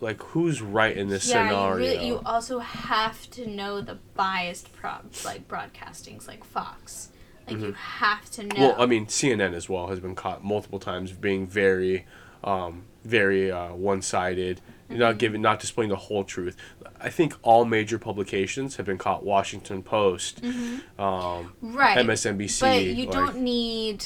like 0.00 0.22
who's 0.22 0.60
right 0.60 0.94
in 0.94 1.08
this 1.08 1.26
yeah, 1.26 1.48
scenario? 1.48 1.76
you 1.76 1.92
really 1.92 2.06
you 2.06 2.20
also 2.26 2.58
have 2.58 3.30
to 3.30 3.46
know 3.48 3.80
the 3.80 3.98
biased 4.14 4.70
pro- 4.74 4.98
like 5.24 5.48
broadcastings 5.48 6.28
like 6.28 6.44
Fox. 6.44 7.08
Like 7.48 7.60
you 7.60 7.72
have 7.72 8.30
to 8.32 8.42
know. 8.42 8.48
Mm-hmm. 8.48 8.60
Well, 8.60 8.74
I 8.78 8.84
mean, 8.84 9.06
CNN 9.06 9.54
as 9.54 9.70
well 9.70 9.86
has 9.86 9.98
been 9.98 10.14
caught 10.14 10.44
multiple 10.44 10.78
times 10.78 11.12
being 11.12 11.46
very, 11.46 12.04
um, 12.44 12.82
very 13.04 13.50
uh, 13.50 13.72
one-sided, 13.72 14.60
Not 14.88 15.18
giving, 15.18 15.42
not 15.42 15.58
displaying 15.60 15.88
the 15.90 15.96
whole 15.96 16.22
truth. 16.24 16.56
I 17.00 17.10
think 17.10 17.34
all 17.42 17.64
major 17.64 17.98
publications 17.98 18.76
have 18.76 18.86
been 18.86 18.98
caught. 18.98 19.24
Washington 19.24 19.82
Post, 19.82 20.42
um, 20.44 20.82
Mm-hmm. 20.98 21.76
right. 21.76 21.98
MSNBC. 21.98 22.60
But 22.60 22.84
you 22.84 23.06
like- 23.06 23.12
don't 23.12 23.38
need 23.40 24.04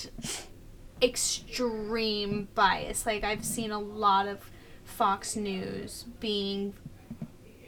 extreme 1.02 2.48
bias. 2.54 3.06
Like 3.06 3.24
I've 3.24 3.44
seen 3.44 3.70
a 3.70 3.78
lot 3.78 4.26
of 4.26 4.50
Fox 4.84 5.36
News 5.36 6.04
being 6.18 6.74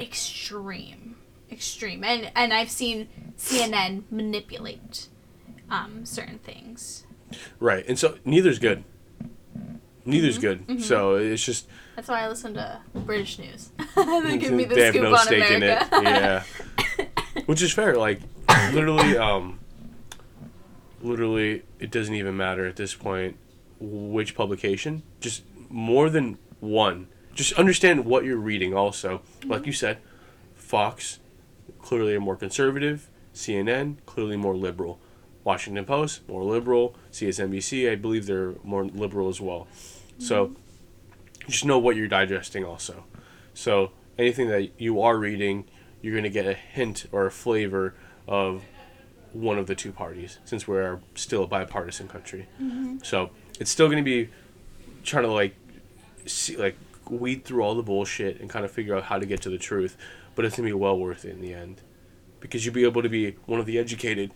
extreme, 0.01 1.17
extreme, 1.51 2.05
and 2.05 2.31
and 2.35 2.53
I've 2.53 2.71
seen 2.71 3.09
CNN 3.37 4.05
manipulate 4.11 5.09
um, 5.71 6.05
certain 6.05 6.39
things. 6.39 7.07
Right, 7.61 7.85
and 7.89 7.99
so 7.99 8.19
neither's 8.25 8.59
good. 8.59 8.85
Neither's 10.05 10.39
Mm-hmm. 10.39 10.65
good. 10.75 10.83
So 10.83 11.15
it's 11.17 11.45
just 11.45 11.69
That's 11.97 12.09
why 12.09 12.23
I 12.23 12.29
listen 12.29 12.55
to 12.55 12.81
British 12.95 13.39
news. 13.39 13.71
they 13.97 14.39
give 14.39 14.53
me 14.53 14.65
the 14.65 14.75
they 14.75 14.85
have 14.87 14.95
scoop 14.95 15.03
no 15.05 15.13
on 15.13 15.19
stake 15.19 15.51
America. 15.51 15.97
in 15.99 16.07
it. 16.07 16.11
Yeah, 16.11 16.43
which 17.47 17.63
is 17.63 17.73
fair. 17.73 17.97
Like 17.97 18.21
literally, 18.73 19.17
um, 19.17 19.59
literally, 21.03 21.63
it 21.79 21.91
doesn't 21.91 22.15
even 22.15 22.37
matter 22.37 22.67
at 22.67 22.77
this 22.77 22.95
point 22.95 23.37
which 23.81 24.35
publication. 24.35 25.03
Just 25.21 25.43
more 25.69 26.11
than 26.11 26.39
one. 26.61 27.09
Just 27.35 27.55
understand 27.55 28.05
what 28.05 28.25
you're 28.25 28.37
reading. 28.37 28.75
Also, 28.75 29.23
like 29.45 29.67
you 29.67 29.73
said, 29.73 29.99
Fox 30.55 31.19
clearly 31.81 32.15
are 32.15 32.21
more 32.21 32.37
conservative. 32.37 33.09
CNN 33.35 33.97
clearly 34.05 34.37
more 34.37 34.55
liberal. 34.55 35.01
Washington 35.45 35.85
Post 35.85 36.29
more 36.29 36.45
liberal. 36.45 36.95
CSNBC 37.13 37.91
I 37.91 37.97
believe 37.97 38.27
they're 38.27 38.55
more 38.63 38.85
liberal 38.85 39.29
as 39.29 39.41
well. 39.41 39.67
So 40.19 40.47
mm-hmm. 40.47 41.51
just 41.51 41.65
know 41.65 41.79
what 41.79 41.97
you're 41.97 42.09
digesting 42.09 42.65
also. 42.65 43.05
So 43.55 43.93
anything 44.19 44.49
that 44.49 44.81
you 44.81 45.01
are 45.03 45.17
reading, 45.19 45.65
you're 46.01 46.15
going 46.15 46.25
to 46.25 46.31
get 46.31 46.47
a 46.47 46.55
hint 46.55 47.07
or 47.13 47.27
a 47.27 47.31
flavor 47.31 47.95
of 48.27 48.63
one 49.33 49.59
of 49.59 49.67
the 49.67 49.75
two 49.75 49.93
parties 49.93 50.39
since 50.45 50.69
we're 50.69 51.01
still 51.15 51.45
a 51.45 51.47
bipartisan 51.47 52.09
country. 52.09 52.49
Mm-hmm. 52.61 52.99
So 53.03 53.31
it's 53.59 53.71
still 53.71 53.87
going 53.87 53.99
to 53.99 54.05
be 54.05 54.31
trying 55.03 55.25
to 55.25 55.33
like 55.33 55.55
see 56.27 56.57
like 56.57 56.77
weed 57.09 57.45
through 57.45 57.63
all 57.63 57.75
the 57.75 57.83
bullshit 57.83 58.41
and 58.41 58.49
kind 58.49 58.65
of 58.65 58.71
figure 58.71 58.97
out 58.97 59.05
how 59.05 59.19
to 59.19 59.27
get 59.27 59.43
to 59.43 59.51
the 59.51 59.59
truth, 59.59 59.97
but 60.35 60.45
it's 60.45 60.57
gonna 60.57 60.69
be 60.69 60.73
well 60.73 60.99
worth 60.99 61.25
it 61.25 61.31
in 61.31 61.41
the 61.41 61.53
end, 61.53 61.81
because 62.41 62.65
you'll 62.65 62.75
be 62.75 62.85
able 62.85 63.03
to 63.03 63.09
be 63.09 63.33
one 63.47 63.61
of 63.61 63.67
the 63.67 63.79
educated, 63.79 64.33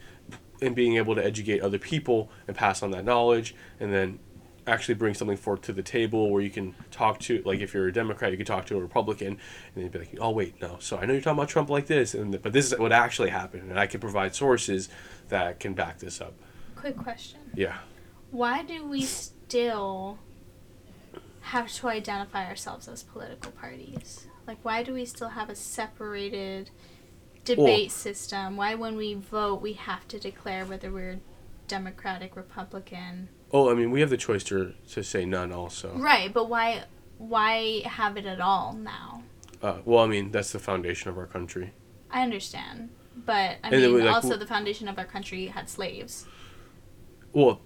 and 0.61 0.75
being 0.75 0.97
able 0.97 1.15
to 1.15 1.25
educate 1.25 1.61
other 1.61 1.79
people 1.79 2.31
and 2.47 2.57
pass 2.57 2.83
on 2.83 2.91
that 2.93 3.05
knowledge, 3.05 3.55
and 3.81 3.93
then 3.93 4.19
actually 4.67 4.95
bring 4.95 5.15
something 5.15 5.37
forth 5.37 5.63
to 5.63 5.73
the 5.73 5.83
table 5.83 6.31
where 6.31 6.43
you 6.43 6.51
can 6.51 6.75
talk 6.91 7.21
to 7.21 7.41
like 7.45 7.61
if 7.61 7.73
you're 7.73 7.87
a 7.87 7.93
democrat 7.93 8.33
you 8.33 8.37
can 8.37 8.45
talk 8.45 8.67
to 8.67 8.77
a 8.77 8.81
republican 8.81 9.39
and 9.75 9.85
they'd 9.85 9.93
be 9.93 10.01
like 10.01 10.17
oh 10.21 10.31
wait 10.31 10.61
no 10.61 10.77
so 10.81 10.99
i 10.99 11.07
know 11.07 11.13
you're 11.13 11.23
talking 11.23 11.39
about 11.39 11.49
trump 11.49 11.71
like 11.71 11.87
this 11.87 12.15
and 12.15 12.43
but 12.43 12.53
this 12.53 12.73
is 12.73 12.77
what 12.77 12.91
actually 12.91 13.31
happened 13.31 13.71
and 13.71 13.79
i 13.79 13.87
can 13.87 14.01
provide 14.01 14.35
sources 14.35 14.89
that 15.29 15.61
can 15.61 15.73
back 15.73 16.01
this 16.01 16.21
up 16.21 16.35
Quick 16.75 16.97
question. 16.97 17.39
yeah 17.55 17.79
Why 18.33 18.65
do 18.65 18.85
we 18.85 19.03
still 19.03 20.19
have 21.41 21.73
to 21.75 21.89
identify 21.89 22.47
ourselves 22.47 22.89
as 22.89 23.05
political 23.05 23.53
parties? 23.53 24.27
Like, 24.49 24.59
why 24.63 24.83
do 24.83 24.93
we 24.93 25.05
still 25.05 25.29
have 25.29 25.49
a 25.49 25.55
separated 25.55 26.71
debate 27.47 27.91
system? 27.93 28.57
Why, 28.57 28.75
when 28.75 28.97
we 28.97 29.15
vote, 29.15 29.63
we 29.63 29.73
have 29.75 30.07
to 30.09 30.19
declare 30.19 30.65
whether 30.67 30.91
we're 30.91 31.21
Democratic, 31.69 32.37
Republican? 32.37 33.29
oh 33.53 33.71
i 33.71 33.75
mean 33.75 33.93
we 33.93 34.01
have 34.01 34.11
the 34.11 34.17
choice 34.17 34.43
to 34.43 34.75
to 34.91 35.03
say 35.05 35.25
none 35.25 35.53
also 35.53 35.93
Right, 35.97 36.33
but 36.35 36.49
why? 36.49 36.83
Why 37.19 37.83
have 37.85 38.17
it 38.17 38.27
at 38.27 38.41
all 38.41 38.73
now? 38.73 39.23
uh, 39.63 39.79
well 39.85 40.01
i 40.05 40.07
mean 40.09 40.33
that's 40.33 40.51
the 40.53 40.59
foundation 40.59 41.11
of 41.11 41.17
our 41.17 41.27
country 41.27 41.73
I 42.11 42.23
understand, 42.23 42.91
but 43.17 43.57
I 43.65 43.69
And 43.71 43.83
mean, 43.83 43.95
we, 43.95 44.03
like, 44.03 44.15
also 44.15 44.37
the 44.37 44.47
foundation 44.47 44.87
of 44.89 44.97
our 44.99 45.05
country 45.05 45.47
had 45.47 45.69
slaves. 45.69 46.27
well 47.33 47.61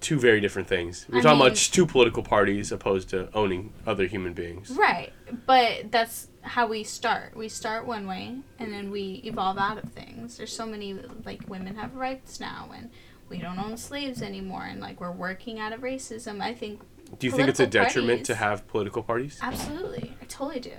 two 0.00 0.18
very 0.18 0.40
different 0.40 0.68
things 0.68 1.06
we're 1.10 1.18
I 1.18 1.22
talking 1.22 1.38
mean- 1.38 1.46
about 1.48 1.56
two 1.56 1.86
political 1.86 2.22
parties 2.22 2.70
opposed 2.70 3.08
to 3.10 3.28
owning 3.34 3.72
other 3.86 4.06
human 4.06 4.34
beings 4.34 4.70
Right, 4.70 5.12
but 5.46 5.90
that's 5.90 6.28
how 6.42 6.68
we 6.68 6.84
start. 6.84 7.36
We 7.36 7.48
start 7.48 7.86
one 7.86 8.06
way, 8.06 8.36
and 8.60 8.72
then 8.72 8.92
we 8.92 9.20
evolve 9.24 9.58
out 9.58 9.82
of 9.82 9.90
things. 9.90 10.36
There's 10.36 10.52
so 10.54 10.64
many 10.64 10.94
like 11.24 11.48
women 11.48 11.74
have 11.74 11.96
rights 11.96 12.38
now, 12.38 12.70
and 12.72 12.90
we 13.28 13.38
don't 13.38 13.58
own 13.58 13.76
slaves 13.76 14.22
anymore, 14.22 14.62
and 14.62 14.80
like 14.80 15.00
we're 15.00 15.10
working 15.10 15.58
out 15.58 15.72
of 15.72 15.80
racism. 15.80 16.40
I 16.40 16.54
think 16.54 16.80
do 17.18 17.26
you 17.26 17.32
think 17.32 17.48
it's 17.48 17.58
a 17.58 17.66
detriment 17.66 18.24
to 18.26 18.34
have 18.36 18.66
political 18.68 19.02
parties 19.02 19.38
absolutely, 19.42 20.14
I 20.22 20.24
totally 20.26 20.60
do. 20.60 20.76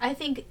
I 0.00 0.14
think 0.14 0.46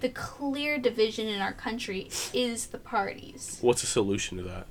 the 0.00 0.08
clear 0.10 0.78
division 0.78 1.26
in 1.28 1.40
our 1.40 1.52
country 1.52 2.10
is 2.34 2.66
the 2.66 2.78
parties. 2.78 3.58
what's 3.62 3.80
the 3.80 3.86
solution 3.86 4.36
to 4.38 4.42
that 4.44 4.66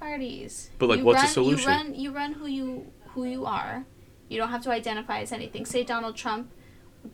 parties. 0.00 0.70
But, 0.78 0.88
like, 0.88 0.98
You 1.00 1.04
what's 1.04 1.20
the 1.20 1.26
run- 1.26 1.32
solution? 1.34 1.70
You 1.70 1.76
run. 1.76 1.94
You 1.94 2.10
run 2.12 2.32
who 2.34 2.46
you 2.46 2.86
who 3.14 3.24
you 3.24 3.44
are. 3.46 3.84
You 4.28 4.38
don't 4.38 4.48
have 4.50 4.62
to 4.62 4.70
identify 4.70 5.20
as 5.20 5.32
anything. 5.32 5.64
Say 5.66 5.82
Donald 5.84 6.16
Trump 6.16 6.50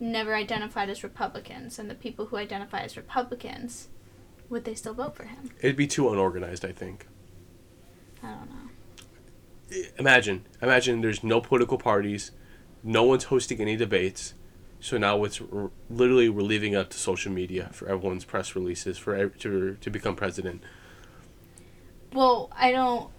never 0.00 0.34
identified 0.34 0.88
as 0.90 1.02
Republicans, 1.02 1.78
and 1.78 1.88
the 1.90 1.94
people 1.94 2.26
who 2.26 2.36
identify 2.36 2.80
as 2.80 2.96
Republicans, 2.96 3.88
would 4.50 4.64
they 4.64 4.74
still 4.74 4.94
vote 4.94 5.14
for 5.16 5.24
him? 5.24 5.50
it'd 5.60 5.76
be 5.76 5.86
too 5.88 6.08
unorganized 6.12 6.64
i 6.64 6.70
think 6.72 7.06
I 8.22 8.28
don't 8.28 8.48
know. 8.50 9.76
imagine 9.98 10.44
imagine 10.62 11.00
there's 11.00 11.22
no 11.24 11.40
political 11.40 11.78
parties 11.78 12.30
no 12.84 13.02
one's 13.02 13.24
hosting 13.24 13.60
any 13.60 13.76
debates 13.76 14.34
so 14.80 14.98
now 14.98 15.24
it's 15.24 15.40
r- 15.40 15.70
literally 15.90 16.28
we're 16.28 16.42
leaving 16.42 16.74
it 16.74 16.76
up 16.76 16.90
to 16.90 16.98
social 16.98 17.32
media 17.32 17.70
for 17.72 17.88
everyone's 17.88 18.24
press 18.24 18.54
releases 18.54 18.98
for 18.98 19.14
ev- 19.16 19.38
to, 19.38 19.76
to 19.80 19.90
become 19.90 20.14
president 20.14 20.62
Well, 22.16 22.50
I 22.56 22.72
don't 22.72 23.10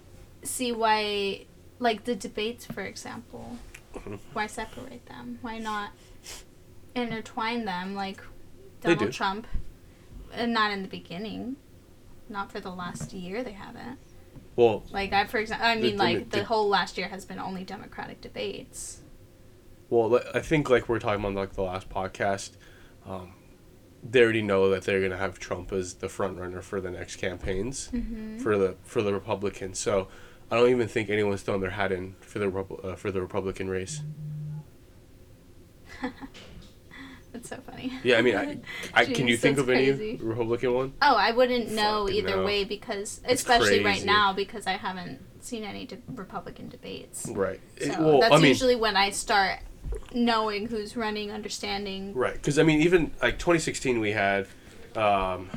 see 0.44 0.72
why, 0.72 1.46
like 1.78 2.04
the 2.06 2.16
debates, 2.16 2.66
for 2.66 2.82
example. 2.82 3.58
Why 4.34 4.48
separate 4.48 5.06
them? 5.06 5.38
Why 5.42 5.60
not 5.60 5.92
intertwine 6.96 7.66
them 7.66 7.94
like 7.96 8.22
Donald 8.82 9.00
do. 9.00 9.12
Trump? 9.12 9.46
And 10.34 10.52
not 10.54 10.72
in 10.72 10.82
the 10.82 10.88
beginning. 10.88 11.58
Not 12.28 12.52
for 12.52 12.60
the 12.60 12.72
last 12.72 13.14
year. 13.14 13.44
They 13.44 13.52
haven't. 13.54 14.00
well 14.56 14.84
Like 14.92 15.14
I, 15.14 15.26
for 15.26 15.38
example, 15.38 15.68
I 15.68 15.76
mean, 15.76 15.98
the- 15.98 16.04
like 16.04 16.30
the 16.32 16.40
the- 16.40 16.44
whole 16.46 16.68
last 16.68 16.98
year 16.98 17.08
has 17.08 17.24
been 17.24 17.40
only 17.40 17.64
Democratic 17.64 18.20
debates. 18.22 19.02
well 19.90 20.20
i 20.34 20.42
think 20.42 20.70
like 20.70 20.90
we 20.90 20.96
are 20.98 21.00
talking 21.00 21.24
about 21.24 21.34
like 21.36 21.54
the 21.54 21.62
last 21.62 21.88
podcast 21.90 22.52
um, 23.06 23.32
they 24.10 24.22
already 24.22 24.42
know 24.42 24.70
that 24.70 24.84
they're 24.84 25.00
going 25.00 25.12
to 25.12 25.18
have 25.18 25.40
trump 25.40 25.72
as 25.74 25.96
the 25.96 26.10
front 26.10 26.38
runner 26.40 26.62
for 26.62 26.80
the 26.82 26.90
next 26.92 27.18
campaigns 27.18 27.90
Mm-hmm. 27.94 28.38
for 28.40 28.58
the 28.58 28.76
for 28.84 29.02
the 29.02 29.14
republicans 29.14 29.80
so 29.80 30.08
i 30.52 30.56
don't 30.56 30.70
even 30.70 30.88
think 30.88 31.10
anyone's 31.10 31.42
thrown 31.42 31.62
their 31.62 31.72
hat 31.72 31.92
in 31.92 32.16
for 32.22 32.40
the 32.40 32.46
Repu- 32.46 32.84
uh, 32.86 32.96
for 32.96 33.12
the 33.12 33.22
republican 33.22 33.70
race 33.70 34.02
That's 37.34 37.50
so 37.50 37.58
funny. 37.70 37.92
yeah 38.04 38.18
i 38.18 38.22
mean 38.22 38.36
i, 38.36 38.58
I 38.94 39.06
can 39.06 39.28
you 39.28 39.38
think 39.38 39.58
of 39.60 39.70
any 39.70 39.88
crazy. 39.88 40.18
republican 40.22 40.74
one 40.74 40.94
Oh, 41.02 41.16
I 41.16 41.32
wouldn't 41.32 41.72
know 41.72 42.06
Fucking 42.08 42.16
either 42.18 42.36
no. 42.38 42.46
way 42.46 42.64
because, 42.64 43.22
It's 43.26 43.42
especially 43.42 43.84
right 43.84 44.04
now, 44.04 44.34
because 44.34 44.66
I 44.66 44.72
haven't 44.72 45.20
seen 45.42 45.64
any 45.64 45.86
de- 45.86 46.00
Republican 46.16 46.68
debates. 46.70 47.28
right 47.30 47.60
So 47.80 47.86
It- 47.92 48.00
well 48.00 48.20
that's 48.22 48.34
i 48.34 48.38
mean 48.38 48.48
usually 48.48 48.76
when 48.76 48.96
I 48.96 49.12
start 49.12 49.60
knowing 50.14 50.68
who's 50.68 50.96
running, 50.96 51.32
understanding. 51.32 52.14
Right, 52.14 52.34
because 52.34 52.60
I 52.60 52.64
mean, 52.64 52.82
even 52.82 53.12
like 53.22 53.40
2016, 53.40 54.00
we 54.00 54.12
had 54.12 54.48
um, 54.96 55.50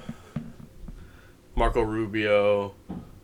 Marco 1.54 1.82
Rubio, 1.82 2.74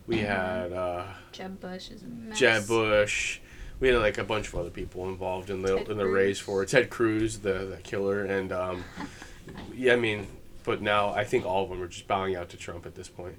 we 0.07 0.19
had 0.19 0.73
uh, 0.73 1.05
Jeb 1.33 1.61
Bush 1.61 1.91
is 1.91 2.03
a 2.03 2.07
mess. 2.07 2.39
Jeb 2.39 2.67
Bush, 2.67 3.41
we 3.81 3.89
had 3.89 3.99
like 3.99 4.19
a 4.19 4.25
bunch 4.25 4.49
of 4.49 4.55
other 4.57 4.71
people 4.71 5.09
involved 5.09 5.51
in 5.51 5.63
the 5.63 5.77
Ted 5.77 5.89
in 5.91 5.99
the 5.99 6.07
race 6.07 6.39
for. 6.39 6.65
Ted 6.65 6.91
Cruz, 6.91 7.39
the 7.39 7.53
the 7.53 7.79
killer, 7.83 8.25
and 8.25 8.53
um, 8.53 8.85
yeah, 9.75 9.93
I 9.93 9.97
mean, 9.97 10.27
but 10.65 10.81
now 10.81 11.11
I 11.11 11.25
think 11.25 11.45
all 11.45 11.65
of 11.65 11.71
them 11.71 11.83
are 11.83 11.89
just 11.89 12.07
bowing 12.07 12.37
out 12.37 12.49
to 12.51 12.57
Trump 12.57 12.87
at 12.87 12.95
this 12.95 13.09
point. 13.09 13.37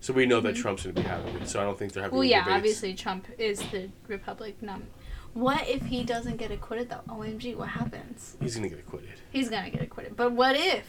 So 0.00 0.12
we 0.12 0.26
know 0.26 0.40
that 0.40 0.54
Trump's 0.54 0.84
going 0.84 0.94
to 0.94 1.02
be 1.02 1.08
having 1.08 1.34
it. 1.36 1.48
So 1.48 1.60
I 1.60 1.64
don't 1.64 1.78
think 1.78 1.92
they're 1.92 2.04
having. 2.04 2.14
Mm-hmm. 2.14 2.18
Well, 2.18 2.28
yeah, 2.28 2.44
debates. 2.44 2.56
obviously 2.56 2.94
Trump 2.94 3.26
is 3.36 3.58
the 3.70 3.90
Republic 4.06 4.62
num. 4.62 4.86
What 5.34 5.68
if 5.68 5.82
he 5.86 6.02
doesn't 6.04 6.36
get 6.36 6.50
acquitted 6.50 6.90
though? 6.90 7.02
OMG, 7.08 7.56
what 7.56 7.68
happens? 7.68 8.36
he's 8.40 8.56
to 8.56 8.68
get 8.68 8.78
acquitted. 8.78 9.10
He's 9.30 9.48
gonna 9.48 9.70
get 9.70 9.82
acquitted. 9.82 10.16
But 10.16 10.32
what 10.32 10.56
if 10.56 10.84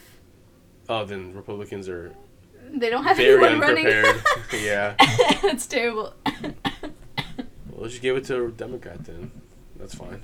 Oh, 0.90 1.06
then 1.06 1.34
Republicans 1.36 1.88
are 1.88 2.16
they 2.72 2.90
don't 2.90 3.03
have 3.03 3.18
very 3.18 3.45
anyone 3.45 3.60
running? 3.60 3.86
yeah. 4.53 4.95
That's 5.41 5.68
terrible. 5.68 6.14
Well, 7.72 7.86
let's 7.86 7.94
just 7.94 8.02
give 8.02 8.18
it 8.18 8.26
to 8.26 8.48
a 8.48 8.52
Democrat 8.52 9.06
then. 9.06 9.32
That's 9.78 9.95
fine. 9.95 10.22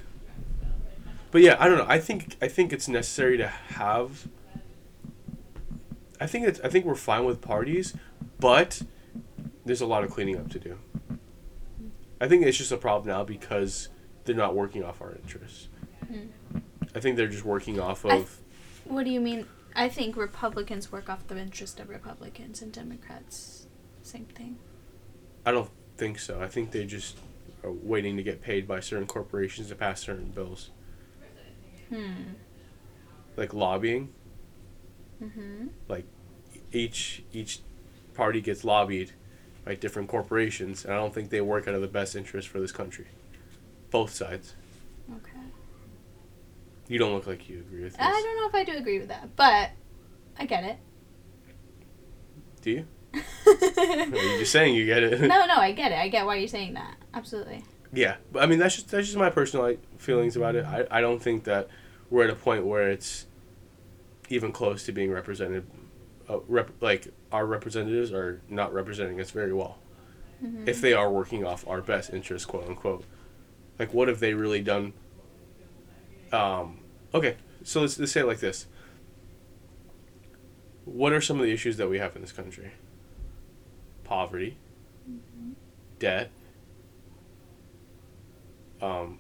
But 1.32 1.42
yeah, 1.42 1.56
I 1.58 1.70
don't 1.70 1.78
know. 1.78 1.86
I 1.88 2.00
think 2.00 2.36
I 2.42 2.50
think 2.50 2.74
it's 2.74 2.90
necessary 2.90 3.38
to 3.38 3.48
have. 3.48 4.28
I 6.20 6.28
think 6.28 6.46
it's. 6.46 6.60
I 6.60 6.68
think 6.68 6.84
we're 6.84 6.96
fine 6.96 7.24
with 7.24 7.40
parties, 7.40 7.96
but 8.42 8.82
there's 9.64 9.80
a 9.80 9.86
lot 9.86 10.04
of 10.04 10.12
cleaning 10.12 10.36
up 10.38 10.50
to 10.50 10.60
do. 10.60 10.78
I 12.20 12.28
think 12.28 12.46
it's 12.46 12.58
just 12.58 12.74
a 12.74 12.78
problem 12.78 13.08
now 13.08 13.24
because 13.24 13.88
they're 14.26 14.36
not 14.36 14.56
working 14.56 14.84
off 14.84 15.02
our 15.02 15.12
interests. 15.14 15.68
Hmm. 16.08 16.28
I 16.94 17.00
think 17.00 17.18
they're 17.18 17.28
just 17.28 17.46
working 17.46 17.80
off 17.80 18.06
of. 18.06 18.40
what 18.86 19.06
do 19.06 19.12
you 19.12 19.22
mean? 19.22 19.48
I 19.76 19.90
think 19.90 20.16
Republicans 20.16 20.92
work 20.92 21.10
off 21.10 21.28
the 21.28 21.38
interest 21.38 21.80
of 21.80 21.90
Republicans 21.90 22.62
and 22.62 22.72
Democrats. 22.72 23.68
Same 24.02 24.26
thing. 24.26 24.58
I 25.46 25.52
don't 25.52 25.70
think 25.98 26.20
so. 26.20 26.42
I 26.42 26.48
think 26.48 26.72
they 26.72 26.86
just 26.86 27.18
are 27.64 27.72
waiting 27.72 28.16
to 28.18 28.24
get 28.24 28.42
paid 28.42 28.68
by 28.68 28.80
certain 28.80 29.08
corporations 29.08 29.70
to 29.70 29.76
pass 29.76 30.02
certain 30.02 30.30
bills, 30.30 30.70
Hmm. 31.90 32.34
like 33.36 33.54
lobbying. 33.54 34.14
Mm-hmm. 35.22 35.68
Like 35.88 36.06
each 36.72 37.24
each 37.32 37.60
party 38.14 38.42
gets 38.42 38.64
lobbied 38.64 39.12
by 39.66 39.76
different 39.76 40.10
corporations, 40.10 40.86
and 40.86 40.94
I 40.94 40.98
don't 40.98 41.14
think 41.14 41.30
they 41.30 41.42
work 41.42 41.68
out 41.68 41.76
of 41.76 41.82
the 41.82 41.88
best 41.88 42.16
interest 42.16 42.48
for 42.48 42.60
this 42.60 42.72
country. 42.72 43.08
Both 43.92 44.14
sides. 44.14 44.56
Okay. 45.10 45.40
You 46.88 47.00
don't 47.00 47.14
look 47.14 47.28
like 47.28 47.50
you 47.50 47.60
agree 47.60 47.84
with 47.84 47.94
this. 47.94 48.02
I 48.02 48.12
don't 48.12 48.38
know 48.38 48.48
if 48.48 48.56
I 48.56 48.64
do 48.72 48.78
agree 48.78 49.00
with 49.00 49.08
that, 49.10 49.36
but 49.36 49.72
I 50.38 50.46
get 50.46 50.64
it. 50.64 50.78
Do 52.62 52.72
you? 52.72 52.86
you're 53.46 54.40
just 54.40 54.52
saying 54.52 54.76
you 54.76 54.86
get 54.86 55.04
it? 55.04 55.22
no, 55.22 55.46
no, 55.46 55.56
I 55.56 55.72
get 55.72 55.92
it. 55.92 55.98
I 55.98 56.10
get 56.10 56.26
why 56.26 56.36
you're 56.36 56.48
saying 56.48 56.74
that. 56.74 56.96
Absolutely. 57.14 57.64
yeah, 57.94 58.16
but 58.32 58.44
I 58.44 58.46
mean 58.46 58.60
that's 58.60 58.76
just 58.76 58.90
that's 58.90 59.08
just 59.08 59.18
my 59.18 59.30
personal 59.30 59.66
like, 59.66 59.80
feelings 60.00 60.36
about 60.36 60.56
it. 60.56 60.66
I, 60.66 60.86
I 60.92 61.02
don't 61.02 61.22
think 61.22 61.46
that 61.46 61.70
we're 62.10 62.26
at 62.26 62.30
a 62.30 62.36
point 62.36 62.66
where 62.66 62.90
it's 62.90 63.26
even 64.30 64.52
close 64.52 64.84
to 64.86 64.92
being 64.92 65.12
represented. 65.12 65.66
Uh, 66.28 66.40
rep, 66.48 66.72
like 66.82 67.08
our 67.32 67.46
representatives 67.46 68.12
are 68.12 68.42
not 68.50 68.74
representing 68.74 69.22
us 69.22 69.32
very 69.32 69.54
well. 69.54 69.78
Mhm. 70.44 70.68
if 70.68 70.82
they 70.82 70.92
are 70.92 71.10
working 71.10 71.46
off 71.46 71.66
our 71.68 71.82
best 71.82 72.12
interest, 72.12 72.48
quote 72.48 72.68
unquote. 72.68 73.06
Like, 73.78 73.94
what 73.94 74.08
have 74.08 74.20
they 74.20 74.34
really 74.34 74.62
done? 74.62 74.94
Um, 76.32 76.80
okay, 77.14 77.38
so 77.64 77.82
let's, 77.82 78.00
let's 78.00 78.12
say 78.12 78.22
it 78.22 78.28
like 78.28 78.40
this. 78.40 78.68
What 80.86 81.14
are 81.14 81.22
some 81.22 81.40
of 81.40 81.46
the 81.46 81.52
issues 81.52 81.78
that 81.78 81.90
we 81.90 81.98
have 82.00 82.16
in 82.16 82.22
this 82.22 82.32
country? 82.32 82.72
Poverty, 84.04 84.58
debt, 86.00 86.30
um, 88.82 89.20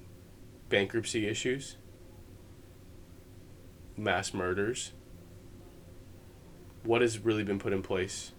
bankruptcy 0.69 1.27
issues, 1.27 1.77
mass 3.97 4.33
murders. 4.33 4.91
What 6.83 7.01
has 7.01 7.17
really 7.19 7.43
been 7.43 7.57
put 7.57 7.73
in 7.73 7.81
place? 7.81 8.31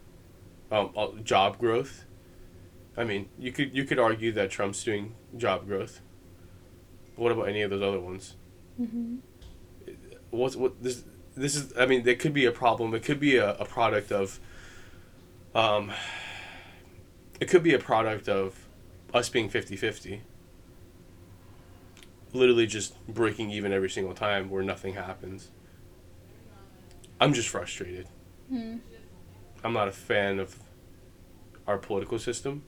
Um, 0.71 0.91
uh, 0.97 1.09
job 1.25 1.59
growth. 1.59 2.05
I 2.97 3.05
mean, 3.05 3.29
you 3.39 3.53
could 3.53 3.75
you 3.75 3.85
could 3.85 3.99
argue 3.99 4.33
that 4.33 4.51
Trump's 4.51 4.83
doing 4.85 5.15
job 5.37 5.67
growth. 5.67 6.01
What 7.17 7.33
about 7.33 7.49
any 7.49 7.63
of 7.63 7.71
those 7.71 7.83
other 7.83 8.01
ones? 8.01 8.37
Mm-hmm. 8.81 9.17
What's 10.31 10.57
what 10.57 10.83
this 10.83 11.05
this 11.37 11.57
is? 11.57 11.73
I 11.79 11.87
mean, 11.87 12.05
there 12.05 12.15
could 12.15 12.35
be 12.35 12.45
a 12.45 12.53
problem. 12.53 12.95
It 12.95 13.03
could 13.03 13.21
be 13.21 13.37
a, 13.37 13.55
a 13.55 13.65
product 13.65 14.13
of. 14.13 14.39
Um. 15.55 15.93
It 17.39 17.49
could 17.51 17.63
be 17.63 17.75
a 17.75 17.79
product 17.79 18.31
of 18.31 18.67
us 19.13 19.29
being 19.29 19.51
50-50 19.51 20.21
literally 22.37 22.67
just 22.67 22.95
breaking 23.07 23.51
even 23.51 23.73
every 23.73 23.91
single 23.91 24.15
time 24.15 24.51
where 24.51 24.63
nothing 24.63 24.95
happens. 24.95 25.51
I'm 27.21 27.33
just 27.33 27.49
frustrated. 27.49 28.09
Mm. 28.53 28.81
I'm 29.65 29.73
not 29.73 29.89
a 29.89 29.93
fan 29.93 30.39
of 30.39 30.57
our 31.67 31.79
political 31.79 32.19
system. 32.19 32.63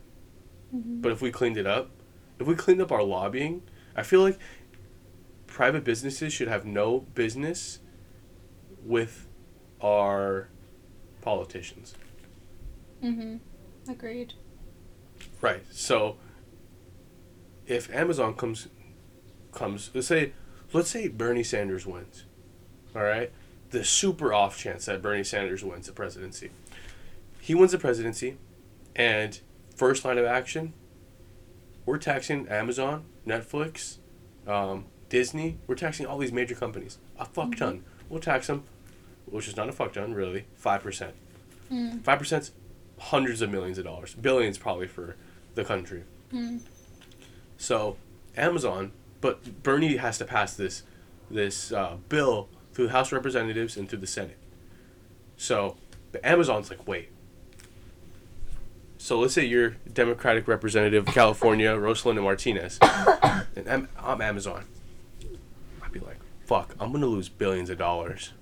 Mhm. 0.75 1.03
But 1.03 1.12
if 1.12 1.23
we 1.23 1.31
cleaned 1.31 1.57
it 1.57 1.66
up, 1.66 1.91
if 2.39 2.47
we 2.47 2.55
cleaned 2.55 2.81
up 2.81 2.91
our 2.91 3.03
lobbying, 3.03 3.62
I 3.99 4.03
feel 4.03 4.23
like 4.23 4.39
private 5.49 5.83
businesses 5.83 6.33
should 6.33 6.47
have 6.47 6.65
no 6.65 7.01
business 7.16 7.81
with 8.85 9.27
our 9.83 10.51
politicians. 11.20 11.97
Mm-hmm. 13.03 13.91
Agreed. 13.91 14.35
Right. 15.41 15.65
So 15.73 16.16
if 17.66 17.93
Amazon 17.93 18.35
comes 18.35 18.69
comes 19.51 19.91
let's 19.93 20.07
say 20.07 20.33
let's 20.73 20.91
say 20.91 21.09
Bernie 21.09 21.43
Sanders 21.43 21.85
wins. 21.85 22.25
All 22.95 23.03
right? 23.03 23.33
The 23.70 23.85
super 23.85 24.33
off 24.33 24.57
chance 24.57 24.85
that 24.85 25.03
Bernie 25.03 25.25
Sanders 25.25 25.65
wins 25.65 25.89
the 25.89 25.93
presidency. 25.93 26.51
He 27.41 27.57
wins 27.57 27.73
the 27.73 27.79
presidency 27.79 28.37
and 28.95 29.41
first 29.75 30.05
line 30.05 30.19
of 30.19 30.25
action 30.25 30.73
we're 31.89 31.97
taxing 31.97 32.47
Amazon, 32.49 33.07
Netflix, 33.28 33.98
um, 34.46 34.86
Disney, 35.09 35.59
we're 35.66 35.74
taxing 35.74 36.06
all 36.06 36.18
these 36.18 36.32
major 36.32 36.55
companies. 36.55 36.98
A 37.18 37.24
fuck 37.24 37.56
ton. 37.56 37.84
We'll 38.09 38.20
tax 38.20 38.46
them, 38.46 38.64
which 39.26 39.48
is 39.48 39.56
not 39.56 39.68
a 39.68 39.72
fuck 39.72 39.92
ton, 39.92 40.14
really. 40.14 40.46
5%. 40.62 41.12
Mm. 41.70 42.00
5%'s 42.00 42.52
hundreds 42.98 43.42
of 43.42 43.50
millions 43.50 43.78
of 43.78 43.84
dollars. 43.84 44.14
Billions 44.14 44.59
probably 44.59 44.86
for 44.86 45.16
the 45.55 45.64
country. 45.64 46.05
Mm. 46.32 46.60
So 47.56 47.96
Amazon, 48.36 48.92
but 49.20 49.62
Bernie 49.62 49.96
has 49.96 50.18
to 50.18 50.24
pass 50.24 50.55
this 50.55 50.82
this 51.30 51.72
uh, 51.72 51.96
bill 52.09 52.48
through 52.72 52.86
the 52.86 52.92
House 52.92 53.09
of 53.09 53.12
Representatives 53.12 53.76
and 53.76 53.88
through 53.88 53.98
the 53.98 54.06
Senate. 54.06 54.38
So 55.36 55.76
but 56.12 56.24
Amazon's 56.24 56.70
like, 56.70 56.86
wait. 56.86 57.10
So 59.01 59.20
let's 59.20 59.33
say 59.33 59.45
you're 59.45 59.77
Democratic 59.93 60.49
Representative 60.49 61.07
of 61.07 61.15
California, 61.15 61.69
Rosalinda 61.77 62.20
Martinez, 62.20 62.79
and 62.83 63.69
I'm, 63.69 63.89
I'm 63.97 64.20
Amazon. 64.20 64.66
I'd 65.81 65.93
be 65.93 66.01
like, 66.01 66.19
fuck, 66.45 66.75
I'm 66.81 66.91
gonna 66.91 67.07
lose 67.07 67.29
billions 67.29 67.70
of 67.70 67.79
dollars. 67.79 68.33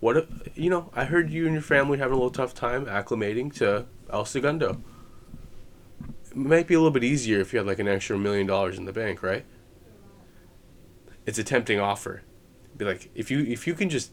What 0.00 0.18
if, 0.18 0.26
you 0.54 0.68
know, 0.68 0.90
I 0.94 1.06
heard 1.06 1.30
you 1.30 1.46
and 1.46 1.54
your 1.54 1.62
family 1.62 1.98
having 1.98 2.12
a 2.12 2.16
little 2.16 2.30
tough 2.30 2.54
time 2.54 2.84
acclimating 2.84 3.52
to 3.54 3.86
El 4.12 4.26
Segundo. 4.26 4.82
It 6.30 6.36
might 6.36 6.66
be 6.66 6.74
a 6.74 6.78
little 6.78 6.90
bit 6.90 7.04
easier 7.04 7.40
if 7.40 7.52
you 7.52 7.58
had 7.58 7.66
like 7.66 7.78
an 7.78 7.88
extra 7.88 8.18
million 8.18 8.46
dollars 8.46 8.76
in 8.76 8.84
the 8.84 8.92
bank, 8.92 9.22
right? 9.22 9.46
It's 11.24 11.38
a 11.38 11.44
tempting 11.44 11.80
offer. 11.80 12.22
Be 12.76 12.84
like, 12.84 13.10
if 13.14 13.30
you 13.30 13.40
if 13.40 13.66
you 13.66 13.74
can 13.74 13.88
just 13.88 14.12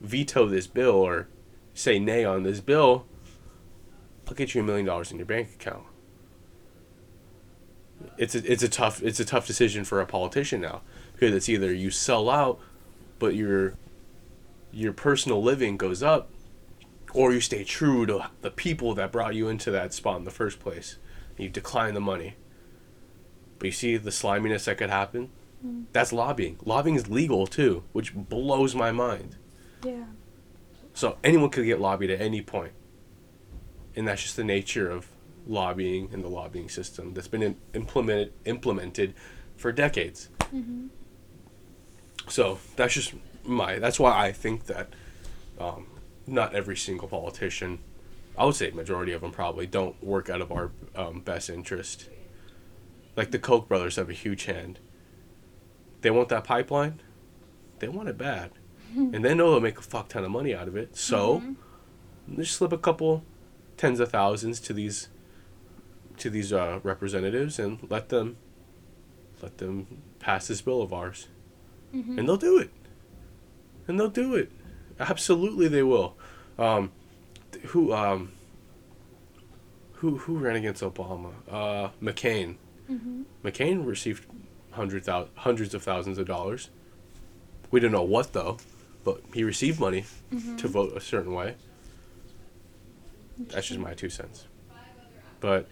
veto 0.00 0.46
this 0.46 0.66
bill 0.66 0.94
or 0.94 1.28
say 1.74 1.98
nay 1.98 2.24
on 2.24 2.42
this 2.42 2.60
bill, 2.60 3.06
I'll 4.28 4.34
get 4.34 4.54
you 4.54 4.60
a 4.60 4.64
million 4.64 4.86
dollars 4.86 5.10
in 5.10 5.18
your 5.18 5.26
bank 5.26 5.50
account. 5.54 5.84
It's 8.18 8.34
a, 8.34 8.50
it's 8.50 8.62
a 8.62 8.68
tough 8.68 9.02
it's 9.02 9.20
a 9.20 9.24
tough 9.24 9.46
decision 9.46 9.84
for 9.84 10.00
a 10.00 10.06
politician 10.06 10.60
now 10.60 10.82
because 11.12 11.34
it's 11.34 11.48
either 11.48 11.72
you 11.72 11.90
sell 11.90 12.28
out, 12.28 12.60
but 13.18 13.34
your 13.34 13.74
your 14.72 14.92
personal 14.92 15.42
living 15.42 15.76
goes 15.76 16.02
up, 16.02 16.30
or 17.12 17.32
you 17.32 17.40
stay 17.40 17.64
true 17.64 18.06
to 18.06 18.28
the 18.42 18.50
people 18.50 18.94
that 18.94 19.12
brought 19.12 19.34
you 19.34 19.48
into 19.48 19.70
that 19.70 19.94
spot 19.94 20.18
in 20.18 20.24
the 20.24 20.30
first 20.30 20.58
place. 20.58 20.98
And 21.36 21.44
you 21.44 21.50
decline 21.50 21.94
the 21.94 22.00
money. 22.00 22.36
But 23.58 23.66
you 23.66 23.72
see 23.72 23.96
the 23.96 24.10
sliminess 24.10 24.64
that 24.64 24.78
could 24.78 24.90
happen? 24.90 25.30
Mm-hmm. 25.64 25.84
That's 25.92 26.12
lobbying. 26.12 26.58
Lobbying 26.64 26.96
is 26.96 27.08
legal 27.08 27.46
too, 27.46 27.84
which 27.92 28.14
blows 28.14 28.74
my 28.74 28.92
mind. 28.92 29.36
Yeah. 29.84 30.04
So 30.92 31.18
anyone 31.24 31.50
could 31.50 31.64
get 31.64 31.80
lobbied 31.80 32.10
at 32.10 32.20
any 32.20 32.42
point. 32.42 32.72
And 33.96 34.08
that's 34.08 34.22
just 34.22 34.36
the 34.36 34.44
nature 34.44 34.90
of 34.90 35.08
lobbying 35.46 36.08
and 36.12 36.24
the 36.24 36.28
lobbying 36.28 36.68
system 36.68 37.14
that's 37.14 37.28
been 37.28 37.42
im- 37.42 37.56
implemented 37.74 38.32
implemented 38.44 39.14
for 39.56 39.72
decades. 39.72 40.28
Mm-hmm. 40.38 40.86
So 42.28 42.58
that's 42.76 42.94
just 42.94 43.14
my. 43.44 43.78
That's 43.78 44.00
why 44.00 44.26
I 44.26 44.32
think 44.32 44.66
that 44.66 44.88
um, 45.58 45.86
not 46.26 46.54
every 46.54 46.76
single 46.76 47.08
politician, 47.08 47.80
I 48.36 48.44
would 48.44 48.54
say 48.54 48.70
majority 48.70 49.12
of 49.12 49.20
them 49.20 49.30
probably 49.30 49.66
don't 49.66 50.02
work 50.02 50.30
out 50.30 50.40
of 50.40 50.50
our 50.50 50.72
um, 50.94 51.20
best 51.20 51.50
interest. 51.50 52.08
Like 53.16 53.30
the 53.30 53.38
Koch 53.38 53.68
brothers 53.68 53.96
have 53.96 54.10
a 54.10 54.14
huge 54.14 54.44
hand. 54.46 54.80
They 56.00 56.10
want 56.10 56.28
that 56.30 56.44
pipeline. 56.44 57.00
They 57.78 57.88
want 57.88 58.08
it 58.08 58.18
bad, 58.18 58.52
and 58.96 59.24
they 59.24 59.34
know 59.34 59.50
they'll 59.50 59.60
make 59.60 59.78
a 59.78 59.82
fuck 59.82 60.08
ton 60.08 60.24
of 60.24 60.30
money 60.30 60.54
out 60.54 60.68
of 60.68 60.76
it. 60.76 60.96
So, 60.96 61.42
just 62.36 62.56
slip 62.56 62.72
a 62.72 62.78
couple 62.78 63.24
tens 63.76 64.00
of 64.00 64.10
thousands 64.10 64.60
to 64.60 64.72
these 64.72 65.08
to 66.18 66.30
these 66.30 66.52
uh, 66.52 66.78
representatives 66.82 67.58
and 67.58 67.78
let 67.90 68.08
them 68.08 68.36
let 69.42 69.58
them 69.58 69.86
pass 70.20 70.46
this 70.48 70.60
bill 70.62 70.80
of 70.82 70.92
ours 70.92 71.28
Mm-hmm. 71.94 72.18
and 72.18 72.28
they'll 72.28 72.36
do 72.36 72.58
it. 72.58 72.70
And 73.86 74.00
they'll 74.00 74.08
do 74.08 74.34
it. 74.34 74.50
Absolutely, 74.98 75.68
they 75.68 75.84
will. 75.84 76.16
Um, 76.58 76.90
th- 77.52 77.64
who 77.66 77.92
um, 77.92 78.32
who 79.94 80.18
who 80.18 80.38
ran 80.38 80.56
against 80.56 80.82
Obama? 80.82 81.32
Uh, 81.48 81.90
McCain. 82.02 82.56
Mm-hmm. 82.90 83.22
McCain 83.44 83.86
received 83.86 84.26
hundred 84.72 85.04
thou- 85.04 85.28
hundreds 85.36 85.72
of 85.74 85.82
thousands 85.84 86.18
of 86.18 86.26
dollars. 86.26 86.70
We 87.70 87.78
don't 87.80 87.92
know 87.92 88.02
what 88.02 88.32
though, 88.32 88.58
but 89.04 89.20
he 89.32 89.44
received 89.44 89.78
money 89.78 90.04
to 90.58 90.66
vote 90.68 90.96
a 90.96 91.00
certain 91.00 91.32
way. 91.32 91.54
That's 93.38 93.68
just 93.68 93.80
my 93.80 93.94
two 93.94 94.08
cents. 94.10 94.46
But 95.40 95.68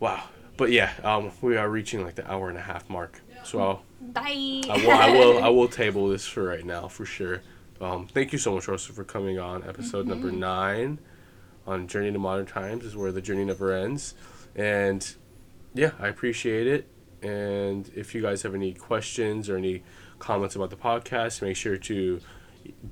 wow. 0.00 0.24
But 0.56 0.70
yeah, 0.70 0.92
um, 1.02 1.32
we 1.40 1.56
are 1.56 1.68
reaching 1.68 2.04
like 2.04 2.14
the 2.14 2.30
hour 2.30 2.48
and 2.48 2.58
a 2.58 2.62
half 2.62 2.88
mark. 2.88 3.20
So 3.44 3.60
I'll 3.60 3.82
Bye. 4.00 4.62
I 4.70 4.76
will, 4.84 4.90
I 4.90 5.10
will, 5.10 5.44
I 5.44 5.48
will 5.48 5.68
table 5.68 6.08
this 6.08 6.26
for 6.26 6.44
right 6.44 6.64
now 6.64 6.88
for 6.88 7.04
sure. 7.04 7.42
Um, 7.80 8.06
thank 8.06 8.32
you 8.32 8.38
so 8.38 8.54
much, 8.54 8.68
Rosa, 8.68 8.92
for 8.92 9.04
coming 9.04 9.38
on 9.38 9.66
episode 9.66 10.06
number 10.06 10.30
nine 10.30 10.98
on 11.66 11.88
Journey 11.88 12.12
to 12.12 12.18
Modern 12.18 12.46
Times. 12.46 12.84
Is 12.84 12.96
where 12.96 13.12
the 13.12 13.20
journey 13.20 13.44
never 13.44 13.72
ends, 13.72 14.14
and 14.54 15.14
yeah, 15.74 15.90
I 15.98 16.08
appreciate 16.08 16.66
it. 16.66 16.88
And 17.22 17.90
if 17.96 18.14
you 18.14 18.22
guys 18.22 18.42
have 18.42 18.54
any 18.54 18.74
questions 18.74 19.48
or 19.48 19.56
any 19.56 19.82
comments 20.18 20.54
about 20.54 20.70
the 20.70 20.76
podcast, 20.76 21.42
make 21.42 21.56
sure 21.56 21.76
to 21.76 22.20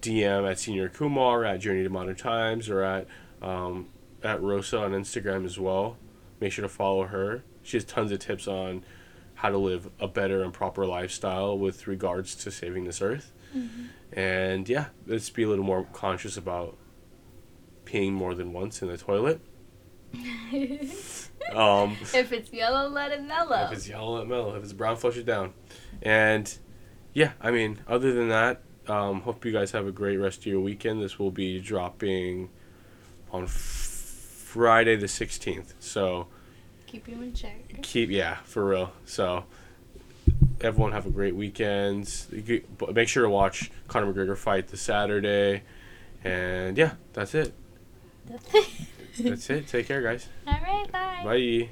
DM 0.01 0.51
at 0.51 0.59
Senior 0.59 0.89
Kumar 0.89 1.44
at 1.44 1.61
Journey 1.61 1.82
to 1.82 1.89
Modern 1.90 2.16
Times 2.16 2.69
or 2.69 2.82
at 2.82 3.07
um, 3.40 3.89
at 4.23 4.40
Rosa 4.43 4.78
on 4.78 4.93
Instagram 4.93 5.44
as 5.44 5.59
well. 5.59 5.97
Make 6.40 6.53
sure 6.53 6.62
to 6.62 6.69
follow 6.69 7.05
her. 7.05 7.44
She 7.62 7.77
has 7.77 7.85
tons 7.85 8.11
of 8.12 8.19
tips 8.19 8.49
on 8.49 8.85
how 9.35 9.51
to 9.51 9.59
live 9.59 9.90
a 10.01 10.09
better 10.09 10.43
and 10.43 10.53
proper 10.53 10.86
lifestyle 10.86 11.59
with 11.59 11.86
regards 11.86 12.35
to 12.36 12.51
saving 12.51 12.85
this 12.85 13.01
earth. 13.01 13.32
And 14.12 14.69
yeah, 14.69 14.86
let's 15.07 15.31
be 15.31 15.43
a 15.43 15.49
little 15.49 15.65
more 15.65 15.85
conscious 15.93 16.36
about 16.36 16.77
peeing 17.85 18.12
more 18.12 18.35
than 18.35 18.53
once 18.53 18.82
in 18.82 18.89
the 18.89 18.97
toilet. 18.97 19.40
Um, 21.55 21.97
if 22.15 22.32
it's 22.32 22.53
yellow, 22.53 22.89
let 22.89 23.12
it 23.12 23.23
mellow. 23.23 23.66
if 23.66 23.73
it's 23.73 23.89
yellow, 23.89 24.15
let 24.15 24.23
it 24.23 24.28
mellow. 24.28 24.55
If 24.55 24.62
it's 24.62 24.73
brown, 24.73 24.97
flush 24.97 25.16
it 25.16 25.27
down. 25.27 25.53
And 26.01 26.57
yeah, 27.12 27.32
I 27.40 27.51
mean, 27.51 27.81
other 27.86 28.12
than 28.12 28.28
that, 28.28 28.62
um, 28.88 29.20
hope 29.22 29.44
you 29.44 29.52
guys 29.52 29.70
have 29.72 29.86
a 29.86 29.92
great 29.92 30.16
rest 30.16 30.40
of 30.40 30.46
your 30.46 30.60
weekend. 30.60 31.02
This 31.02 31.18
will 31.18 31.30
be 31.30 31.60
dropping 31.60 32.50
on 33.30 33.44
f- 33.44 33.50
Friday 33.50 34.96
the 34.96 35.06
16th. 35.06 35.74
So 35.78 36.26
Keep 36.86 37.09
you 37.09 37.22
in 37.22 37.32
check. 37.32 37.80
keep 37.82 38.10
yeah 38.10 38.36
for 38.44 38.66
real 38.66 38.92
so 39.06 39.44
everyone 40.60 40.92
have 40.92 41.06
a 41.06 41.10
great 41.10 41.34
weekend 41.34 42.12
You 42.30 42.42
get- 42.42 42.76
but 42.78 42.94
make 42.94 43.09
sure 43.09 43.22
to 43.22 43.30
watch 43.30 43.70
conor 43.88 44.12
mcgregor 44.12 44.36
fight 44.36 44.68
this 44.68 44.82
saturday 44.82 45.62
and 46.22 46.76
yeah 46.76 46.96
that's 47.14 47.34
it 47.34 47.54
That's 48.26 48.54
it. 48.54 49.24
that's 49.24 49.48
it 49.50 49.68
take 49.68 49.86
care 49.88 50.02
guys 50.02 50.28
All 50.46 50.52
right. 50.52 50.92
Bye. 50.92 51.20
bye 51.24 51.68